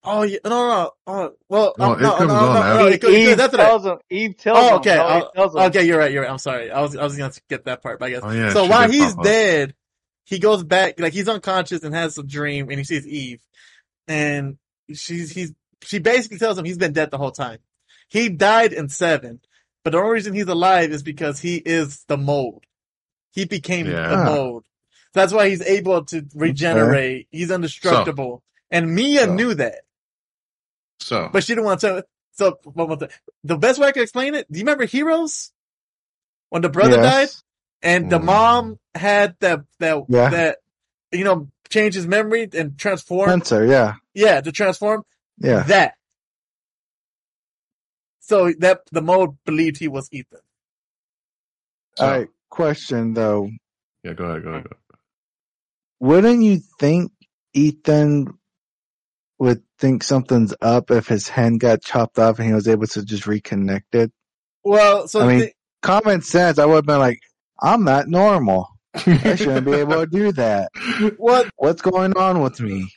Oh 0.05 0.23
yeah, 0.23 0.39
no, 0.43 0.49
no, 0.49 0.67
no. 0.67 0.91
Oh, 1.07 1.31
well, 1.47 1.75
No, 1.77 1.85
um, 1.93 1.99
it 1.99 2.01
no, 2.01 2.17
comes 2.17 2.27
no, 2.31 2.35
on 2.35 2.53
no, 2.55 2.75
no, 2.77 2.87
Eve, 2.87 2.93
it 2.95 3.01
goes- 3.01 3.11
Eve 3.13 3.39
after 3.39 3.57
that. 3.57 3.65
tells 3.67 3.85
him. 3.85 3.97
Eve 4.09 4.37
tells 4.37 4.57
Oh, 4.59 4.67
him. 4.69 4.73
okay. 4.75 4.95
No, 4.95 5.17
Eve 5.17 5.23
tells 5.35 5.55
him. 5.55 5.61
okay, 5.61 5.83
you're 5.85 5.97
right. 5.97 6.11
You're 6.11 6.23
right. 6.23 6.31
I'm 6.31 6.37
sorry. 6.37 6.71
I 6.71 6.81
was 6.81 6.95
I 6.95 7.03
was 7.03 7.15
gonna 7.17 7.31
get 7.49 7.65
that 7.65 7.81
part, 7.81 7.99
but 7.99 8.05
I 8.07 8.09
guess. 8.09 8.21
Oh, 8.23 8.31
yeah, 8.31 8.51
so 8.51 8.65
while 8.65 8.89
he's 8.89 9.11
pop 9.11 9.19
up. 9.19 9.23
dead, 9.25 9.75
he 10.25 10.39
goes 10.39 10.63
back, 10.63 10.99
like 10.99 11.13
he's 11.13 11.29
unconscious 11.29 11.83
and 11.83 11.93
has 11.95 12.17
a 12.17 12.23
dream, 12.23 12.69
and 12.69 12.77
he 12.79 12.83
sees 12.83 13.05
Eve, 13.07 13.39
and 14.07 14.57
she's 14.93 15.31
he's 15.31 15.53
she 15.83 15.99
basically 15.99 16.37
tells 16.37 16.57
him 16.57 16.65
he's 16.65 16.77
been 16.77 16.93
dead 16.93 17.11
the 17.11 17.17
whole 17.17 17.31
time. 17.31 17.59
He 18.09 18.29
died 18.29 18.73
in 18.73 18.89
seven, 18.89 19.39
but 19.83 19.91
the 19.91 19.97
only 19.99 20.11
reason 20.13 20.33
he's 20.33 20.47
alive 20.47 20.91
is 20.91 21.03
because 21.03 21.39
he 21.39 21.57
is 21.57 22.03
the 22.05 22.17
mold. 22.17 22.63
He 23.31 23.45
became 23.45 23.87
Yeah. 23.87 24.07
the 24.09 24.23
mold. 24.25 24.65
That's 25.13 25.31
why 25.33 25.49
he's 25.49 25.61
able 25.61 26.05
to 26.05 26.25
regenerate. 26.33 27.27
He's 27.31 27.51
indestructible, 27.51 28.41
and 28.71 28.93
Mia 28.95 29.25
So. 29.25 29.33
knew 29.35 29.53
that. 29.55 29.81
So 30.99 31.29
But 31.31 31.43
she 31.43 31.51
didn't 31.53 31.65
want 31.65 31.81
to. 31.81 32.05
So 32.31 32.57
the, 32.65 33.09
the 33.43 33.57
best 33.57 33.79
way 33.79 33.87
I 33.87 33.91
could 33.91 34.03
explain 34.03 34.33
it? 34.35 34.51
Do 34.51 34.57
you 34.57 34.63
remember 34.65 34.85
Heroes? 34.85 35.51
When 36.49 36.61
the 36.61 36.69
brother 36.69 36.97
died 36.97 37.21
Yes. 37.21 37.43
and 37.81 38.09
the 38.11 38.19
Mm. 38.19 38.23
mom 38.25 38.79
had 38.95 39.35
that 39.39 39.61
that 39.79 40.03
Yeah. 40.07 40.29
that 40.29 40.57
you 41.11 41.23
know 41.23 41.49
change 41.69 41.95
his 41.95 42.07
memory 42.07 42.47
and 42.53 42.77
transform. 42.77 43.29
Spencer, 43.29 43.65
yeah. 43.65 43.95
Yeah, 44.13 44.41
to 44.41 44.51
transform 44.51 45.03
Yeah. 45.39 45.63
that. 45.63 45.95
So 48.25 48.53
that 48.59 48.81
the 48.91 49.01
mold 49.01 49.35
believed 49.45 49.77
he 49.77 49.87
was 49.89 50.07
Ethan. 50.11 50.39
So- 51.97 52.05
All 52.05 52.11
right. 52.11 52.27
Question 52.49 53.13
though. 53.15 53.49
yeah, 54.03 54.13
go 54.13 54.25
ahead, 54.25 54.43
go 54.43 54.49
ahead. 54.49 54.63
Go 54.63 54.69
ahead. 54.69 54.77
Wouldn't 55.99 56.43
you 56.43 56.59
think 56.79 57.11
Ethan 57.53 58.27
would 59.39 59.63
think 59.79 60.03
something's 60.03 60.53
up 60.61 60.91
if 60.91 61.07
his 61.07 61.27
hand 61.27 61.59
got 61.59 61.81
chopped 61.81 62.19
off 62.19 62.37
and 62.39 62.47
he 62.47 62.53
was 62.53 62.67
able 62.67 62.87
to 62.87 63.03
just 63.03 63.23
reconnect 63.23 63.93
it? 63.93 64.11
Well, 64.63 65.07
so 65.07 65.21
I 65.21 65.27
mean, 65.27 65.39
the- 65.39 65.53
Common 65.81 66.21
sense, 66.21 66.59
I 66.59 66.65
would 66.65 66.75
have 66.75 66.85
been 66.85 66.99
like, 66.99 67.19
I'm 67.61 67.83
not 67.83 68.07
normal. 68.07 68.69
I 68.93 69.35
shouldn't 69.35 69.65
be 69.65 69.73
able 69.83 69.99
to 69.99 70.05
do 70.07 70.31
that. 70.33 70.69
what? 71.17 71.49
What's 71.57 71.81
going 71.81 72.15
on 72.15 72.41
with 72.41 72.61
me? 72.61 72.89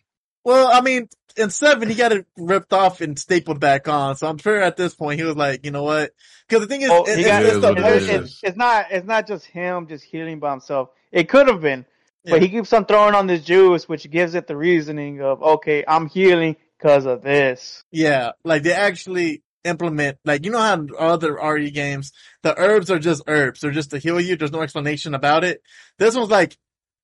Well, 0.45 0.69
I 0.73 0.81
mean, 0.83 1.09
in 1.37 1.51
seven 1.51 1.89
he 1.89 1.95
got 1.95 2.13
it 2.13 2.27
ripped 2.37 2.73
off 2.73 3.01
and 3.01 3.19
stapled 3.19 3.61
back 3.61 3.89
on. 3.89 4.17
So 4.17 4.27
I'm 4.29 4.39
sure 4.39 4.61
at 4.61 4.77
this 4.77 4.95
point 4.95 5.21
he 5.21 5.27
was 5.27 5.37
like, 5.37 5.65
you 5.65 5.71
know 5.71 5.83
what? 5.83 6.13
Because 6.49 6.63
the 6.63 6.69
thing 6.69 6.83
is, 6.83 6.91
Oh, 6.91 7.05
it- 7.05 7.19
he 7.19 7.25
it's, 7.25 7.29
got- 7.29 7.43
it's 7.43 7.53
It 7.53 7.57
is 7.57 7.63
the 7.63 7.73
it 7.73 7.79
It's, 7.79 8.09
it's, 8.33 8.41
it's 8.45 8.57
not 8.57 8.87
it's 8.91 9.07
not 9.07 9.27
just 9.27 9.45
him 9.47 9.87
just 9.89 10.05
healing 10.05 10.39
by 10.39 10.51
himself. 10.51 10.91
It 11.13 11.29
could 11.29 11.49
have 11.49 11.61
been, 11.61 11.85
Yeah. 12.25 12.33
but 12.33 12.43
he 12.43 12.49
keeps 12.49 12.73
on 12.73 12.85
throwing 12.87 13.15
on 13.15 13.27
this 13.27 13.43
juice, 13.45 13.89
which 13.89 14.11
gives 14.11 14.35
it 14.35 14.47
the 14.47 14.57
reasoning 14.57 15.21
of 15.23 15.43
okay, 15.43 15.85
I'm 15.87 16.09
healing 16.09 16.57
because 16.79 17.07
of 17.07 17.23
this. 17.23 17.83
Yeah, 17.91 18.33
like 18.45 18.63
they 18.63 18.73
actually 18.73 19.43
implement, 19.65 20.19
like 20.25 20.45
you 20.45 20.53
know 20.53 20.59
how 20.61 20.87
other 20.99 21.35
RE 21.35 21.71
games, 21.71 22.13
the 22.43 22.57
herbs 22.59 22.91
are 22.91 22.99
just 23.01 23.23
herbs, 23.27 23.61
they're 23.61 23.71
just 23.73 23.91
to 23.91 23.99
heal 23.99 24.21
you. 24.21 24.37
There's 24.37 24.53
no 24.53 24.63
explanation 24.63 25.15
about 25.15 25.43
it. 25.45 25.61
This 25.99 26.15
one's 26.15 26.31
like, 26.31 26.57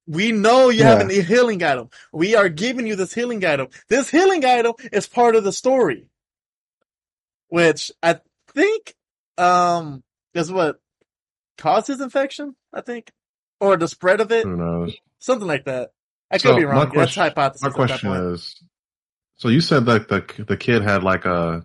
we 0.06 0.32
know 0.32 0.68
you 0.70 0.82
have 0.84 1.08
a 1.10 1.22
healing 1.22 1.62
item. 1.62 1.88
We 2.12 2.34
are 2.34 2.48
giving 2.48 2.86
you 2.86 2.96
this 2.96 3.12
healing 3.14 3.44
item. 3.44 3.68
This 3.88 4.10
healing 4.10 4.44
item 4.44 4.74
is 4.92 5.06
part 5.08 5.36
of 5.36 5.44
the 5.44 5.52
story, 5.52 6.06
which 7.48 7.92
I 8.02 8.20
think 8.54 8.94
um 9.38 10.02
is 10.34 10.50
what 10.50 10.80
causes 11.58 12.00
infection. 12.00 12.54
I 12.72 12.80
think, 12.80 13.10
or 13.60 13.76
the 13.76 13.88
spread 13.88 14.20
of 14.20 14.32
it, 14.32 14.44
Who 14.44 14.56
knows? 14.56 14.94
something 15.18 15.46
like 15.46 15.64
that. 15.66 15.90
I 16.30 16.36
could 16.38 16.42
So, 16.42 16.56
be 16.56 16.64
my 16.64 16.70
wrong. 16.70 16.80
That's 16.84 16.92
question- 16.94 17.22
hypothesis. 17.22 17.62
My 17.62 17.70
question 17.70 18.12
is, 18.12 18.62
so 19.36 19.48
you 19.48 19.60
said 19.60 19.86
that 19.86 20.08
the 20.08 20.44
the 20.44 20.56
kid 20.56 20.82
had 20.82 21.02
like 21.02 21.26
uh 21.26 21.60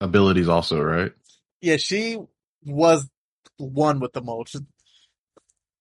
abilities 0.00 0.48
also, 0.48 0.80
right? 0.80 1.12
yeah, 1.60 1.76
she 1.76 2.18
was 2.64 3.08
one 3.58 4.00
with 4.00 4.12
the 4.12 4.20
mulch. 4.20 4.54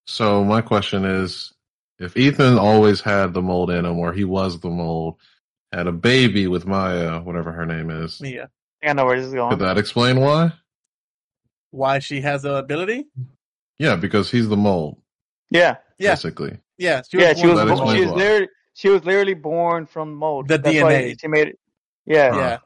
So 0.07 0.43
my 0.43 0.61
question 0.61 1.03
is, 1.05 1.51
if 1.99 2.17
Ethan 2.17 2.57
always 2.57 3.01
had 3.01 3.33
the 3.33 3.41
mold 3.41 3.69
in 3.71 3.85
him, 3.85 3.97
or 3.99 4.13
he 4.13 4.23
was 4.25 4.59
the 4.59 4.69
mold, 4.69 5.15
had 5.71 5.87
a 5.87 5.91
baby 5.91 6.47
with 6.47 6.65
Maya, 6.65 7.19
whatever 7.21 7.51
her 7.51 7.65
name 7.65 7.89
is. 7.89 8.19
Yeah, 8.21 8.47
I 8.83 8.93
know 8.93 9.05
where 9.05 9.17
this 9.17 9.27
is 9.27 9.33
going. 9.33 9.51
Could 9.51 9.59
that 9.65 9.77
explain 9.77 10.19
why? 10.19 10.53
Why 11.71 11.99
she 11.99 12.21
has 12.21 12.43
the 12.43 12.55
ability? 12.55 13.07
Yeah, 13.77 13.95
because 13.97 14.31
he's 14.31 14.47
the 14.47 14.57
mold. 14.57 15.01
Yeah, 15.51 15.77
Yeah, 15.99 16.11
basically. 16.11 16.59
yeah. 16.77 17.01
yeah. 17.13 17.33
She 17.33 17.47
was 17.47 17.55
born- 17.55 17.55
That 17.55 17.65
bo- 17.67 17.71
explains 17.73 17.97
she 17.99 18.05
was 18.05 18.11
why. 18.11 18.17
literally 18.17 18.47
she 18.73 18.89
was 18.89 19.05
literally 19.05 19.33
born 19.33 19.85
from 19.85 20.13
mold. 20.15 20.47
The 20.47 20.57
That's 20.57 20.81
why 20.81 20.93
DNA. 20.93 21.21
she 21.21 21.27
made 21.27 21.47
it. 21.49 21.59
Yeah, 22.05 22.31
Huh. 22.31 22.39
Yeah. 22.39 22.57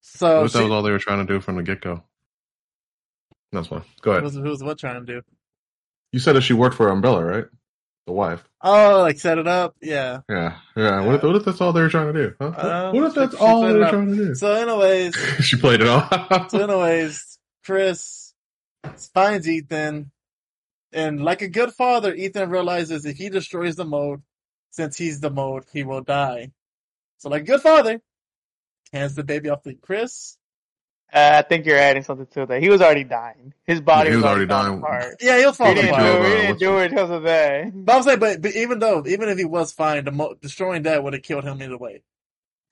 So 0.00 0.38
what 0.38 0.46
if 0.46 0.52
that 0.52 0.62
was 0.62 0.70
all 0.72 0.82
they 0.82 0.90
were 0.90 0.98
trying 0.98 1.26
to 1.26 1.30
do 1.32 1.40
from 1.40 1.56
the 1.56 1.62
get 1.62 1.80
go? 1.82 2.02
That's 3.52 3.68
fine. 3.68 3.82
Go 4.02 4.10
ahead. 4.12 4.22
who's, 4.24 4.34
who's 4.34 4.62
what 4.62 4.78
trying 4.78 5.04
to 5.04 5.12
do? 5.14 5.22
You 6.12 6.18
said 6.18 6.34
that 6.36 6.42
she 6.42 6.52
worked 6.54 6.76
for 6.76 6.88
Umbrella, 6.88 7.24
right? 7.24 7.44
The 8.08 8.14
wife. 8.14 8.42
Oh, 8.62 9.00
like 9.02 9.18
set 9.18 9.36
it 9.36 9.46
up. 9.46 9.76
Yeah. 9.82 10.20
Yeah, 10.30 10.56
yeah. 10.74 11.02
What 11.04 11.16
if, 11.16 11.22
what 11.24 11.36
if 11.36 11.44
that's 11.44 11.60
all 11.60 11.74
they're 11.74 11.90
trying 11.90 12.14
to 12.14 12.28
do? 12.28 12.34
Huh? 12.40 12.46
Uh, 12.46 12.92
what 12.92 13.04
if 13.04 13.14
that's 13.14 13.32
she 13.34 13.38
all 13.38 13.60
played 13.60 13.74
they 13.74 13.76
it 13.76 13.80
were 13.80 13.84
up. 13.84 13.90
trying 13.92 14.06
to 14.06 14.16
do? 14.16 14.34
So, 14.34 14.50
anyways, 14.54 15.14
she 15.44 15.56
played 15.56 15.82
it 15.82 15.88
off. 15.88 16.50
so 16.50 16.58
anyways, 16.58 17.38
Chris 17.66 18.32
finds 19.12 19.46
Ethan, 19.46 20.10
and 20.90 21.22
like 21.22 21.42
a 21.42 21.48
good 21.48 21.70
father, 21.74 22.14
Ethan 22.14 22.48
realizes 22.48 23.04
if 23.04 23.18
he 23.18 23.28
destroys 23.28 23.76
the 23.76 23.84
mold, 23.84 24.22
since 24.70 24.96
he's 24.96 25.20
the 25.20 25.30
mold, 25.30 25.66
he 25.70 25.82
will 25.82 26.00
die. 26.00 26.52
So, 27.18 27.28
like 27.28 27.42
a 27.42 27.44
good 27.44 27.60
father, 27.60 28.00
hands 28.90 29.16
the 29.16 29.22
baby 29.22 29.50
off 29.50 29.64
to 29.64 29.74
Chris. 29.74 30.37
Uh, 31.12 31.36
I 31.38 31.42
think 31.42 31.64
you're 31.64 31.78
adding 31.78 32.02
something 32.02 32.26
to 32.32 32.44
that. 32.46 32.60
He 32.62 32.68
was 32.68 32.82
already 32.82 33.04
dying. 33.04 33.54
His 33.64 33.80
body 33.80 34.08
Yeah, 34.08 34.10
he 34.10 34.16
was, 34.16 34.24
was 34.24 34.30
already 34.32 34.50
already 34.52 34.68
dying. 34.68 34.80
dying. 34.82 35.02
Apart. 35.02 35.16
Yeah, 35.22 35.38
he'll 35.38 35.52
fall 35.54 35.68
He 35.68 35.74
didn't, 35.76 35.90
Fucking 35.90 36.04
do, 36.06 36.26
it. 36.28 36.40
he 36.40 36.46
didn't 36.48 36.58
do 36.58 36.78
it 36.78 36.88
because 36.90 37.10
of 37.10 37.22
that. 37.22 37.84
But 37.84 37.96
I'm 37.96 38.02
saying, 38.02 38.18
but, 38.18 38.42
but 38.42 38.54
even 38.54 38.78
though, 38.78 39.02
even 39.06 39.28
if 39.30 39.38
he 39.38 39.44
was 39.46 39.72
fine, 39.72 40.04
the 40.04 40.10
mo- 40.12 40.34
destroying 40.42 40.82
that 40.82 41.02
would 41.02 41.14
have 41.14 41.22
killed 41.22 41.44
him 41.44 41.62
either 41.62 41.78
way. 41.78 42.02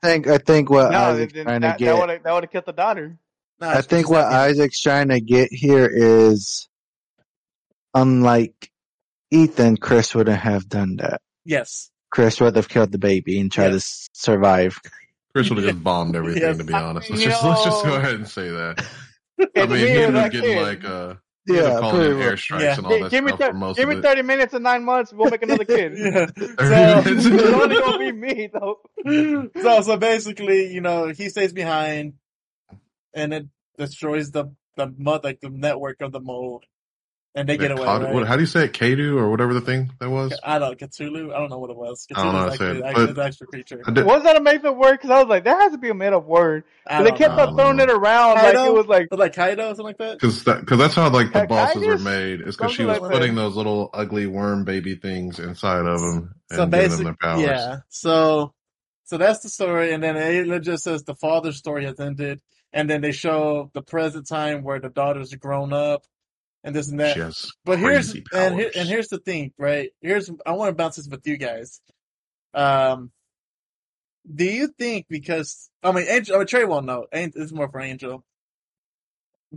I 0.02 0.06
think 0.08 0.26
I 0.28 0.36
think 0.38 0.68
what 0.68 0.90
No, 0.92 0.98
Isaac's 0.98 1.32
then 1.32 1.44
trying 1.46 1.60
to 1.62 1.66
that, 1.68 1.78
get. 1.78 1.86
that 1.86 1.98
would 2.00 2.10
have 2.10 2.22
that 2.24 2.32
would 2.34 2.44
have 2.44 2.50
killed 2.52 2.66
the 2.66 2.72
daughter. 2.72 3.18
Nah, 3.58 3.70
I 3.70 3.80
think 3.80 4.10
what 4.10 4.28
that- 4.28 4.50
Isaac's 4.50 4.82
trying 4.82 5.08
to 5.08 5.20
get 5.20 5.48
here 5.50 5.86
is, 5.90 6.68
unlike 7.94 8.70
Ethan, 9.30 9.78
Chris 9.78 10.14
wouldn't 10.14 10.38
have 10.40 10.68
done 10.68 10.96
that. 10.96 11.20
yes, 11.44 11.90
Chris 12.10 12.40
would 12.40 12.56
have 12.56 12.68
killed 12.68 12.92
the 12.92 12.98
baby 12.98 13.40
and 13.40 13.50
tried 13.50 13.68
to 13.68 13.74
Yes. 13.74 13.82
s- 13.84 14.08
survive. 14.12 14.78
Chris 15.36 15.50
would 15.50 15.58
have 15.62 15.66
just 15.72 15.84
bombed 15.84 16.16
everything. 16.16 16.40
Yes. 16.42 16.56
To 16.56 16.64
be 16.64 16.72
honest, 16.72 17.10
let's 17.10 17.22
just 17.22 17.44
let's 17.44 17.62
just 17.62 17.84
go 17.84 17.94
ahead 17.96 18.14
and 18.14 18.26
say 18.26 18.48
that. 18.48 18.86
I 19.54 19.66
mean, 19.66 19.70
me 19.70 19.78
he 19.78 19.84
with 19.84 19.92
ended 20.04 20.16
up 20.16 20.32
getting 20.32 20.62
like 20.62 20.82
uh, 20.82 21.14
Yeah, 21.46 21.60
up 21.64 21.80
calling 21.82 22.12
in 22.12 22.16
airstrikes 22.16 22.60
Yeah. 22.62 22.76
and 22.78 22.86
all 22.86 22.92
Gi- 22.96 23.02
that 23.02 23.10
give 23.10 23.24
me 23.24 23.32
stuff 23.34 23.52
thir- 23.52 23.74
give 23.74 23.88
me 23.90 24.00
thirty 24.00 24.22
minutes 24.22 24.54
and 24.54 24.64
nine 24.64 24.82
months. 24.82 25.12
We'll 25.12 25.28
make 25.30 25.42
another 25.42 25.66
kid. 25.66 25.92
yeah. 25.98 26.26
So, 26.38 27.02
it's 27.04 27.26
only 27.26 27.76
gonna 27.76 27.98
be 27.98 28.12
me 28.12 28.48
though. 28.50 28.80
so 29.62 29.82
so 29.82 29.96
basically, 29.98 30.72
you 30.72 30.80
know, 30.80 31.08
he 31.08 31.28
stays 31.28 31.52
behind, 31.52 32.14
and 33.12 33.34
it 33.34 33.46
destroys 33.76 34.30
the 34.30 34.46
the 34.76 34.90
mud 34.96 35.22
like 35.22 35.40
the 35.40 35.50
network 35.50 36.00
of 36.00 36.12
the 36.12 36.20
mold, 36.20 36.64
and 37.36 37.48
they 37.48 37.56
get 37.58 37.70
away. 37.70 37.84
Cod- 37.84 38.02
right? 38.02 38.14
what, 38.14 38.26
how 38.26 38.34
do 38.34 38.42
you 38.42 38.46
say 38.46 38.64
it? 38.64 38.72
Cadou 38.72 39.16
or 39.18 39.30
whatever 39.30 39.54
the 39.54 39.60
thing 39.60 39.92
that 40.00 40.10
was? 40.10 40.32
I 40.42 40.58
don't 40.58 40.80
know, 40.80 40.86
Cthulhu. 40.86 41.32
I 41.34 41.38
don't 41.38 41.50
know 41.50 41.58
what 41.58 41.70
it 41.70 41.76
was. 41.76 42.06
I 42.14 42.22
don't 42.24 42.32
know 42.32 42.38
how 42.40 42.48
Cthulhu's 42.48 42.52
to 42.52 42.58
say 42.58 42.64
actually, 42.64 42.78
it, 42.80 42.84
actually 42.86 43.06
but- 43.06 43.18
an 43.20 43.26
extra 43.26 43.46
creature. 43.46 43.82
Did- 43.92 44.06
Was 44.06 44.22
that 44.24 44.36
a 44.36 44.40
made 44.40 44.64
up 44.64 44.76
word? 44.76 44.92
Because 44.92 45.10
I 45.10 45.18
was 45.20 45.28
like, 45.28 45.44
there 45.44 45.56
has 45.56 45.72
to 45.72 45.78
be 45.78 45.90
a 45.90 45.94
made 45.94 46.12
up 46.12 46.24
word. 46.24 46.64
I 46.86 47.02
But 47.02 47.04
they 47.10 47.16
kept 47.16 47.38
on 47.38 47.54
throwing 47.54 47.78
it 47.78 47.90
around 47.90 48.34
like 48.36 48.54
it 48.54 48.72
was 48.74 48.86
like 48.86 49.08
But 49.10 49.18
like 49.18 49.34
Kaido, 49.34 49.64
or 49.64 49.68
something 49.68 49.84
like 49.84 49.98
that. 49.98 50.14
Because 50.18 50.42
that, 50.44 50.66
cause 50.66 50.78
that's 50.78 50.94
how 50.94 51.10
like 51.10 51.28
the 51.32 51.40
Ca- 51.40 51.46
bosses 51.46 51.86
were 51.86 51.98
made. 51.98 52.40
Is 52.40 52.56
because 52.56 52.72
she 52.72 52.84
was 52.84 52.98
like 52.98 53.10
putting 53.12 53.34
that. 53.34 53.42
those 53.42 53.56
little 53.56 53.90
ugly 53.92 54.26
worm 54.26 54.64
baby 54.64 54.94
things 54.96 55.38
inside 55.38 55.84
of 55.86 56.00
them 56.00 56.34
and 56.50 56.50
giving 56.50 56.58
them 56.58 56.70
basically, 56.70 57.04
their 57.04 57.16
powers. 57.20 57.40
yeah. 57.42 57.76
So 57.90 58.54
so 59.04 59.18
that's 59.18 59.40
the 59.40 59.48
story, 59.48 59.92
and 59.92 60.02
then 60.02 60.16
it 60.16 60.60
just 60.60 60.82
says 60.82 61.04
the 61.04 61.14
father's 61.14 61.56
story 61.56 61.84
has 61.84 62.00
ended, 62.00 62.40
and 62.72 62.90
then 62.90 63.02
they 63.02 63.12
show 63.12 63.70
the 63.72 63.82
present 63.82 64.26
time 64.26 64.64
where 64.64 64.80
the 64.80 64.88
daughter's 64.88 65.32
grown 65.34 65.72
up, 65.72 66.02
and 66.64 66.74
this 66.74 66.88
and 66.88 67.00
that. 67.00 67.14
She 67.14 67.20
But 67.64 67.78
here's 67.78 68.12
and 68.34 68.54
here, 68.60 68.70
and 68.76 68.88
here's 68.88 69.08
the 69.08 69.18
thing, 69.18 69.52
right? 69.58 69.90
Here's 70.00 70.30
I 70.44 70.52
want 70.52 70.70
to 70.70 70.74
bounce 70.74 70.96
this 70.96 71.08
with 71.08 71.26
you 71.26 71.36
guys. 71.36 71.80
Um, 72.54 73.10
do 74.32 74.44
you 74.44 74.68
think 74.68 75.06
because 75.08 75.70
I 75.82 75.92
mean, 75.92 76.06
Angel, 76.08 76.34
I 76.34 76.38
mean, 76.38 76.46
Trey 76.46 76.64
won't 76.64 76.86
know. 76.86 77.06
An- 77.12 77.32
This 77.34 77.44
is 77.46 77.52
more 77.52 77.68
for 77.68 77.80
Angel. 77.80 78.24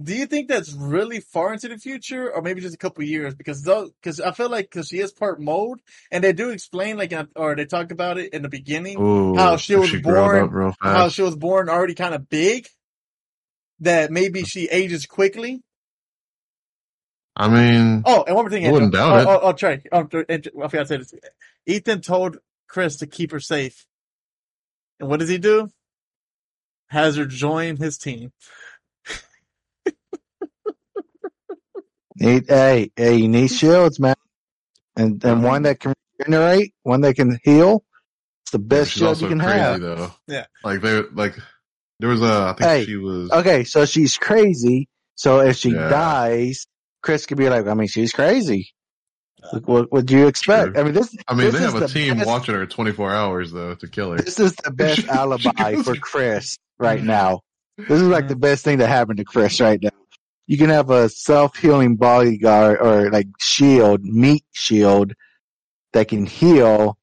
Do 0.02 0.14
you 0.16 0.28
think 0.28 0.48
that's 0.48 0.72
really 0.72 1.20
far 1.20 1.52
into 1.52 1.68
the 1.68 1.78
future, 1.78 2.32
or 2.32 2.44
maybe 2.44 2.62
just 2.62 2.76
a 2.76 2.78
couple 2.78 3.04
years? 3.04 3.34
Because 3.34 3.64
though, 3.64 3.90
because 4.02 4.20
I 4.22 4.32
feel 4.32 4.48
like 4.50 4.66
because 4.70 4.88
she 4.88 5.00
is 5.00 5.12
part 5.12 5.42
mold, 5.42 5.82
and 6.12 6.24
they 6.24 6.32
do 6.32 6.52
explain 6.52 6.96
like, 6.96 7.12
or 7.36 7.56
they 7.56 7.66
talk 7.66 7.92
about 7.92 8.20
it 8.20 8.32
in 8.32 8.44
the 8.44 8.50
beginning, 8.50 9.00
Ooh, 9.02 9.36
how 9.36 9.58
she 9.58 9.76
was 9.76 9.90
grew 9.90 10.02
born- 10.04 10.50
how 10.80 11.10
she 11.10 11.24
was 11.24 11.36
born 11.36 11.70
already 11.70 11.96
kind 11.96 12.14
of 12.14 12.30
big, 12.30 12.68
that 13.80 14.12
maybe 14.12 14.44
she 14.44 14.70
ages 14.70 15.08
quickly. 15.08 15.64
I 17.40 17.48
mean, 17.48 18.04
Oh, 18.06 18.24
and 18.28 18.36
one 18.36 18.44
more 18.44 18.50
thing, 18.50 18.68
I 18.68 18.72
wouldn't 18.72 18.92
doubt 18.92 19.14
oh, 19.14 19.18
it. 19.18 19.28
Oh, 19.28 19.40
oh, 19.44 19.54
Trey. 19.54 19.82
Oh, 19.94 20.08
Angel, 20.28 20.52
I 20.62 20.68
forgot 20.68 20.84
to 20.84 20.86
say 20.88 20.98
this. 20.98 21.14
Ethan 21.66 22.02
told 22.02 22.38
Chris 22.68 22.98
to 22.98 23.08
keep 23.08 23.32
her 23.32 23.40
safe. 23.40 23.86
And 25.00 25.10
what 25.10 25.22
does 25.22 25.30
he 25.30 25.38
do? 25.38 25.70
Has 26.88 27.16
her 27.16 27.26
join 27.26 27.78
his 27.78 27.98
team. 27.98 28.34
Need, 32.16 32.50
hey, 32.50 32.92
hey, 32.98 33.16
you 33.16 33.30
need 33.30 33.48
shields, 33.48 33.98
man, 33.98 34.16
and 34.98 35.12
and 35.12 35.22
mm-hmm. 35.22 35.42
one 35.42 35.62
that 35.64 35.80
can 35.80 35.94
regenerate, 36.18 36.74
one 36.84 37.00
that 37.02 37.16
can 37.16 37.40
heal. 37.46 37.86
It's 38.42 38.52
the 38.52 38.60
best 38.60 38.92
she's 38.92 39.00
shield 39.00 39.22
you 39.22 39.30
can 39.30 39.40
crazy 39.40 39.58
have. 39.58 39.80
though. 39.80 40.12
Yeah. 40.28 40.46
like 40.62 40.82
they 40.82 41.02
like 41.14 41.38
there 42.02 42.10
was 42.10 42.22
a 42.22 42.26
I 42.26 42.54
think 42.58 42.70
Hey, 42.70 42.86
she 42.86 42.98
was 42.98 43.32
Okay, 43.32 43.64
so 43.64 43.86
she's 43.86 44.18
crazy. 44.18 44.90
So 45.16 45.40
if 45.40 45.56
she 45.56 45.70
Yeah. 45.70 45.88
dies, 45.88 46.68
Chris 47.02 47.26
could 47.26 47.38
be 47.38 47.50
like, 47.50 47.68
I 47.68 47.74
mean, 47.74 47.88
she's 47.88 48.12
crazy. 48.12 48.70
Uh, 49.44 49.50
like, 49.54 49.68
what 49.68 49.92
would 49.92 50.12
you 50.12 50.28
expect? 50.28 50.74
True. 50.74 50.82
I 50.82 50.84
mean, 50.84 50.94
this. 50.94 51.16
I 51.28 51.34
mean 51.34 51.46
this 51.46 51.56
they 51.56 51.62
have 51.62 51.76
a 51.76 51.80
the 51.82 51.88
team 51.88 52.18
best- 52.18 52.28
watching 52.28 52.56
her 52.56 52.66
24 52.66 53.14
hours 53.14 53.52
though 53.52 53.76
to 53.76 53.88
kill 53.88 54.12
her. 54.12 54.18
This 54.18 54.40
is 54.40 54.54
the 54.56 54.72
best 54.76 55.08
alibi 55.08 55.76
for 55.78 55.96
Chris 55.96 56.58
right 56.78 57.04
now. 57.04 57.42
This 57.78 58.02
is 58.02 58.08
like 58.08 58.28
the 58.28 58.36
best 58.36 58.66
thing 58.66 58.80
that 58.80 58.88
happened 58.88 59.18
to 59.20 59.24
Chris 59.24 59.62
right 59.62 59.82
now. 59.82 59.90
You 60.48 60.58
can 60.58 60.70
have 60.70 60.90
a 60.90 61.10
self 61.10 61.56
healing 61.58 61.96
bodyguard 61.96 62.80
or 62.82 63.10
like 63.10 63.28
shield, 63.40 64.04
meat 64.04 64.44
shield 64.52 65.14
that 65.94 66.08
can 66.08 66.26
heal 66.26 66.98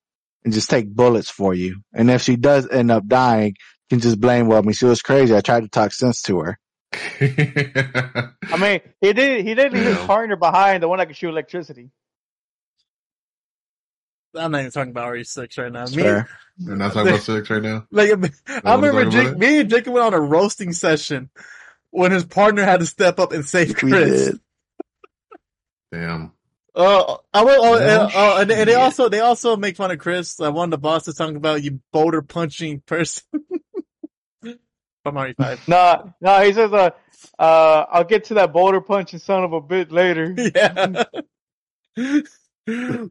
and 0.45 0.53
just 0.53 0.69
take 0.69 0.89
bullets 0.89 1.31
for 1.31 1.55
you. 1.55 1.81
And 1.95 2.11
if 2.11 2.23
she 2.23 2.37
does 2.37 2.69
end 2.69 2.91
up 2.91 3.07
dying, 3.07 3.49
you 3.49 3.97
can 3.97 4.01
just 4.01 4.21
blame, 4.21 4.47
well, 4.49 4.59
I 4.59 4.63
mean, 4.63 4.73
she 4.75 4.85
was 4.85 5.01
crazy. 5.01 5.35
I 5.35 5.41
tried 5.41 5.63
to 5.63 5.69
talk 5.69 5.93
sense 5.93 6.23
to 6.23 6.41
her. 6.41 6.59
I 7.21 8.57
mean, 8.59 8.81
he 9.01 9.13
did 9.13 9.45
he 9.45 9.55
did 9.55 9.73
leave 9.73 9.85
his 9.85 9.99
partner 9.99 10.37
behind, 10.37 10.83
the 10.83 10.89
one 10.89 10.99
that 10.99 11.07
could 11.07 11.17
shoot 11.17 11.29
electricity. 11.29 11.91
I'm 14.35 14.51
not 14.53 14.61
even 14.61 14.71
talking 14.71 14.91
about 14.91 15.13
RE6 15.13 15.59
right 15.59 15.73
now. 15.73 15.83
It's 15.85 15.97
Me, 15.97 16.03
fair. 16.03 16.29
We're 16.65 16.77
not 16.77 16.93
talking 16.93 17.09
about 17.09 17.21
six 17.23 17.49
right 17.51 17.63
now. 17.63 17.87
like, 17.91 18.11
I 18.65 18.75
remember 18.75 19.11
Jake, 19.11 19.37
me 19.37 19.61
and 19.61 19.71
Jacob 19.71 19.95
went 19.95 20.07
on 20.07 20.15
a 20.15 20.21
roasting 20.21 20.73
session 20.73 21.31
when 21.91 22.13
his 22.13 22.25
partner 22.25 22.65
had 22.65 22.81
to 22.81 22.87
step 22.87 23.19
up 23.19 23.33
and 23.33 23.45
save 23.45 23.69
We 23.83 23.91
Chris. 23.91 24.39
Damn. 25.93 26.33
Uh, 26.75 27.17
I 27.33 27.43
will, 27.43 27.65
oh, 27.65 27.75
Oh, 27.75 27.79
uh, 27.79 28.11
uh, 28.15 28.41
and, 28.43 28.51
and 28.51 28.69
they 28.69 28.75
also 28.75 29.09
they 29.09 29.21
also 29.21 29.57
make 29.57 29.77
fun 29.77 29.91
of 29.91 29.99
Chris. 29.99 30.39
Uh, 30.39 30.53
one 30.53 30.67
of 30.67 30.71
the 30.73 30.79
bosses 30.79 31.15
talking 31.15 31.37
about 31.37 31.63
you 31.63 31.81
boulder 31.91 32.21
punching 32.21 32.81
person 32.81 33.23
from 35.07 35.15
RE5. 35.15 35.69
No, 35.69 36.13
no, 36.21 36.43
he 36.43 36.53
says, 36.53 36.73
uh, 36.73 36.91
uh, 37.39 37.87
I'll 37.91 38.03
get 38.05 38.25
to 38.25 38.35
that 38.35 38.53
boulder 38.53 38.81
punching 38.81 39.21
son 39.21 39.45
of 39.45 39.53
a 39.53 39.61
bit 39.61 39.93
later. 39.93 40.35
yeah. 40.37 41.05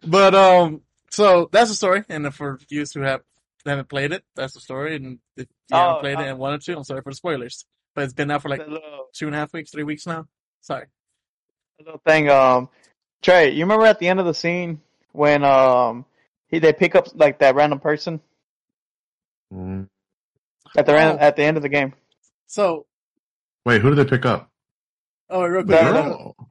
but 0.05 0.35
um, 0.35 0.81
so 1.09 1.47
that's 1.53 1.69
the 1.69 1.75
story. 1.75 2.03
And 2.09 2.33
for 2.35 2.59
you 2.69 2.83
who 2.93 3.01
have 3.01 3.21
haven't 3.65 3.87
played 3.87 4.11
it, 4.11 4.23
that's 4.35 4.53
the 4.55 4.59
story. 4.59 4.97
And 4.97 5.19
if 5.37 5.47
you 5.69 5.77
Oh, 5.77 5.77
haven't 5.77 5.99
played 6.01 6.17
uh, 6.17 6.21
it 6.21 6.27
and 6.27 6.37
wanted 6.39 6.61
to, 6.63 6.75
I'm 6.77 6.83
sorry 6.83 7.01
for 7.01 7.11
the 7.11 7.15
spoilers. 7.15 7.65
But 7.95 8.03
it's 8.03 8.13
been 8.13 8.29
out 8.29 8.41
for 8.41 8.49
like 8.49 8.59
little, 8.59 9.05
two 9.13 9.27
and 9.27 9.35
a 9.35 9.39
half 9.39 9.53
weeks, 9.53 9.71
three 9.71 9.83
weeks 9.83 10.05
now. 10.05 10.27
Sorry. 10.61 10.85
that 11.79 11.85
little 11.85 12.01
thing, 12.05 12.29
um, 12.29 12.67
Trey, 13.21 13.51
you 13.51 13.61
remember 13.61 13.85
at 13.85 13.99
the 13.99 14.09
end 14.09 14.19
of 14.19 14.25
the 14.25 14.33
scene 14.33 14.81
when, 15.13 15.45
um, 15.45 16.05
he, 16.49 16.59
they 16.59 16.73
pick 16.73 16.93
up 16.95 17.07
like 17.15 17.39
that 17.39 17.55
random 17.55 17.79
person 17.79 18.19
Mm. 19.53 19.87
At 20.77 20.85
the 20.85 20.91
Oh. 20.91 20.95
ran- 20.95 21.19
at 21.19 21.35
the 21.35 21.43
end 21.43 21.57
of 21.57 21.63
the 21.63 21.69
game? 21.69 21.93
So, 22.47 22.85
Wait, 23.65 23.81
who 23.81 23.89
did 23.93 23.97
they 24.05 24.09
pick 24.09 24.25
up? 24.25 24.49
oh, 25.29 25.43
real 25.43 25.63
quick, 25.63 25.67
That- 25.79 25.83
real 25.85 25.93
girl? 25.93 26.03
real 26.03 26.35
oh. 26.39 26.45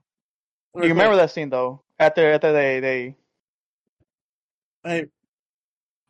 You 0.75 0.81
quick. 0.81 0.89
remember 0.91 1.17
that 1.17 1.31
scene 1.31 1.51
though? 1.51 1.83
After 1.99 2.33
after 2.33 2.53
they 2.53 2.81
they 2.81 3.17
Hey, 4.83 5.07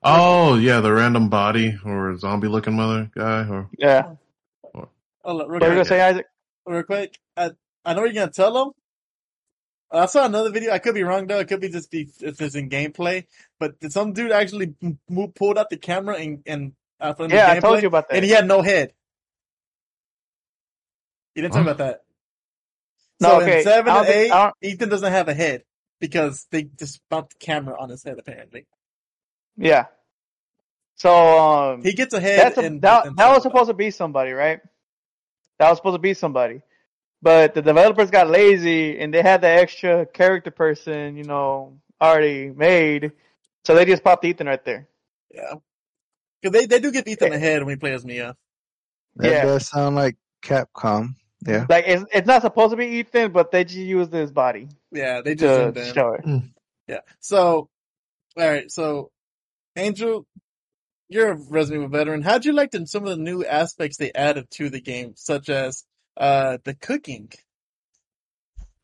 Oh 0.03 0.57
yeah, 0.57 0.81
the 0.81 0.93
random 0.93 1.29
body 1.29 1.79
or 1.85 2.17
zombie 2.19 2.49
looking 2.49 2.75
mother 2.77 3.11
guy 3.15 3.49
or 3.49 3.69
yeah. 3.79 4.15
oh, 4.75 5.35
look, 5.35 5.49
real 5.49 5.61
What 5.61 5.63
are 5.63 5.67
quick. 5.67 5.71
gonna 5.77 5.85
say, 5.85 6.01
Isaac? 6.03 6.27
real 6.67 6.83
quick. 6.83 7.19
I, 7.37 7.51
I 7.85 7.95
know 7.95 8.05
you're 8.05 8.13
gonna 8.13 8.31
tell 8.31 8.53
them. 8.53 8.73
I 9.91 10.07
saw 10.07 10.25
another 10.27 10.51
video. 10.51 10.73
I 10.73 10.79
could 10.79 10.95
be 10.95 11.05
wrong 11.05 11.27
though. 11.27 11.39
It 11.39 11.47
could 11.49 11.61
be 11.61 11.69
just 11.69 11.91
be 11.91 12.09
if 12.21 12.41
it's 12.41 12.55
in 12.57 12.69
gameplay. 12.69 13.27
But 13.61 13.79
did 13.81 13.93
some 13.93 14.13
dude 14.13 14.33
actually 14.33 14.75
m- 14.83 14.99
mo- 15.09 15.29
pulled 15.29 15.57
out 15.59 15.71
the 15.71 15.77
camera 15.77 16.17
and 16.17 16.43
and 16.47 16.73
Uh, 17.05 17.13
from 17.13 17.29
the 17.29 17.35
Yeah, 17.35 17.51
I 17.51 17.61
told 17.61 17.83
you 17.83 17.89
about 17.89 18.09
that. 18.09 18.17
And 18.17 18.25
he 18.25 18.31
had 18.31 18.49
no 18.49 18.63
head. 18.63 18.95
You 21.35 21.43
didn't 21.43 21.53
tell 21.53 21.63
me 21.63 21.71
about 21.71 21.79
that. 21.79 22.05
No, 23.21 23.29
so 23.29 23.43
okay, 23.43 23.59
in 23.59 23.65
seven 23.65 23.95
and 23.95 24.07
think- 24.07 24.35
eight, 24.35 24.71
Ethan 24.73 24.89
doesn't 24.89 25.13
have 25.13 25.29
a 25.29 25.35
head 25.35 25.65
because 26.01 26.47
they 26.51 26.63
just 26.63 27.01
mounted 27.11 27.33
the 27.39 27.45
camera 27.45 27.79
on 27.79 27.91
his 27.91 28.03
head. 28.03 28.19
Apparently, 28.19 28.67
Yeah. 29.59 29.87
So 30.97 31.13
um, 31.13 31.83
he 31.83 31.93
gets 31.93 32.15
a 32.15 32.21
head. 32.21 32.39
that's 32.39 32.57
a, 32.57 32.65
in, 32.65 32.81
that, 32.81 33.07
in 33.07 33.17
that 33.17 33.35
was 33.35 33.43
supposed 33.43 33.69
to 33.69 33.75
be 33.75 33.91
somebody, 33.91 34.33
right? 34.33 34.61
That 35.59 35.69
was 35.69 35.79
supposed 35.79 35.97
to 35.97 36.01
be 36.01 36.15
somebody, 36.15 36.63
but 37.21 37.53
the 37.53 37.61
developers 37.61 38.11
got 38.11 38.31
lazy 38.31 38.99
and 38.99 39.13
they 39.13 39.21
had 39.21 39.43
the 39.43 39.49
extra 39.49 40.07
character 40.07 40.51
person, 40.51 41.17
you 41.17 41.25
know, 41.25 41.79
already 42.01 42.51
made, 42.51 43.13
so 43.65 43.75
they 43.75 43.85
just 43.85 44.03
popped 44.03 44.25
Ethan 44.25 44.47
right 44.47 44.65
there. 44.65 44.89
Yeah, 45.33 45.55
because 46.45 46.61
they, 46.61 46.67
they 46.67 46.81
do 46.81 46.93
give 46.93 47.07
Ethan 47.09 47.33
a 47.33 47.39
head 47.39 47.63
when 47.63 47.71
he 47.73 47.77
plays 47.77 48.05
Mia. 48.05 48.37
That 49.17 49.31
Yeah. 49.33 49.45
does 49.45 49.69
sound 49.69 49.97
like 49.97 50.17
Capcom. 50.43 51.15
Yeah. 51.47 51.67
Like 51.69 51.85
it's 51.87 52.05
it's 52.13 52.27
not 52.27 52.43
supposed 52.43 52.73
to 52.73 52.77
be 52.77 52.87
Ethan, 52.99 53.33
but 53.33 53.51
they 53.51 53.65
just 53.65 53.77
used 53.79 54.13
his 54.13 54.31
body 54.33 54.69
Yeah, 54.93 55.21
they 55.23 55.35
just 55.35 55.43
to 55.55 55.65
zoomed 55.65 55.77
in. 55.79 55.95
show 55.95 56.13
it. 56.15 56.43
Yeah. 56.89 57.01
So, 57.21 57.69
all 58.37 58.49
right. 58.49 58.71
So, 58.71 59.11
Angel, 59.77 60.27
you're 61.09 61.33
a 61.33 61.37
Resident 61.37 61.85
Evil 61.85 61.97
veteran. 61.99 62.23
How'd 62.23 62.45
you 62.45 62.53
like 62.53 62.71
the, 62.73 62.87
some 62.87 63.05
of 63.05 63.11
the 63.11 63.17
new 63.23 63.45
aspects 63.45 63.97
they 63.97 64.13
added 64.13 64.51
to 64.53 64.69
the 64.71 64.81
game, 64.81 65.13
such 65.17 65.49
as 65.49 65.85
uh 66.17 66.59
the 66.65 66.75
cooking 66.75 67.31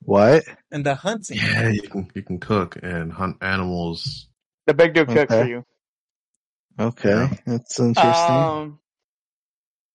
What? 0.00 0.44
and 0.70 0.84
the 0.84 0.94
hunting? 0.94 1.36
Yeah, 1.38 1.68
you 1.68 1.82
can 1.82 2.10
you 2.14 2.22
can 2.22 2.38
cook 2.40 2.78
and 2.82 3.12
hunt 3.12 3.36
animals. 3.42 4.28
The 4.66 4.74
big 4.74 4.94
dude 4.94 5.08
cooks 5.08 5.32
Okay. 5.32 5.42
for 5.42 5.48
you. 5.48 5.64
Okay, 6.78 7.28
that's 7.46 7.78
interesting. 7.78 8.36
Um, 8.36 8.78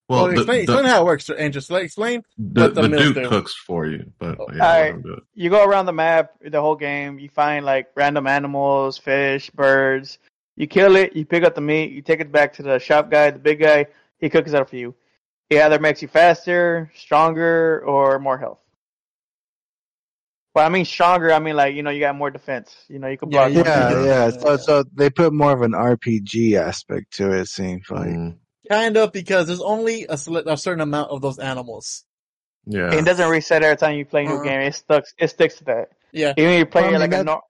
Well, 0.07 0.25
Well, 0.25 0.27
the, 0.27 0.33
explain, 0.33 0.57
the, 0.57 0.63
explain 0.63 0.85
how 0.85 1.01
it 1.01 1.05
works, 1.05 1.29
Angel. 1.35 1.61
So, 1.61 1.75
explain. 1.77 2.23
the, 2.37 2.61
what 2.61 2.75
the 2.75 2.81
the 2.83 2.97
Duke 2.97 3.15
do. 3.15 3.29
cooks 3.29 3.55
for 3.55 3.87
you, 3.87 4.11
but 4.19 4.37
yeah, 4.53 4.63
I 4.65 4.75
Alright. 4.77 4.91
don't 4.93 5.01
do 5.01 5.13
it. 5.13 5.23
you 5.33 5.49
go 5.49 5.65
around 5.65 5.87
the 5.87 5.93
map, 5.93 6.33
the 6.41 6.61
whole 6.61 6.75
game, 6.75 7.17
you 7.17 7.29
find 7.29 7.65
like 7.65 7.87
random 7.95 8.27
animals, 8.27 8.97
fish, 8.99 9.49
birds. 9.49 10.19
You 10.57 10.67
kill 10.67 10.95
it, 10.95 11.15
you 11.15 11.25
pick 11.25 11.43
up 11.43 11.55
the 11.55 11.61
meat, 11.61 11.91
you 11.91 12.01
take 12.01 12.19
it 12.19 12.31
back 12.31 12.53
to 12.53 12.63
the 12.63 12.77
shop 12.79 13.09
guy, 13.09 13.31
the 13.31 13.39
big 13.39 13.59
guy, 13.59 13.87
he 14.19 14.29
cooks 14.29 14.51
it 14.53 14.55
up 14.55 14.69
for 14.69 14.75
you. 14.77 14.93
It 15.49 15.59
either 15.61 15.79
makes 15.79 16.01
you 16.01 16.07
faster, 16.07 16.91
stronger, 16.95 17.83
or 17.85 18.19
more 18.19 18.37
health. 18.37 18.59
Well, 20.55 20.65
I 20.65 20.69
mean 20.69 20.85
stronger, 20.85 21.33
I 21.33 21.39
mean 21.39 21.55
like, 21.57 21.75
you 21.75 21.83
know, 21.83 21.89
you 21.91 21.99
got 21.99 22.15
more 22.15 22.31
defense. 22.31 22.73
You 22.87 22.97
know, 22.99 23.07
you 23.09 23.17
can 23.17 23.29
Yeah, 23.29 23.49
block 23.49 23.65
yeah, 23.67 23.89
yeah. 23.91 24.05
yeah. 24.05 24.29
So, 24.29 24.57
so 24.57 24.83
they 24.95 25.09
put 25.09 25.33
more 25.33 25.51
of 25.51 25.61
an 25.61 25.73
RPG 25.73 26.57
aspect 26.57 27.17
to 27.17 27.31
it. 27.33 27.47
Seems 27.49 27.89
like. 27.89 28.07
Mm, 28.07 28.37
Kind 28.69 28.97
of 28.97 29.11
because 29.11 29.45
there's 29.47 29.61
only 29.61 30.05
a, 30.09 30.17
sele- 30.17 30.47
a 30.47 30.57
certain 30.57 30.81
amount 30.81 31.11
of 31.11 31.21
those 31.21 31.37
animals. 31.39 32.03
yeah, 32.65 32.91
It 32.95 33.05
doesn't 33.05 33.29
reset 33.29 33.61
every 33.63 33.77
time 33.77 33.95
you 33.97 34.05
play 34.05 34.25
a 34.25 34.29
new 34.29 34.35
Uh-uh. 34.37 34.43
game. 34.43 34.61
It 34.61 34.73
sticks. 34.75 35.13
It 35.19 35.27
sticks 35.29 35.57
to 35.59 35.65
that. 35.65 35.89
Yeah. 36.13 36.33
Even 36.37 36.51
if 36.53 36.59
you 36.59 36.65
play 36.65 36.81
Well, 36.83 36.91
I 36.91 36.95
it 36.95 36.99
like 36.99 37.11
mean, 37.11 37.19
a 37.19 37.23
that- 37.25 37.41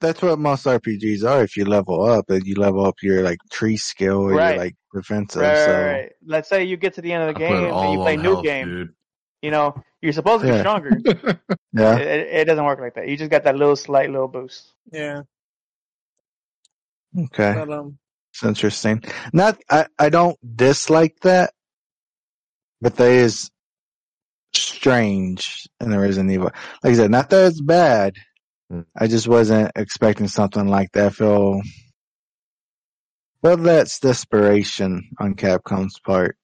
That's 0.00 0.20
what 0.20 0.38
most 0.38 0.66
RPGs 0.66 1.24
are. 1.24 1.42
If 1.44 1.56
you 1.56 1.64
level 1.66 2.04
up, 2.04 2.28
and 2.30 2.44
you 2.46 2.56
level 2.56 2.84
up 2.84 2.96
your 3.02 3.22
like 3.22 3.38
tree 3.50 3.76
skill 3.76 4.22
or 4.22 4.32
Right. 4.34 4.54
your 4.54 4.58
like 4.64 4.74
defensive. 4.92 5.40
right, 5.42 5.56
so 5.56 5.72
right, 5.72 5.92
right. 5.92 6.12
Let's 6.26 6.48
say 6.48 6.64
you 6.64 6.76
get 6.76 6.94
to 6.94 7.00
the 7.02 7.12
end 7.12 7.22
of 7.22 7.28
the 7.28 7.34
put 7.34 7.38
game 7.48 7.64
and 7.72 7.92
you 7.92 7.98
play 8.00 8.16
on 8.16 8.22
new 8.22 8.32
health, 8.32 8.44
game. 8.44 8.66
dude. 8.68 8.94
You 9.42 9.50
know, 9.52 9.82
you're 10.02 10.12
supposed 10.12 10.42
to 10.42 10.48
be 10.48 10.54
Yeah. 10.54 10.60
stronger. 10.60 10.98
yeah, 11.72 11.96
it, 11.96 12.28
it 12.40 12.44
doesn't 12.46 12.64
work 12.64 12.80
like 12.80 12.94
that. 12.94 13.08
You 13.08 13.16
just 13.16 13.30
got 13.30 13.44
that 13.44 13.56
little 13.56 13.76
slight 13.76 14.10
little 14.10 14.28
boost. 14.28 14.72
Yeah. 14.92 15.22
okay, 17.18 17.52
But, 17.54 17.70
um, 17.70 17.98
it's 18.32 18.44
interesting. 18.44 19.02
Not, 19.32 19.58
I, 19.68 19.86
I 19.98 20.08
don't 20.08 20.38
dislike 20.56 21.16
that, 21.22 21.52
but 22.80 22.96
that 22.96 23.10
is 23.10 23.50
strange 24.54 25.68
in 25.80 25.90
the 25.90 25.98
Resident 25.98 26.30
Evil. 26.32 26.50
Like 26.82 26.92
I 26.92 26.94
said, 26.94 27.10
not 27.10 27.30
that 27.30 27.46
it's 27.46 27.60
bad. 27.60 28.14
Hmm. 28.70 28.82
I 28.96 29.06
just 29.08 29.26
wasn't 29.28 29.72
expecting 29.76 30.28
something 30.28 30.68
like 30.68 30.92
that. 30.92 31.06
I 31.06 31.10
feel, 31.10 31.60
well, 33.42 33.56
that's 33.56 33.98
desperation 34.00 35.10
on 35.18 35.34
Capcom's 35.34 35.98
part. 35.98 36.36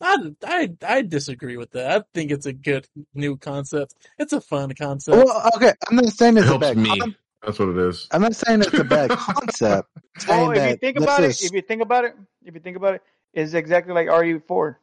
I, 0.00 0.32
I, 0.44 0.70
I 0.86 1.02
disagree 1.02 1.56
with 1.56 1.70
that. 1.72 1.90
I 2.00 2.04
think 2.14 2.30
it's 2.30 2.46
a 2.46 2.52
good 2.52 2.86
new 3.14 3.36
concept. 3.36 3.94
It's 4.18 4.32
a 4.32 4.40
fun 4.40 4.72
concept. 4.74 5.16
Well, 5.16 5.50
okay, 5.56 5.72
I'm 5.88 5.96
not 5.96 6.06
saying 6.06 6.36
It 6.36 6.40
it's 6.40 6.46
a 6.48 6.50
helps 6.50 6.66
bad. 6.68 6.76
me. 6.78 6.98
con- 6.98 7.16
That's 7.44 7.58
what 7.58 7.68
it 7.70 7.76
is. 7.78 8.08
I'm 8.10 8.22
not 8.22 8.34
saying 8.34 8.62
it's 8.62 8.72
a 8.74 8.84
bad 8.84 9.10
concept. 9.18 9.88
I'm 10.28 10.40
Well, 10.48 10.50
if 10.52 10.70
you 10.70 10.76
think 10.76 10.96
about 10.98 11.22
is- 11.24 11.40
it, 11.42 11.46
if 11.46 11.52
you 11.52 11.62
think 11.62 11.82
about 11.82 12.04
it, 12.04 12.14
if 12.44 12.54
you 12.54 12.60
think 12.60 12.76
about 12.76 12.94
it, 12.94 13.02
it's 13.34 13.52
exactly 13.54 13.92
like 13.94 14.08
RE4. 14.08 14.76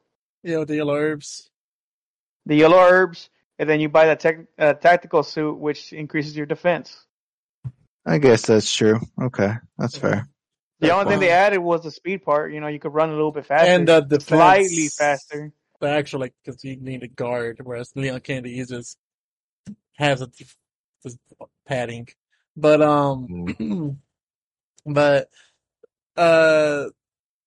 you 0.43 0.53
know, 0.53 0.65
the 0.65 0.75
yellow 0.75 0.95
herbs. 0.95 1.49
The 2.45 2.55
yellow 2.55 2.77
herbs, 2.79 3.29
and 3.59 3.67
then 3.69 3.79
you 3.81 3.89
buy 3.89 4.05
that 4.05 4.19
tech, 4.21 4.37
uh, 4.57 4.73
tactical 4.73 5.21
suit, 5.23 5.57
which 5.57 5.91
increases 5.91 6.37
your 6.37 6.45
defense. 6.45 7.05
I 8.05 8.19
guess 8.19 8.45
that's 8.45 8.73
true. 8.73 9.01
Okay, 9.21 9.51
that's 9.77 9.97
fair. 9.97 10.29
The 10.79 10.87
That's 10.87 10.99
only 10.99 11.11
thing 11.11 11.19
they 11.21 11.31
added 11.31 11.57
was 11.57 11.83
the 11.83 11.91
speed 11.91 12.23
part. 12.23 12.53
You 12.53 12.59
know, 12.59 12.67
you 12.67 12.79
could 12.79 12.93
run 12.93 13.09
a 13.09 13.13
little 13.13 13.31
bit 13.31 13.47
faster, 13.47 13.67
And 13.67 13.89
uh, 13.89 14.01
the 14.01 14.21
slightly 14.21 14.89
faster. 14.89 15.51
The 15.79 15.89
actual, 15.89 16.19
like, 16.19 16.33
because 16.43 16.63
you 16.63 16.75
need 16.75 17.03
a 17.03 17.07
guard, 17.07 17.59
whereas 17.63 17.91
Leon 17.95 18.19
Kennedy 18.21 18.55
he 18.55 18.65
just 18.65 18.97
has 19.95 20.21
a 20.21 20.27
just 21.03 21.17
padding. 21.67 22.07
But, 22.55 22.81
um, 22.81 23.99
but, 24.85 25.29
uh, 26.15 26.85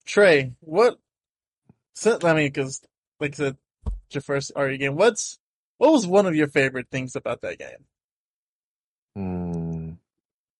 Trey, 0.05 0.53
what, 0.59 0.97
so, 1.93 2.19
I 2.23 2.33
mean, 2.33 2.47
because, 2.47 2.81
like 3.19 3.33
I 3.33 3.35
said, 3.35 3.57
it's 3.85 4.15
your 4.15 4.21
first 4.21 4.51
RE 4.57 4.77
game, 4.77 4.95
what's, 4.95 5.39
what 5.77 5.91
was 5.91 6.07
one 6.07 6.25
of 6.25 6.35
your 6.35 6.47
favorite 6.47 6.87
things 6.89 7.15
about 7.15 7.41
that 7.41 7.59
game? 7.59 7.85
Mm. 9.17 9.97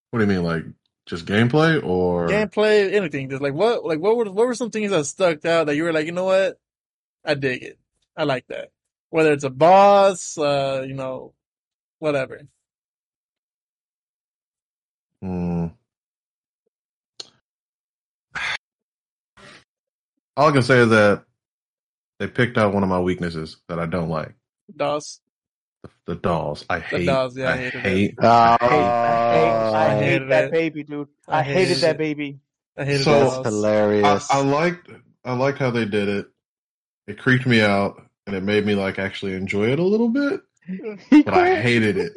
What 0.10 0.20
do 0.20 0.26
you 0.26 0.30
mean, 0.30 0.44
like 0.44 0.66
just 1.12 1.26
gameplay 1.26 1.84
or? 1.84 2.30
Gameplay, 2.30 2.94
anything. 2.94 3.30
Just 3.30 3.42
like 3.42 3.54
what, 3.54 3.86
like 3.86 4.00
what 4.00 4.16
were 4.16 4.32
what 4.32 4.48
were 4.48 4.56
some 4.56 4.72
things 4.72 4.92
that 4.92 5.06
stuck 5.06 5.46
out 5.46 5.68
that 5.68 5.76
you 5.76 5.84
were 5.84 5.92
like, 5.92 6.06
you 6.06 6.14
know 6.14 6.24
what, 6.24 6.58
I 7.24 7.34
dig 7.34 7.64
it. 7.64 7.78
I 8.16 8.24
like 8.24 8.48
that. 8.48 8.72
Whether 9.10 9.34
it's 9.34 9.44
a 9.44 9.50
boss, 9.50 10.38
uh, 10.38 10.86
you 10.88 10.94
know, 10.94 11.34
whatever. 12.00 12.48
Mm. 15.22 15.74
All 20.38 20.48
I 20.48 20.52
can 20.54 20.64
say 20.64 20.80
is 20.80 20.90
that 20.90 21.26
they 22.20 22.28
picked 22.28 22.58
out 22.58 22.74
one 22.74 22.84
of 22.84 22.90
my 22.90 23.02
weaknesses 23.02 23.58
that 23.68 23.80
I 23.80 23.86
don't 23.86 24.10
like. 24.10 24.34
DOS. 24.74 25.20
The, 25.84 25.90
the 26.06 26.16
dolls. 26.16 26.66
I 26.70 26.80
hate. 26.80 27.06
dolls, 27.06 27.38
yeah, 27.38 27.50
I 27.50 27.54
I 27.54 27.58
hated 27.58 27.76
it. 27.76 27.82
hate. 27.82 28.16
Oh, 28.20 28.28
I 28.28 28.58
hate, 28.60 28.68
I 28.70 29.86
I 29.86 29.90
hate 29.96 30.04
hated 30.04 30.30
that 30.30 30.44
it. 30.46 30.52
baby, 30.52 30.84
dude. 30.84 31.08
I 31.28 31.40
I, 31.40 31.44
hated, 31.44 31.68
hated 31.68 31.78
that 31.84 31.98
baby. 31.98 32.40
I 32.78 32.86
hated 32.86 33.04
So- 33.04 33.12
that's 33.20 33.36
DOS. 33.38 33.46
I, 33.46 33.50
hilarious. 33.50 34.32
I 34.32 34.42
liked. 34.42 34.90
I 35.26 35.34
liked 35.34 35.58
how 35.60 35.72
they 35.72 35.86
did 35.86 36.08
it. 36.10 36.28
It 37.08 37.18
creeped 37.18 37.46
me 37.46 37.62
out, 37.62 38.02
and 38.28 38.36
it 38.36 38.44
made 38.44 38.66
me 38.66 38.76
like 38.76 39.00
actually 39.00 39.34
enjoy 39.34 39.70
it 39.72 39.80
a 39.80 39.84
little 39.84 40.10
bit. 40.10 40.42
But 41.26 41.34
I 41.34 41.60
hated 41.60 41.98
it. 41.98 42.14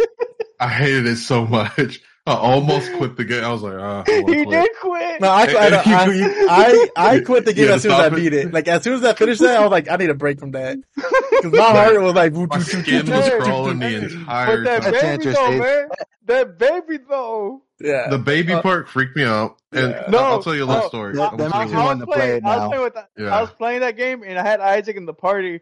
I 0.60 0.68
hated 0.68 1.06
it 1.06 1.16
so 1.16 1.46
much. 1.46 2.00
I 2.26 2.34
almost 2.34 2.90
quit 2.94 3.16
the 3.16 3.24
game. 3.24 3.44
I 3.44 3.52
was 3.52 3.62
like, 3.62 3.74
ah, 3.78 4.04
I 4.06 4.20
wanna 4.20 4.34
he 4.36 4.44
quit. 4.44 4.62
did 4.62 4.73
quit. 4.94 5.20
No, 5.20 5.28
I, 5.28 5.42
I, 5.42 5.82
I, 5.84 6.88
I, 6.96 7.10
I 7.14 7.20
quit 7.20 7.44
the 7.44 7.52
game 7.52 7.68
Yeah, 7.68 7.74
as 7.74 7.82
soon 7.82 7.92
as 7.92 7.98
I 8.00 8.08
beat 8.10 8.32
it. 8.32 8.52
Like 8.52 8.68
as 8.68 8.82
soon 8.82 8.94
as 8.94 9.04
I 9.04 9.14
finished 9.14 9.40
that, 9.40 9.56
I 9.56 9.60
was 9.60 9.70
like, 9.70 9.90
I 9.90 9.96
need 9.96 10.10
a 10.10 10.14
break 10.14 10.38
from 10.40 10.52
that 10.52 10.78
because 10.96 11.52
my 11.52 11.62
heart 11.70 12.00
was 12.02 12.14
like, 12.14 12.32
My 12.32 12.58
skin 12.60 13.06
was 13.10 13.28
crawling 13.44 13.78
the 13.80 13.96
entire 14.04 14.62
But 14.64 14.82
that 14.82 14.82
time. 15.00 15.18
Baby 15.18 15.32
though, 15.32 15.58
man. 15.58 15.88
That 16.26 16.58
baby 16.58 16.98
though. 17.08 17.62
yeah. 17.80 18.08
The 18.08 18.18
baby 18.18 18.52
Uh, 18.54 18.62
part 18.62 18.88
freaked 18.88 19.16
me 19.16 19.24
out. 19.24 19.56
And 19.72 19.90
Yeah. 19.90 20.04
No, 20.08 20.18
I'll 20.18 20.42
tell 20.42 20.54
you 20.54 20.64
a 20.64 20.66
little 20.66 20.82
no, 20.82 20.88
story. 20.88 21.14
That- 21.16 21.32
I'm 21.32 21.36
that 21.38 21.52
makes 21.58 21.70
you- 21.72 21.76
want 21.78 22.00
to 22.00 22.06
play 22.06 22.16
playing, 22.16 22.36
it 22.38 22.44
I 22.44 22.56
was 22.56 22.60
now. 22.60 22.68
playing 22.76 22.90
that. 22.94 23.08
Yeah. 23.18 23.36
I 23.36 23.40
was 23.40 23.50
playing 23.50 23.80
that 23.80 23.96
game 23.96 24.22
and 24.26 24.38
I 24.38 24.42
had 24.42 24.60
Isaac 24.60 24.96
in 24.96 25.04
the 25.06 25.14
party, 25.14 25.60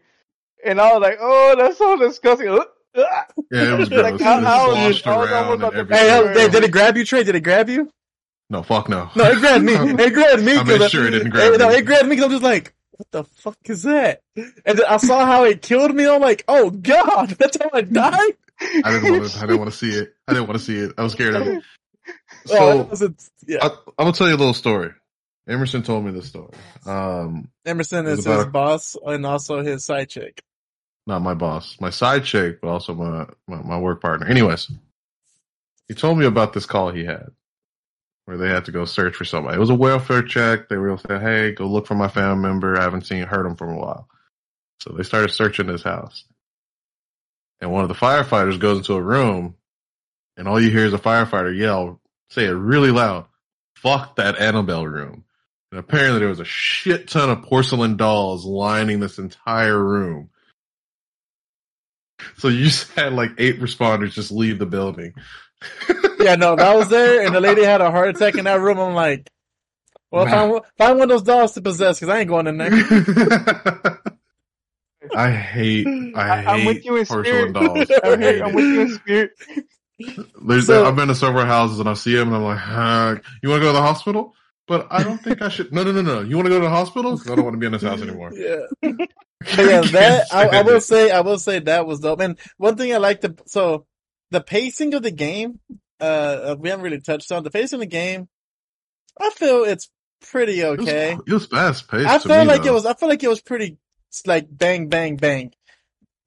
and 0.65 0.79
I 0.79 0.93
was 0.93 1.01
like, 1.01 1.17
"Oh, 1.19 1.55
that's 1.57 1.77
so 1.77 1.97
disgusting." 1.97 2.59
Yeah, 2.95 3.73
it 3.73 3.79
was 3.79 3.89
Like, 3.89 4.17
gross. 4.17 4.21
I- 4.21 4.37
it 4.39 4.43
I 4.45 4.67
was- 4.67 5.03
I 5.05 5.17
was 5.17 5.29
around 5.31 5.33
almost 5.61 5.73
and 5.73 5.81
about 5.91 5.97
Hey, 5.97 6.33
did, 6.35 6.51
did 6.51 6.63
it 6.63 6.71
grab 6.71 6.95
you, 6.95 7.03
Trey? 7.03 7.23
Did 7.23 7.33
it 7.35 7.39
grab 7.41 7.67
you? 7.67 7.89
No, 8.53 8.61
fuck 8.63 8.87
no. 8.87 9.09
No, 9.15 9.23
it 9.31 9.39
grabbed 9.39 9.65
me. 9.65 9.73
It 10.03 10.13
grabbed 10.13 10.43
me. 10.43 10.55
I 10.57 10.63
made 10.63 10.79
'cause 10.79 10.91
sure 10.91 11.07
it 11.07 11.11
didn't 11.11 11.31
grab 11.31 11.57
No, 11.59 11.69
me. 11.69 11.75
it 11.75 11.85
grabbed 11.85 12.03
me 12.07 12.11
because 12.15 12.25
I'm 12.25 12.31
just 12.31 12.43
like, 12.43 12.73
what 12.91 13.11
the 13.11 13.23
fuck 13.23 13.57
is 13.65 13.81
that? 13.83 14.21
And 14.37 14.77
then 14.77 14.85
I 14.87 14.97
saw 14.97 15.25
how 15.25 15.43
it 15.45 15.61
killed 15.63 15.93
me. 15.95 16.07
I'm 16.07 16.21
like, 16.21 16.43
oh 16.47 16.69
god, 16.69 17.29
that's 17.39 17.57
how 17.61 17.69
I 17.73 17.81
died. 17.81 18.33
I 18.61 18.91
didn't 18.91 19.11
want 19.19 19.31
to. 19.31 19.37
I 19.39 19.41
didn't 19.41 19.57
want 19.59 19.71
to 19.71 19.77
see 19.77 19.89
it. 19.89 20.13
I 20.27 20.33
didn't 20.33 20.47
want 20.47 20.59
to 20.59 20.63
see 20.65 20.77
it. 20.77 20.93
I 20.97 21.03
was 21.03 21.13
scared 21.13 21.35
of 21.35 21.47
it. 21.47 21.63
oh, 22.51 22.87
So 22.89 22.89
it 22.91 23.01
a, 23.01 23.13
yeah. 23.47 23.57
I, 23.63 23.65
I'm 23.67 23.81
gonna 23.97 24.11
tell 24.13 24.27
you 24.29 24.35
a 24.35 24.37
little 24.37 24.53
story. 24.53 24.91
Emerson 25.49 25.81
told 25.83 26.05
me 26.05 26.11
this 26.11 26.27
story. 26.27 26.53
Um, 26.85 27.49
Emerson 27.65 28.05
is 28.05 28.23
his 28.23 28.27
a- 28.27 28.45
boss 28.45 28.95
and 29.03 29.25
also 29.25 29.61
his 29.63 29.83
side 29.83 30.09
chick. 30.09 30.41
not 31.07 31.23
my 31.23 31.33
boss, 31.33 31.75
my 31.81 31.89
side 31.89 32.23
chick, 32.23 32.61
but 32.61 32.67
also 32.69 32.93
my, 32.93 33.25
my 33.47 33.61
my 33.63 33.79
work 33.79 33.99
partner. 34.01 34.27
Anyways, 34.27 34.71
he 35.87 35.95
told 35.95 36.17
me 36.19 36.25
about 36.25 36.53
this 36.53 36.65
call 36.67 36.91
he 36.91 37.03
had, 37.03 37.29
where 38.25 38.37
they 38.37 38.47
had 38.49 38.65
to 38.65 38.71
go 38.71 38.85
search 38.85 39.15
for 39.15 39.25
somebody. 39.25 39.57
It 39.57 39.59
was 39.59 39.69
a 39.69 39.75
welfare 39.75 40.23
check. 40.23 40.69
They 40.69 40.77
were 40.77 40.97
saying, 40.97 41.21
"Hey, 41.21 41.51
go 41.51 41.67
look 41.67 41.87
for 41.87 41.95
my 41.95 42.07
family 42.07 42.41
member. 42.41 42.77
I 42.77 42.83
haven't 42.83 43.05
seen 43.05 43.23
heard 43.23 43.45
him 43.45 43.55
for 43.55 43.69
a 43.69 43.77
while." 43.77 44.07
So 44.79 44.91
they 44.91 45.03
started 45.03 45.31
searching 45.31 45.67
this 45.67 45.83
house, 45.83 46.25
and 47.61 47.71
one 47.71 47.83
of 47.83 47.89
the 47.89 47.95
firefighters 47.95 48.59
goes 48.59 48.77
into 48.77 48.93
a 48.93 49.01
room, 49.01 49.55
and 50.37 50.47
all 50.47 50.59
you 50.59 50.69
hear 50.69 50.85
is 50.85 50.93
a 50.93 50.99
firefighter 50.99 51.55
yell, 51.55 52.01
say 52.29 52.45
it 52.45 52.51
really 52.51 52.91
loud, 52.91 53.27
"Fuck 53.75 54.15
that 54.17 54.37
Annabelle 54.39 54.87
room!" 54.87 55.25
And 55.71 55.79
apparently, 55.79 56.19
there 56.19 56.29
was 56.29 56.39
a 56.39 56.45
shit 56.45 57.07
ton 57.07 57.29
of 57.29 57.41
porcelain 57.43 57.97
dolls 57.97 58.45
lining 58.45 58.99
this 58.99 59.17
entire 59.17 59.81
room. 59.81 60.29
So 62.37 62.47
you 62.47 62.65
just 62.65 62.91
had 62.93 63.13
like 63.13 63.31
eight 63.37 63.59
responders 63.59 64.11
just 64.13 64.31
leave 64.31 64.59
the 64.59 64.65
building. 64.65 65.13
Yeah, 66.19 66.35
no, 66.35 66.55
that 66.55 66.75
was 66.77 66.87
there, 66.89 67.25
and 67.25 67.35
the 67.35 67.41
lady 67.41 67.63
had 67.63 67.81
a 67.81 67.91
heart 67.91 68.09
attack 68.15 68.35
in 68.35 68.45
that 68.45 68.61
room. 68.61 68.79
I'm 68.79 68.93
like, 68.93 69.29
well, 70.09 70.25
if 70.25 70.31
I, 70.31 70.47
if 70.49 70.63
I 70.79 70.93
want 70.93 71.09
those 71.09 71.23
dolls 71.23 71.53
to 71.53 71.61
possess, 71.61 71.99
because 71.99 72.13
I 72.13 72.19
ain't 72.19 72.29
going 72.29 72.47
in 72.47 72.57
there. 72.57 72.71
I 75.15 75.31
hate, 75.31 75.85
I, 75.87 76.21
I- 76.21 76.53
I'm 76.53 76.59
hate 76.61 76.67
with 76.67 76.85
you 76.85 76.95
in 76.97 77.05
porcelain 77.05 77.25
spirit. 77.25 77.53
dolls. 77.53 77.91
I 77.91 77.99
I'm, 78.13 78.19
hate 78.21 78.41
I'm 78.41 78.49
it. 78.51 78.55
with 78.55 78.65
you 78.65 78.81
in 78.81 78.93
spirit. 78.93 79.31
There's, 80.47 80.67
So- 80.67 80.85
I've 80.85 80.95
been 80.95 81.09
to 81.09 81.15
several 81.15 81.45
houses 81.45 81.79
and 81.79 81.89
I 81.89 81.93
see 81.93 82.15
them 82.15 82.27
and 82.29 82.37
I'm 82.37 82.43
like, 82.43 82.57
huh, 82.57 83.15
you 83.41 83.49
want 83.49 83.59
to 83.61 83.65
go 83.65 83.71
to 83.73 83.77
the 83.77 83.81
hospital? 83.81 84.33
But 84.65 84.87
I 84.91 85.03
don't 85.03 85.17
think 85.21 85.41
I 85.41 85.49
should. 85.49 85.73
No, 85.73 85.83
no, 85.83 85.91
no, 85.91 86.01
no. 86.01 86.21
You 86.21 86.37
want 86.37 86.45
to 86.45 86.49
go 86.51 86.59
to 86.59 86.63
the 86.65 86.69
hospital? 86.69 87.17
'Cause 87.17 87.29
I 87.29 87.35
don't 87.35 87.43
want 87.43 87.55
to 87.55 87.59
be 87.59 87.65
in 87.65 87.73
this 87.73 87.81
house 87.81 88.01
anymore. 88.01 88.31
Yeah. 88.33 88.67
Yeah, 88.81 89.81
Can't 89.81 89.91
that 89.91 90.27
I, 90.31 90.47
I 90.47 90.61
will 90.61 90.77
it. 90.77 90.81
say, 90.81 91.11
I 91.11 91.19
will 91.19 91.37
say 91.37 91.59
that 91.59 91.85
was 91.85 91.99
dope. 91.99 92.21
And 92.21 92.39
one 92.55 92.77
thing 92.77 92.93
I 92.93 92.97
like 92.97 93.19
to, 93.21 93.35
so 93.45 93.85
the 94.33 94.41
pacing 94.41 94.93
of 94.95 95.03
the 95.03 95.11
game, 95.11 95.59
uh, 95.99 96.55
we 96.59 96.69
haven't 96.69 96.83
really 96.83 96.99
touched 96.99 97.31
on 97.31 97.43
the 97.43 97.51
pacing 97.51 97.77
of 97.77 97.81
the 97.81 97.85
game. 97.85 98.27
I 99.19 99.29
feel 99.29 99.63
it's 99.63 99.89
pretty 100.21 100.59
It 100.59 100.69
was, 100.79 100.87
okay. 100.87 101.17
it 101.27 101.31
was 101.33 101.45
fast 101.45 101.87
paced. 101.87 102.07
I 102.09 102.17
felt 102.19 102.47
like 102.47 102.63
though. 102.63 102.69
it 102.69 102.73
was. 102.73 102.85
I 102.85 102.93
feel 102.95 103.09
like 103.09 103.23
it 103.23 103.27
was 103.29 103.41
pretty 103.41 103.77
like 104.25 104.47
bang, 104.49 104.89
bang, 104.89 105.17
bang. 105.17 105.53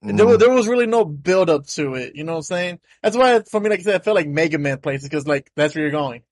Mhm. 0.05 0.17
There 0.17 0.27
was 0.27 0.39
there 0.39 0.51
was 0.51 0.69
really 0.69 0.87
no 0.87 1.05
build 1.05 1.51
up 1.51 1.67
to 1.69 1.95
it. 1.95 2.15
You 2.15 2.23
know 2.25 2.33
what 2.33 2.39
I'm 2.39 2.43
saying? 2.43 2.79
That's 3.03 3.17
why 3.17 3.41
for 3.51 3.59
me, 3.61 3.71
like 3.71 3.81
I 3.81 3.83
said, 3.83 3.95
I 4.01 4.05
felt 4.05 4.15
like 4.15 4.29
Mega 4.29 4.59
Man 4.59 4.79
places 4.79 5.09
because 5.09 5.27
like 5.27 5.51
that's 5.57 5.75
where 5.75 5.83
you're 5.83 5.91
going. 5.91 6.23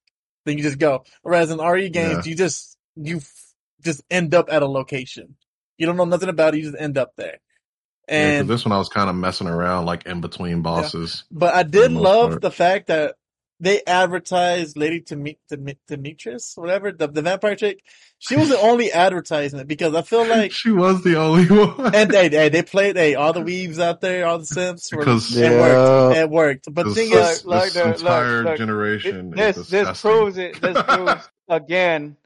Then 0.44 0.56
you 0.58 0.62
just 0.62 0.78
go. 0.78 1.04
Whereas 1.22 1.50
in 1.50 1.58
RE 1.58 1.88
games, 1.90 2.26
you 2.26 2.36
just 2.36 2.76
you 2.94 3.16
f- 3.16 3.54
just 3.82 4.02
end 4.10 4.34
up 4.34 4.46
at 4.52 4.62
a 4.62 4.66
location. 4.68 5.36
You 5.78 5.86
don't 5.86 5.96
know 5.96 6.04
nothing 6.04 6.28
about 6.28 6.54
it. 6.54 6.58
You 6.58 6.64
just 6.70 6.80
end 6.80 6.98
up 6.98 7.12
there. 7.16 7.38
Yeah, 8.08 8.30
'cause 8.32 8.40
And 8.40 8.48
this 8.50 8.64
one 8.64 8.72
I 8.72 8.78
was 8.78 8.88
kind 8.88 9.08
of 9.10 9.16
messing 9.16 9.46
around 9.46 9.86
like 9.86 10.06
in 10.06 10.20
between 10.20 10.62
bosses. 10.62 11.24
but 11.30 11.54
I 11.54 11.62
did 11.62 11.92
most 11.92 12.02
love 12.02 12.30
part. 12.30 12.42
the 12.42 12.50
fact 12.50 12.86
that 12.88 13.14
they 13.60 13.80
advertised 13.86 14.76
Lady 14.76 15.00
Demi- 15.00 15.38
Demi- 15.48 15.78
Demetrius, 15.88 16.52
whatever 16.56 16.90
the 16.92 17.06
the 17.06 17.22
vampire 17.22 17.54
chick. 17.54 17.78
She 18.18 18.36
was 18.36 18.48
the 18.48 18.58
only 18.60 18.92
advertisement 18.92 19.68
because 19.68 19.94
I 19.94 20.02
feel 20.02 20.26
like 20.26 20.50
she 20.52 20.70
was 20.72 21.02
the 21.04 21.16
only 21.16 21.46
one. 21.48 21.94
and 21.94 22.10
they 22.10 22.28
they, 22.28 22.48
they 22.48 22.62
played 22.62 22.96
hey 22.96 23.14
all 23.14 23.32
the 23.32 23.40
weaves 23.40 23.78
out 23.78 24.00
there, 24.00 24.26
all 24.26 24.38
the 24.38 24.44
simps 24.44 24.92
were 24.92 24.98
Because- 24.98 25.34
it 25.36 25.50
Yeah. 25.52 25.60
worked. 25.60 26.16
It 26.18 26.30
worked. 26.30 26.74
But 26.74 26.82
the 26.82 26.88
this, 26.90 26.94
thing 26.98 27.10
this, 27.10 27.38
is, 27.38 27.46
Look, 27.46 27.64
this 27.64 27.74
look, 27.76 27.84
look, 27.86 28.00
entire 28.00 28.42
look. 28.44 28.58
generation 28.58 29.30
This 29.30 29.56
is 29.56 29.68
this 29.68 30.00
proves 30.00 30.36
it. 30.36 30.60
This 30.60 30.82
proves 30.86 31.28
again, 31.48 32.16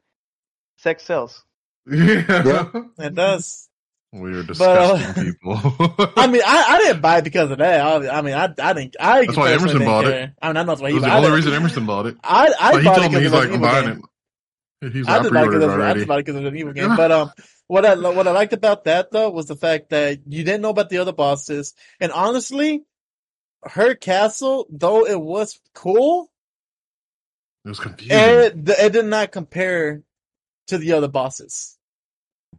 sex 0.77 1.03
sells. 1.03 1.43
Yeah. 1.89 2.23
Yeah. 2.27 2.69
it 2.97 3.13
does. 3.15 3.68
We 4.11 4.33
are 4.35 4.43
But, 4.57 4.77
uh, 4.77 4.97
disgusting 4.97 5.13
people. 5.13 5.55
I 6.15 6.27
mean, 6.27 6.41
I, 6.45 6.65
I 6.69 6.77
didn't 6.79 7.01
buy 7.01 7.19
it 7.19 7.23
because 7.23 7.51
of 7.51 7.59
that. 7.59 7.81
I, 7.81 8.19
I 8.19 8.21
mean, 8.21 8.33
I 8.35 8.53
I 8.61 8.73
didn't. 8.73 8.95
I 8.99 9.25
That's 9.25 9.37
why 9.37 9.51
Emerson 9.53 9.83
bought 9.83 10.07
it. 10.07 10.19
I 10.41 10.47
mean, 10.49 10.57
I 10.57 10.63
know 10.63 10.65
that's 10.65 10.81
why 10.81 10.89
It 10.89 10.93
he 10.93 10.95
was 10.95 11.03
the 11.05 11.11
only 11.11 11.29
it. 11.29 11.31
reason 11.31 11.53
Emerson 11.53 11.85
bought 11.85 12.07
it. 12.07 12.17
I 12.23 12.53
I 12.59 12.71
But 12.71 12.83
he 12.83 12.89
bought 12.89 13.03
it 13.03 13.09
told 13.09 13.13
me 13.13 13.19
because 13.19 13.23
he's 13.23 13.33
it 13.33 13.33
like, 13.33 13.51
I'm 13.53 13.61
buying 13.61 13.85
game. 13.85 14.03
it. 14.81 14.93
He's 14.93 15.07
I 15.07 15.17
like, 15.17 15.21
I 15.21 15.31
bought 15.31 15.45
it 15.45 15.51
pre-ordered 15.51 15.61
it 15.63 15.81
I 15.81 15.93
just 15.93 16.07
bought 16.07 16.19
it 16.19 16.25
because 16.25 16.37
it 16.39 16.43
was 16.43 16.51
an 16.53 16.57
evil 16.57 16.73
game. 16.73 16.95
But 16.95 17.11
um, 17.11 17.31
what 17.67 17.85
I 17.85 17.95
what 17.95 18.27
I 18.27 18.31
liked 18.31 18.53
about 18.53 18.85
that 18.85 19.11
though 19.11 19.29
was 19.31 19.47
the 19.47 19.55
fact 19.57 19.89
that 19.91 20.19
you 20.27 20.43
didn't 20.43 20.61
know 20.61 20.69
about 20.71 20.89
the 20.89 20.99
other 20.99 21.13
bosses, 21.13 21.73
and 21.99 22.11
honestly, 22.11 22.83
her 23.63 23.95
castle 23.95 24.67
though 24.71 25.05
it 25.07 25.19
was 25.21 25.59
cool, 25.73 26.31
It 27.65 27.69
was 27.69 27.79
confusing. 27.79 28.17
it 28.19 28.69
it 28.69 28.93
did 28.93 29.05
not 29.05 29.31
compare 29.31 30.03
to 30.67 30.77
the 30.77 30.93
other 30.93 31.09
bosses. 31.09 31.78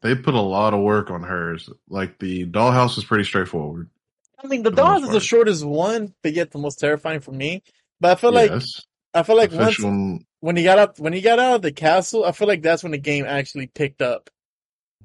They 0.03 0.15
put 0.15 0.35
a 0.35 0.41
lot 0.41 0.75
of 0.75 0.81
work 0.81 1.11
on 1.11 1.23
hers. 1.23 1.69
Like 1.89 2.19
the 2.19 2.47
dollhouse 2.47 2.97
was 2.97 3.05
pretty 3.05 3.25
straightforward. 3.25 3.91
I 4.43 4.47
mean, 4.47 4.63
the 4.63 4.71
For 4.71 4.77
the 4.77 4.83
most 4.83 5.01
Dawn 5.01 5.05
is 5.05 5.11
the 5.11 5.21
shortest 5.21 5.65
one, 5.65 6.15
but 6.23 6.33
yet 6.33 6.51
the 6.51 6.59
most 6.59 6.81
terrifying 6.81 7.21
for 7.21 7.33
me. 7.33 7.63
But 8.01 8.13
I 8.13 8.15
feel 8.15 8.33
like. 8.33 8.53
I 9.13 9.25
feel 9.25 9.37
like 9.37 9.51
The 9.51 9.57
once 9.57 9.81
one, 9.81 10.25
when 10.39 10.57
he 10.57 10.63
got 10.63 10.79
up 10.79 10.99
when 10.99 11.13
he 11.13 11.21
got 11.21 11.39
out 11.39 11.57
of 11.57 11.63
the 11.63 11.73
castle, 11.73 12.25
I 12.25 12.33
feel 12.33 12.47
like 12.47 12.63
that's 12.63 12.83
when 12.83 12.93
the 12.93 12.99
game 12.99 13.25
actually 13.25 13.67
picked 13.67 14.03
up 14.03 14.31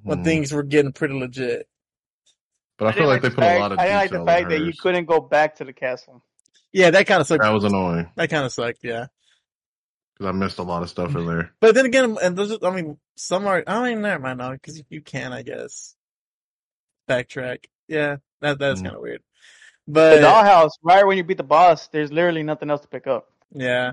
when 0.04 0.20
hmm. 0.20 0.24
things 0.24 0.52
were 0.52 0.64
getting 0.64 0.92
pretty 0.92 1.16
legit. 1.16 1.68
But 2.78 2.90
I, 2.90 2.92
feel 2.92 3.04
didn't 3.04 3.10
like 3.10 3.22
they 3.22 3.30
put 3.30 3.40
fact- 3.40 3.58
a 3.58 3.62
lot 3.62 3.72
of 3.72 3.80
I 3.80 3.84
didn't 3.84 3.98
like 3.98 4.12
the 4.12 4.26
fact 4.26 4.50
that 4.50 4.62
you 4.62 4.74
couldn't 4.80 5.06
go 5.06 5.22
back 5.22 5.56
to 5.56 5.66
the 5.66 5.74
castle. 5.74 6.24
Yeah, 6.72 6.92
that 6.92 7.08
kind 7.08 7.22
of 7.22 7.28
sucked. 7.28 7.42
That 7.42 7.54
was 7.54 7.64
annoying 7.64 8.10
That 8.16 8.30
kind 8.30 8.46
of 8.46 8.52
sucked. 8.52 8.80
Yeah, 8.84 9.08
because 10.18 10.34
I 10.34 10.38
missed 10.38 10.60
a 10.60 10.64
lot 10.64 10.82
of 10.84 10.90
stuff 10.90 11.16
in 11.16 11.26
there. 11.28 11.52
but 11.60 11.76
then 11.76 11.86
again, 11.86 12.18
and 12.22 12.38
those, 12.38 12.58
I 12.64 12.70
mean, 12.72 12.98
some 13.16 13.46
are. 13.48 13.64
I 13.68 13.74
don't 13.74 13.88
even 13.90 14.02
never 14.02 14.24
mind 14.24 14.38
now 14.40 14.52
because 14.54 14.82
you 14.90 15.02
can, 15.02 15.34
I 15.34 15.42
guess, 15.44 15.96
backtrack. 17.10 17.66
Yeah, 17.88 18.18
that 18.42 18.60
that's 18.60 18.82
Mm. 18.82 18.86
kind 18.86 18.96
of 18.96 19.02
weird. 19.02 19.22
The 19.88 19.94
But 19.94 20.22
dollhouse, 20.22 20.72
right 20.82 21.06
when 21.06 21.18
you 21.18 21.24
beat 21.24 21.38
the 21.38 21.44
boss, 21.44 21.88
there's 21.90 22.12
literally 22.12 22.44
nothing 22.44 22.70
else 22.72 22.82
to 22.82 22.88
pick 22.88 23.06
up 23.08 23.30
yeah, 23.52 23.92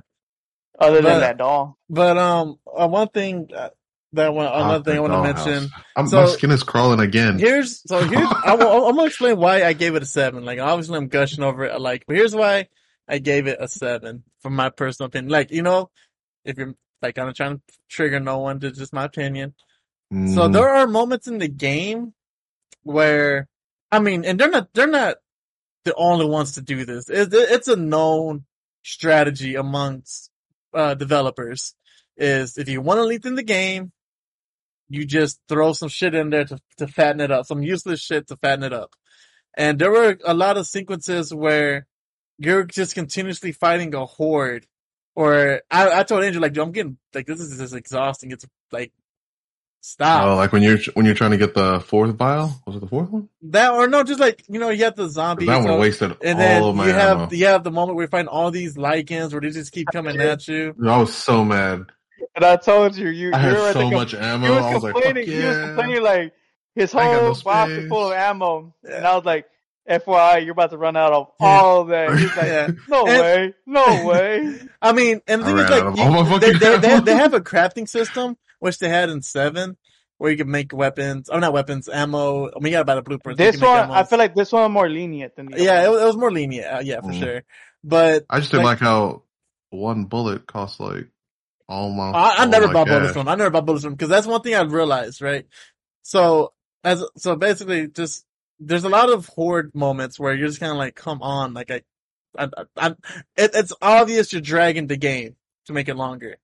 other 0.79 1.03
than 1.03 1.21
that 1.21 1.37
doll. 1.37 1.77
but 1.91 2.17
um, 2.17 2.59
uh, 2.67 2.89
one 2.89 3.09
thing 3.09 3.51
uh, 3.55 3.69
that 4.15 4.33
one 4.33 4.47
another 4.47 4.83
thing 4.85 4.97
I 4.97 5.01
want 5.01 5.13
to 5.13 5.23
mention. 5.35 5.71
I'm, 5.97 6.07
So- 6.09 6.23
my 6.23 6.27
skin 6.29 6.51
is 6.51 6.63
crawling 6.63 7.01
again. 7.01 7.39
Here's 7.39 7.83
so 7.87 7.99
here's 8.09 8.27
I, 8.27 8.53
I'm 8.55 8.59
gonna 8.59 9.05
explain 9.05 9.37
why 9.39 9.65
I 9.65 9.75
gave 9.75 9.95
it 9.95 10.03
a 10.03 10.07
seven. 10.07 10.45
Like 10.47 10.59
obviously 10.59 10.97
I'm 10.97 11.09
gushing 11.09 11.45
over 11.45 11.65
it. 11.65 11.79
Like, 11.81 12.05
but 12.07 12.17
here's 12.17 12.35
why 12.35 12.69
I 13.07 13.19
gave 13.19 13.47
it 13.47 13.59
a 13.61 13.69
seven 13.69 14.23
from 14.41 14.55
my 14.57 14.71
personal 14.71 15.09
opinion. 15.09 15.31
Like 15.31 15.51
you 15.51 15.63
know, 15.63 15.91
if 16.45 16.59
you're 16.59 16.75
like 17.03 17.15
kind 17.17 17.29
of 17.29 17.35
trying 17.35 17.57
to 17.59 17.63
trigger 17.89 18.21
no 18.21 18.39
one, 18.39 18.61
to 18.61 18.71
just 18.71 18.93
my 18.93 19.05
opinion. 19.05 19.55
So 20.35 20.49
Mhm. 20.49 20.53
there 20.53 20.69
are 20.69 20.87
moments 20.87 21.27
in 21.27 21.39
the 21.39 21.49
game 21.49 22.15
where 22.83 23.49
I 23.91 23.99
mean, 23.99 24.25
and 24.25 24.39
they're 24.41 24.51
not 24.51 24.73
they're 24.75 24.87
not 24.87 25.17
the 25.85 25.95
only 25.97 26.27
ones 26.27 26.53
to 26.53 26.63
do 26.63 26.85
this. 26.85 27.09
It's, 27.09 27.35
it's 27.35 27.69
a 27.69 27.77
known 27.77 28.45
strategy 28.83 29.57
amongst 29.57 30.31
uh, 30.75 30.95
developers. 30.95 31.75
Is 32.17 32.59
if 32.59 32.69
you 32.69 32.81
want 32.81 32.99
to 32.99 33.05
lengthen 33.05 33.35
the 33.35 33.43
game, 33.43 33.93
you 34.89 35.07
just 35.07 35.41
throw 35.49 35.73
some 35.73 35.89
shit 35.89 36.15
in 36.15 36.31
there 36.31 36.45
to 36.45 36.59
to 36.79 36.87
fatten 36.87 37.21
it 37.21 37.31
up, 37.31 37.47
some 37.47 37.63
useless 37.63 38.01
shit 38.01 38.29
to 38.29 38.37
fatten 38.37 38.65
it 38.65 38.73
up. 38.73 38.93
And 39.57 39.79
there 39.79 39.91
were 39.91 40.19
a 40.25 40.35
lot 40.35 40.57
of 40.57 40.67
sequences 40.67 41.33
where 41.35 41.87
you're 42.39 42.65
just 42.65 42.95
continuously 42.95 43.53
fighting 43.53 43.95
a 43.95 44.07
horde. 44.07 44.67
Or 45.15 45.61
I, 45.71 46.01
I 46.01 46.03
told 46.05 46.25
Andrew 46.25 46.41
like, 46.41 46.53
"Dude, 46.55 46.63
I'm 46.63 46.73
getting 46.73 46.97
like 47.15 47.27
this 47.27 47.41
is 47.41 47.59
just 47.59 47.75
exhausting. 47.75 48.31
It's 48.31 48.47
like 48.71 48.93
stop. 49.83 50.25
Oh, 50.25 50.37
like 50.37 50.53
when 50.53 50.63
you're 50.63 50.79
when 50.95 51.05
you're 51.05 51.15
trying 51.15 51.33
to 51.33 51.37
get 51.37 51.55
the 51.55 51.81
fourth 51.81 52.15
vial. 52.15 52.55
Was 52.67 52.77
it 52.77 52.81
the 52.81 52.87
fourth 52.87 53.11
one? 53.11 53.29
That 53.43 53.73
or 53.73 53.89
no, 53.89 54.05
just 54.05 54.21
like 54.21 54.43
you 54.49 54.59
know, 54.59 54.71
you 54.71 54.85
have 54.85 54.97
the 54.97 55.09
zombies, 55.09 55.49
That 55.49 55.59
one 55.59 55.67
so- 55.67 55.79
wasted 55.79 56.17
and 56.23 56.39
then 56.39 56.63
all 56.63 56.71
of 56.71 56.77
my 56.77 56.87
you 56.87 56.93
have 56.95 57.19
ammo. 57.19 57.31
you 57.31 57.47
have 57.47 57.65
the 57.65 57.71
moment 57.71 57.97
where 57.97 58.05
you 58.05 58.09
find 58.09 58.29
all 58.29 58.51
these 58.51 58.77
lycans 58.77 59.33
where 59.33 59.41
they 59.41 59.51
just 59.51 59.73
keep 59.73 59.89
coming 59.93 60.19
at 60.21 60.49
you. 60.49 60.75
I 60.83 60.97
was 60.99 61.15
so 61.15 61.45
mad. 61.45 61.87
And 62.35 62.45
I 62.47 62.57
told 62.57 62.97
you, 62.97 63.09
you, 63.09 63.33
I 63.35 63.39
had 63.39 63.57
so 63.57 63.73
the 63.75 63.81
com- 63.81 63.93
much 63.93 64.15
ammo. 64.15 64.49
Was 64.49 64.65
I 64.65 64.75
was 64.75 64.83
like, 64.83 64.95
fuck 64.95 65.03
complaining. 65.03 65.31
He 65.31 65.37
was 65.37 65.57
yeah. 65.57 65.67
complaining 65.67 66.03
like 66.03 66.33
his 66.75 66.91
whole 66.93 67.03
no 67.03 67.35
box 67.45 67.71
is 67.73 67.89
full 67.89 68.07
of 68.13 68.13
ammo, 68.15 68.75
and 68.83 69.07
I 69.07 69.15
was 69.15 69.27
like, 69.27 69.45
"FYI, 69.89 70.43
you're 70.45 70.53
about 70.53 70.71
to 70.71 70.79
run 70.79 70.97
out 70.97 71.13
of 71.13 71.29
all 71.41 71.83
of 71.83 71.89
that." 71.89 72.17
He's 72.19 72.37
like, 72.37 72.47
Yeah. 72.47 72.71
"No 72.89 73.07
And- 73.07 73.21
way, 73.21 73.55
no 73.67 74.05
way." 74.07 74.59
I 74.81 74.93
mean, 74.93 75.21
and 75.27 75.43
the 75.43 75.47
thing 75.47 75.59
is, 75.59 75.71
like, 75.71 75.83
of 75.85 75.99
all 76.01 76.11
my 76.25 76.31
you, 76.33 76.39
they, 76.39 76.53
they, 76.53 76.79
they, 76.79 77.01
they 77.01 77.15
have 77.17 77.35
a 77.35 77.41
crafting 77.41 77.89
system 77.89 78.37
which 78.61 78.79
they 78.79 78.89
had 78.89 79.11
in 79.11 79.23
seven, 79.23 79.77
where 80.19 80.31
you 80.31 80.37
can 80.37 80.51
make 80.51 80.73
weapons. 80.73 81.29
Oh, 81.33 81.39
not 81.41 81.53
weapons, 81.53 81.89
ammo. 81.89 82.47
I 82.47 82.51
mean, 82.61 82.67
you 82.67 82.79
got 82.79 82.83
about 82.83 82.99
a 82.99 83.03
blueprint. 83.03 83.39
This 83.39 83.61
one, 83.61 83.91
I 83.91 84.05
feel 84.05 84.19
like 84.19 84.35
this 84.35 84.53
one 84.53 84.71
more 84.71 84.89
lenient 84.89 85.35
than 85.37 85.47
the 85.47 85.63
yeah, 85.63 85.81
it, 85.83 85.87
other. 85.87 85.91
was- 85.91 86.03
it 86.03 86.07
was 86.07 86.17
more 86.17 86.31
lenient. 86.33 86.67
Uh, 86.67 86.81
yeah, 86.85 87.01
for 87.01 87.09
Mm. 87.09 87.19
sure. 87.21 87.43
But 87.83 88.25
I 88.31 88.39
just 88.39 88.53
didn't 88.53 88.65
like- 88.67 88.81
like, 88.81 88.89
how 88.89 89.23
one 89.71 90.05
bullet 90.05 90.47
costs 90.47 90.79
like 90.79 91.09
almost. 91.69 92.15
I, 92.17 92.43
I 92.43 92.47
never 92.47 92.67
my 92.69 92.73
bought 92.73 92.87
bullets 92.89 93.13
from. 93.13 93.27
I 93.29 93.35
never 93.35 93.51
bought 93.51 93.67
bullets 93.67 93.85
from 93.85 93.95
because 93.95 94.09
that's 94.11 94.27
one 94.27 94.43
thing 94.43 94.55
I 94.55 94.63
realized, 94.63 95.23
right? 95.23 95.47
So 96.03 96.53
as 96.85 97.03
so 97.17 97.37
basically, 97.37 97.89
just 97.89 98.25
there's 98.61 98.85
a 98.85 98.89
lot 98.89 99.11
of 99.11 99.27
horde 99.27 99.75
moments 99.75 100.19
where 100.19 100.35
you're 100.35 100.49
just 100.49 100.61
kind 100.61 100.73
of 100.73 100.79
like, 100.79 100.95
come 100.95 101.23
on, 101.23 101.55
like 101.55 101.71
I, 101.71 101.83
I, 102.39 102.49
I, 102.77 102.87
it, 103.37 103.51
it's 103.55 103.73
obvious 103.83 104.33
you're 104.33 104.43
dragging 104.43 104.87
the 104.87 104.97
game 104.97 105.37
to 105.67 105.73
make 105.73 105.89
it 105.89 105.97
longer, 105.97 106.37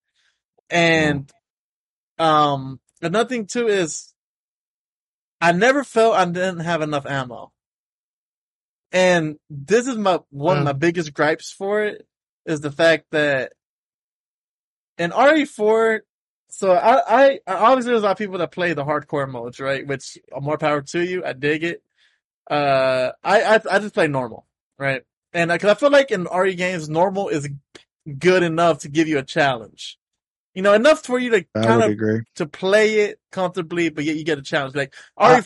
and 0.69 1.31
um 2.19 2.79
another 3.01 3.27
thing 3.27 3.45
too 3.45 3.67
is 3.67 4.13
I 5.41 5.51
never 5.51 5.83
felt 5.83 6.15
I 6.15 6.25
didn't 6.25 6.59
have 6.59 6.81
enough 6.81 7.05
ammo, 7.05 7.51
and 8.91 9.37
this 9.49 9.87
is 9.87 9.97
my 9.97 10.19
one 10.29 10.57
of 10.57 10.63
my 10.63 10.73
biggest 10.73 11.13
gripes 11.13 11.51
for 11.51 11.83
it 11.83 12.05
is 12.45 12.61
the 12.61 12.71
fact 12.71 13.05
that 13.11 13.53
in 14.97 15.11
RE4, 15.11 15.99
so 16.49 16.73
I, 16.73 16.97
I, 17.07 17.39
I 17.47 17.53
obviously 17.53 17.91
there's 17.91 18.03
a 18.03 18.05
lot 18.05 18.11
of 18.11 18.17
people 18.17 18.39
that 18.39 18.51
play 18.51 18.73
the 18.73 18.83
hardcore 18.83 19.29
modes, 19.29 19.59
right? 19.59 19.87
Which 19.87 20.17
more 20.41 20.57
power 20.57 20.81
to 20.81 21.03
you. 21.03 21.23
I 21.23 21.33
dig 21.33 21.63
it. 21.63 21.81
Uh, 22.49 23.11
I, 23.23 23.41
I, 23.43 23.59
I 23.71 23.79
just 23.79 23.93
play 23.93 24.07
normal, 24.07 24.45
right? 24.77 25.03
And 25.33 25.51
because 25.51 25.69
I 25.69 25.75
feel 25.75 25.91
like 25.91 26.11
in 26.11 26.27
RE 26.33 26.55
games, 26.55 26.89
normal 26.89 27.29
is 27.29 27.47
good 28.17 28.43
enough 28.43 28.79
to 28.79 28.89
give 28.89 29.07
you 29.07 29.19
a 29.19 29.23
challenge. 29.23 29.97
You 30.55 30.63
know, 30.63 30.73
enough 30.73 31.05
for 31.05 31.19
you 31.19 31.29
to 31.29 31.45
I 31.55 31.63
kind 31.63 31.83
of 31.83 31.91
agree. 31.91 32.21
to 32.35 32.47
play 32.47 33.01
it 33.01 33.19
comfortably, 33.31 33.89
but 33.89 34.03
yet 34.03 34.15
you 34.15 34.23
get 34.23 34.39
a 34.39 34.41
challenge. 34.41 34.75
Like 34.75 34.93
RE, 35.19 35.25
Uh, 35.27 35.41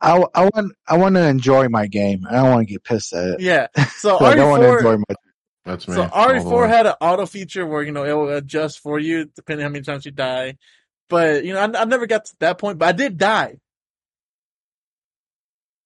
I, 0.00 0.24
I 0.34 0.50
want 0.52 0.72
I 0.88 0.96
want 0.96 1.14
to 1.14 1.26
enjoy 1.26 1.68
my 1.68 1.86
game. 1.86 2.26
I 2.28 2.34
don't 2.34 2.50
want 2.50 2.66
to 2.66 2.72
get 2.72 2.82
pissed 2.82 3.12
at 3.12 3.28
it. 3.28 3.40
yeah. 3.40 3.68
So 3.96 4.18
I 4.18 4.34
don't 4.34 4.50
want 4.50 4.62
to 4.64 4.68
RE4, 4.68 4.76
enjoy 4.78 4.96
my. 4.96 5.14
That's 5.64 5.86
me. 5.86 5.94
So 5.94 6.08
all 6.12 6.28
the 6.28 6.34
RE4 6.34 6.62
way. 6.62 6.68
had 6.68 6.86
an 6.86 6.94
auto 7.00 7.24
feature 7.24 7.64
where, 7.64 7.82
you 7.82 7.92
know, 7.92 8.04
it 8.04 8.12
will 8.12 8.30
adjust 8.30 8.80
for 8.80 8.98
you 8.98 9.26
depending 9.26 9.62
how 9.62 9.70
many 9.70 9.84
times 9.84 10.04
you 10.04 10.10
die. 10.10 10.58
But, 11.08 11.44
you 11.44 11.52
know, 11.52 11.60
I, 11.60 11.82
I 11.82 11.84
never 11.84 12.08
got 12.08 12.24
to 12.24 12.34
that 12.40 12.58
point, 12.58 12.78
but 12.78 12.88
I 12.88 12.92
did 12.92 13.16
die. 13.16 13.58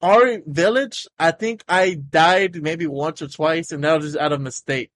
RE 0.06 0.42
Village, 0.46 1.06
I 1.18 1.30
think 1.30 1.64
I 1.68 1.94
died 1.94 2.62
maybe 2.62 2.86
once 2.86 3.22
or 3.22 3.28
twice 3.28 3.72
and 3.72 3.84
that 3.84 3.96
was 3.96 4.12
just 4.12 4.18
out 4.18 4.32
of 4.32 4.40
mistake. 4.40 4.90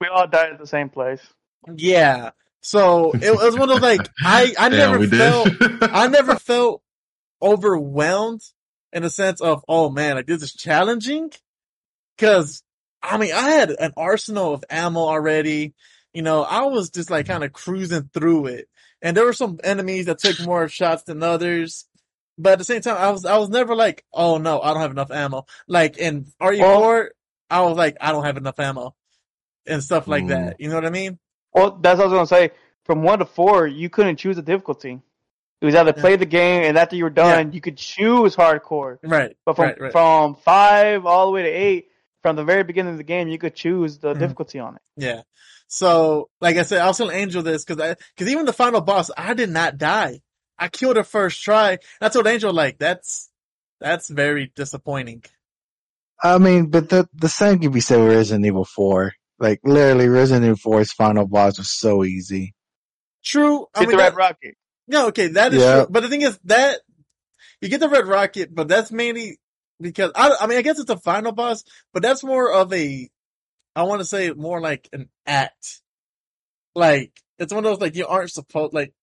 We 0.00 0.08
all 0.08 0.26
died 0.26 0.52
at 0.52 0.58
the 0.58 0.66
same 0.66 0.88
place. 0.88 1.22
Yeah. 1.74 2.30
So 2.60 3.12
it 3.12 3.32
was 3.32 3.56
one 3.56 3.70
of 3.70 3.80
those 3.80 3.82
like, 3.82 4.08
I, 4.20 4.52
I 4.58 4.68
Damn, 4.68 5.00
never 5.00 5.06
felt, 5.06 5.48
I 5.82 6.08
never 6.08 6.36
felt 6.36 6.82
overwhelmed 7.40 8.42
in 8.92 9.02
the 9.02 9.10
sense 9.10 9.40
of, 9.40 9.64
oh 9.68 9.88
man, 9.90 10.16
like 10.16 10.26
this 10.26 10.42
is 10.42 10.52
challenging. 10.52 11.30
Cause 12.18 12.62
I 13.02 13.18
mean, 13.18 13.32
I 13.32 13.50
had 13.50 13.70
an 13.70 13.92
arsenal 13.96 14.54
of 14.54 14.64
ammo 14.68 15.00
already. 15.00 15.74
You 16.12 16.22
know, 16.22 16.42
I 16.42 16.62
was 16.64 16.90
just 16.90 17.10
like 17.10 17.26
kind 17.26 17.44
of 17.44 17.52
cruising 17.52 18.10
through 18.12 18.46
it. 18.46 18.68
And 19.02 19.16
there 19.16 19.24
were 19.24 19.32
some 19.32 19.60
enemies 19.62 20.06
that 20.06 20.18
took 20.18 20.40
more 20.40 20.68
shots 20.68 21.04
than 21.04 21.22
others. 21.22 21.86
But 22.38 22.52
at 22.54 22.58
the 22.58 22.64
same 22.64 22.80
time, 22.82 22.96
I 22.96 23.10
was, 23.10 23.24
I 23.24 23.38
was 23.38 23.48
never 23.48 23.74
like, 23.74 24.04
oh 24.12 24.38
no, 24.38 24.60
I 24.60 24.72
don't 24.72 24.82
have 24.82 24.90
enough 24.90 25.10
ammo. 25.10 25.46
Like 25.66 25.96
in 25.96 26.26
RE4, 26.40 27.08
I 27.50 27.62
was 27.62 27.76
like, 27.76 27.96
I 28.00 28.12
don't 28.12 28.24
have 28.24 28.36
enough 28.36 28.58
ammo 28.60 28.94
and 29.66 29.82
stuff 29.82 30.06
like 30.06 30.24
Mm. 30.24 30.28
that. 30.28 30.60
You 30.60 30.68
know 30.68 30.74
what 30.74 30.84
I 30.86 30.90
mean? 30.90 31.18
Well, 31.54 31.78
that's 31.80 31.98
what 31.98 32.04
I 32.08 32.08
was 32.08 32.14
gonna 32.14 32.26
say. 32.26 32.50
From 32.84 33.02
one 33.02 33.18
to 33.20 33.24
four, 33.24 33.66
you 33.66 33.88
couldn't 33.88 34.16
choose 34.16 34.36
a 34.38 34.42
difficulty. 34.42 35.00
It 35.60 35.64
was 35.64 35.74
either 35.74 35.94
Yeah. 35.96 36.00
play 36.02 36.16
the 36.16 36.26
game, 36.26 36.64
and 36.64 36.76
after 36.76 36.94
you 36.96 37.04
were 37.04 37.10
done, 37.10 37.52
you 37.52 37.60
could 37.62 37.78
choose 37.78 38.36
hardcore. 38.36 38.98
Right. 39.02 39.36
But 39.46 39.56
from 39.56 39.64
right, 39.64 39.80
right. 39.80 39.92
from 39.92 40.34
five 40.36 41.06
all 41.06 41.26
the 41.26 41.32
way 41.32 41.42
to 41.44 41.48
eight, 41.48 41.88
from 42.22 42.36
the 42.36 42.44
very 42.44 42.62
beginning 42.64 42.92
of 42.92 42.98
the 42.98 43.04
game, 43.04 43.28
you 43.28 43.38
could 43.38 43.54
choose 43.54 43.98
the 43.98 44.12
Mhm. 44.14 44.18
difficulty 44.18 44.58
on 44.58 44.76
it. 44.76 44.82
Yeah. 44.96 45.22
So, 45.68 46.28
like 46.40 46.56
I 46.58 46.62
said, 46.62 46.80
I 46.80 46.86
was 46.86 46.98
telling 46.98 47.16
Angel 47.16 47.42
this 47.42 47.64
because 47.64 47.82
I, 47.82 47.96
because 48.14 48.30
even 48.30 48.44
the 48.46 48.52
final 48.52 48.80
boss, 48.82 49.10
I 49.16 49.34
did 49.34 49.48
not 49.50 49.78
die. 49.78 50.20
I 50.58 50.68
killed 50.68 50.96
her 50.96 51.04
first 51.04 51.42
try. 51.42 51.72
And 51.72 51.78
I 52.00 52.08
told 52.08 52.26
Angel 52.26 52.52
like, 52.52 52.78
that's, 52.78 53.30
that's 53.80 54.08
very 54.08 54.52
disappointing. 54.54 55.24
I 56.22 56.38
mean, 56.38 56.70
but 56.70 56.88
the 56.88 57.08
the 57.14 57.28
same 57.28 57.58
can 57.58 57.72
be 57.72 57.80
said 57.80 57.98
with 57.98 58.08
Resident 58.08 58.46
Evil 58.46 58.64
Four. 58.64 59.12
Like 59.38 59.60
literally, 59.64 60.08
Resident 60.08 60.44
Evil 60.58 60.72
4's 60.78 60.92
final 60.92 61.26
boss 61.26 61.58
was 61.58 61.70
so 61.70 62.04
easy. 62.04 62.54
True. 63.22 63.66
I 63.74 63.80
Get 63.80 63.88
mean, 63.88 63.96
the 63.98 64.02
that, 64.02 64.10
red 64.12 64.16
rocket. 64.16 64.54
no, 64.88 65.08
okay, 65.08 65.26
that 65.28 65.52
is 65.52 65.60
Yeah. 65.62 65.74
true. 65.74 65.86
But 65.90 66.00
the 66.04 66.08
thing 66.08 66.22
is 66.22 66.38
that 66.44 66.80
you 67.60 67.68
get 67.68 67.80
the 67.80 67.88
red 67.88 68.06
rocket, 68.06 68.54
but 68.54 68.68
that's 68.68 68.90
mainly 68.90 69.38
because 69.80 70.10
I, 70.14 70.34
I 70.40 70.46
mean, 70.46 70.56
I 70.58 70.62
guess 70.62 70.78
it's 70.78 70.90
a 70.90 70.96
final 70.96 71.32
boss, 71.32 71.64
but 71.92 72.02
that's 72.02 72.24
more 72.24 72.50
of 72.50 72.72
a, 72.72 73.10
I 73.74 73.82
want 73.82 74.00
to 74.00 74.06
say 74.06 74.30
more 74.30 74.60
like 74.60 74.88
an 74.94 75.10
act. 75.26 75.82
Like, 76.74 77.12
it's 77.38 77.52
one 77.52 77.64
of 77.64 77.70
those 77.70 77.80
like 77.80 77.94
you 77.94 78.06
aren't 78.06 78.30
supposed, 78.30 78.72
like, 78.72 78.94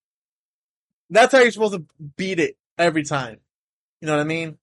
that's 1.10 1.32
how 1.32 1.40
you're 1.40 1.50
supposed 1.50 1.74
to 1.74 1.84
beat 2.16 2.40
it 2.40 2.56
every 2.78 3.02
time. 3.04 3.38
You 4.00 4.06
know 4.06 4.14
what 4.16 4.20
I 4.22 4.24
mean? 4.24 4.58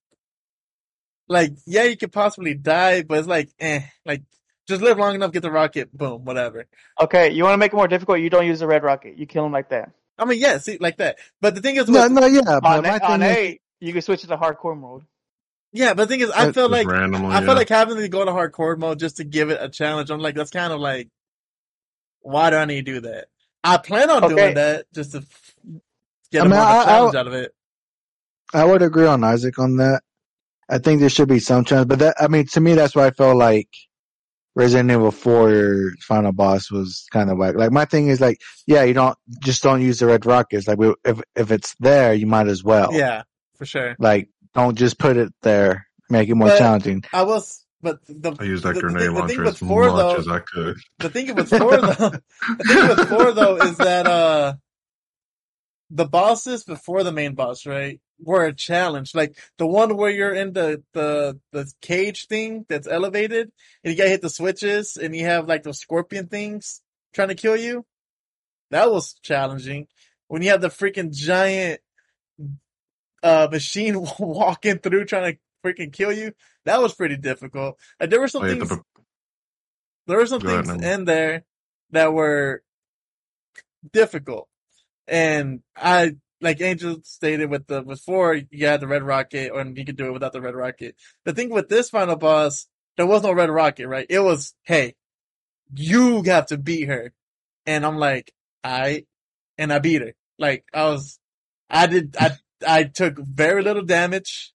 Like, 1.28 1.54
yeah, 1.66 1.84
you 1.84 1.96
could 1.98 2.12
possibly 2.12 2.54
die, 2.54 3.04
but 3.04 3.20
it's 3.20 3.28
like, 3.28 3.50
eh, 3.60 3.82
like, 4.06 4.24
just 4.68 4.82
live 4.82 4.98
long 4.98 5.16
enough, 5.16 5.32
get 5.32 5.42
the 5.42 5.52
rocket, 5.52 5.96
boom, 5.96 6.26
whatever. 6.26 6.66
Okay, 7.00 7.32
you 7.32 7.44
want 7.44 7.54
to 7.54 7.58
make 7.58 7.74
it 7.74 7.76
more 7.76 7.88
difficult? 7.88 8.20
You 8.20 8.30
don't 8.30 8.46
use 8.46 8.60
the 8.60 8.68
red 8.68 8.84
rocket. 8.84 9.18
You 9.18 9.26
kill 9.26 9.46
him 9.46 9.52
like 9.52 9.70
that. 9.70 9.92
I 10.18 10.26
mean, 10.26 10.40
yeah, 10.40 10.58
see, 10.58 10.78
like 10.80 10.98
that. 10.98 11.18
But 11.40 11.56
the 11.56 11.62
thing 11.62 11.78
is, 11.78 11.88
No, 11.88 12.04
with, 12.04 12.12
no, 12.12 12.26
yeah, 12.28 12.42
but 12.62 12.66
On, 12.66 12.84
my 12.84 13.00
on 13.00 13.20
thing 13.22 13.30
is, 13.30 13.38
eight, 13.38 13.62
you 13.80 13.94
can 13.94 14.02
switch 14.02 14.24
it 14.24 14.28
to 14.28 14.38
hardcore 14.38 14.78
mode. 14.80 15.04
yeah, 15.72 15.94
but 15.94 16.04
the 16.04 16.08
thing 16.08 16.20
is, 16.20 16.30
I 16.32 16.52
feel 16.52 16.70
like, 16.70 16.86
randomly. 16.88 17.28
I 17.30 17.40
yeah. 17.40 17.46
feel 17.46 17.56
like 17.56 17.70
having 17.70 17.96
to 17.98 18.08
go 18.10 18.26
to 18.26 18.32
hardcore 18.32 18.78
mode 18.78 19.00
just 19.00 19.18
to 19.18 19.24
give 19.24 19.50
it 19.50 19.58
a 19.62 19.70
challenge. 19.70 20.10
I'm 20.12 20.20
like, 20.20 20.36
that's 20.36 20.52
kind 20.52 20.72
of 20.74 20.80
like, 20.80 21.08
why 22.22 22.50
do 22.50 22.58
I 22.58 22.66
need 22.66 22.86
to 22.86 22.94
do 22.94 23.02
that? 23.02 23.28
I 23.64 23.78
plan 23.78 24.10
on 24.10 24.24
Okay. 24.26 24.36
doing 24.36 24.54
that 24.56 24.86
just 24.94 25.14
to 25.14 25.20
f- 25.20 25.51
get 26.32 26.42
I 26.44 26.46
a 26.46 26.50
mean, 26.50 26.58
more 26.58 26.68
of 26.68 26.68
a 26.68 26.72
I- 26.72 26.82
I- 26.82 26.86
challenge 26.86 27.16
out 27.16 27.28
of 27.28 27.34
it. 27.34 27.52
I 28.54 28.66
would 28.66 28.82
agree 28.82 29.06
on 29.08 29.24
Isaac 29.24 29.58
on 29.60 29.78
that. 29.78 30.02
I 30.70 30.78
think 30.78 31.00
there 31.00 31.10
should 31.10 31.28
be 31.30 31.40
some 31.40 31.64
chance, 31.66 31.86
but 31.86 32.00
that 32.00 32.16
I 32.20 32.28
mean, 32.28 32.46
to 32.48 32.60
me, 32.62 32.74
that's 32.76 32.96
why 32.96 33.06
I 33.08 33.12
felt 33.12 33.38
like 33.38 33.70
Resident 34.56 34.92
Evil 34.92 35.12
4 35.12 35.94
final 36.02 36.34
boss 36.34 36.70
was 36.70 37.06
kind 37.12 37.30
of 37.30 37.38
like 37.38 37.56
like 37.56 37.72
my 37.72 37.86
thing 37.86 38.08
is 38.08 38.20
like, 38.20 38.40
yeah, 38.68 38.84
you 38.84 38.94
don't 38.94 39.18
just 39.42 39.64
don't 39.64 39.82
use 39.82 40.00
the 40.00 40.06
red 40.08 40.26
rockets. 40.26 40.68
Like, 40.68 40.78
we, 40.78 40.94
if 41.06 41.22
if 41.36 41.52
it's 41.52 41.76
there, 41.80 42.14
you 42.14 42.26
might 42.28 42.48
as 42.48 42.62
well. 42.64 42.90
Yeah, 42.94 43.24
for 43.56 43.66
sure. 43.66 43.96
Like, 44.00 44.28
don't 44.54 44.78
just 44.78 44.98
put 45.00 45.16
it 45.18 45.34
there. 45.42 45.88
Make 46.10 46.28
it 46.28 46.36
more 46.36 46.50
But- 46.50 46.58
challenging. 46.60 47.04
I 47.14 47.24
was, 47.24 47.66
but 47.82 48.00
the 48.08 48.36
I 48.40 48.44
used 48.44 48.64
that 48.66 48.76
the, 48.76 48.82
grenade 48.82 49.04
the, 49.04 49.06
the 49.06 49.12
launcher 49.14 49.28
thing 49.36 49.44
with 49.46 49.54
as 49.54 49.60
four 49.60 49.86
much 49.92 49.96
though, 49.96 50.16
as 50.18 50.28
I 50.28 50.40
could. 50.40 50.78
the 51.00 51.10
thing 51.10 51.36
with 51.36 51.50
four 51.50 51.78
though, 51.78 51.88
the 52.58 52.64
thing 52.68 52.88
with 52.90 53.08
four 53.10 53.32
though 53.32 53.56
is 53.58 53.78
that 53.78 54.08
uh, 54.08 54.54
the 55.94 56.06
bosses 56.06 56.64
before 56.64 57.04
the 57.04 57.12
main 57.12 57.36
boss, 57.36 57.66
right, 57.66 58.00
were 58.20 58.46
a 58.46 58.54
challenge. 58.54 59.14
Like 59.14 59.38
the 59.58 59.68
one 59.68 59.98
where 59.98 60.10
you're 60.10 60.34
in 60.34 60.54
the 60.54 60.84
the 60.94 61.40
the 61.52 61.72
cage 61.82 62.28
thing 62.28 62.66
that's 62.70 62.88
elevated, 62.88 63.52
and 63.84 63.92
you 63.92 63.98
gotta 63.98 64.10
hit 64.10 64.22
the 64.22 64.30
switches, 64.30 64.98
and 64.98 65.16
you 65.16 65.26
have 65.26 65.48
like 65.48 65.64
those 65.64 65.80
scorpion 65.80 66.28
things 66.28 66.82
trying 67.14 67.28
to 67.28 67.36
kill 67.36 67.58
you. 67.58 67.86
That 68.72 68.90
was 68.92 69.16
challenging. 69.22 69.88
When 70.30 70.42
you 70.42 70.52
have 70.52 70.62
the 70.62 70.70
freaking 70.70 71.12
giant 71.14 71.82
uh 73.22 73.50
machine 73.52 73.96
walking 74.20 74.80
through 74.80 75.06
trying 75.06 75.34
to 75.34 75.40
freaking 75.66 75.92
kill 75.92 76.14
you, 76.14 76.32
that 76.66 76.82
was 76.82 76.94
pretty 76.94 77.18
difficult. 77.18 77.78
Like 78.00 78.10
there 78.10 78.22
were 78.22 78.30
some 78.30 78.44
Oh, 78.44 78.48
have 78.48 78.60
things 78.60 78.70
to 78.70 78.82
there 80.08 80.18
were 80.18 80.26
some 80.26 80.42
Go 80.42 80.48
things 80.48 80.68
Nemo. 80.68 80.80
in 80.82 81.06
there 81.06 81.44
that 81.92 82.14
were 82.14 82.64
difficult. 83.92 84.48
And 85.08 85.62
I, 85.76 86.16
like 86.40 86.62
Angel 86.62 86.98
stated 87.04 87.50
with 87.50 87.68
the, 87.68 87.82
before 87.82 88.36
you 88.36 88.66
had 88.66 88.80
the 88.80 88.88
red 88.88 89.04
rocket 89.04 89.52
or 89.52 89.64
you 89.64 89.86
could 89.86 89.98
do 89.98 90.08
it 90.08 90.14
without 90.14 90.34
the 90.34 90.42
red 90.42 90.56
rocket. 90.56 90.96
The 91.26 91.34
thing 91.34 91.50
with 91.50 91.70
this 91.70 91.90
final 91.90 92.16
boss, 92.16 92.68
there 92.98 93.06
was 93.06 93.24
no 93.24 93.32
red 93.32 93.50
rocket, 93.50 93.88
right? 93.88 94.06
It 94.10 94.20
was, 94.20 94.54
hey, 94.64 94.96
you 95.74 96.24
have 96.24 96.48
to 96.48 96.58
beat 96.58 96.88
her. 96.88 97.14
And 97.66 97.86
I'm 97.86 97.98
like, 97.98 98.34
I, 98.64 99.06
and 99.58 99.72
I 99.72 99.80
beat 99.80 100.02
her. 100.02 100.14
Like 100.40 100.66
I 100.74 100.86
was, 100.86 101.20
I 101.70 101.88
did, 101.88 102.16
I, 102.20 102.32
I 102.68 102.84
took 102.86 103.18
very 103.20 103.62
little 103.64 103.84
damage. 103.84 104.54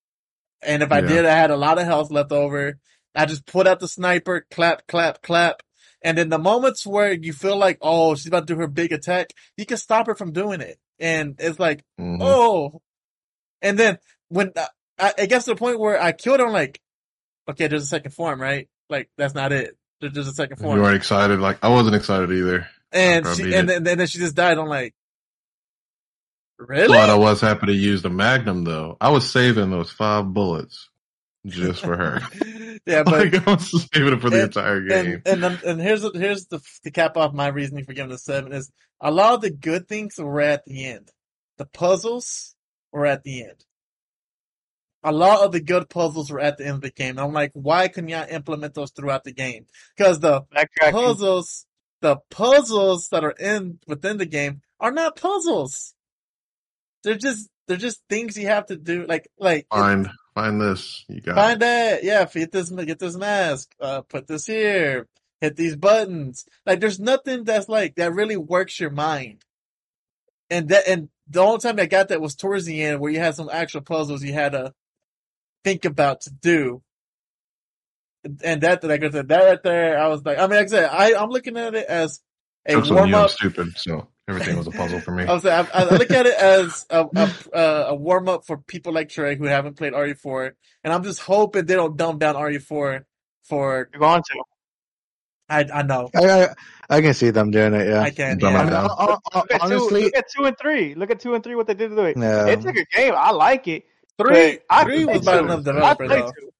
And 0.62 0.82
if 0.82 0.90
I 0.90 1.00
Yeah. 1.00 1.06
did, 1.08 1.26
I 1.26 1.36
had 1.36 1.50
a 1.50 1.56
lot 1.56 1.78
of 1.78 1.84
health 1.84 2.10
left 2.10 2.32
over. 2.32 2.78
I 3.14 3.26
just 3.26 3.46
put 3.46 3.66
out 3.66 3.80
the 3.80 3.88
sniper, 3.88 4.46
clap, 4.50 4.86
clap, 4.86 5.22
clap. 5.22 5.62
And 6.02 6.18
in 6.18 6.28
the 6.28 6.38
moments 6.38 6.86
where 6.86 7.12
you 7.12 7.32
feel 7.32 7.56
like, 7.56 7.78
oh, 7.80 8.14
she's 8.14 8.26
about 8.26 8.46
to 8.46 8.54
do 8.54 8.60
her 8.60 8.66
big 8.68 8.92
attack, 8.92 9.32
you 9.56 9.66
can 9.66 9.76
stop 9.78 10.06
her 10.06 10.14
from 10.14 10.32
doing 10.32 10.60
it. 10.60 10.78
And 10.98 11.36
it's 11.38 11.58
like, 11.58 11.82
Mhm. 12.00 12.18
oh. 12.22 12.80
And 13.62 13.78
then 13.78 13.98
when 14.28 14.52
uh, 14.56 14.66
I, 14.98 15.14
it 15.18 15.26
gets 15.28 15.46
to 15.46 15.52
the 15.52 15.56
point 15.56 15.80
where 15.80 16.00
I 16.00 16.12
killed 16.12 16.40
her, 16.40 16.46
I'm 16.46 16.52
like, 16.52 16.80
okay, 17.48 17.66
there's 17.68 17.82
a 17.84 17.86
second 17.86 18.12
form, 18.12 18.40
right? 18.40 18.68
Like 18.88 19.08
that's 19.16 19.34
not 19.34 19.52
it. 19.52 19.76
There- 20.00 20.10
There's 20.10 20.28
a 20.28 20.32
second 20.32 20.58
form. 20.58 20.76
you 20.76 20.82
weren't 20.82 20.96
excited. 20.96 21.40
Like 21.40 21.58
I 21.64 21.68
wasn't 21.70 21.96
excited 21.96 22.30
either. 22.30 22.68
and 22.92 23.26
she, 23.34 23.54
and 23.54 23.68
then, 23.68 23.86
and 23.86 23.98
then 24.00 24.06
she 24.06 24.18
just 24.18 24.36
died. 24.36 24.58
I'm 24.58 24.68
like, 24.68 24.94
really? 26.58 26.88
But 26.88 27.10
I 27.10 27.14
was 27.16 27.40
happy 27.40 27.66
to 27.66 27.72
use 27.72 28.02
the 28.02 28.10
Magnum 28.10 28.64
though. 28.64 28.96
I 29.00 29.10
was 29.10 29.28
saving 29.30 29.70
those 29.70 29.90
five 29.90 30.26
bullets 30.32 30.88
just 31.46 31.82
for 31.82 31.96
her. 31.96 32.20
yeah, 32.86 33.02
but 33.02 33.32
like 33.32 33.34
I 33.48 33.54
was 33.54 33.88
saving 33.94 34.12
it 34.14 34.20
for 34.20 34.30
the 34.30 34.36
and- 34.42 34.46
entire 34.46 34.80
game. 34.80 35.22
and 35.24 35.26
and 35.26 35.42
then- 35.42 35.58
and 35.66 35.80
here's 35.80 36.02
the, 36.02 36.10
here's 36.14 36.46
the 36.46 36.60
to 36.84 36.90
cap 36.90 37.16
off 37.16 37.32
my 37.32 37.48
reasoning 37.48 37.84
for 37.84 37.92
giving 37.92 38.10
it 38.10 38.14
a 38.14 38.18
seven 38.18 38.52
is 38.52 38.70
a 39.00 39.10
lot 39.10 39.34
of 39.34 39.40
the 39.42 39.50
good 39.50 39.88
things 39.88 40.16
were 40.18 40.40
at 40.40 40.64
the 40.64 40.86
end. 40.86 41.10
The 41.58 41.66
puzzles 41.66 42.54
were 42.92 43.06
at 43.06 43.22
the 43.24 43.42
end. 43.44 43.64
A 45.02 45.12
lot 45.12 45.44
of 45.44 45.52
the 45.52 45.60
good 45.60 45.88
puzzles 45.88 46.30
were 46.30 46.40
at 46.40 46.58
the 46.58 46.64
end 46.64 46.76
of 46.76 46.80
the 46.80 46.90
game. 46.90 47.18
I'm 47.18 47.32
like, 47.32 47.52
why 47.54 47.86
couldn't 47.88 48.08
y'all 48.10 48.26
implement 48.28 48.74
those 48.74 48.90
throughout 48.90 49.22
the 49.24 49.32
game? 49.32 49.66
Because 49.96 50.18
the 50.18 50.42
Backtracking. 50.54 50.90
puzzles, 50.92 51.64
the 52.00 52.16
puzzles 52.30 53.08
that 53.10 53.22
are 53.22 53.30
in 53.38 53.78
within 53.86 54.16
the 54.16 54.26
game 54.26 54.62
are 54.80 54.90
not 54.90 55.14
puzzles. 55.16 55.94
They're 57.04 57.14
just 57.14 57.48
they're 57.68 57.76
just 57.76 58.02
things 58.08 58.36
you 58.36 58.48
have 58.48 58.66
to 58.66 58.76
do. 58.76 59.06
Like 59.06 59.28
like 59.38 59.66
find 59.70 60.10
find 60.36 60.60
this. 60.60 61.04
You 61.08 61.20
got 61.20 61.34
Find 61.34 61.62
that. 61.62 62.04
Yeah, 62.04 62.26
get 62.26 62.52
this, 62.52 62.70
get 62.70 62.98
this 62.98 63.16
mask. 63.16 63.74
Uh, 63.80 64.02
put 64.02 64.26
this 64.26 64.46
here. 64.46 65.08
hit 65.40 65.56
these 65.56 65.76
buttons. 65.76 66.44
Like 66.64 66.80
there's 66.80 67.00
nothing 67.00 67.44
that's 67.44 67.68
like 67.68 67.96
that 67.96 68.12
really 68.12 68.36
works 68.36 68.78
your 68.78 68.90
mind. 68.90 69.42
And 70.50 70.68
that 70.68 70.86
and 70.86 71.08
the 71.28 71.40
only 71.40 71.58
time 71.58 71.80
I 71.80 71.86
got 71.86 72.08
that 72.08 72.20
was 72.20 72.36
towards 72.36 72.66
the 72.66 72.82
end 72.82 73.00
where 73.00 73.10
you 73.10 73.18
had 73.18 73.34
some 73.34 73.50
actual 73.50 73.80
puzzles 73.80 74.22
you 74.22 74.32
had 74.32 74.52
to 74.52 74.72
think 75.64 75.84
about 75.84 76.20
to 76.22 76.30
do. 76.30 76.82
And 78.44 78.60
that 78.60 78.84
like 78.84 79.02
I 79.02 79.10
said, 79.10 79.28
that 79.28 79.44
right 79.44 79.62
there, 79.62 79.98
I 79.98 80.08
was 80.08 80.24
like, 80.24 80.38
I 80.38 80.42
mean, 80.42 80.58
like 80.58 80.66
I 80.66 80.66
said, 80.66 80.90
I 80.90 81.14
I'm 81.14 81.30
looking 81.30 81.56
at 81.56 81.74
it 81.74 81.86
as 81.86 82.20
a 82.68 82.78
warm 82.78 83.14
up. 83.14 83.30
stupid, 83.30 83.76
so 83.76 84.08
everything 84.28 84.56
was 84.56 84.66
a 84.66 84.70
puzzle 84.70 85.00
for 85.00 85.12
me. 85.12 85.24
I 85.24 85.32
was 85.32 85.44
I, 85.46 85.66
I 85.72 85.84
look 85.96 86.10
at 86.10 86.26
it 86.26 86.34
as 86.36 86.84
a 86.90 87.06
a, 87.14 87.56
uh, 87.56 87.84
a 87.88 87.94
warm 87.94 88.28
up 88.28 88.46
for 88.46 88.58
people 88.58 88.92
like 88.92 89.08
Trey 89.08 89.36
who 89.36 89.44
haven't 89.44 89.76
played 89.76 89.92
RE4, 89.92 90.52
and 90.84 90.92
I'm 90.92 91.02
just 91.04 91.20
hoping 91.20 91.66
they 91.66 91.74
don't 91.74 91.96
dumb 91.96 92.18
down 92.18 92.34
RE4 92.34 93.04
for 93.44 93.88
You're 93.92 94.00
going 94.00 94.22
to. 94.22 94.42
I 95.48 95.64
I 95.72 95.82
know 95.82 96.10
I, 96.14 96.42
I 96.42 96.48
I 96.90 97.00
can 97.00 97.14
see 97.14 97.30
them 97.30 97.50
doing 97.52 97.72
it. 97.74 97.86
Yeah. 97.88 98.00
I 98.00 98.10
can't. 98.10 98.40
Dumb 98.40 98.56
I 98.56 98.60
it 98.62 98.64
mean, 98.64 98.72
Yeah. 98.72 98.80
down. 98.80 98.90
hon- 98.90 99.18
hon- 99.32 99.42
Look 99.42 99.52
at, 99.52 99.60
honestly, 99.62 100.00
two, 100.00 100.04
look 100.06 100.16
at 100.16 100.24
two 100.36 100.44
and 100.44 100.58
three. 100.58 100.94
Look 100.96 101.10
at 101.12 101.20
two 101.20 101.34
and 101.34 101.44
three. 101.44 101.54
What 101.54 101.66
they 101.68 101.74
did 101.74 101.90
to 101.90 102.02
it. 102.04 102.16
no. 102.16 102.46
It's 102.46 102.64
a 102.64 102.72
good 102.72 102.88
game. 102.92 103.14
I 103.16 103.30
like 103.30 103.68
it. 103.68 103.84
Three 104.18 104.58
but 104.58 104.62
I 104.70 104.84
three 104.84 105.04
was 105.04 105.24
by 105.24 105.38
another 105.38 105.70
I 105.72 105.94
developer 105.94 106.08
though. 106.08 106.32
two. 106.32 106.50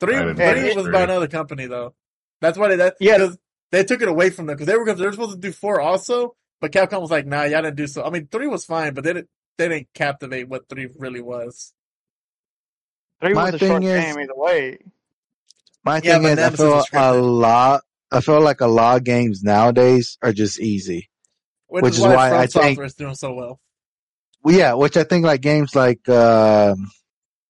Three 0.00 0.34
three 0.34 0.74
was 0.74 0.84
three. 0.84 0.92
by 0.92 1.02
another 1.02 1.28
company 1.28 1.66
though. 1.66 1.94
That's 2.40 2.56
why 2.56 2.68
they 2.68 2.76
that 2.76 2.96
Yeah. 3.00 3.18
because 3.18 3.38
they 3.72 3.84
took 3.84 4.00
it 4.00 4.08
away 4.08 4.30
from 4.30 4.46
them 4.46 4.56
because 4.56 4.66
they 4.68 4.76
were 4.76 4.94
they 4.94 5.04
were 5.04 5.12
supposed 5.12 5.32
to 5.32 5.38
do 5.38 5.52
four 5.52 5.80
also, 5.80 6.34
but 6.60 6.72
Capcom 6.72 7.00
was 7.00 7.10
like, 7.10 7.26
nah, 7.26 7.44
y'all 7.44 7.62
didn't 7.62 7.76
do 7.76 7.86
so. 7.86 8.04
I 8.04 8.10
mean, 8.10 8.28
three 8.30 8.46
was 8.46 8.64
fine, 8.64 8.94
but 8.94 9.04
they 9.04 9.12
didn't 9.12 9.28
they 9.58 9.68
didn't 9.68 9.88
captivate 9.94 10.48
what 10.48 10.68
three 10.68 10.88
really 10.98 11.20
was. 11.22 11.72
Three 13.20 13.32
My 13.34 13.46
was 13.46 13.54
a 13.54 13.58
thing 13.58 13.68
short 13.68 13.84
is- 13.84 14.04
game 14.04 14.18
either 14.20 14.34
way. 14.34 14.78
My 15.84 16.00
Yeah, 16.02 16.18
thing 16.18 16.24
is, 16.24 16.38
I 16.38 16.50
feel 16.50 16.84
a 16.94 17.14
lot. 17.14 17.82
I 18.10 18.20
feel 18.20 18.40
like 18.40 18.60
a 18.60 18.66
lot 18.66 18.96
of 18.96 19.04
games 19.04 19.42
nowadays 19.42 20.18
are 20.22 20.32
just 20.32 20.58
easy. 20.60 21.08
Which, 21.68 21.82
Which 21.82 21.92
is 21.94 21.98
is 21.98 22.04
why, 22.04 22.14
why 22.14 22.36
I 22.38 22.46
think- 22.46 22.52
Software 22.52 22.86
is 22.86 22.94
doing 22.94 23.14
so 23.14 23.32
well. 23.34 23.60
Well, 24.42 24.54
yeah, 24.54 24.74
which 24.74 24.96
I 24.96 25.04
think 25.04 25.24
like 25.24 25.40
games 25.40 25.74
like 25.74 26.08
um 26.08 26.90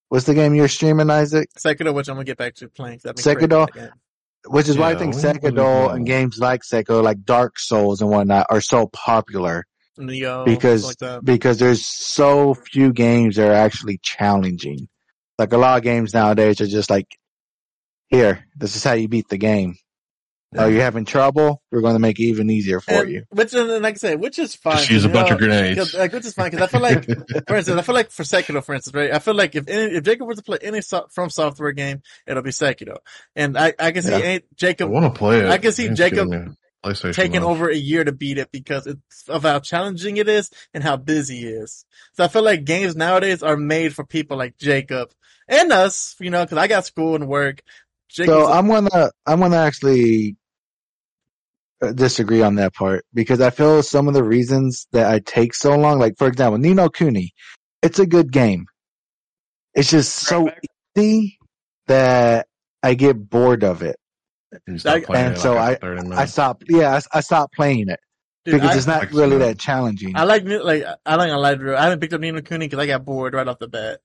what's 0.08 0.24
the 0.26 0.34
game 0.34 0.54
you're 0.54 0.68
streaming, 0.68 1.10
Isaac? 1.10 1.48
Sekiro, 1.58 1.92
which 1.94 2.08
I'm 2.08 2.14
gonna 2.16 2.24
get 2.24 2.38
back 2.38 2.54
to 2.56 2.68
playing. 2.68 3.00
'cause 3.00 3.06
I've 3.26 3.36
Sekiro? 3.36 3.66
Craving 4.48 4.54
that 4.54 4.54
game. 4.54 4.54
Which 4.54 4.68
is 4.68 4.78
why 4.78 4.90
I 4.90 4.94
think 4.94 5.14
Sekiro 5.14 5.94
and 5.94 6.06
games 6.06 6.38
like 6.38 6.62
Sekiro, 6.62 7.02
like 7.02 7.24
Dark 7.24 7.58
Souls 7.58 8.00
and 8.00 8.10
whatnot, 8.10 8.46
are 8.50 8.60
so 8.60 8.86
popular 8.88 9.66
Neo, 9.98 10.44
because 10.44 11.00
like 11.00 11.24
because 11.24 11.58
there's 11.58 11.84
so 11.84 12.54
few 12.54 12.92
games 12.92 13.36
that 13.36 13.48
are 13.48 13.54
actually 13.54 13.98
challenging. 14.02 14.88
Like 15.38 15.52
a 15.52 15.58
lot 15.58 15.76
of 15.76 15.84
games 15.84 16.14
nowadays 16.14 16.60
are 16.60 16.66
just 16.66 16.88
like, 16.88 17.06
here, 18.08 18.46
this 18.56 18.76
is 18.76 18.84
how 18.84 18.92
you 18.92 19.08
beat 19.08 19.28
the 19.28 19.36
game. 19.36 19.76
Oh, 20.56 20.66
you're 20.66 20.82
having 20.82 21.04
trouble? 21.04 21.60
We're 21.72 21.80
going 21.80 21.94
to 21.94 21.98
make 21.98 22.18
it 22.20 22.24
even 22.24 22.48
easier 22.50 22.80
for 22.80 22.92
And- 22.92 23.10
you. 23.10 23.24
Which, 23.30 23.52
and 23.52 23.82
like 23.82 23.94
I 23.94 23.98
say, 23.98 24.16
which 24.16 24.38
is 24.38 24.54
fine. 24.54 24.76
Just 24.78 24.90
use 24.90 25.04
a 25.04 25.08
bunch 25.08 25.28
know, 25.28 25.34
of 25.34 25.40
grenades. 25.40 25.78
'cause, 25.78 25.94
Like, 25.94 26.12
which 26.12 26.24
is 26.24 26.34
fine 26.34 26.50
because 26.50 26.62
I 26.62 26.70
feel 26.70 26.80
like, 26.80 27.04
for 27.48 27.56
instance, 27.56 27.78
I 27.78 27.82
feel 27.82 27.94
like 27.94 28.10
for 28.10 28.22
Sekiro, 28.22 28.62
for 28.64 28.74
instance, 28.74 28.94
right? 28.94 29.12
I 29.12 29.18
feel 29.18 29.34
like 29.34 29.54
if 29.54 29.68
any, 29.68 29.96
if 29.96 30.04
Jacob 30.04 30.26
were 30.28 30.34
to 30.34 30.42
play 30.42 30.58
any 30.62 30.80
so- 30.82 31.06
FromSoftware 31.16 31.74
game, 31.76 32.02
it'll 32.26 32.42
be 32.42 32.50
Sekiro, 32.50 32.98
and 33.34 33.58
I 33.58 33.74
I 33.78 33.90
can 33.92 34.02
see 34.02 34.10
Yeah. 34.10 34.18
any, 34.18 34.34
I 34.36 34.42
Jacob 34.54 34.90
want 34.90 35.12
to 35.12 35.18
play 35.18 35.40
it. 35.40 35.46
I 35.46 35.58
can 35.58 35.72
see 35.72 35.86
It's 35.86 35.98
Jacob 35.98 36.30
giving 36.30 36.48
me 36.50 36.54
PlayStation 36.84 37.14
taking 37.14 37.40
Now. 37.40 37.48
over 37.48 37.68
a 37.68 37.76
year 37.76 38.04
to 38.04 38.12
beat 38.12 38.38
it 38.38 38.52
because 38.52 38.86
it's 38.86 39.28
of 39.28 39.42
how 39.42 39.58
challenging 39.58 40.16
it 40.18 40.28
is 40.28 40.50
and 40.72 40.84
how 40.84 40.96
busy 40.96 41.38
he 41.38 41.46
is. 41.48 41.84
So 42.14 42.22
I 42.24 42.28
feel 42.28 42.42
like 42.42 42.64
games 42.64 42.94
nowadays 42.94 43.42
are 43.42 43.56
made 43.56 43.94
for 43.94 44.04
people 44.04 44.36
like 44.36 44.56
Jacob 44.58 45.10
and 45.48 45.72
us, 45.72 46.14
you 46.20 46.30
know, 46.30 46.44
because 46.44 46.58
I 46.58 46.68
got 46.68 46.84
school 46.86 47.14
and 47.16 47.26
work. 47.26 47.62
Jacob's 48.16 48.46
So 48.46 48.52
I'm 48.52 48.68
gonna 48.68 49.10
I'm 49.26 49.40
gonna 49.40 49.56
actually 49.56 50.36
uh, 51.82 51.92
disagree 51.92 52.42
on 52.42 52.54
that 52.56 52.74
part 52.74 53.04
because 53.12 53.40
I 53.40 53.50
feel 53.50 53.82
some 53.82 54.08
of 54.08 54.14
the 54.14 54.24
reasons 54.24 54.86
that 54.92 55.12
I 55.12 55.18
take 55.18 55.54
so 55.54 55.76
long, 55.76 55.98
like 55.98 56.14
for 56.16 56.26
example, 56.26 56.58
Ni 56.58 56.72
no 56.74 56.88
Kuni, 56.88 57.32
it's 57.82 57.98
a 57.98 58.06
good 58.06 58.32
game. 58.32 58.64
It's 59.74 59.90
just 59.90 60.14
so 60.14 60.46
Right 60.46 60.58
easy 60.96 61.38
that 61.86 62.46
I 62.82 62.94
get 62.94 63.28
bored 63.28 63.62
of 63.64 63.82
it. 63.82 63.96
You 64.66 64.78
I- 64.86 65.02
and 65.14 65.34
it 65.34 65.38
so 65.38 65.54
like 65.54 65.82
I- 65.84 66.22
I 66.22 66.24
stop, 66.24 66.62
yeah, 66.68 66.94
I, 67.12 67.18
I 67.18 67.20
stopped 67.20 67.54
playing 67.54 67.88
it 67.88 68.00
dude, 68.44 68.54
because 68.54 68.70
I, 68.70 68.76
it's 68.78 68.86
not 68.86 69.00
Like, 69.00 69.12
really 69.12 69.38
that 69.38 69.58
challenging. 69.58 70.16
I 70.16 70.24
like 70.24 70.44
new- 70.44 70.62
like 70.62 70.84
I 71.04 71.16
like 71.16 71.30
a 71.30 71.36
light 71.36 71.60
I 71.60 71.84
haven't 71.84 72.00
picked 72.00 72.14
up 72.14 72.20
Ni 72.20 72.30
no 72.30 72.40
Kuni 72.40 72.66
because 72.66 72.78
I 72.78 72.86
got 72.86 73.04
bored 73.04 73.34
right 73.34 73.46
off 73.46 73.58
the 73.58 73.68
bat. 73.68 74.00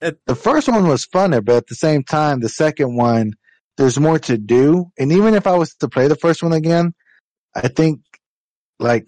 the 0.00 0.34
first 0.34 0.68
one 0.68 0.88
was 0.88 1.06
funner, 1.06 1.44
but 1.44 1.56
at 1.56 1.66
the 1.68 1.76
same 1.76 2.02
time, 2.02 2.40
the 2.40 2.48
second 2.48 2.96
one, 2.96 3.34
there's 3.76 3.98
more 3.98 4.18
to 4.20 4.38
do. 4.38 4.86
And 4.98 5.12
even 5.12 5.34
if 5.34 5.46
I 5.46 5.56
was 5.56 5.74
to 5.76 5.88
play 5.88 6.08
the 6.08 6.16
first 6.16 6.42
one 6.42 6.52
again, 6.52 6.94
I 7.54 7.68
think 7.68 8.00
like 8.78 9.06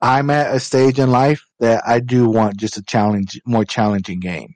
I'm 0.00 0.30
at 0.30 0.54
a 0.54 0.60
stage 0.60 0.98
in 0.98 1.10
life 1.10 1.42
that 1.60 1.82
I 1.86 2.00
do 2.00 2.28
want 2.28 2.56
just 2.58 2.76
a 2.76 2.82
challenge, 2.82 3.40
more 3.46 3.64
challenging 3.64 4.20
game. 4.20 4.54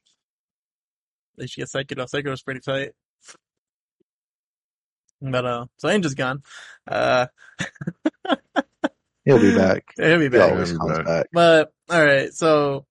At 1.37 1.43
least 1.43 1.57
you 1.57 1.65
get 1.67 1.71
Sekiro. 1.89 2.09
Sekiro's 2.11 2.43
pretty 2.43 2.61
tight. 2.61 2.93
But 5.21 5.45
uh, 5.45 5.67
so 5.79 5.89
Angel's 5.89 6.15
gone. 6.15 6.43
Uh, 6.87 7.27
He'll 9.25 9.41
be 9.41 9.53
back. 9.53 9.85
he'll 9.97 10.19
be 10.19 10.29
He 10.33 10.39
back. 10.39 10.41
always 10.41 10.71
He'll 10.71 10.73
be 10.73 10.79
comes 10.79 10.99
back. 10.99 11.07
back. 11.07 11.27
But 11.33 11.73
all 11.91 12.05
right, 12.05 12.33
so 12.33 12.87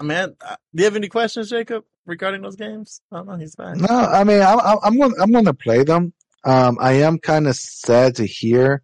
I 0.00 0.02
mean, 0.02 0.34
uh, 0.40 0.56
do 0.74 0.80
you 0.82 0.84
have 0.84 0.96
any 0.96 1.08
questions, 1.08 1.50
Jacob, 1.50 1.84
regarding 2.06 2.40
those 2.42 2.56
games? 2.56 3.02
I 3.12 3.16
don't 3.16 3.26
know. 3.28 3.36
He's 3.36 3.54
back. 3.54 3.76
No, 3.76 3.86
I 3.88 4.24
mean, 4.24 4.40
I'm, 4.40 4.58
I'm- 4.60 4.78
I'm 4.82 4.98
going, 4.98 5.14
I'm 5.20 5.30
going 5.32 5.44
to 5.44 5.54
play 5.54 5.84
them. 5.84 6.12
Um, 6.42 6.78
I 6.80 6.92
am 6.92 7.18
kind 7.18 7.46
of 7.46 7.54
sad 7.54 8.16
to 8.16 8.24
hear 8.26 8.82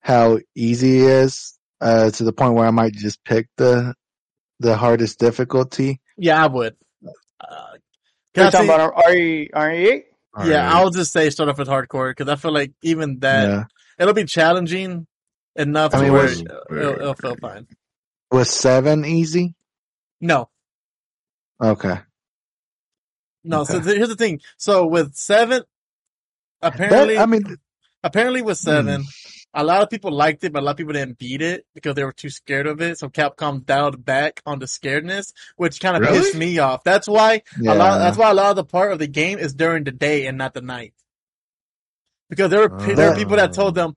how 0.00 0.38
easy 0.54 0.98
it 1.00 1.04
is, 1.06 1.58
uh, 1.80 2.10
to 2.10 2.22
the 2.24 2.32
point 2.34 2.52
where 2.54 2.66
I 2.66 2.70
might 2.70 2.92
just 2.92 3.24
pick 3.24 3.48
the, 3.56 3.94
the 4.60 4.76
hardest 4.76 5.18
difficulty. 5.18 6.00
Yeah, 6.18 6.44
I 6.44 6.46
would. 6.48 6.76
Uh, 7.40 7.72
can 8.34 8.42
You're 8.42 8.46
I 8.46 8.50
talking 8.50 8.66
say- 8.68 8.74
about 8.74 8.94
RE, 9.08 9.50
RE8? 9.54 9.86
yeah, 9.88 10.42
Alright. 10.42 10.52
I'll 10.54 10.90
just 10.90 11.12
say 11.12 11.30
start 11.30 11.48
off 11.48 11.58
with 11.58 11.68
hardcore 11.68 12.10
because 12.10 12.28
I 12.30 12.36
feel 12.36 12.52
like 12.52 12.72
even 12.82 13.20
that 13.20 13.48
yeah. 13.48 13.64
it'll 13.98 14.12
be 14.12 14.24
challenging 14.26 15.06
enough 15.54 15.94
I 15.94 15.98
to 15.98 16.02
mean, 16.04 16.12
where 16.12 16.22
was- 16.24 16.40
it'll, 16.42 16.60
it'll, 16.70 16.92
it'll 16.92 17.14
feel 17.14 17.36
fine. 17.36 17.66
Was 18.30 18.50
seven 18.50 19.06
easy? 19.06 19.54
No, 20.20 20.48
Okay. 21.62 21.96
no. 23.44 23.64
So 23.64 23.80
th- 23.80 23.96
here's 23.96 24.08
the 24.08 24.16
thing. 24.16 24.40
So 24.56 24.86
with 24.86 25.14
seven, 25.14 25.62
apparently, 26.62 27.14
That, 27.14 27.22
I 27.22 27.26
mean, 27.26 27.56
apparently 28.02 28.42
with 28.42 28.58
seven, 28.58 29.02
Hmm. 29.02 29.08
a 29.54 29.64
lot 29.64 29.82
of 29.82 29.90
people 29.90 30.10
liked 30.12 30.44
it, 30.44 30.52
but 30.52 30.62
a 30.62 30.64
lot 30.64 30.72
of 30.72 30.76
people 30.78 30.92
didn't 30.94 31.18
beat 31.18 31.42
it 31.42 31.66
because 31.74 31.94
they 31.94 32.04
were 32.04 32.12
too 32.12 32.30
scared 32.30 32.66
of 32.66 32.80
it. 32.82 32.98
So 32.98 33.08
Capcom 33.08 33.64
dialed 33.64 34.04
back 34.04 34.42
on 34.46 34.58
the 34.58 34.66
scaredness, 34.66 35.32
which 35.56 35.80
kind 35.80 35.96
of 35.96 36.02
Really? 36.02 36.18
pissed 36.18 36.34
me 36.34 36.58
off. 36.58 36.82
That's 36.84 37.08
why 37.08 37.42
yeah. 37.60 37.72
a 37.72 37.76
lot. 37.76 37.98
That's 37.98 38.16
why 38.18 38.30
a 38.30 38.34
lot 38.34 38.50
of 38.50 38.56
the 38.56 38.64
part 38.64 38.92
of 38.92 38.98
the 38.98 39.06
game 39.08 39.38
is 39.38 39.54
during 39.54 39.84
the 39.84 39.92
day 39.92 40.26
and 40.26 40.36
not 40.38 40.54
the 40.54 40.62
night. 40.62 40.92
Because 42.28 42.50
there 42.50 42.68
were 42.68 42.94
there 42.94 43.10
were 43.10 43.16
people 43.16 43.36
that 43.36 43.52
told 43.52 43.74
them 43.76 43.94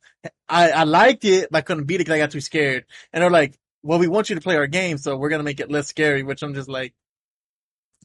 I 0.47 0.70
I 0.72 0.84
liked 0.84 1.26
it, 1.26 1.49
but 1.51 1.57
I 1.57 1.61
couldn't 1.61 1.86
beat 1.86 1.95
it 1.95 1.99
because 2.05 2.13
I 2.13 2.20
got 2.20 2.32
too 2.32 2.41
scared, 2.41 2.86
and 3.11 3.24
they're 3.24 3.32
like, 3.32 3.57
"Well, 3.84 3.99
we 3.99 4.07
want 4.07 4.30
you 4.30 4.36
to 4.36 4.41
play 4.41 4.55
our 4.57 4.67
game, 4.67 4.97
so 4.97 5.17
we're 5.17 5.30
gonna 5.30 5.43
make 5.43 5.59
it 5.59 5.71
less 5.71 5.88
scary." 5.88 6.23
Which 6.23 6.41
I'm 6.43 6.53
just 6.53 6.69
like, 6.69 6.93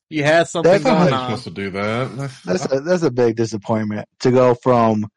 you 0.09 0.23
had 0.25 0.49
something 0.49 0.71
That's 0.71 0.85
going 0.85 1.11
not 1.11 1.13
on. 1.13 1.31
supposed 1.31 1.45
to 1.45 1.51
do 1.51 1.71
that. 1.71 2.17
That's, 2.17 2.43
that's 2.43 2.73
a, 2.73 2.81
that's 2.81 3.03
a 3.03 3.11
big 3.11 3.37
disappointment 3.37 4.09
to 4.21 4.31
go 4.31 4.55
from 4.55 5.09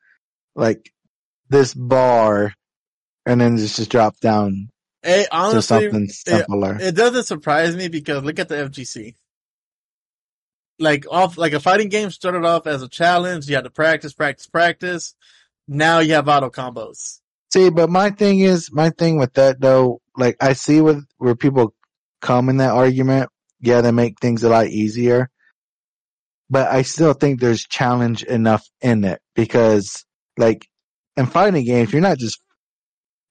like 0.55 0.91
this 1.49 1.73
bar 1.73 2.53
and 3.25 3.39
then 3.41 3.57
just, 3.57 3.75
just 3.77 3.91
drop 3.91 4.19
down 4.19 4.69
eh, 5.03 5.21
It, 5.21 5.23
to 5.25 5.35
honestly, 5.35 5.61
something 5.61 6.07
simpler. 6.09 6.77
it 6.79 6.95
doesn't 6.95 7.25
surprise 7.25 7.75
me 7.75 7.89
because 7.89 8.23
look 8.23 8.39
at 8.39 8.47
the 8.49 8.55
FGC. 8.55 9.15
Like 10.79 11.05
off, 11.11 11.37
like 11.37 11.53
a 11.53 11.59
fighting 11.59 11.89
game 11.89 12.11
started 12.11 12.45
off 12.45 12.67
as 12.67 12.81
a 12.83 12.87
challenge. 12.87 13.47
You 13.49 13.55
had 13.55 13.63
to 13.63 13.69
practice, 13.71 14.13
practice, 14.13 14.47
practice. 14.47 15.15
Now 15.67 15.99
you 15.99 16.13
have 16.13 16.27
auto 16.29 16.49
combos. 16.49 17.19
See, 17.51 17.69
but 17.69 17.89
my 17.89 18.09
thing 18.09 18.39
is, 18.39 18.71
my 18.71 18.89
thing 18.89 19.17
with 19.17 19.33
that 19.33 19.61
though, 19.61 20.01
like 20.17 20.35
I 20.41 20.53
see 20.53 20.81
with 20.81 21.05
where 21.17 21.35
people 21.35 21.73
come 22.21 22.49
in 22.49 22.57
that 22.57 22.73
argument. 22.73 23.29
Yeah, 23.59 23.81
they 23.81 23.91
make 23.91 24.19
things 24.19 24.43
a 24.43 24.49
lot 24.49 24.67
easier, 24.67 25.29
but 26.49 26.71
I 26.71 26.83
still 26.83 27.13
think 27.13 27.39
there's 27.39 27.65
challenge 27.65 28.23
enough 28.23 28.67
in 28.81 29.03
it 29.03 29.19
because, 29.35 30.05
like, 30.37 30.67
in 31.15 31.25
fighting 31.25 31.65
games, 31.65 31.91
you're 31.91 32.01
not 32.01 32.19
just, 32.19 32.39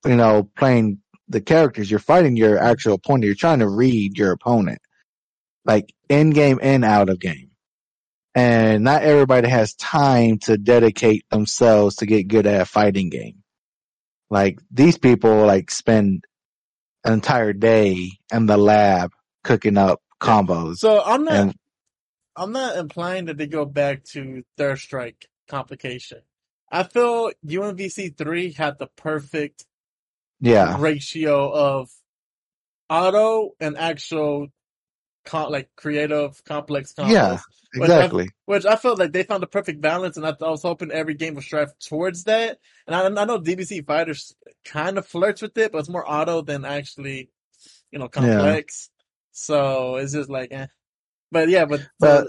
you 0.04 0.16
know, 0.16 0.50
playing 0.56 0.98
the 1.28 1.40
characters. 1.40 1.88
You're 1.90 2.00
fighting 2.00 2.36
your 2.36 2.58
actual 2.58 2.94
opponent. 2.94 3.24
You're 3.24 3.34
trying 3.36 3.60
to 3.60 3.68
read 3.68 4.18
your 4.18 4.32
opponent, 4.32 4.80
like 5.64 5.94
in 6.08 6.30
game 6.30 6.58
and 6.60 6.84
out 6.84 7.08
of 7.08 7.20
game. 7.20 7.50
And 8.34 8.84
not 8.84 9.02
everybody 9.02 9.48
has 9.48 9.74
time 9.74 10.38
to 10.40 10.58
dedicate 10.58 11.24
themselves 11.30 11.96
to 11.96 12.06
get 12.06 12.28
good 12.28 12.46
at 12.46 12.60
a 12.60 12.66
fighting 12.66 13.08
game. 13.08 13.42
Like 14.30 14.58
these 14.70 14.98
people 14.98 15.46
like 15.46 15.70
spend 15.70 16.24
an 17.04 17.12
entire 17.12 17.52
day 17.52 18.10
in 18.32 18.46
the 18.46 18.56
lab 18.56 19.12
cooking 19.44 19.76
up 19.78 20.00
combos. 20.20 20.76
So 20.76 21.02
I'm 21.02 21.24
not, 21.24 21.34
And- 21.34 21.54
I'm 22.34 22.52
not 22.52 22.76
implying 22.76 23.26
that 23.26 23.38
they 23.38 23.46
go 23.46 23.64
back 23.64 24.04
to 24.12 24.42
third 24.58 24.78
strike 24.78 25.26
complication. 25.48 26.22
I 26.70 26.82
feel 26.82 27.30
UMVC 27.46 28.16
three 28.18 28.52
had 28.52 28.78
the 28.78 28.88
perfect 28.96 29.64
Yeah, 30.40 30.76
ratio 30.80 31.50
of 31.52 31.88
auto 32.90 33.50
and 33.60 33.76
actual 33.78 34.48
com- 35.26 35.50
like 35.52 35.68
creative 35.76 36.42
complex 36.44 36.94
combos. 36.94 37.10
Yeah, 37.12 37.38
Which 37.76 37.90
I- 37.90 37.94
exactly. 37.96 38.28
Which 38.46 38.64
I 38.64 38.76
felt 38.76 38.98
like 38.98 39.12
they 39.12 39.24
found 39.24 39.42
the 39.42 39.46
perfect 39.48 39.80
balance, 39.82 40.16
and 40.16 40.26
I, 40.26 40.30
I 40.40 40.48
was 40.50 40.62
hoping 40.62 40.90
every 40.90 41.14
game 41.14 41.34
would 41.34 41.44
strive 41.44 41.76
towards 41.80 42.24
that. 42.24 42.58
And 42.86 42.96
I, 42.96 43.04
I 43.22 43.24
know 43.26 43.38
DBC 43.40 43.86
Fighters 43.86 44.34
kind 44.64 44.96
of 44.96 45.06
flirts 45.06 45.42
with 45.42 45.58
it, 45.58 45.72
but 45.72 45.78
it's 45.78 45.88
more 45.88 46.08
auto 46.10 46.40
than 46.42 46.64
actually, 46.64 47.28
you 47.90 47.98
know, 47.98 48.08
complex. 48.08 48.88
So 49.32 49.96
it's 49.96 50.12
just 50.14 50.30
like, 50.30 50.48
eh. 50.52 50.66
But 51.30 51.48
yeah, 51.50 51.66
but, 51.66 51.86
But- 52.00 52.28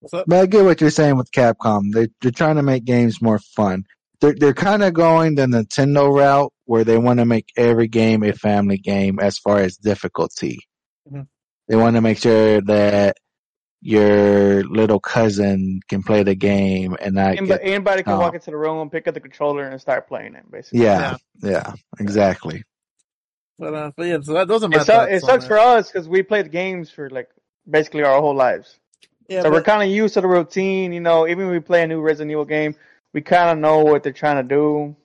what's? 0.00 0.12
But 0.26 0.32
I 0.32 0.46
get 0.46 0.64
what 0.64 0.80
you're 0.80 0.90
saying 0.90 1.16
with 1.16 1.30
Capcom. 1.32 1.92
They 1.92 2.08
they're 2.20 2.30
trying 2.30 2.56
to 2.56 2.62
make 2.62 2.84
games 2.84 3.22
more 3.22 3.38
fun. 3.38 3.84
They're 4.20 4.34
they're 4.38 4.54
kind 4.54 4.82
of 4.84 4.94
going 4.94 5.34
the 5.34 5.46
Nintendo 5.46 6.14
route 6.14 6.52
where 6.66 6.84
they 6.84 6.98
want 6.98 7.18
to 7.20 7.24
make 7.24 7.50
every 7.56 7.88
game 7.88 8.22
a 8.22 8.32
family 8.32 8.78
game 8.78 9.18
as 9.18 9.38
far 9.38 9.58
as 9.58 9.76
difficulty. 9.76 10.58
Mhm. 11.10 11.26
They 11.68 11.76
want 11.76 11.96
to 11.96 12.02
make 12.02 12.18
sure 12.18 12.60
that 12.62 13.16
your 13.80 14.64
little 14.64 14.98
cousin 14.98 15.80
can 15.88 16.02
play 16.02 16.22
the 16.22 16.34
game 16.34 16.96
and 17.00 17.14
not 17.14 17.36
Anybody, 17.36 17.46
get 17.46 17.60
anybody 17.62 18.02
can 18.02 18.18
walk 18.18 18.34
into 18.34 18.50
the 18.50 18.56
room, 18.56 18.88
pick 18.88 19.06
up 19.06 19.14
the 19.14 19.20
controller, 19.20 19.68
and 19.68 19.80
start 19.80 20.08
playing 20.08 20.34
it. 20.34 20.50
Basically, 20.50 20.80
yeah 20.80 21.16
yeah 21.42 21.72
exactly 21.98 22.64
But, 23.58 23.74
uh, 23.74 23.90
but 23.96 24.06
yeah, 24.06 24.18
so 24.22 24.32
that, 24.32 24.48
those 24.48 24.64
are 24.64 24.68
my 24.68 24.78
it, 24.78 24.86
su- 24.86 24.92
it 24.92 25.14
on 25.14 25.20
sucks 25.20 25.46
for 25.46 25.58
us 25.58 25.90
because 25.90 26.08
we 26.08 26.22
played 26.22 26.50
games 26.50 26.90
for 26.90 27.10
like 27.10 27.28
basically 27.68 28.02
our 28.02 28.20
whole 28.20 28.34
lives. 28.34 28.78
Yeah, 29.28 29.42
so 29.42 29.50
we're 29.50 29.62
kind 29.62 29.82
of 29.82 29.88
used 29.88 30.14
to 30.14 30.20
the 30.20 30.28
routine, 30.28 30.92
you 30.92 31.00
know. 31.00 31.26
Even 31.26 31.46
when 31.46 31.54
we 31.54 31.60
play 31.60 31.82
a 31.82 31.86
new 31.86 32.00
Resident 32.00 32.30
Evil 32.30 32.44
game, 32.44 32.74
we 33.12 33.20
kind 33.20 33.50
of 33.50 33.58
know 33.58 33.80
what 33.80 34.02
they're 34.02 34.12
trying 34.12 34.36
to 34.36 34.48
do, 34.48 34.96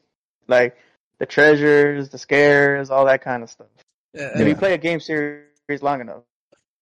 like 0.47 0.77
the 1.19 1.25
treasures, 1.25 2.09
the 2.09 2.17
scares, 2.17 2.89
all 2.89 3.05
that 3.05 3.21
kind 3.21 3.43
of 3.43 3.49
stuff. 3.49 3.67
yeah, 4.13 4.39
If 4.39 4.47
you 4.47 4.55
play 4.55 4.73
a 4.73 4.77
game 4.77 4.99
series 4.99 5.81
long 5.81 6.01
enough, 6.01 6.23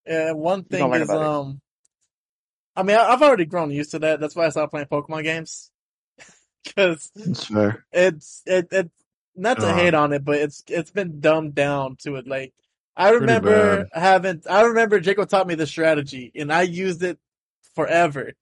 Yeah, 0.07 0.31
one 0.33 0.63
thing 0.63 0.93
is, 0.93 1.09
about 1.09 1.21
it. 1.21 1.27
um, 1.27 1.61
I 2.75 2.83
mean, 2.83 2.95
I- 2.97 3.09
I've 3.09 3.21
already 3.21 3.45
grown 3.45 3.71
used 3.71 3.91
to 3.91 3.99
that. 3.99 4.19
That's 4.19 4.35
why 4.35 4.45
I 4.45 4.49
stopped 4.49 4.71
playing 4.71 4.87
Pokemon 4.87 5.23
games. 5.23 5.71
Cause 6.75 7.11
That's 7.15 7.45
fair. 7.45 7.85
it's, 7.91 8.43
it, 8.45 8.67
it, 8.71 8.91
not 9.35 9.59
to 9.59 9.67
Uh. 9.67 9.75
hate 9.75 9.93
on 9.93 10.13
it, 10.13 10.23
but 10.23 10.35
it's, 10.37 10.63
it's 10.67 10.91
been 10.91 11.19
dumbed 11.19 11.55
down 11.55 11.95
to 12.03 12.15
it. 12.15 12.27
Like, 12.27 12.53
I 12.95 13.09
remember 13.11 13.87
having, 13.93 14.41
I 14.49 14.61
remember 14.61 14.99
Jacob 14.99 15.29
taught 15.29 15.47
me 15.47 15.55
the 15.55 15.67
strategy 15.67 16.31
and 16.35 16.51
I 16.51 16.63
used 16.63 17.03
it 17.03 17.19
forever. 17.75 18.33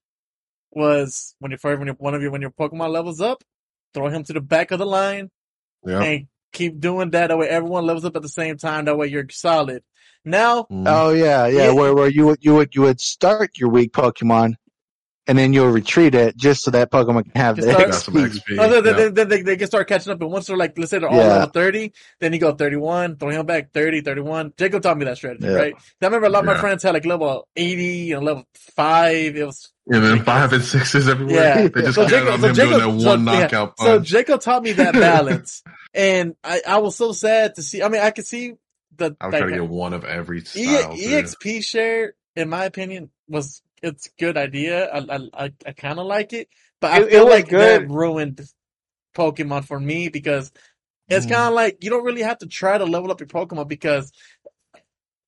Was 0.72 1.34
when 1.38 1.52
you 1.52 1.56
first, 1.56 1.78
when 1.78 1.86
you're, 1.86 1.94
one 1.96 2.14
of 2.14 2.20
your, 2.22 2.30
when 2.30 2.42
your 2.42 2.50
Pokemon 2.50 2.90
levels 2.90 3.20
up, 3.20 3.42
throw 3.94 4.08
him 4.08 4.24
to 4.24 4.32
the 4.34 4.40
back 4.42 4.70
of 4.72 4.78
the 4.78 4.84
line 4.86 5.30
Yeah. 5.86 6.02
and 6.02 6.26
keep 6.56 6.80
doing 6.80 7.10
that. 7.10 7.28
That 7.28 7.38
way 7.38 7.48
everyone 7.48 7.84
levels 7.84 8.04
up 8.04 8.16
at 8.16 8.22
the 8.22 8.28
same 8.28 8.56
time. 8.56 8.86
That 8.86 8.96
way 8.96 9.08
you're 9.08 9.28
solid. 9.30 9.82
Now, 10.24 10.66
Mhm. 10.72 10.84
Oh 10.86 11.10
yeah, 11.10 11.46
yeah. 11.46 11.66
Yeah. 11.66 11.72
Where 11.72 11.94
where 11.94 12.08
you 12.08 12.26
would 12.26 12.38
you 12.40 12.54
would 12.54 12.74
you 12.74 12.82
would 12.82 13.00
start 13.00 13.50
your 13.58 13.68
weak 13.68 13.92
Pokemon, 13.92 14.54
and 15.26 15.36
then 15.36 15.52
you'll 15.52 15.68
retreat 15.70 16.14
it 16.14 16.36
just 16.36 16.62
so 16.62 16.70
that 16.70 16.90
Pokemon 16.90 17.24
can 17.24 17.32
have 17.40 17.56
Just 17.56 17.68
the 17.68 17.74
start- 17.74 17.88
XP. 17.90 18.40
XP. 18.40 18.58
Oh, 18.58 18.68
then, 18.68 18.84
yeah. 18.84 18.92
then, 18.92 19.14
then 19.14 19.28
they, 19.28 19.42
they 19.42 19.56
can 19.56 19.66
start 19.66 19.88
catching 19.88 20.12
up. 20.12 20.20
And 20.20 20.30
once 20.30 20.46
they're 20.46 20.56
like, 20.56 20.78
let's 20.78 20.90
say 20.90 20.98
they're 20.98 21.08
all 21.08 21.16
Yeah. 21.16 21.26
level 21.28 21.50
30, 21.50 21.92
then 22.20 22.32
you 22.32 22.38
go 22.38 22.52
31, 22.54 23.16
throw 23.16 23.30
him 23.30 23.44
back 23.46 23.72
30, 23.72 24.02
31. 24.02 24.52
Jacob 24.56 24.82
taught 24.82 24.96
me 24.98 25.04
that 25.06 25.16
strategy, 25.16 25.46
Yeah. 25.46 25.52
right? 25.54 25.74
I 26.00 26.06
remember 26.06 26.26
a 26.26 26.30
lot 26.30 26.40
of 26.40 26.46
my 26.46 26.56
friends 26.58 26.82
had 26.82 26.94
like 26.94 27.06
level 27.06 27.48
80 27.56 28.12
and 28.12 28.24
level 28.24 28.44
5. 28.76 29.36
It 29.36 29.44
was, 29.46 29.72
And 29.88 30.04
then 30.04 30.22
five 30.24 30.52
and 30.52 30.62
sixes 30.62 31.08
everywhere. 31.08 31.34
Yeah. 31.62 31.68
They 31.68 31.82
just 31.82 31.94
So 31.94 32.02
got 32.02 32.10
Jacob- 32.10 32.28
on 32.34 32.40
so 32.40 32.52
Jacob- 32.52 32.56
doing 32.80 32.96
that 32.96 33.00
so- 33.02 33.08
one 33.08 33.26
yeah. 33.26 33.40
knockout 33.40 33.74
so. 33.80 33.98
Jacob 34.00 34.40
taught 34.40 34.62
me 34.62 34.72
that 34.72 34.92
balance. 34.94 35.62
and 35.94 36.34
I, 36.44 36.60
I 36.66 36.78
was 36.78 36.96
so 36.96 37.12
sad 37.12 37.54
to 37.56 37.62
see, 37.62 37.82
I 37.82 37.88
mean, 37.88 38.00
I 38.00 38.10
could 38.10 38.26
see 38.26 38.54
the, 38.96 39.16
I 39.20 39.26
was 39.26 39.32
like, 39.32 39.40
trying 39.42 39.52
to 39.54 39.60
get 39.60 39.68
one 39.68 39.92
of 39.92 40.04
every 40.04 40.38
E- 40.38 40.44
style. 40.44 40.94
too. 40.94 41.02
EXP 41.02 41.64
share, 41.64 42.14
in 42.34 42.48
my 42.48 42.64
opinion, 42.64 43.10
was, 43.28 43.60
it's 43.82 44.06
a 44.06 44.10
good 44.18 44.36
idea. 44.36 44.86
I, 44.86 44.98
I, 44.98 45.44
I, 45.44 45.52
I 45.66 45.72
kind 45.72 45.98
of 45.98 46.06
like 46.06 46.32
it, 46.32 46.48
but 46.80 46.92
I 46.92 46.98
It- 46.98 47.02
it 47.04 47.10
feel 47.10 47.24
was 47.24 47.34
like 47.34 47.48
that 47.50 47.88
ruined 47.90 48.40
Pokemon 49.14 49.64
for 49.64 49.78
me 49.80 50.08
because 50.08 50.52
it's 51.08 51.26
Mm. 51.26 51.30
kind 51.32 51.48
of 51.48 51.54
like 51.54 51.84
you 51.84 51.90
don't 51.90 52.04
really 52.04 52.22
have 52.22 52.38
to 52.38 52.46
try 52.46 52.76
to 52.78 52.84
level 52.84 53.10
up 53.10 53.20
your 53.20 53.28
Pokemon 53.28 53.68
because 53.68 54.12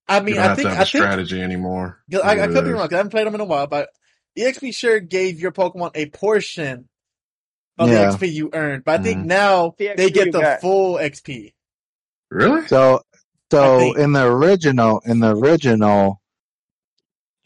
I 0.09 0.19
you 0.19 0.25
mean 0.25 0.35
don't 0.37 0.45
I 0.45 0.47
have 0.49 0.57
think 0.57 0.69
to 0.69 0.75
have 0.75 0.79
I 0.79 0.83
a 0.83 0.87
think 0.87 1.03
strategy 1.05 1.41
anymore. 1.43 2.03
I, 2.13 2.17
I 2.31 2.47
could 2.47 2.55
what 2.55 2.65
be 2.65 2.71
wrong. 2.71 2.83
is. 2.83 2.89
'cause 2.89 2.93
I 2.95 2.97
haven't 2.99 3.11
played 3.11 3.27
them 3.27 3.35
in 3.35 3.41
a 3.41 3.45
while, 3.45 3.67
but 3.67 3.91
EXP 4.37 4.75
share 4.75 5.01
gave 5.01 5.41
your 5.41 5.53
Pokemon 5.53 5.93
a 5.95 6.07
portion 6.07 6.89
of 7.79 7.89
Yeah. 7.91 8.11
the 8.11 8.17
XP 8.17 8.33
you 8.33 8.51
earned, 8.53 8.85
but 8.85 9.01
I 9.01 9.03
think 9.03 9.23
Mhm. 9.23 9.27
now 9.27 9.75
The 9.79 9.95
they 9.97 10.11
get 10.11 10.33
the 10.33 10.41
got. 10.41 10.61
full 10.61 10.97
XP. 10.99 11.53
Really? 12.31 12.67
So 12.67 13.03
so 13.51 13.95
in 13.95 14.13
the 14.13 14.25
original 14.27 15.01
in 15.07 15.21
the 15.21 15.35
original, 15.37 16.21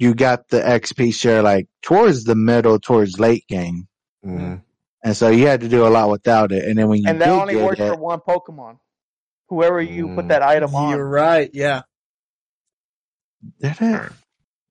you 0.02 0.14
got 0.14 0.48
the 0.48 0.60
XP 0.60 1.14
share 1.14 1.42
like 1.42 1.68
towards 1.82 2.24
the 2.24 2.34
middle, 2.34 2.78
towards 2.80 3.18
late 3.20 3.46
game, 3.48 3.88
hmm 4.22 4.56
and 5.04 5.16
so 5.16 5.30
you 5.30 5.46
had 5.46 5.60
to 5.62 5.68
do 5.68 5.86
a 5.86 5.90
lot 5.90 6.10
without 6.10 6.52
it. 6.52 6.64
And 6.64 6.78
then 6.78 6.88
when 6.88 7.02
you 7.02 7.08
and 7.08 7.20
that 7.20 7.28
did 7.28 7.40
only 7.40 7.54
get 7.54 7.64
works 7.64 7.80
it, 7.80 7.88
for 7.88 7.96
one 7.96 8.20
Pokemon. 8.20 8.78
Whoever 9.48 9.80
you 9.82 10.08
put 10.08 10.26
Mm. 10.26 10.28
that 10.28 10.42
item 10.42 10.74
on, 10.74 10.90
You're 10.90 11.08
right. 11.08 11.50
Yeah. 11.52 11.82
did 13.60 13.76
it? 13.80 14.12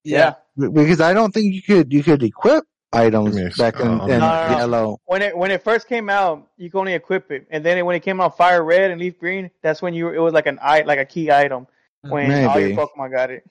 Yeah. 0.04 0.34
yeah. 0.58 0.68
Because 0.70 1.02
I 1.02 1.14
don't 1.14 1.34
think 1.34 1.54
you 1.54 1.62
could 1.62 1.94
you 1.94 2.04
could 2.04 2.24
equip 2.24 2.64
items 2.94 3.36
Give 3.36 3.46
me 3.46 3.52
a 3.52 3.58
back 3.58 3.80
in, 3.80 3.88
uh, 3.88 4.06
in 4.06 4.10
No, 4.10 4.18
no, 4.20 4.48
no. 4.52 4.58
yellow. 4.58 5.02
When 5.06 5.22
it 5.22 5.38
when 5.38 5.52
it 5.52 5.64
first 5.64 5.88
came 5.88 6.10
out, 6.10 6.48
you 6.58 6.70
could 6.72 6.80
only 6.80 6.94
equip 6.94 7.32
it, 7.32 7.48
and 7.52 7.64
then 7.64 7.86
when 7.86 7.96
it 7.96 8.02
came 8.02 8.20
out 8.22 8.38
Fire 8.38 8.64
Red 8.64 8.92
and 8.92 9.00
Leaf 9.00 9.20
Green, 9.20 9.52
that's 9.62 9.82
when 9.82 9.94
you 9.94 10.10
it 10.10 10.20
was 10.20 10.34
like 10.34 10.48
an 10.48 10.60
i 10.62 10.82
like 10.82 11.00
a 11.00 11.06
key 11.06 11.32
item 11.32 11.68
when 12.02 12.32
all 12.46 12.60
your 12.60 12.70
Pokemon 12.72 13.12
got 13.12 13.30
it. 13.32 13.44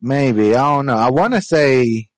Maybe 0.00 0.54
I 0.54 0.76
don't 0.76 0.86
know. 0.86 0.96
I 0.96 1.10
want 1.10 1.34
to 1.34 1.42
say 1.42 2.08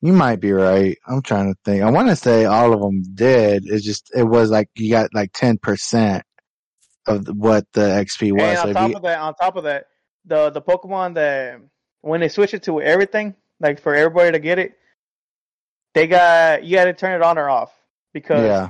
you 0.00 0.12
might 0.12 0.40
be 0.40 0.52
right. 0.52 0.96
I'm 1.06 1.22
trying 1.22 1.52
to 1.52 1.58
think. 1.64 1.82
I 1.82 1.90
want 1.90 2.08
to 2.08 2.16
say 2.16 2.44
all 2.44 2.72
of 2.72 2.80
them 2.80 3.02
did. 3.14 3.64
It's 3.66 3.84
just 3.84 4.10
it 4.14 4.24
was 4.24 4.50
like 4.50 4.68
you 4.76 4.90
got 4.90 5.14
like 5.14 5.32
ten 5.32 5.58
percent 5.58 6.24
of 7.06 7.26
what 7.28 7.66
the 7.72 7.80
XP 7.82 8.32
was. 8.32 8.42
And 8.42 8.58
on 8.58 8.68
if 8.70 8.74
top 8.76 8.90
you- 8.90 8.96
of 8.96 9.02
that, 9.02 9.18
on 9.20 9.34
top 9.34 9.56
of 9.56 9.64
that, 9.64 9.86
the 10.24 10.50
the 10.50 10.62
Pokemon 10.62 11.14
that 11.14 11.60
when 12.00 12.20
they 12.20 12.28
switch 12.28 12.54
it 12.54 12.64
to 12.64 12.80
everything, 12.80 13.34
like 13.60 13.80
for 13.80 13.94
everybody 13.94 14.32
to 14.32 14.38
get 14.38 14.58
it, 14.58 14.76
they 15.94 16.06
got 16.06 16.64
you 16.64 16.76
got 16.76 16.84
to 16.84 16.92
turn 16.94 17.14
it 17.20 17.22
on 17.24 17.38
or 17.38 17.48
off 17.48 17.72
because 18.12 18.44
yeah, 18.44 18.68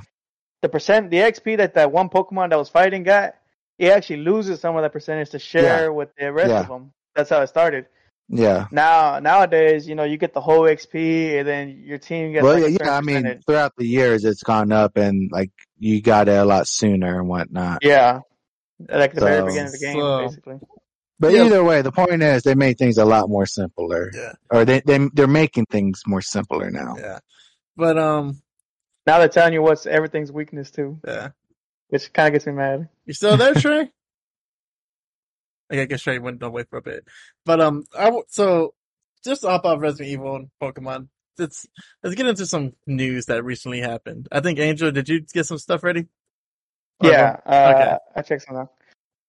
the 0.61 0.69
percent 0.69 1.09
the 1.09 1.17
XP 1.17 1.57
that 1.57 1.73
that 1.75 1.91
one 1.91 2.09
Pokemon 2.09 2.49
that 2.51 2.57
was 2.57 2.69
fighting 2.69 3.03
got, 3.03 3.35
it 3.77 3.89
actually 3.91 4.17
loses 4.17 4.59
some 4.61 4.75
of 4.75 4.81
that 4.83 4.93
percentage 4.93 5.31
to 5.31 5.39
share 5.39 5.91
with 5.93 6.09
the 6.17 6.31
rest 6.31 6.49
Yeah. 6.49 6.61
of 6.61 6.67
them. 6.67 6.93
That's 7.15 7.29
how 7.29 7.41
it 7.41 7.47
started. 7.47 7.85
yeah. 8.29 8.67
Now 8.71 9.19
nowadays, 9.19 9.87
you 9.87 9.95
know, 9.95 10.03
you 10.03 10.17
get 10.17 10.33
the 10.33 10.41
whole 10.41 10.61
XP 10.61 11.39
and 11.39 11.47
then 11.47 11.81
your 11.85 11.97
team 11.97 12.31
gets 12.33 12.43
Well, 12.43 12.53
like 12.55 12.63
a 12.63 12.71
yeah, 12.71 12.77
certain 12.77 12.87
yeah. 12.87 12.97
I 12.97 13.01
mean, 13.01 13.15
percentage. 13.23 13.45
throughout 13.45 13.73
the 13.77 13.85
years, 13.87 14.25
it's 14.25 14.43
gone 14.43 14.71
up, 14.71 14.97
and 14.97 15.29
like 15.31 15.51
you 15.77 16.01
got 16.01 16.27
it 16.29 16.33
a 16.37 16.45
lot 16.45 16.67
sooner 16.67 17.19
and 17.19 17.27
whatnot. 17.27 17.79
yeah, 17.83 18.19
like 18.87 19.13
the 19.13 19.21
very 19.21 19.41
beginning 19.45 19.65
of 19.67 19.71
the 19.71 19.79
game, 19.79 19.95
so- 19.99 20.27
basically. 20.27 20.59
But 21.21 21.33
Yeah. 21.33 21.43
either 21.47 21.61
way, 21.65 21.81
the 21.81 21.91
point 21.91 22.23
is 22.23 22.43
they 22.43 22.55
made 22.55 22.77
things 22.77 22.97
a 22.97 23.03
lot 23.03 23.27
more 23.29 23.45
simpler, 23.45 24.09
Yeah. 24.13 24.33
or 24.49 24.63
they 24.63 24.79
they 24.79 24.99
they're 25.13 25.27
making 25.27 25.65
things 25.69 26.03
more 26.07 26.21
simpler 26.21 26.71
now. 26.71 26.95
Yeah. 26.97 27.19
But, 27.75 27.97
um, 27.97 28.41
Now 29.05 29.19
they're 29.19 29.27
telling 29.27 29.51
you 29.53 29.61
what's 29.61 29.85
everything's 29.85 30.31
weakness 30.31 30.71
too, 30.71 30.99
yeah. 31.05 31.29
which 31.89 32.13
kind 32.13 32.27
of 32.27 32.33
gets 32.33 32.45
me 32.45 32.53
mad. 32.53 32.87
You 33.05 33.13
still 33.13 33.35
there, 33.35 33.53
Trey? 33.53 33.89
I 35.71 35.85
guess 35.85 36.01
Trey 36.01 36.19
went 36.19 36.41
away 36.43 36.63
for 36.69 36.77
a 36.77 36.81
bit. 36.81 37.05
But, 37.45 37.61
um, 37.61 37.83
I, 37.97 38.05
w- 38.05 38.23
so, 38.27 38.73
just 39.23 39.43
off 39.45 39.61
Resident 39.81 40.09
Evil 40.09 40.35
and 40.35 40.49
Pokemon, 40.61 41.09
let's, 41.37 41.67
let's 42.03 42.15
get 42.15 42.27
into 42.27 42.45
some 42.45 42.73
news 42.87 43.25
that 43.27 43.43
recently 43.43 43.79
happened. 43.81 44.27
I 44.31 44.39
think, 44.39 44.59
Angel, 44.59 44.91
did 44.91 45.09
you 45.09 45.21
get 45.21 45.45
some 45.45 45.57
stuff 45.57 45.83
ready? 45.83 46.07
Or- 47.01 47.09
Yeah, 47.11 47.37
uh, 47.45 47.73
Okay. 47.75 47.97
I 48.15 48.21
checked 48.21 48.43
some 48.47 48.55
out. 48.57 48.71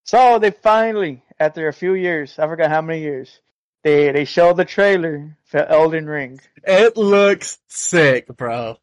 So 0.04 0.38
they 0.38 0.50
finally, 0.50 1.22
after 1.38 1.68
a 1.68 1.72
few 1.72 1.94
years, 1.94 2.38
I 2.38 2.46
forgot 2.46 2.70
how 2.70 2.80
many 2.82 3.00
years, 3.00 3.38
they 3.82 4.10
they 4.12 4.24
showed 4.24 4.56
the 4.56 4.64
trailer 4.64 5.36
for 5.44 5.58
Elden 5.64 6.06
Ring. 6.06 6.40
It 6.64 6.96
looks 6.96 7.58
sick, 7.68 8.26
bro. 8.28 8.76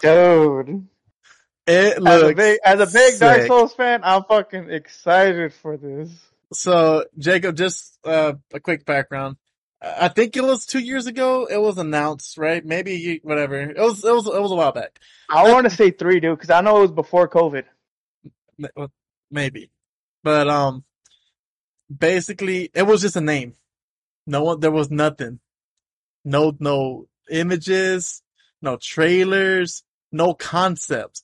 Dude, 0.00 0.86
It 1.66 1.96
as 1.96 1.98
looks 2.02 2.30
a 2.32 2.34
big 2.34 2.58
as 2.64 2.80
a 2.80 2.92
big 2.92 3.18
Dark. 3.20 3.46
Souls 3.46 3.74
fan, 3.74 4.00
I'm 4.02 4.24
fucking 4.24 4.70
excited 4.70 5.54
for 5.54 5.76
this. 5.76 6.10
So, 6.54 7.04
Jacob, 7.18 7.56
just 7.56 7.98
uh, 8.04 8.34
a 8.52 8.60
quick 8.60 8.84
background. 8.84 9.36
I 9.82 10.08
think 10.08 10.36
it 10.36 10.42
was 10.42 10.64
two 10.64 10.78
years 10.78 11.06
ago. 11.06 11.44
It 11.46 11.60
was 11.60 11.76
announced, 11.76 12.38
right? 12.38 12.64
Maybe 12.64 12.94
you- 12.94 13.20
whatever. 13.22 13.60
It 13.60 13.76
was. 13.78 14.02
It 14.04 14.12
was. 14.14 14.26
It 14.26 14.40
was 14.40 14.50
a 14.52 14.54
while 14.54 14.72
back. 14.72 14.98
I 15.28 15.52
want 15.52 15.64
to 15.68 15.70
say 15.76 15.90
three, 15.90 16.20
dude, 16.20 16.38
because 16.38 16.50
I 16.50 16.60
know 16.62 16.78
it 16.78 16.82
was 16.82 16.92
before 16.92 17.28
COVID. 17.28 17.64
Maybe, 19.30 19.70
but 20.22 20.48
um, 20.48 20.84
basically, 21.94 22.70
it 22.72 22.84
was 22.84 23.02
just 23.02 23.16
a 23.16 23.20
name. 23.20 23.54
No 24.26 24.44
one. 24.44 24.60
There 24.60 24.70
was 24.70 24.90
nothing. 24.90 25.40
No. 26.24 26.54
No 26.58 27.08
images. 27.30 28.22
no 28.62 28.76
trailers, 28.78 29.82
no 30.12 30.32
concepts. 30.34 31.22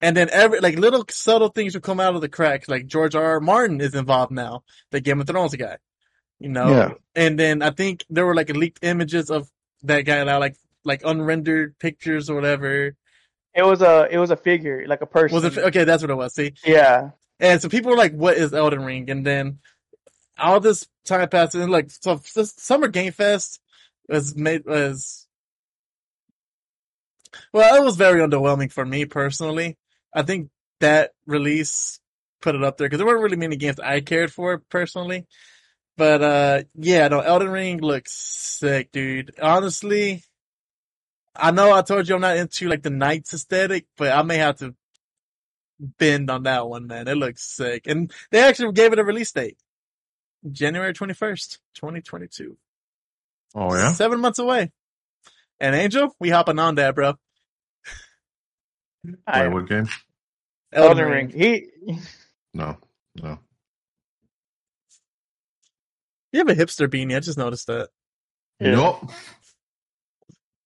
And 0.00 0.16
then 0.16 0.28
every, 0.30 0.60
like 0.60 0.78
little 0.78 1.04
subtle 1.10 1.48
things 1.48 1.74
will 1.74 1.80
come 1.80 1.98
out 1.98 2.14
of 2.14 2.20
the 2.20 2.28
cracks. 2.28 2.68
Like 2.68 2.86
George 2.86 3.14
R. 3.14 3.24
R. 3.24 3.40
Martin 3.40 3.80
is 3.80 3.94
involved 3.94 4.32
now, 4.32 4.62
the 4.90 5.00
Game 5.00 5.20
of 5.20 5.26
Thrones 5.26 5.54
guy. 5.56 5.78
You 6.38 6.50
know? 6.50 6.68
Yeah. 6.68 6.92
And 7.16 7.38
then 7.38 7.62
I 7.62 7.70
think 7.70 8.04
there 8.08 8.24
were 8.24 8.34
like 8.34 8.48
leaked 8.50 8.84
images 8.84 9.30
of 9.30 9.50
that 9.82 10.02
guy 10.02 10.22
now, 10.22 10.38
like, 10.38 10.56
like 10.84 11.02
unrendered 11.04 11.78
pictures 11.78 12.30
or 12.30 12.36
whatever. 12.36 12.94
It 13.54 13.62
was 13.62 13.82
a 13.82 14.06
it 14.08 14.18
was 14.18 14.30
a 14.30 14.36
figure, 14.36 14.86
like 14.86 15.00
a 15.00 15.06
person. 15.06 15.34
Was 15.34 15.44
it, 15.44 15.58
okay, 15.58 15.82
that's 15.82 16.02
what 16.02 16.10
it 16.10 16.14
was. 16.14 16.34
See? 16.34 16.52
Yeah. 16.64 17.10
And 17.40 17.60
so 17.60 17.68
people 17.68 17.90
were 17.90 17.96
like, 17.96 18.12
what 18.12 18.36
is 18.36 18.54
Elden 18.54 18.84
Ring? 18.84 19.10
And 19.10 19.26
then 19.26 19.58
all 20.38 20.60
this 20.60 20.86
time 21.04 21.28
passed 21.28 21.56
and 21.56 21.72
like, 21.72 21.90
so 21.90 22.20
this 22.34 22.54
Summer 22.58 22.86
Game 22.86 23.12
Fest 23.12 23.60
was 24.08 24.36
made, 24.36 24.64
was, 24.64 25.26
well, 27.52 27.74
it 27.74 27.84
was 27.84 27.96
very 27.96 28.20
underwhelming 28.20 28.70
for 28.70 28.86
me 28.86 29.04
personally. 29.04 29.76
I 30.18 30.22
think 30.22 30.50
that 30.80 31.12
release 31.26 32.00
put 32.40 32.56
it 32.56 32.64
up 32.64 32.76
there 32.76 32.88
because 32.88 32.98
there 32.98 33.06
weren't 33.06 33.22
really 33.22 33.36
many 33.36 33.54
games 33.54 33.78
I 33.78 34.00
cared 34.00 34.32
for 34.32 34.58
personally. 34.58 35.26
But, 35.96 36.22
uh, 36.22 36.62
yeah, 36.74 37.06
no, 37.06 37.20
Elden 37.20 37.50
Ring 37.50 37.80
looks 37.80 38.12
sick, 38.12 38.90
dude. 38.90 39.34
Honestly, 39.40 40.24
I 41.36 41.52
know 41.52 41.72
I 41.72 41.82
told 41.82 42.08
you 42.08 42.16
I'm 42.16 42.20
not 42.20 42.36
into 42.36 42.68
like 42.68 42.82
the 42.82 42.90
Knights 42.90 43.32
aesthetic, 43.32 43.86
but 43.96 44.10
I 44.10 44.22
may 44.22 44.38
have 44.38 44.56
to 44.56 44.74
bend 45.78 46.30
on 46.30 46.42
that 46.44 46.68
one, 46.68 46.88
man. 46.88 47.06
It 47.06 47.16
looks 47.16 47.44
sick. 47.44 47.86
And 47.86 48.12
they 48.32 48.40
actually 48.40 48.72
gave 48.72 48.92
it 48.92 48.98
a 48.98 49.04
release 49.04 49.30
date. 49.30 49.56
January 50.50 50.94
21st, 50.94 51.58
2022. 51.74 52.56
Oh 53.54 53.72
yeah. 53.74 53.92
Seven 53.92 54.20
months 54.20 54.40
away. 54.40 54.72
And 55.60 55.76
Angel, 55.76 56.14
we 56.18 56.30
hopping 56.30 56.58
on 56.58 56.74
that, 56.76 56.96
bro. 56.96 57.14
Wait, 59.04 59.52
what 59.52 59.68
game? 59.68 59.88
Elden 60.72 61.08
Ring. 61.08 61.28
He 61.30 61.68
No, 62.54 62.76
no. 63.22 63.38
You 66.32 66.40
have 66.40 66.48
a 66.48 66.54
hipster 66.54 66.88
beanie. 66.88 67.16
I 67.16 67.20
just 67.20 67.38
noticed 67.38 67.66
that. 67.68 67.88
Yeah. 68.60 68.72
Nope. 68.72 69.10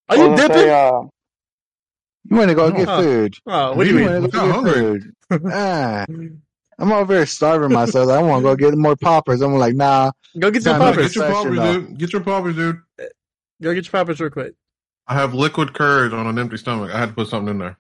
Are 0.08 0.16
you 0.16 0.32
I 0.32 0.36
dipping? 0.36 0.56
say, 0.56 0.70
uh, 0.70 1.02
You 2.30 2.36
want 2.36 2.48
to 2.48 2.54
go 2.54 2.70
get 2.72 2.88
food? 2.88 3.34
oh, 3.46 3.74
what 3.76 3.84
do 3.84 3.90
you 3.90 3.96
Me? 3.96 4.02
mean? 4.02 4.10
wanna 4.12 4.20
Look 4.20 4.32
go 4.32 4.38
how 4.40 4.46
get 4.46 4.54
hungry. 4.74 5.00
food? 5.30 5.42
ah, 5.52 6.04
I'm 6.78 6.92
over 6.92 7.14
here 7.14 7.26
starving 7.26 7.72
myself. 7.72 8.10
I 8.10 8.20
want 8.22 8.42
to 8.42 8.48
go 8.50 8.56
get 8.56 8.76
more 8.76 8.96
poppers. 8.96 9.40
I'm 9.40 9.54
like, 9.54 9.74
nah. 9.76 10.10
Go 10.38 10.50
get 10.50 10.62
some 10.64 10.78
Time 10.78 10.80
No, 10.80 10.86
to 10.86 10.92
poppers. 10.96 11.14
get 11.14 11.16
your 11.16 11.30
poppers, 11.32 11.58
dude. 11.58 11.98
Get 11.98 12.12
your 12.12 12.22
poppers, 12.22 12.56
dude. 12.56 12.80
Go 13.62 13.74
get 13.74 13.84
your 13.84 13.92
poppers 13.92 14.20
real 14.20 14.30
quick. 14.30 14.54
I 15.06 15.14
have 15.14 15.32
liquid 15.34 15.74
courage 15.74 16.12
on 16.12 16.26
an 16.26 16.38
empty 16.38 16.56
stomach. 16.56 16.90
I 16.92 16.98
had 16.98 17.10
to 17.10 17.14
put 17.14 17.28
something 17.28 17.50
in 17.50 17.58
there. 17.58 17.78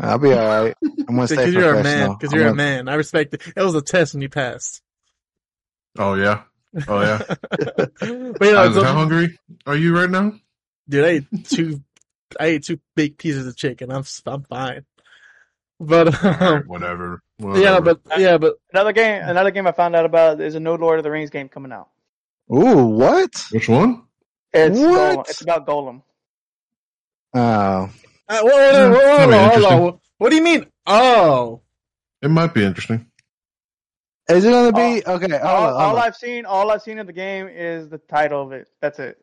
I'll 0.00 0.18
be 0.18 0.32
all 0.32 0.46
right. 0.64 0.74
I'm 0.82 1.14
gonna 1.16 1.26
stay 1.26 1.36
Because 1.36 1.54
you're 1.54 1.74
a 1.74 1.82
man. 1.82 2.10
Because 2.12 2.32
you're 2.32 2.42
a 2.42 2.46
gonna- 2.46 2.56
man. 2.56 2.88
I 2.88 2.94
respect 2.94 3.34
it. 3.34 3.42
It 3.56 3.62
was 3.62 3.74
a 3.74 3.82
test 3.82 4.14
and 4.14 4.22
you 4.22 4.28
passed. 4.28 4.82
Oh 5.98 6.14
yeah. 6.14 6.42
Oh 6.88 7.00
yeah. 7.00 7.22
but 7.50 7.90
you 8.00 8.32
know, 8.52 8.72
so- 8.72 8.84
how 8.84 8.92
hungry 8.94 9.38
are 9.66 9.76
you 9.76 9.96
right 9.96 10.10
now? 10.10 10.32
dude, 10.88 11.04
I 11.04 11.08
ate 11.08 11.44
two, 11.48 11.82
I 12.40 12.46
ate 12.46 12.64
two 12.64 12.78
big 12.94 13.18
pieces 13.18 13.46
of 13.46 13.56
chicken. 13.56 13.90
I'm, 13.90 14.04
I'm 14.26 14.42
fine. 14.44 14.84
But, 15.80 16.24
um, 16.24 16.62
Whatever. 16.68 17.22
yeah, 17.38 17.80
but, 17.80 18.00
yeah, 18.16 18.38
but 18.38 18.54
another 18.72 18.92
game. 18.92 19.20
Another 19.22 19.50
game 19.50 19.66
I 19.66 19.72
found 19.72 19.94
out 19.96 20.04
about 20.06 20.40
is 20.40 20.54
a 20.54 20.60
new 20.60 20.74
Lord 20.76 20.98
of 20.98 21.04
the 21.04 21.10
Rings 21.10 21.28
game 21.30 21.48
coming 21.48 21.72
out. 21.72 21.88
Ooh, 22.54 22.86
what? 22.86 23.44
which 23.50 23.68
one? 23.68 24.04
It's 24.54 24.78
What? 24.78 25.18
Gollum. 25.18 25.28
It's 25.28 25.40
about 25.42 25.66
Gollum. 25.66 26.02
Oh, 27.34 27.90
Uh, 28.28 28.40
whoa, 28.42 28.48
whoa, 28.50 28.90
whoa, 28.90 28.96
whoa, 28.96 29.30
That'd 29.30 29.52
hold 29.54 29.64
on, 29.64 29.78
hold 29.78 29.94
on. 29.94 30.00
What 30.18 30.30
do 30.30 30.36
you 30.36 30.42
mean? 30.42 30.66
Oh, 30.86 31.62
It 32.22 32.28
might 32.30 32.54
be 32.54 32.64
interesting. 32.64 33.06
is 34.28 34.44
it 34.44 34.50
gonna 34.50 34.72
be 34.72 35.06
okay? 35.06 35.28
Hold 35.30 35.42
all, 35.42 35.66
on, 35.76 35.82
all. 35.82 35.98
I've 35.98 36.16
seen, 36.16 36.44
all 36.46 36.70
I've 36.70 36.82
seen 36.82 36.98
of 36.98 37.06
the 37.06 37.12
game 37.12 37.48
is 37.48 37.88
the 37.88 37.98
title 37.98 38.42
of 38.42 38.52
it. 38.52 38.68
That's 38.80 38.98
it. 38.98 39.18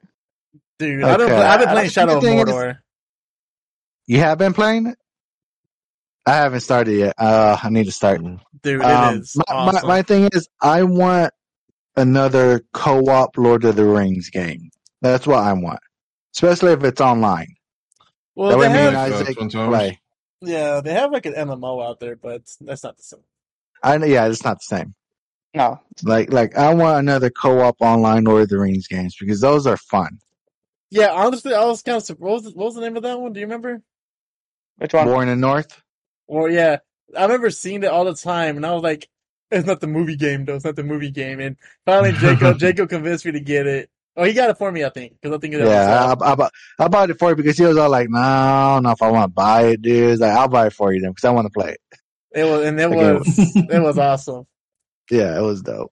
dude, 0.80 1.04
I 1.04 1.18
don't. 1.18 1.22
Okay. 1.28 1.36
Play, 1.36 1.46
I've 1.46 1.60
been 1.60 1.70
I- 1.70 1.74
playing 1.74 1.86
I 1.86 1.90
Shadow 1.90 2.18
of 2.18 2.24
think 2.24 2.46
the 2.46 2.52
thing 2.54 2.62
Mordor. 2.64 2.78
You 4.08 4.20
have 4.20 4.38
been 4.38 4.54
playing 4.54 4.88
it? 4.88 4.98
I 6.26 6.36
haven't 6.36 6.62
started 6.62 6.94
yet. 6.98 7.14
Uh, 7.18 7.58
I 7.62 7.70
need 7.70 7.86
to 7.86 7.92
start. 7.92 8.22
dude, 8.22 8.80
it 8.80 8.86
Um, 8.86 9.20
is 9.20 9.36
my, 9.36 9.44
awesome. 9.54 9.88
my, 9.88 9.96
my 9.98 10.02
thing 10.04 10.30
is, 10.32 10.48
I 10.62 10.84
want 10.84 11.34
another 11.98 12.62
co-op 12.74 13.38
Lord 13.38 13.66
of 13.66 13.76
the 13.76 13.84
Rings 13.86 14.30
game. 14.30 14.70
That's 15.02 15.28
what 15.28 15.40
I 15.40 15.52
want, 15.54 15.80
especially 16.36 16.72
if 16.72 16.84
it's 16.86 17.02
online. 17.02 17.56
Well, 18.36 18.52
that 18.52 18.58
they 18.58 18.68
way, 18.68 18.70
have, 18.70 18.94
Like, 18.94 19.12
uh, 19.12 19.16
Isaac 19.16 19.34
Twin 19.34 19.50
play. 19.50 20.00
yeah, 20.42 20.82
they 20.82 20.94
have 20.94 21.12
like 21.12 21.26
an 21.26 21.34
MMO 21.34 21.86
out 21.88 22.00
there, 22.00 22.16
but 22.16 22.44
that's 22.62 22.84
not 22.84 22.98
the 22.98 23.04
same. 23.04 23.24
I 23.82 23.98
know, 23.98 24.06
yeah, 24.06 24.28
it's 24.28 24.44
not 24.44 24.60
the 24.60 24.76
same. 24.78 24.96
No, 25.54 25.80
Like, 26.04 26.34
like 26.34 26.58
I 26.58 26.74
want 26.74 27.00
another 27.00 27.30
co-op 27.30 27.78
online 27.80 28.24
Lord 28.24 28.44
of 28.44 28.50
the 28.50 28.58
Rings 28.60 28.88
games 28.88 29.16
because 29.20 29.40
those 29.42 29.68
are 29.68 29.78
fun. 29.78 30.20
Yeah, 30.90 31.12
honestly, 31.12 31.54
I 31.54 31.66
was 31.66 31.82
kind 31.82 31.98
of. 31.98 32.20
What 32.20 32.32
was, 32.34 32.44
the, 32.44 32.50
what 32.52 32.66
was 32.66 32.76
the 32.76 32.82
name 32.82 32.98
of 32.98 33.04
that 33.04 33.20
one? 33.20 33.34
Do 33.34 33.40
you 33.40 33.46
remember? 33.46 33.82
which 34.78 34.94
one? 34.94 35.08
War 35.08 35.22
in 35.22 35.28
the 35.30 35.36
North. 35.36 35.82
Or 36.28 36.50
yeah, 36.50 36.78
I 37.18 37.24
remember 37.24 37.50
seeing 37.52 37.84
it 37.84 37.88
all 37.90 38.06
the 38.06 38.16
time, 38.16 38.58
and 38.58 38.66
I 38.66 38.74
was 38.74 38.84
like, 38.84 39.10
"It's 39.52 39.68
not 39.68 39.82
the 39.82 39.88
movie 39.88 40.16
game, 40.16 40.46
though. 40.46 40.56
It's 40.56 40.66
not 40.66 40.76
the 40.76 40.84
movie 40.84 41.12
game." 41.12 41.40
And 41.40 41.58
finally, 41.86 42.14
Jacob 42.14 42.58
Jacob 42.60 42.90
convinced 42.90 43.26
me 43.26 43.32
to 43.34 43.40
get 43.40 43.68
it. 43.68 43.90
Oh, 44.16 44.24
he 44.24 44.34
got 44.34 44.50
it 44.52 44.58
for 44.60 44.72
me, 44.72 44.84
I 44.84 44.90
think, 44.90 45.14
because 45.20 45.36
I 45.36 45.40
think 45.40 45.56
it 45.56 45.58
was, 45.62 45.68
Yeah, 45.70 45.90
uh, 46.04 46.16
I, 46.22 46.32
I, 46.32 46.36
bought- 46.36 46.52
I 46.80 46.88
bought 46.88 47.10
it 47.10 47.18
for 47.18 47.30
you 47.32 47.36
because 47.36 47.58
he 47.58 47.66
was 47.66 47.78
all 47.78 47.90
like, 47.90 48.10
"No, 48.10 48.20
I 48.20 48.76
don't 48.76 48.84
know 48.84 48.92
if 48.92 49.02
I 49.02 49.10
want 49.10 49.24
to 49.24 49.34
buy 49.34 49.64
it, 49.70 49.82
dude." 49.82 50.12
He's 50.12 50.20
like, 50.20 50.32
"I'll 50.36 50.48
buy 50.48 50.68
it 50.68 50.74
for 50.74 50.94
you 50.94 51.02
then 51.02 51.12
because 51.12 51.24
I 51.26 51.32
want 51.32 51.46
to 51.48 51.52
play 51.52 51.72
it." 51.72 51.82
it 52.36 52.44
was, 52.44 52.66
and 52.66 52.80
it 52.80 52.84
Okay. 52.92 53.14
was 53.14 53.56
it 53.56 53.82
was 53.82 53.98
awesome. 54.10 54.46
Yeah, 55.10 55.38
it 55.38 55.42
was 55.42 55.62
dope. 55.64 55.92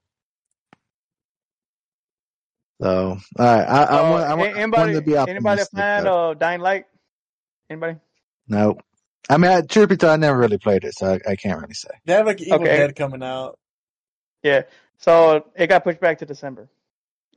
So, 2.81 3.17
all 3.37 3.45
right, 3.45 3.61
I, 3.67 3.83
I 3.83 3.99
Uh, 3.99 4.11
want, 4.11 4.23
I 4.23 4.33
want, 4.33 4.33
a- 4.33 4.33
I 4.33 4.35
want 4.35 4.57
anybody? 4.57 4.93
to 4.93 5.01
be 5.01 5.15
Anybody 5.17 5.31
a 5.61 5.63
optimistic. 5.63 5.77
fan 5.77 6.03
though. 6.03 6.31
of 6.31 6.39
Dying 6.39 6.61
Light? 6.61 6.85
Anybody? 7.69 7.97
No, 8.47 8.77
I 9.29 9.37
mean, 9.37 9.51
I, 9.51 9.61
truth 9.61 9.89
be 9.89 9.97
told, 9.97 10.13
I 10.13 10.15
never 10.17 10.37
really 10.37 10.57
played 10.57 10.83
it, 10.83 10.93
so 10.95 11.13
I, 11.13 11.31
I 11.31 11.35
can't 11.35 11.59
really 11.61 11.73
say. 11.75 11.89
They 12.05 12.13
have 12.13 12.25
like 12.25 12.41
Evil 12.41 12.61
Okay. 12.61 12.77
Dead 12.77 12.95
coming 12.95 13.21
out. 13.23 13.57
Yeah. 14.43 14.63
So 14.97 15.45
it 15.55 15.67
got 15.67 15.83
pushed 15.83 15.99
back 15.99 16.19
to 16.19 16.25
December. 16.25 16.69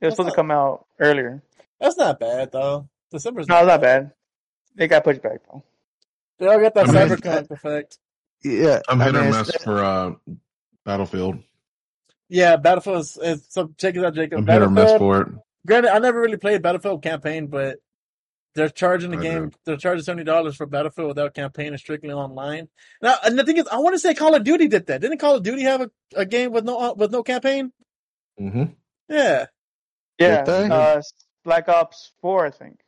It 0.01 0.05
was 0.07 0.11
That's 0.11 0.15
supposed 0.15 0.27
not- 0.27 0.31
to 0.31 0.35
come 0.35 0.51
out 0.51 0.85
earlier. 0.99 1.41
That's 1.79 1.97
not 1.97 2.19
bad 2.19 2.51
though. 2.51 2.87
December's 3.11 3.47
No, 3.47 3.57
it's 3.59 3.67
not 3.67 3.81
bad. 3.81 4.11
They 4.75 4.87
got 4.87 5.03
pushed 5.03 5.21
back 5.21 5.39
though. 5.49 5.63
They 6.39 6.47
all 6.47 6.59
got 6.59 6.73
that 6.73 6.89
I 6.89 6.91
mean, 6.91 7.17
cyberpunk 7.17 7.51
effect. 7.51 7.97
Yeah, 8.43 8.81
I'm 8.89 9.01
I 9.01 9.05
hit 9.05 9.15
or 9.15 9.23
miss 9.23 9.51
for 9.63 9.83
uh, 9.83 10.11
Battlefield. 10.85 11.39
Yeah, 12.29 12.57
Battlefield. 12.57 12.99
Is, 13.01 13.17
is, 13.21 13.45
so 13.49 13.71
check 13.77 13.95
it 13.95 14.03
out, 14.03 14.15
Jacob. 14.15 14.39
I'm 14.39 14.47
hit 14.47 14.61
or 14.61 14.69
miss 14.69 14.83
Battlefield. 14.91 14.99
for 14.99 15.21
it. 15.21 15.27
Granted, 15.65 15.93
I 15.93 15.99
never 15.99 16.19
really 16.19 16.37
played 16.37 16.61
Battlefield 16.61 17.01
campaign, 17.01 17.47
but 17.47 17.77
they're 18.53 18.69
charging 18.69 19.11
the 19.11 19.17
I 19.17 19.21
game. 19.21 19.49
do. 19.49 19.55
They're 19.65 19.77
charging 19.77 20.03
seventy 20.03 20.23
dollars 20.25 20.55
for 20.55 20.65
Battlefield 20.65 21.07
without 21.09 21.33
campaign 21.33 21.67
and 21.67 21.79
strictly 21.79 22.11
online. 22.11 22.67
Now, 23.01 23.15
and 23.23 23.37
the 23.39 23.43
thing 23.45 23.57
is, 23.57 23.67
I 23.67 23.77
want 23.79 23.95
to 23.95 23.99
say 23.99 24.13
Call 24.13 24.35
of 24.35 24.43
Duty 24.43 24.67
did 24.67 24.85
that. 24.87 25.01
Didn't 25.01 25.17
Call 25.19 25.35
of 25.35 25.43
Duty 25.43 25.63
have 25.63 25.81
a, 25.81 25.91
a 26.15 26.25
game 26.25 26.51
with 26.51 26.65
no 26.65 26.93
with 26.93 27.11
no 27.11 27.23
campaign? 27.23 27.71
Mm-hmm. 28.39 28.63
Yeah, 29.09 29.45
Yeah. 30.19 30.43
Uh, 30.43 31.01
Black 31.43 31.67
Ops 31.69 32.11
Four, 32.21 32.45
I 32.45 32.51
think. 32.51 32.79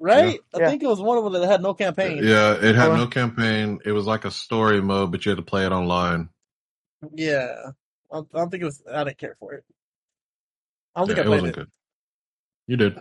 right. 0.00 0.40
I 0.54 0.58
Yeah. 0.58 0.68
think 0.70 0.82
it 0.82 0.88
was 0.88 1.00
one 1.00 1.16
of 1.18 1.24
them 1.24 1.32
that 1.40 1.46
had 1.46 1.62
no 1.62 1.74
campaign. 1.74 2.18
Yeah, 2.22 2.54
it 2.54 2.74
had 2.74 2.92
no 2.92 3.06
campaign. 3.06 3.80
It 3.84 3.92
was 3.92 4.04
like 4.06 4.24
a 4.24 4.30
story 4.30 4.80
mode, 4.82 5.12
but 5.12 5.24
you 5.24 5.30
had 5.30 5.36
to 5.36 5.42
play 5.42 5.64
it 5.64 5.72
online. 5.72 6.28
Yeah. 7.14 7.70
I, 8.12 8.18
I 8.18 8.22
don't 8.34 8.50
think 8.50 8.62
it 8.62 8.66
was. 8.66 8.82
I 8.90 9.04
didn't 9.04 9.18
care 9.18 9.36
for 9.38 9.54
it. 9.54 9.64
I 10.94 11.00
don't 11.00 11.08
Yeah, 11.10 11.14
think 11.16 11.26
it 11.26 11.28
played 11.28 11.40
wasn't 11.42 11.56
it. 11.56 11.60
good. 11.60 11.70
You 12.68 12.76
did. 12.76 12.94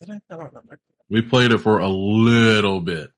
Did 0.00 0.10
I? 0.10 0.14
I 0.14 0.36
don't 0.36 0.44
remember. 0.46 0.78
We 1.10 1.22
played 1.22 1.52
it 1.52 1.58
for 1.58 1.78
a 1.80 1.88
little 1.88 2.80
bit. 2.80 3.10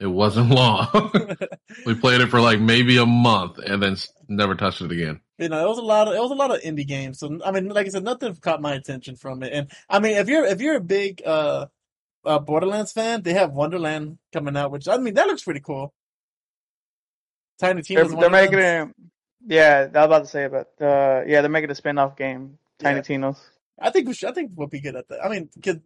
It 0.00 0.06
wasn't 0.06 0.50
long. 0.54 0.88
we 1.86 1.94
played 1.94 2.20
it 2.20 2.28
for 2.28 2.40
like 2.40 2.60
maybe 2.60 2.98
a 2.98 3.06
month 3.06 3.58
and 3.58 3.82
then 3.82 3.96
never 4.28 4.54
touched 4.54 4.80
it 4.80 4.92
again. 4.92 5.20
You 5.38 5.48
know, 5.48 5.64
it 5.64 5.68
was 5.68 5.78
a 5.78 5.82
lot 5.82 6.08
of 6.08 6.14
it 6.14 6.20
was 6.20 6.32
a 6.32 6.34
lot 6.34 6.50
of 6.54 6.60
indie 6.62 6.86
games. 6.86 7.18
So 7.20 7.38
I 7.44 7.52
mean, 7.52 7.68
like 7.68 7.86
I 7.86 7.90
said, 7.90 8.04
nothing 8.04 8.34
caught 8.36 8.60
my 8.60 8.74
attention 8.74 9.16
from 9.16 9.42
it. 9.42 9.52
And 9.52 9.70
I 9.88 10.00
mean, 10.00 10.16
if 10.16 10.28
you're 10.28 10.44
if 10.44 10.60
you're 10.60 10.76
a 10.76 10.80
big 10.80 11.22
uh, 11.24 11.66
uh 12.24 12.38
Borderlands 12.40 12.92
fan, 12.92 13.22
they 13.22 13.34
have 13.34 13.52
Wonderland 13.52 14.18
coming 14.32 14.56
out, 14.56 14.72
which 14.72 14.88
I 14.88 14.96
mean 14.98 15.14
that 15.14 15.26
looks 15.28 15.44
pretty 15.44 15.60
cool. 15.60 15.94
Tiny 17.60 17.82
They're, 17.82 18.04
Tina's 18.04 18.14
they're 18.14 18.30
making 18.30 18.54
Wonderlands. 18.58 18.94
it. 18.98 19.04
Yeah, 19.54 19.88
I 19.94 19.98
was 19.98 20.06
about 20.06 20.18
to 20.20 20.26
say 20.26 20.44
about. 20.44 20.66
Uh, 20.80 21.22
yeah, 21.26 21.40
they're 21.40 21.48
making 21.48 21.70
a 21.70 21.74
spin-off 21.74 22.16
game. 22.16 22.58
Tiny 22.78 22.96
Yeah. 22.96 23.02
Tina's. 23.02 23.40
I 23.80 23.90
think 23.90 24.08
we 24.08 24.14
should. 24.14 24.28
I 24.30 24.32
think 24.32 24.52
we'll 24.54 24.66
be 24.68 24.80
good 24.80 24.96
at 24.96 25.08
that. 25.08 25.24
I 25.24 25.28
mean, 25.28 25.48
'cause 25.62 25.76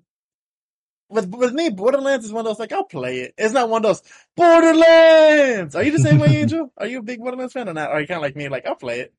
with 1.11 1.27
with 1.35 1.53
me, 1.53 1.69
Borderlands 1.69 2.25
is 2.25 2.33
one 2.33 2.41
of 2.41 2.51
those 2.51 2.59
like 2.59 2.73
I'll 2.73 2.85
play 2.85 3.21
it. 3.21 3.35
It's 3.37 3.53
not 3.53 3.69
one 3.69 3.85
of 3.85 3.89
those 3.91 4.03
Borderlands. 4.35 5.75
Are 5.75 5.83
you 5.83 5.93
the 5.93 5.99
same 5.99 6.19
way, 6.19 6.37
Angel? 6.41 6.73
Are 6.79 6.87
you 6.87 6.99
a 6.99 7.03
big 7.03 7.21
Borderlands 7.21 7.53
fan 7.53 7.69
or 7.69 7.75
not? 7.75 7.91
Are 7.91 8.01
you 8.01 8.07
kind 8.07 8.17
of 8.17 8.23
like 8.23 8.37
me, 8.37 8.49
like 8.49 8.67
I'll 8.67 8.75
play 8.75 9.01
it, 9.01 9.15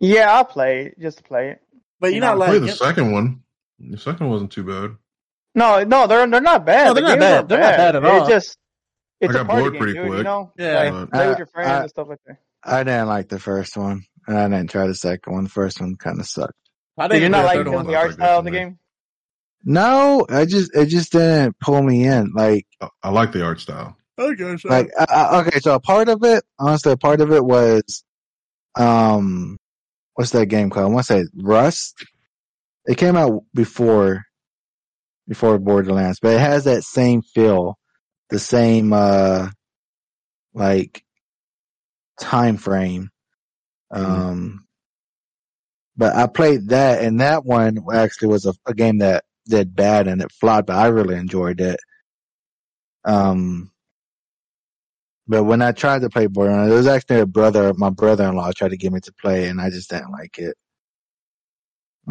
Yeah, 0.00 0.32
I'll 0.32 0.44
play 0.44 0.86
it 0.86 1.00
just 1.00 1.18
to 1.18 1.24
play 1.24 1.50
it. 1.50 1.60
but 2.00 2.12
you're 2.12 2.20
No, 2.20 2.34
not 2.36 2.42
I 2.42 2.46
played 2.50 2.62
like 2.62 2.70
the 2.70 2.76
second 2.76 3.12
one. 3.12 3.42
The 3.80 3.98
second 3.98 4.28
wasn't 4.28 4.52
too 4.52 4.64
bad. 4.64 4.96
No, 5.54 5.82
no, 5.84 6.06
they're 6.06 6.26
they're 6.28 6.40
not 6.40 6.64
bad. 6.64 6.86
No, 6.86 6.94
they're 6.94 7.02
The 7.02 7.08
not 7.08 7.18
bad. 7.18 7.48
They're 7.48 7.60
not 7.60 7.76
bad 7.76 7.96
at 7.96 8.04
all. 8.04 8.20
It's 8.20 8.28
just 8.28 8.58
it's 9.20 9.34
I 9.34 9.40
a 9.40 9.44
got 9.44 9.46
party 9.48 9.62
bored 9.62 9.72
game, 9.72 9.80
pretty 9.80 9.94
dude, 9.94 10.04
You 10.06 10.10
quick. 10.12 10.24
know, 10.24 10.52
Yeah. 10.56 10.74
like, 10.82 10.92
But 10.92 11.10
play 11.12 11.28
with 11.28 11.38
your 11.38 11.46
friends 11.48 11.70
I- 11.70 11.80
and 11.80 11.90
stuff 11.90 12.08
like 12.08 12.18
that. 12.26 12.36
I 12.64 12.84
didn't 12.84 13.06
like 13.08 13.28
the 13.28 13.38
first 13.38 13.76
one, 13.76 14.02
and 14.26 14.36
I 14.36 14.48
didn't 14.48 14.70
try 14.70 14.86
the 14.86 14.94
second 14.94 15.32
one. 15.32 15.44
The 15.44 15.50
first 15.50 15.80
one 15.80 15.94
kind 15.96 16.18
of 16.20 16.26
sucked. 16.26 16.52
I 16.98 17.06
Did 17.08 17.14
you 17.14 17.20
didn't 17.20 17.32
not 17.32 17.44
like 17.44 17.58
the 17.58 17.64
the, 17.64 17.70
one. 17.70 17.86
the 17.86 17.92
Not 17.92 18.02
art 18.04 18.12
style 18.14 18.32
to 18.34 18.38
of 18.38 18.44
the 18.44 18.50
game? 18.50 18.78
No, 19.64 20.26
I 20.28 20.44
just 20.44 20.74
it 20.74 20.86
just 20.86 21.12
didn't 21.12 21.58
pull 21.60 21.80
me 21.82 22.04
in. 22.06 22.32
Like 22.34 22.66
I, 22.80 22.88
I 23.04 23.10
like 23.10 23.32
the 23.32 23.44
art 23.44 23.60
style. 23.60 23.96
Okay, 24.18 24.56
sure. 24.56 24.70
like 24.70 24.90
I, 24.98 25.04
I, 25.08 25.40
okay, 25.42 25.58
so 25.60 25.74
a 25.74 25.80
part 25.80 26.08
of 26.08 26.24
it, 26.24 26.44
honestly, 26.58 26.90
a 26.92 26.96
part 26.96 27.20
of 27.20 27.30
it 27.32 27.44
was, 27.44 28.02
um, 28.76 29.58
what's 30.18 30.32
that 30.32 30.46
game 30.46 30.68
called? 30.68 30.86
I 30.86 30.88
want 30.92 31.06
to 31.06 31.12
say 31.12 31.24
Rust. 31.36 32.04
It 32.86 32.98
came 32.98 33.14
out 33.14 33.44
before 33.54 34.24
before 35.28 35.60
Borderlands, 35.60 36.18
but 36.20 36.34
it 36.34 36.40
has 36.40 36.64
that 36.64 36.82
same 36.82 37.22
feel, 37.22 37.78
the 38.28 38.40
same 38.40 38.92
uh 38.92 39.48
like 40.54 41.04
time 42.20 42.56
frame. 42.56 43.10
Um, 43.92 44.64
but 45.96 46.16
I 46.16 46.26
played 46.26 46.70
that, 46.70 47.04
and 47.04 47.20
that 47.20 47.44
one 47.44 47.78
actually 47.94 48.28
was 48.28 48.44
a, 48.44 48.54
a 48.66 48.74
game 48.74 48.98
that 48.98 49.22
did 49.46 49.76
bad 49.76 50.08
and 50.08 50.20
it 50.20 50.32
flopped, 50.32 50.66
but 50.66 50.76
I 50.76 50.88
really 50.88 51.14
enjoyed 51.14 51.60
it. 51.60 51.78
Um, 53.04 53.70
but 55.28 55.44
when 55.44 55.62
I 55.62 55.72
tried 55.72 56.02
to 56.02 56.10
play 56.10 56.26
Borderlands, 56.26 56.72
it 56.72 56.76
was 56.76 56.86
actually 56.86 57.20
a 57.20 57.26
brother, 57.26 57.72
my 57.74 57.90
brother-in-law 57.90 58.52
tried 58.52 58.70
to 58.70 58.76
get 58.76 58.92
me 58.92 59.00
to 59.00 59.12
play, 59.12 59.48
and 59.48 59.60
I 59.60 59.70
just 59.70 59.90
didn't 59.90 60.10
like 60.10 60.38
it. 60.38 60.56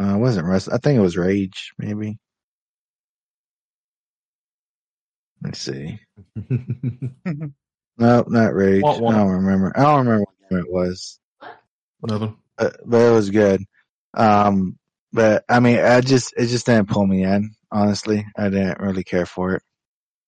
Uh, 0.00 0.14
it 0.14 0.18
wasn't 0.18 0.46
Rust. 0.46 0.68
I 0.72 0.78
think 0.78 0.96
it 0.96 1.02
was 1.02 1.16
Rage, 1.16 1.72
maybe. 1.78 2.18
Let's 5.42 5.60
see. 5.60 5.98
No, 7.98 8.24
not 8.28 8.54
Rage. 8.54 8.82
What 8.82 9.00
one? 9.00 9.14
I 9.16 9.18
don't 9.18 9.32
remember. 9.32 9.72
I 9.76 9.82
don't 9.82 10.06
remember 10.06 10.24
what 10.24 10.50
game 10.50 10.58
it 10.60 10.72
was, 10.72 11.18
Nothing. 12.00 12.36
but, 12.56 12.76
but 12.86 12.96
it 12.98 13.10
was 13.10 13.30
good. 13.30 13.64
Um, 14.14 14.78
but 15.12 15.44
I 15.48 15.58
mean, 15.58 15.78
I 15.80 16.00
just 16.00 16.32
it 16.36 16.46
just 16.46 16.66
didn't 16.66 16.88
pull 16.88 17.06
me 17.06 17.24
in. 17.24 17.50
Honestly, 17.72 18.24
I 18.36 18.50
didn't 18.50 18.78
really 18.80 19.02
care 19.02 19.26
for 19.26 19.54
it. 19.54 19.62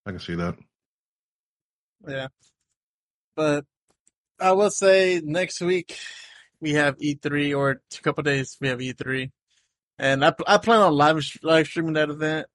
I 0.04 0.10
can 0.10 0.18
see 0.18 0.34
that. 0.34 0.56
Yeah. 2.08 2.26
But 3.36 3.64
I 4.40 4.52
will 4.52 4.70
say 4.70 5.20
next 5.24 5.60
week 5.60 5.96
we 6.60 6.72
have 6.74 6.98
E3 6.98 7.56
or 7.56 7.70
a 7.70 8.02
couple 8.02 8.22
days 8.22 8.56
we 8.60 8.68
have 8.68 8.78
E3. 8.78 9.30
And 9.98 10.24
I, 10.24 10.32
I 10.46 10.58
plan 10.58 10.80
on 10.80 10.94
live, 10.94 11.22
live 11.42 11.66
streaming 11.66 11.94
that 11.94 12.10
event. 12.10 12.46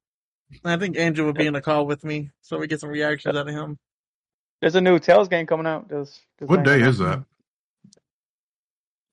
And 0.64 0.74
I 0.74 0.78
think 0.78 0.98
Angel 0.98 1.26
will 1.26 1.34
be 1.34 1.48
in 1.48 1.54
the 1.54 1.62
call 1.62 1.86
with 1.86 2.04
me 2.04 2.32
so 2.42 2.58
we 2.60 2.68
get 2.68 2.80
some 2.80 2.90
reactions 2.90 3.36
out 3.36 3.48
of 3.48 3.54
him. 3.54 3.78
There's 4.62 4.76
a 4.76 4.82
new 4.82 5.00
Tales 5.00 5.28
game 5.28 5.46
coming 5.48 5.68
out. 5.68 5.90
There's, 5.90 6.20
there's 6.40 6.50
What 6.50 6.58
like- 6.60 6.66
day 6.66 6.82
is 6.82 6.98
that? 7.00 7.24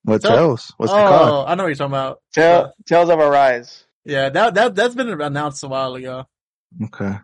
What 0.03 0.21
So- 0.21 0.35
else? 0.35 0.71
What's 0.77 0.91
oh, 0.91 0.95
the 0.97 1.01
call? 1.07 1.47
I 1.47 1.55
know 1.55 1.63
what 1.63 1.67
you're 1.69 1.75
talking 1.75 1.91
about. 1.93 2.21
Tale, 2.33 2.65
uh, 2.65 2.71
Tales 2.85 3.09
of 3.09 3.19
Arise. 3.19 3.85
Yeah, 4.05 4.27
that 4.29 4.53
that 4.55 4.75
that's 4.75 4.95
been 4.95 5.09
announced 5.21 5.63
a 5.63 5.69
while 5.69 5.95
ago. 5.95 6.25
Okay, 6.85 7.15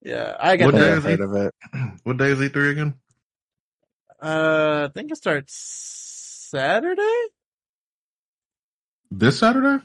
Yeah, 0.00 0.34
I 0.40 0.56
got 0.56 0.66
What 0.72 0.74
I 0.76 0.78
day 0.78 0.84
that. 0.90 0.98
is 0.98 1.04
heard 1.04 1.20
of 1.20 1.34
it. 1.34 1.54
What 2.04 2.16
day 2.16 2.28
is 2.30 2.38
E3 2.38 2.70
again? 2.70 2.94
Uh, 4.22 4.88
I 4.88 4.92
think 4.92 5.10
it 5.10 5.16
starts 5.16 5.54
Saturday. 6.50 7.26
This 9.10 9.38
Saturday 9.38 9.84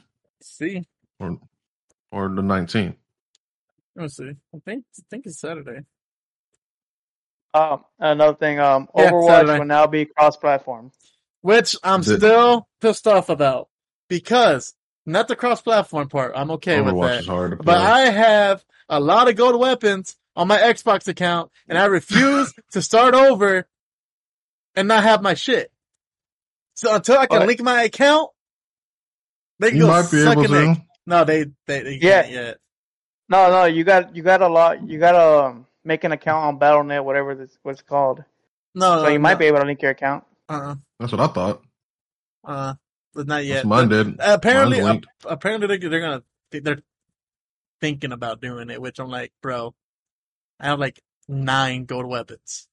see, 0.56 0.84
or 1.18 1.38
or 2.10 2.28
the 2.28 2.42
19th? 2.42 2.96
let 3.94 4.02
me 4.02 4.08
see. 4.08 4.30
I 4.54 4.58
think 4.64 4.84
I 4.98 5.02
think 5.10 5.26
it's 5.26 5.38
Saturday. 5.40 5.84
Um, 7.52 7.84
another 7.98 8.36
thing, 8.36 8.58
um, 8.60 8.88
Yeah, 8.96 9.10
Overwatch 9.10 9.26
Saturday. 9.28 9.58
will 9.58 9.66
now 9.66 9.86
be 9.88 10.04
cross-platform. 10.06 10.92
Which 11.42 11.74
I'm 11.82 12.02
The- 12.02 12.16
still 12.16 12.68
pissed 12.80 13.06
off 13.08 13.28
about 13.28 13.68
because 14.08 14.74
not 15.06 15.26
the 15.28 15.34
cross-platform 15.36 16.08
part. 16.08 16.32
I'm 16.36 16.50
okay 16.52 16.80
with 16.80 16.94
Overwatch 16.94 17.08
that. 17.08 17.20
is 17.20 17.26
hard 17.26 17.50
to 17.52 17.56
play. 17.58 17.64
But 17.66 17.78
I 17.82 18.00
have 18.10 18.64
a 18.88 19.00
lot 19.00 19.28
of 19.28 19.36
gold 19.36 19.58
weapons 19.60 20.16
on 20.36 20.46
my 20.48 20.58
Xbox 20.58 21.08
account, 21.08 21.50
and 21.68 21.76
I 21.76 21.86
refuse 21.86 22.52
to 22.72 22.80
start 22.82 23.14
over 23.14 23.66
and 24.80 24.88
not 24.88 25.04
have 25.04 25.22
my 25.22 25.34
shit. 25.34 25.70
So 26.74 26.94
until 26.94 27.18
I 27.18 27.26
can 27.26 27.46
link 27.46 27.60
my 27.62 27.82
account, 27.82 28.30
they 29.58 29.68
can 29.70 29.76
you 29.78 29.82
go 29.84 29.88
might 29.88 30.10
be 30.10 30.22
able 30.22 30.42
to. 30.44 30.76
No, 31.06 31.24
they 31.24 31.44
they, 31.66 31.82
they 31.82 31.94
Yeah. 32.00 32.22
can't 32.22 32.32
yet. 32.32 32.58
No, 33.28 33.50
no, 33.50 33.64
you 33.66 33.84
got 33.84 34.16
you 34.16 34.22
got 34.22 34.42
a 34.42 34.48
lot. 34.48 34.82
You 34.88 34.98
got 34.98 35.12
to 35.12 35.44
um, 35.46 35.66
make 35.84 36.02
an 36.04 36.12
account 36.12 36.46
on 36.46 36.58
Battle.net, 36.58 37.04
whatever 37.04 37.34
this 37.34 37.56
what's 37.62 37.82
called. 37.82 38.24
No, 38.74 39.02
So 39.02 39.08
you 39.08 39.18
might 39.20 39.34
no. 39.34 39.38
be 39.38 39.44
able 39.46 39.58
to 39.60 39.66
link 39.66 39.82
your 39.82 39.90
account. 39.92 40.24
Uh, 40.48 40.76
That's 40.98 41.12
what 41.12 41.20
I 41.20 41.26
thought. 41.28 41.62
uh, 42.44 42.74
but 43.14 43.26
not 43.26 43.44
yet. 43.44 43.64
mine 43.66 43.88
But 43.88 44.04
did. 44.04 44.16
apparently, 44.20 44.80
linked. 44.80 45.06
apparently 45.24 45.66
they're, 45.76 45.90
they're 45.90 46.00
gonna 46.00 46.22
they're 46.50 46.82
thinking 47.80 48.12
about 48.12 48.40
doing 48.40 48.70
it. 48.70 48.80
Which 48.80 48.98
I'm 48.98 49.10
like, 49.10 49.32
bro, 49.42 49.74
I 50.58 50.66
have 50.66 50.78
like 50.80 51.00
nine 51.28 51.84
gold 51.84 52.06
weapons. 52.06 52.66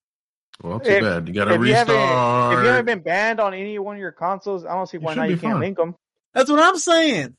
Well, 0.64 0.80
too 0.80 0.90
If- 0.90 1.04
bad. 1.04 1.28
You 1.28 1.34
got 1.34 1.46
to 1.46 1.52
If 1.54 1.58
you 1.62 1.64
restart. 1.66 2.54
if 2.58 2.64
you 2.64 2.70
haven't 2.70 2.86
been 2.86 3.00
banned 3.02 3.40
on 3.40 3.54
any 3.54 3.78
one 3.80 3.96
of 3.96 4.00
your 4.02 4.12
consoles, 4.12 4.66
I 4.66 4.74
don't 4.74 4.88
see 4.88 4.98
why 4.98 5.14
should 5.14 5.20
not 5.20 5.30
you 5.30 5.38
can't 5.38 5.54
fine. 5.54 5.60
link 5.62 5.78
them. 5.78 5.96
That's 6.34 6.50
what 6.50 6.60
I'm 6.62 6.78
saying. 6.78 7.36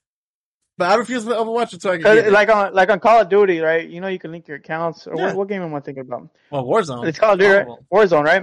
But 0.76 0.92
I 0.92 0.94
refuse 0.94 1.24
to 1.24 1.30
Overwatch 1.30 1.72
until 1.72 1.90
I 1.90 1.94
can 1.96 2.02
get 2.04 2.18
it. 2.28 2.32
Like 2.32 2.48
on 2.48 2.72
like 2.72 2.88
on 2.90 3.00
Call 3.00 3.20
of 3.20 3.28
Duty, 3.28 3.58
right? 3.58 3.88
You 3.88 4.00
know 4.00 4.06
you 4.06 4.20
can 4.20 4.30
link 4.30 4.46
your 4.46 4.58
accounts. 4.58 5.08
Or 5.08 5.16
Yeah. 5.16 5.26
what, 5.26 5.36
what 5.36 5.48
game 5.48 5.62
am 5.62 5.74
I 5.74 5.80
thinking 5.80 6.02
about? 6.02 6.28
well, 6.50 6.62
Warzone. 6.64 7.06
It's 7.08 7.18
Call 7.18 7.32
of 7.32 7.40
Duty, 7.40 7.50
All 7.52 7.58
right? 7.58 7.66
Oh, 7.68 7.72
of 7.72 8.10
them. 8.10 8.20
Warzone, 8.20 8.24
right? 8.24 8.42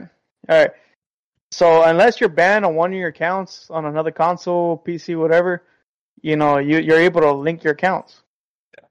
All 0.50 0.60
right. 0.60 0.72
So 1.52 1.84
unless 1.84 2.20
you're 2.20 2.28
banned 2.30 2.66
on 2.66 2.76
one 2.76 2.92
of 2.92 3.00
your 3.00 3.08
accounts 3.08 3.70
on 3.70 3.86
another 3.86 4.12
console, 4.12 4.78
PC, 4.86 5.18
whatever, 5.18 5.64
you 6.22 6.36
know 6.36 6.58
you 6.58 6.80
you're 6.80 7.00
able 7.00 7.22
to 7.22 7.32
link 7.32 7.64
your 7.64 7.72
accounts. 7.74 8.22
Yeah. 8.78 8.86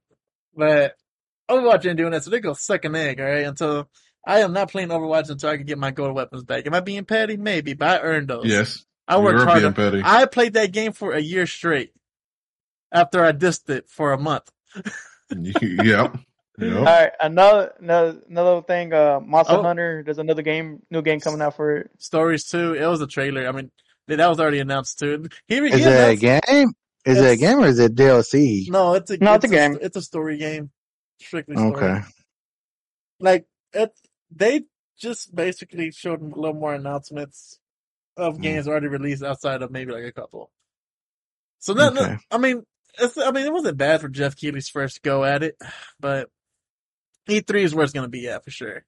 But 0.56 0.96
Overwatch 1.50 1.84
ain't 1.86 1.98
doing 1.98 2.12
that, 2.12 2.24
so 2.24 2.30
they 2.30 2.40
go 2.40 2.54
suck 2.54 2.86
an 2.86 2.96
egg, 2.96 3.20
alright? 3.20 3.44
Until 3.44 3.88
I 4.26 4.40
am 4.40 4.52
not 4.52 4.70
playing 4.70 4.88
Overwatch 4.88 5.28
until 5.30 5.50
I 5.50 5.56
can 5.56 5.66
get 5.66 5.78
my 5.78 5.90
gold 5.90 6.14
weapons 6.14 6.44
back. 6.44 6.66
Am 6.66 6.74
I 6.74 6.80
being 6.80 7.04
petty? 7.04 7.36
Maybe, 7.36 7.74
but 7.74 7.88
I 8.00 8.02
earned 8.04 8.28
those. 8.28 8.46
Yes. 8.46 8.84
I 9.06 9.18
worked 9.18 9.38
You're 9.38 9.46
hard. 9.46 9.60
being 9.60 9.72
petty. 9.74 10.02
I 10.04 10.24
played 10.26 10.54
that 10.54 10.72
game 10.72 10.92
for 10.92 11.12
a 11.12 11.20
year 11.20 11.46
straight. 11.46 11.92
After 12.90 13.24
I 13.24 13.32
dissed 13.32 13.68
it 13.70 13.88
for 13.90 14.12
a 14.12 14.18
month. 14.18 14.50
yep. 15.36 16.14
All 16.60 16.66
Yep. 16.68 16.84
right, 16.86 17.10
another 17.20 17.72
another 17.80 18.20
another 18.30 18.62
thing. 18.62 18.92
Uh, 18.92 19.18
Monster 19.20 19.54
Oh. 19.54 19.62
Hunter. 19.62 20.02
There's 20.04 20.18
another 20.18 20.42
game, 20.42 20.82
new 20.90 21.02
game 21.02 21.18
coming 21.18 21.42
out 21.42 21.56
for 21.56 21.78
it. 21.78 21.90
Stories 21.98 22.44
too. 22.44 22.74
It 22.74 22.86
was 22.86 23.00
a 23.00 23.08
trailer. 23.08 23.48
I 23.48 23.52
mean, 23.52 23.72
that 24.06 24.24
was 24.28 24.38
already 24.38 24.60
announced 24.60 25.00
too. 25.00 25.26
He, 25.48 25.56
he 25.56 25.66
Is 25.66 25.84
it 25.84 26.10
a 26.10 26.16
game? 26.16 26.68
Is 27.04 27.18
it 27.18 27.32
a 27.32 27.36
game 27.36 27.58
or 27.58 27.66
is 27.66 27.80
it 27.80 27.96
DLC? 27.96 28.68
No, 28.70 28.94
it's 28.94 29.10
a 29.10 29.18
No, 29.18 29.34
it's 29.34 29.44
a 29.44 29.48
game. 29.48 29.78
It's 29.82 29.96
a 29.96 30.02
story 30.02 30.38
game. 30.38 30.70
Strictly 31.20 31.56
story. 31.56 31.74
Okay. 31.74 32.00
like 33.18 33.46
it 33.72 33.92
they 34.34 34.62
just 34.98 35.34
basically 35.34 35.90
showed 35.90 36.22
a 36.22 36.24
little 36.26 36.54
more 36.54 36.74
announcements 36.74 37.58
of 38.16 38.36
Mm. 38.38 38.42
games 38.42 38.68
already 38.68 38.86
released 38.88 39.22
outside 39.22 39.62
of 39.62 39.70
maybe 39.70 39.92
like 39.92 40.04
a 40.04 40.12
couple. 40.12 40.50
So 41.58 41.72
Okay. 41.78 42.16
I 42.30 42.38
mean, 42.38 42.62
it's, 42.98 43.16
I 43.18 43.30
mean, 43.32 43.44
it 43.46 43.52
wasn't 43.52 43.76
bad 43.78 44.00
for 44.00 44.08
Geoff 44.08 44.36
Keighley's 44.36 44.68
first 44.68 45.02
go 45.02 45.24
at 45.24 45.42
it, 45.42 45.56
but 45.98 46.28
E3 47.28 47.62
is 47.64 47.74
where 47.74 47.84
it's 47.84 47.92
going 47.92 48.04
to 48.04 48.08
be 48.10 48.28
at 48.28 48.44
for 48.44 48.50
sure. 48.50 48.84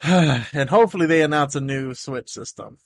and 0.02 0.68
hopefully 0.70 1.06
they 1.06 1.22
announce 1.22 1.54
a 1.54 1.60
new 1.60 1.94
Switch 1.94 2.30
system. 2.30 2.78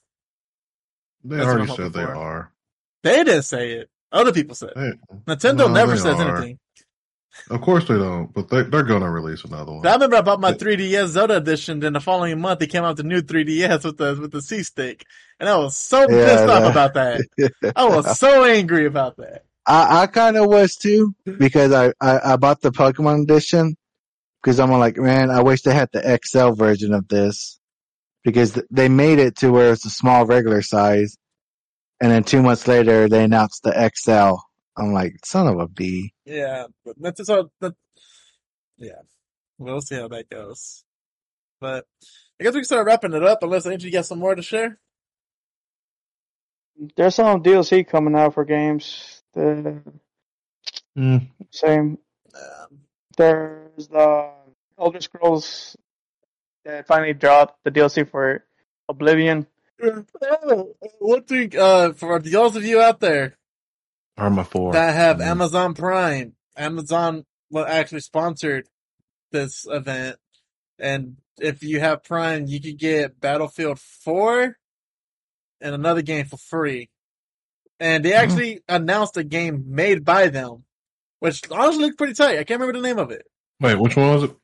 They 1.24 1.36
That's 1.36 1.48
already 1.48 1.72
said 1.74 1.92
they 1.92 2.02
are. 2.02 2.52
They 3.02 3.16
didn't 3.24 3.42
say 3.42 3.72
it. 3.72 3.90
Other 4.10 4.32
people 4.32 4.54
said. 4.54 4.72
it. 4.76 4.98
Nintendo 5.26 5.56
No, 5.59 5.68
never 5.68 5.96
says 5.96 6.18
are. 6.20 6.36
anything. 6.36 6.59
Of 7.50 7.60
course 7.60 7.88
they 7.88 7.98
don't, 7.98 8.32
but 8.32 8.48
they, 8.48 8.62
they're 8.62 8.82
going 8.82 9.02
to 9.02 9.10
release 9.10 9.44
another 9.44 9.72
one. 9.72 9.86
I 9.86 9.94
remember 9.94 10.16
I 10.16 10.20
bought 10.22 10.40
my 10.40 10.52
3DS 10.52 11.09
Zelda 11.09 11.36
edition. 11.36 11.80
Then 11.80 11.92
the 11.92 12.00
following 12.00 12.40
month, 12.40 12.60
they 12.60 12.66
came 12.66 12.84
out 12.84 12.96
with 12.96 12.98
the 12.98 13.02
new 13.04 13.22
3DS 13.22 13.84
with 13.84 13.96
the 13.98 14.16
with 14.20 14.32
the 14.32 14.42
C 14.42 14.62
stick, 14.62 15.04
and 15.40 15.48
I 15.48 15.56
was 15.56 15.76
so 15.76 16.09
Yeah, 16.09 16.14
pissed 16.24 16.48
off 16.48 16.70
about 16.70 16.94
that. 16.94 17.20
I 17.76 17.86
was 17.86 18.18
so 18.18 18.44
angry 18.44 18.86
about 18.86 19.16
that. 19.16 19.44
I, 19.66 20.02
I 20.02 20.06
kind 20.06 20.36
of 20.36 20.46
was 20.48 20.76
too 20.76 21.14
because 21.38 21.72
I, 21.72 21.92
I, 22.00 22.32
I 22.32 22.36
bought 22.36 22.60
the 22.60 22.70
Pokemon 22.70 23.22
edition 23.22 23.76
because 24.42 24.59
I'm 24.59 24.70
like, 24.70 24.96
man, 24.96 25.30
I 25.30 25.42
wish 25.42 25.62
they 25.62 25.74
had 25.74 25.88
the 25.92 26.20
XL 26.24 26.50
version 26.50 26.92
of 26.92 27.06
this 27.09 27.60
because 28.24 28.60
they 28.70 28.88
made 28.88 29.18
it 29.18 29.36
to 29.38 29.50
where 29.50 29.72
it's 29.72 29.86
a 29.86 29.90
small 29.90 30.26
regular 30.26 30.62
size. 30.62 31.16
And 32.00 32.10
then 32.10 32.24
two 32.24 32.42
months 32.42 32.66
later, 32.66 33.09
they 33.09 33.24
announced 33.24 33.62
the 33.62 33.90
XL. 33.94 34.36
I'm 34.76 34.92
like, 34.92 35.14
son 35.24 35.46
of 35.46 35.60
a 35.60 35.68
b. 35.68 36.11
Yeah, 36.24 36.66
but 36.85 36.97
that's 37.01 37.19
just 37.19 37.31
all. 37.31 37.51
That, 37.61 37.74
yeah, 38.77 39.01
we'll 39.59 39.81
see 39.81 39.97
how 39.97 40.09
that 40.09 40.28
goes. 40.31 40.85
But 41.61 41.86
I 42.40 42.44
guess 42.44 42.55
we 42.55 42.61
can 42.61 42.65
start 42.65 42.86
wrapping 42.86 43.12
it 43.12 43.23
up. 43.24 43.43
Unless 43.43 43.66
Angie 43.66 43.90
got 43.90 44.07
some 44.07 44.19
more 44.19 44.35
to 44.35 44.43
share. 44.43 44.78
There's 46.97 47.15
some 47.15 47.43
DLC 47.43 47.86
coming 47.86 48.15
out 48.15 48.35
for 48.35 48.44
games. 48.44 49.23
The 49.35 49.82
Mm. 50.97 51.28
same. 51.51 51.99
Um, 52.35 52.81
There's 53.16 53.89
the 53.89 54.31
Elder 54.78 55.01
Scrolls 55.01 55.77
that 56.65 56.86
finally 56.86 57.12
dropped 57.15 57.62
the 57.65 57.70
DLC 57.70 58.05
for 58.09 58.44
Oblivion. 58.89 59.47
Oh, 59.82 60.74
one 60.99 61.24
thing, 61.24 61.53
uh, 61.59 61.93
for 61.93 62.19
those 62.20 62.57
of 62.57 62.65
you 62.65 62.81
out 62.81 63.01
there 63.01 63.36
Arma 64.16 64.44
4. 64.44 64.72
that 64.72 64.94
have 64.94 65.18
Mhm. 65.18 65.26
Amazon 65.26 65.74
Prime, 65.74 66.36
Amazon 66.56 67.24
actually 67.56 68.01
sponsored 68.01 68.68
this 69.30 69.66
event, 69.68 70.18
and 70.78 71.16
if 71.39 71.62
you 71.62 71.80
have 71.80 72.05
Prime, 72.05 72.47
you 72.47 72.60
could 72.60 72.78
get 72.78 73.20
Battlefield 73.20 73.78
4 73.80 74.59
and 75.60 75.74
another 75.74 76.02
game 76.02 76.26
for 76.26 76.36
free. 76.36 76.90
And 77.80 78.05
they 78.05 78.12
actually 78.12 78.62
announced 78.68 79.16
a 79.16 79.24
game 79.24 79.64
made 79.68 80.05
by 80.05 80.28
them, 80.28 80.64
which 81.18 81.43
honestly 81.51 81.84
looked 81.84 81.98
pretty 81.98 82.14
tight. 82.14 82.39
I 82.39 82.44
can't 82.44 82.60
remember 82.60 82.78
the 82.80 82.86
name 82.86 82.98
of 82.98 83.10
it. 83.10 83.26
Wait, 83.60 83.74
which 83.76 83.97
one 83.97 84.09
was 84.14 84.24
it? 84.24 84.36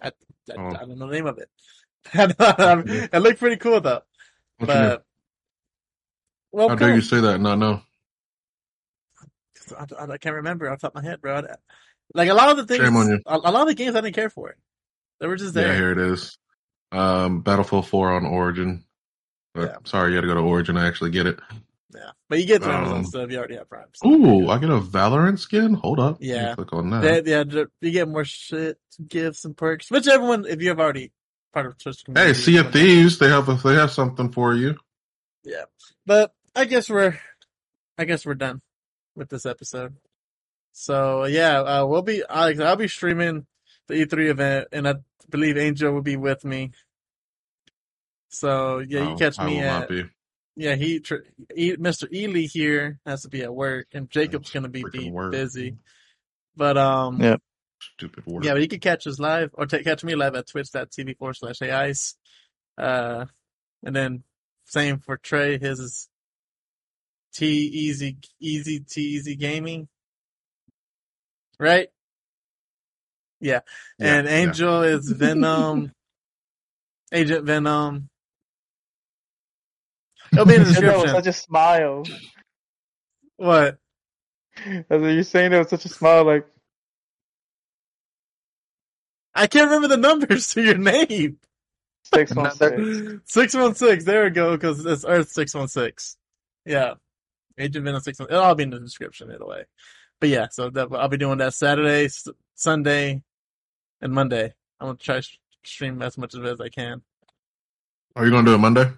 I, 0.00 0.12
Oh. 0.56 0.68
I 0.68 0.72
don't 0.78 0.96
know 0.98 1.06
the 1.08 1.12
name 1.12 1.26
of 1.26 1.38
it. 1.38 1.50
it 3.12 3.20
looked 3.22 3.38
pretty 3.38 3.56
cool 3.56 3.80
though. 3.82 4.00
What's 4.56 4.72
your 4.72 4.82
name? 4.88 4.98
But 6.52 6.68
How 6.70 6.74
dare 6.76 6.94
you 6.94 7.02
say 7.02 7.20
that 7.20 7.40
not 7.40 7.58
know? 7.58 7.82
I, 9.72 9.86
I, 9.98 10.12
I 10.12 10.18
can't 10.18 10.36
remember 10.36 10.70
off 10.70 10.80
the 10.80 10.88
top 10.88 10.96
of 10.96 11.02
my 11.02 11.08
head, 11.08 11.20
bro. 11.20 11.42
Like 12.14 12.28
a 12.30 12.34
lot 12.34 12.50
of 12.50 12.56
the 12.56 12.66
things, 12.66 12.84
Shame 12.84 12.96
on 12.96 13.08
you. 13.08 13.20
A, 13.26 13.36
a 13.36 13.50
lot 13.50 13.62
of 13.62 13.68
the 13.68 13.74
games 13.74 13.94
I 13.96 14.00
didn't 14.00 14.14
care 14.14 14.30
for. 14.30 14.56
They 15.20 15.26
were 15.26 15.36
just 15.36 15.54
Yeah, 15.54 15.62
there. 15.64 15.74
here 15.74 15.92
it 15.92 15.98
is. 15.98 16.38
Um, 16.92 17.42
Battlefield 17.42 17.86
4 17.88 18.12
on 18.12 18.24
Origin. 18.26 18.84
But 19.54 19.62
Yeah. 19.70 19.76
sorry, 19.84 20.10
you 20.10 20.16
had 20.16 20.22
to 20.22 20.26
go 20.28 20.34
to 20.34 20.40
Origin 20.40 20.76
to 20.76 20.80
actually 20.80 21.10
get 21.10 21.26
it. 21.26 21.38
Yeah, 21.94 22.10
but 22.28 22.38
you 22.38 22.46
get 22.46 22.62
Amazon 22.62 22.98
Um, 22.98 23.04
stuff. 23.04 23.30
You 23.30 23.38
already 23.38 23.56
have 23.56 23.68
Prime. 23.68 23.86
So 23.94 24.08
Ooh, 24.08 24.48
I 24.48 24.58
get 24.58 24.70
a 24.70 24.78
Valorant 24.78 25.38
skin? 25.38 25.74
Hold 25.74 25.98
up. 26.00 26.18
Yeah. 26.20 26.54
Click 26.54 26.72
on 26.72 26.90
that. 26.90 27.24
They- 27.24 27.30
yeah, 27.32 27.44
you 27.80 27.90
get 27.90 28.08
more 28.08 28.24
shit, 28.24 28.78
gifts, 29.06 29.44
and 29.44 29.56
perks. 29.56 29.90
Which 29.90 30.06
everyone, 30.06 30.46
if 30.46 30.60
you 30.62 30.68
have 30.68 30.80
already 30.80 31.12
part 31.52 31.66
of 31.66 31.78
Twitch 31.78 31.96
Hey, 32.06 32.12
community, 32.12 32.34
Sea 32.40 32.56
of 32.58 32.72
Thieves, 32.72 33.18
they 33.18 33.28
have 33.28 33.48
a, 33.48 33.54
they 33.54 33.74
have 33.74 33.90
something 33.90 34.30
for 34.32 34.54
you. 34.54 34.76
Yeah, 35.44 35.64
but 36.06 36.32
I 36.54 36.66
guess 36.66 36.88
we're, 36.90 37.18
I 37.96 38.04
guess 38.04 38.24
we're 38.26 38.34
done 38.34 38.60
with 39.18 39.28
this 39.28 39.44
episode. 39.46 39.96
So 40.72 41.24
yeah, 41.24 41.60
uh, 41.60 41.86
we'll 41.86 42.02
be. 42.02 42.22
Alex, 42.28 42.60
I'll 42.60 42.76
be 42.76 42.88
streaming 42.88 43.46
the 43.88 43.94
E3 43.94 44.28
event, 44.30 44.68
and 44.72 44.86
I 44.88 44.94
believe 45.28 45.56
Angel 45.58 45.92
will 45.92 46.02
be 46.02 46.16
with 46.16 46.44
me. 46.44 46.70
So 48.28 48.78
yeah, 48.78 49.00
you 49.02 49.08
Oh, 49.10 49.16
catch 49.16 49.38
I 49.38 49.46
me 49.46 49.56
will 49.56 49.62
at 49.64 49.80
not 49.80 49.88
be. 49.88 50.04
yeah. 50.56 50.74
He, 50.74 51.00
tr- 51.00 51.24
e, 51.54 51.76
Mr. 51.76 52.12
Ely 52.12 52.42
here 52.42 53.00
has 53.06 53.22
to 53.22 53.28
be 53.28 53.42
at 53.42 53.54
work, 53.54 53.88
and 53.92 54.10
Jacob's 54.10 54.50
gonna 54.50 54.68
be, 54.68 54.82
Freaking 54.82 55.30
be 55.30 55.36
busy. 55.36 55.76
But 56.56 56.76
um, 56.76 57.20
Yeah. 57.20 57.36
Stupid 57.80 58.26
word. 58.26 58.44
yeah, 58.44 58.52
but 58.54 58.60
you 58.62 58.68
can 58.68 58.80
catch 58.80 59.06
us 59.06 59.18
live 59.20 59.50
or 59.54 59.64
ta 59.66 59.78
catch 59.84 60.02
me 60.02 60.16
live 60.16 60.34
at 60.34 60.48
twitch.tv 60.48 61.16
forward 61.16 61.34
slash 61.36 61.62
AIs. 61.62 62.16
Uh, 62.76 63.26
and 63.84 63.94
then 63.94 64.24
same 64.66 64.98
for 64.98 65.16
Trey. 65.16 65.58
His 65.58 65.78
is 65.78 66.08
T 67.34 67.46
Easy, 67.46 68.18
Easy, 68.40 68.80
T 68.80 69.00
Easy 69.00 69.36
Gaming. 69.36 69.88
Right? 71.58 71.88
Yeah. 73.40 73.60
Yeah, 73.98 74.14
and 74.18 74.26
yeah. 74.28 74.34
Angel 74.34 74.82
is 74.82 75.10
Venom, 75.10 75.92
Agent 77.12 77.44
Venom. 77.44 78.08
It'll 80.32 80.44
be 80.44 80.56
in 80.56 80.64
the 80.64 80.68
You 80.68 80.74
that 80.74 80.82
with 80.82 80.92
description. 80.92 81.14
such 81.14 81.26
a 81.26 81.32
smile. 81.32 82.04
What? 83.36 83.78
As 84.66 84.84
you're 84.90 85.22
saying 85.22 85.52
it 85.52 85.58
with 85.58 85.70
such 85.70 85.84
a 85.84 85.88
smile, 85.88 86.24
like 86.24 86.46
I 89.34 89.46
can't 89.46 89.66
remember 89.70 89.88
the 89.88 89.96
numbers 89.96 90.48
to 90.54 90.62
your 90.62 90.76
name. 90.76 91.38
six 92.12 92.34
one 92.34 92.50
six. 92.50 92.82
Six 93.26 93.54
one 93.54 93.74
six. 93.76 94.04
There 94.04 94.24
we 94.24 94.30
go. 94.30 94.56
Because 94.56 94.84
it's 94.84 95.04
Earth 95.06 95.28
six 95.28 95.54
one 95.54 95.68
six. 95.68 96.16
Yeah, 96.66 96.94
Agent 97.58 97.84
Venom 97.84 98.00
six 98.00 98.18
one. 98.18 98.28
It'll 98.30 98.42
all 98.42 98.54
be 98.54 98.64
in 98.64 98.70
the 98.70 98.80
description 98.80 99.30
either 99.30 99.46
way. 99.46 99.64
But 100.20 100.28
yeah, 100.30 100.48
so 100.50 100.70
that, 100.70 100.88
I'll 100.92 101.08
be 101.08 101.16
doing 101.16 101.38
that 101.38 101.54
Saturday, 101.54 102.06
S- 102.06 102.28
Sunday, 102.54 103.22
and 104.00 104.12
Monday. 104.12 104.52
I'm 104.80 104.88
gonna 104.88 104.98
try 104.98 105.20
sh- 105.20 105.38
stream 105.64 106.02
as 106.02 106.18
much 106.18 106.34
of 106.34 106.44
it 106.44 106.52
as 106.52 106.60
I 106.60 106.68
can. 106.68 107.02
Are 108.16 108.24
you 108.24 108.30
going 108.32 108.44
to 108.44 108.50
do 108.50 108.54
it 108.56 108.58
Monday? 108.58 108.90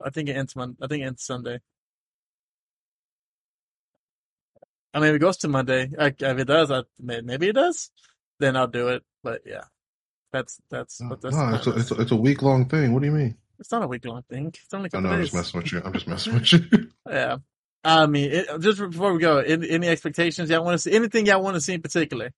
I 0.00 0.10
think 0.10 0.28
it 0.28 0.36
ends 0.36 0.54
Monday. 0.54 0.76
I 0.80 0.86
think 0.86 1.02
it 1.02 1.06
ends 1.06 1.24
Sunday. 1.24 1.58
I 4.94 5.00
mean, 5.00 5.10
if 5.10 5.16
it 5.16 5.18
goes 5.18 5.36
to 5.38 5.48
Monday, 5.48 5.90
I, 5.98 6.06
if 6.06 6.22
it 6.38 6.44
does, 6.46 6.70
I, 6.70 6.82
maybe 7.00 7.48
it 7.48 7.54
does. 7.54 7.90
Then 8.38 8.56
I'll 8.56 8.66
do 8.68 8.88
it. 8.88 9.02
But 9.22 9.42
yeah, 9.44 9.64
that's 10.32 10.60
that's 10.70 11.00
what 11.02 11.20
that's. 11.20 11.34
no, 11.36 11.54
it's 11.54 11.66
a, 11.66 11.70
it's, 11.76 11.90
a, 11.90 12.00
it's 12.02 12.10
a 12.12 12.16
week 12.16 12.42
long 12.42 12.66
thing. 12.66 12.92
What 12.92 13.00
do 13.00 13.06
you 13.06 13.14
mean? 13.14 13.36
It's 13.58 13.72
not 13.72 13.82
a 13.82 13.86
week 13.86 14.04
long 14.04 14.22
thing. 14.30 14.48
It's 14.48 14.72
only 14.74 14.90
I 14.94 15.00
know, 15.00 15.08
I'm 15.10 15.22
just 15.22 15.34
messing 15.34 15.60
with 15.60 15.72
you. 15.72 15.82
I'm 15.84 15.92
just 15.92 16.06
messing 16.08 16.34
with 16.34 16.52
you. 16.52 16.90
Yeah. 17.08 17.36
I 17.84 18.06
mean, 18.06 18.30
it, 18.32 18.60
just 18.60 18.78
before 18.80 19.12
we 19.12 19.20
go, 19.20 19.38
any, 19.38 19.70
any 19.70 19.88
expectations 19.88 20.50
y'all 20.50 20.64
want 20.64 20.74
to 20.74 20.78
see? 20.78 20.92
Anything 20.92 21.26
y'all 21.26 21.42
want 21.42 21.54
to 21.54 21.60
see 21.60 21.74
in 21.74 21.82
particular? 21.82 22.30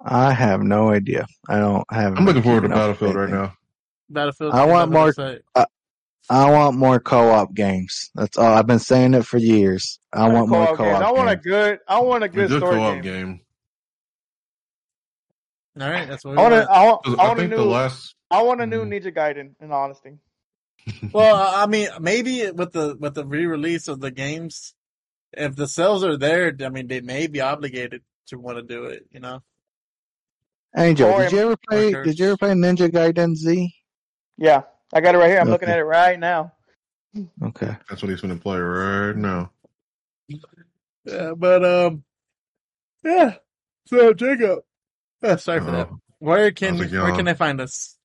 I 0.00 0.32
have 0.32 0.62
no 0.62 0.90
idea. 0.90 1.26
I 1.48 1.58
don't 1.58 1.84
have. 1.90 2.18
I'm 2.18 2.24
looking 2.26 2.42
forward 2.42 2.62
to 2.62 2.68
keeping 2.68 2.78
up 2.78 2.98
Battlefield 2.98 3.14
right 3.14 3.30
now. 3.30 3.54
Battlefield. 4.10 4.52
I 4.54 4.66
want 4.66 4.90
more- 4.92 5.12
Battlefield- 5.12 5.42
I 6.30 6.50
want 6.50 6.76
more 6.76 6.98
co-op 7.00 7.52
games. 7.54 8.10
That's 8.14 8.38
all. 8.38 8.46
I've 8.54 8.66
been 8.66 8.78
saying 8.78 9.12
it 9.14 9.26
for 9.26 9.36
years. 9.38 10.00
I 10.12 10.26
want 10.30 10.48
more 10.48 10.66
Co-op 10.68 10.78
games. 10.78 10.98
co-op 10.98 11.02
I 11.02 11.12
want 11.12 11.28
a 11.30 11.36
good. 11.36 11.78
I 11.86 12.00
want 12.00 12.22
a 12.22 12.26
A 12.26 12.28
good, 12.30 12.48
good 12.48 12.60
story 12.60 12.76
co-op 12.76 13.02
game. 13.02 13.02
game. 13.02 13.40
All 15.82 15.90
right, 15.90 16.08
that's 16.08 16.24
what 16.24 16.32
we 16.32 16.38
I 16.38 16.42
want. 16.42 16.54
want. 16.54 16.64
A, 16.64 16.72
I 16.72 16.84
want. 16.86 17.04
'Cause 17.04 17.14
I 17.18 17.22
I 17.22 17.26
want 17.26 17.38
a 17.38 17.42
think 17.42 17.50
new. 17.50 17.56
the 17.58 17.64
last. 17.64 18.14
I 18.30 18.42
want 18.42 18.60
a 18.62 18.66
new 18.66 18.84
Mhm. 18.84 19.02
Ninja 19.02 19.14
Gaiden. 19.14 19.54
In 19.60 19.70
honesty, 19.70 20.18
Well, 21.12 21.34
I 21.36 21.66
mean, 21.66 21.88
maybe 22.00 22.50
with 22.50 22.72
the 22.72 22.96
with 22.98 23.14
the 23.14 23.24
re-release 23.24 23.88
of 23.88 24.00
the 24.00 24.10
games, 24.10 24.74
if 25.32 25.56
the 25.56 25.66
sales 25.66 26.04
are 26.04 26.16
there, 26.16 26.54
I 26.60 26.68
mean, 26.68 26.88
they 26.88 27.00
may 27.00 27.26
be 27.26 27.40
obligated 27.40 28.02
to 28.26 28.38
want 28.38 28.58
to 28.58 28.62
do 28.62 28.84
it. 28.84 29.06
You 29.10 29.20
know? 29.20 29.42
Angel, 30.76 31.10
Or- 31.10 31.22
did 31.22 31.32
you 31.32 31.38
ever 31.38 31.56
play? 31.56 31.92
Markers. 31.92 32.06
Did 32.06 32.18
you 32.18 32.26
ever 32.26 32.36
play 32.36 32.50
Ninja 32.50 32.88
Gaiden 32.90 33.34
Z? 33.34 33.74
yeah, 34.36 34.62
I 34.92 35.00
got 35.00 35.14
it 35.14 35.18
right 35.18 35.30
here. 35.30 35.40
I'm 35.40 35.48
looking 35.48 35.68
at 35.68 35.78
it 35.78 35.84
right 35.84 36.18
now. 36.18 36.52
Okay. 37.42 37.76
That's 37.88 38.02
what 38.02 38.10
he's 38.10 38.20
going 38.20 38.36
to 38.36 38.42
play 38.42 38.58
right 38.58 39.16
now. 39.16 39.52
Yeah, 41.04 41.32
but 41.36 41.64
um, 41.64 42.04
yeah. 43.04 43.36
So 43.86 44.12
Jacob, 44.14 44.60
uh, 45.22 45.36
sorry 45.36 45.60
for 45.60 45.70
that. 45.70 45.90
Where 46.18 46.50
can 46.50 46.78
Sounds 46.78 46.92
like 46.92 47.02
where 47.02 47.14
can 47.14 47.28
I 47.28 47.34
find 47.34 47.60
us? 47.60 47.96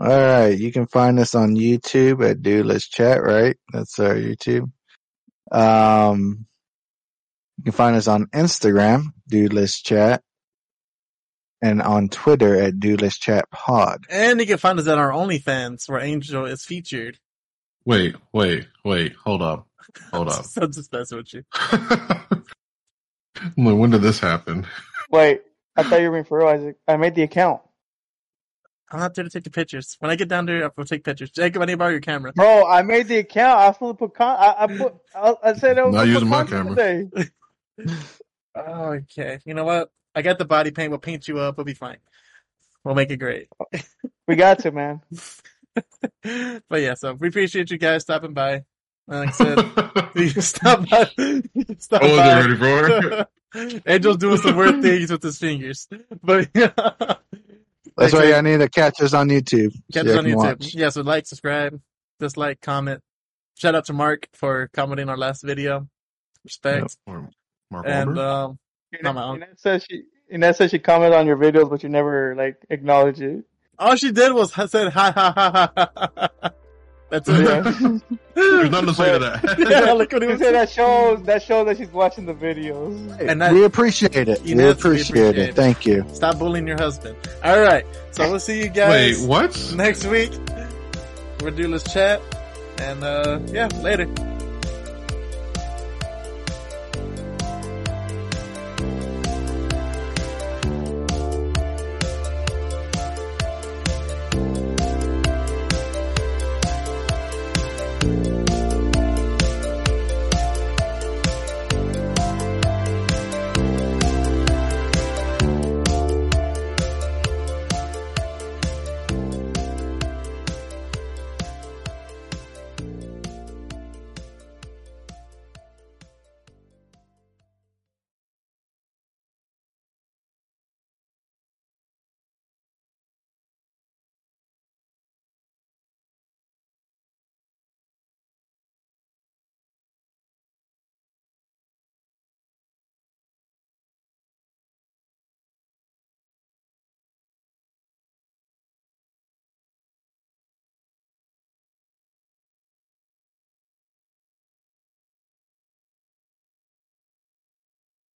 All 0.00 0.08
right. 0.08 0.58
You 0.58 0.72
can 0.72 0.86
find 0.86 1.18
us 1.18 1.34
on 1.34 1.56
YouTube 1.56 2.28
at 2.28 2.42
Duelist 2.42 2.92
Chat. 2.92 3.22
Right. 3.22 3.56
That's 3.72 3.98
our 3.98 4.14
YouTube. 4.14 4.70
Um, 5.52 6.46
you 7.58 7.64
can 7.64 7.72
find 7.72 7.96
us 7.96 8.08
on 8.08 8.26
Instagram, 8.26 9.06
Duelist 9.28 9.84
Chat, 9.84 10.22
and 11.62 11.80
on 11.80 12.08
Twitter 12.08 12.60
at 12.60 12.80
Duelist 12.80 13.22
Chat 13.22 13.48
Pod. 13.50 14.04
And 14.10 14.40
you 14.40 14.46
can 14.46 14.58
find 14.58 14.78
us 14.78 14.88
at 14.88 14.98
our 14.98 15.10
OnlyFans, 15.10 15.88
where 15.88 16.00
Angel 16.00 16.46
is 16.46 16.64
featured. 16.64 17.18
Wait, 17.84 18.16
wait, 18.32 18.66
wait. 18.84 19.14
Hold 19.24 19.42
up. 19.42 19.68
Hold 20.12 20.28
up. 20.28 20.44
I'm 20.60 20.72
just 20.72 20.92
messing 20.92 21.18
with 21.18 21.34
you. 21.34 21.42
I'm 23.36 23.64
like, 23.64 23.76
when 23.76 23.90
did 23.90 24.02
this 24.02 24.18
happen? 24.18 24.66
Wait, 25.10 25.42
I 25.76 25.82
thought 25.82 26.00
you 26.00 26.08
were 26.08 26.16
being 26.16 26.24
for 26.24 26.38
real, 26.38 26.48
Isaac. 26.48 26.76
I 26.88 26.96
made 26.96 27.14
the 27.14 27.22
account, 27.22 27.60
I'm 28.90 29.00
not 29.00 29.14
there 29.14 29.24
to 29.24 29.30
take 29.30 29.44
the 29.44 29.50
pictures. 29.50 29.96
When 29.98 30.10
I 30.10 30.16
get 30.16 30.28
down 30.28 30.46
there, 30.46 30.70
I'll 30.76 30.84
take 30.84 31.04
pictures. 31.04 31.30
Jacob, 31.30 31.62
I 31.62 31.64
need 31.64 31.72
to 31.72 31.78
borrow 31.78 31.90
your 31.90 32.00
camera. 32.00 32.32
bro. 32.34 32.66
I 32.66 32.82
made 32.82 33.08
the 33.08 33.18
account. 33.18 33.58
I 33.60 33.72
fully 33.72 33.94
put. 33.94 34.14
Con- 34.14 34.36
I, 34.38 34.54
I 34.58 34.66
put. 34.66 34.94
I, 35.14 35.34
I 35.42 35.52
said 35.54 35.78
I 35.78 35.84
was 35.84 35.94
Not 35.94 36.06
using 36.06 36.28
my 36.28 36.44
content 36.44 36.76
camera. 36.76 37.06
Today. 37.78 38.00
Okay. 38.56 39.38
You 39.44 39.54
know 39.54 39.64
what? 39.64 39.90
I 40.14 40.22
got 40.22 40.38
the 40.38 40.44
body 40.44 40.70
paint. 40.70 40.90
We'll 40.90 41.00
paint 41.00 41.26
you 41.26 41.38
up. 41.38 41.56
We'll 41.56 41.64
be 41.64 41.74
fine. 41.74 41.96
We'll 42.84 42.94
make 42.94 43.10
it 43.10 43.16
great. 43.16 43.48
We 44.28 44.36
got 44.36 44.60
to 44.60 44.70
man. 44.70 45.00
but 46.22 46.80
yeah, 46.80 46.94
so 46.94 47.14
we 47.14 47.28
appreciate 47.28 47.70
you 47.70 47.78
guys 47.78 48.02
stopping 48.02 48.32
by. 48.34 48.64
Like 49.06 49.28
I 49.28 49.32
said, 49.32 49.58
you 50.14 50.28
stop 50.40 50.88
by. 50.88 51.10
you 51.16 51.42
stop 51.78 52.02
I 52.02 52.06
wasn't 52.06 52.60
by. 52.60 52.80
ready 52.80 52.98
for 53.02 53.28
it. 53.56 53.82
Angel's 53.86 54.16
doing 54.18 54.36
some 54.38 54.56
weird 54.56 54.82
things 54.82 55.10
with 55.10 55.22
his 55.22 55.38
fingers. 55.38 55.88
But 56.22 56.48
yeah. 56.54 56.70
That's 57.96 58.12
why 58.12 58.32
I 58.34 58.40
need 58.40 58.58
to 58.58 58.68
catch 58.68 59.00
us 59.00 59.14
on 59.14 59.28
YouTube. 59.28 59.72
Catch 59.92 60.06
us 60.06 60.12
you 60.12 60.18
on 60.18 60.24
YouTube. 60.24 60.36
watch. 60.36 60.74
Yeah, 60.74 60.88
so 60.88 61.02
like, 61.02 61.26
subscribe, 61.26 61.80
dislike, 62.18 62.60
comment. 62.60 63.00
Shout 63.56 63.74
out 63.74 63.84
to 63.86 63.92
Mark 63.92 64.28
for 64.34 64.68
commenting 64.72 65.08
our 65.08 65.16
last 65.16 65.42
video. 65.44 65.86
Respect. 66.44 66.96
Or 67.06 67.30
Mark 67.70 67.86
And 67.86 68.10
Wahlberg? 68.10 68.18
um, 68.50 68.58
Not 69.02 69.14
my. 69.14 69.34
Ines 69.34 69.60
says 69.60 69.86
she. 69.88 70.02
Ines 70.30 70.56
says 70.56 70.70
she 70.72 70.78
commented 70.80 71.16
on 71.18 71.26
your 71.26 71.36
videos, 71.36 71.70
but 71.70 71.82
you 71.82 71.88
never 71.88 72.34
like 72.36 72.56
acknowledge 72.70 73.20
it. 73.20 73.44
all 73.78 73.94
she 73.96 74.10
did 74.10 74.32
was 74.32 74.52
said 74.52 74.92
ha 74.92 75.12
ha 75.12 75.32
ha 75.36 75.70
ha. 75.76 76.28
ha. 76.42 76.50
That's 77.14 77.28
it. 77.28 77.44
Yeah. 77.44 77.98
There's 78.34 78.70
nothing 78.70 78.88
to 78.88 78.94
say 78.94 79.12
to 79.12 79.18
that. 79.20 79.58
Yeah, 79.70 79.92
look 79.92 80.12
what 80.12 80.22
he 80.22 80.28
You 80.28 80.36
say 80.38 80.50
that 80.52 80.68
shows 80.68 81.22
that 81.24 81.42
shows 81.42 81.66
that 81.66 81.76
she's 81.76 81.92
watching 81.92 82.26
the 82.26 82.34
videos. 82.34 83.20
And 83.20 83.40
that- 83.40 83.52
we 83.52 83.64
appreciate 83.64 84.28
it. 84.28 84.40
You 84.42 84.54
We 84.56 84.62
know, 84.62 84.64
we 84.66 84.70
appreciate 84.72 85.10
appreciate 85.10 85.38
it. 85.38 85.48
it. 85.50 85.54
Thank 85.54 85.86
you. 85.86 86.04
Stop 86.12 86.38
bullying 86.38 86.66
your 86.66 86.76
husband. 86.78 87.16
All 87.44 87.60
right. 87.60 87.86
So 88.10 88.28
we'll 88.28 88.40
see 88.40 88.60
you 88.62 88.68
guys 88.68 89.20
Wait, 89.20 89.28
what? 89.28 89.72
next 89.76 90.04
week. 90.06 90.32
We'll 91.40 91.54
do 91.54 91.68
this 91.70 91.84
chat. 91.84 92.20
And, 92.78 93.04
uh, 93.04 93.38
yeah, 93.46 93.68
later. 93.82 94.06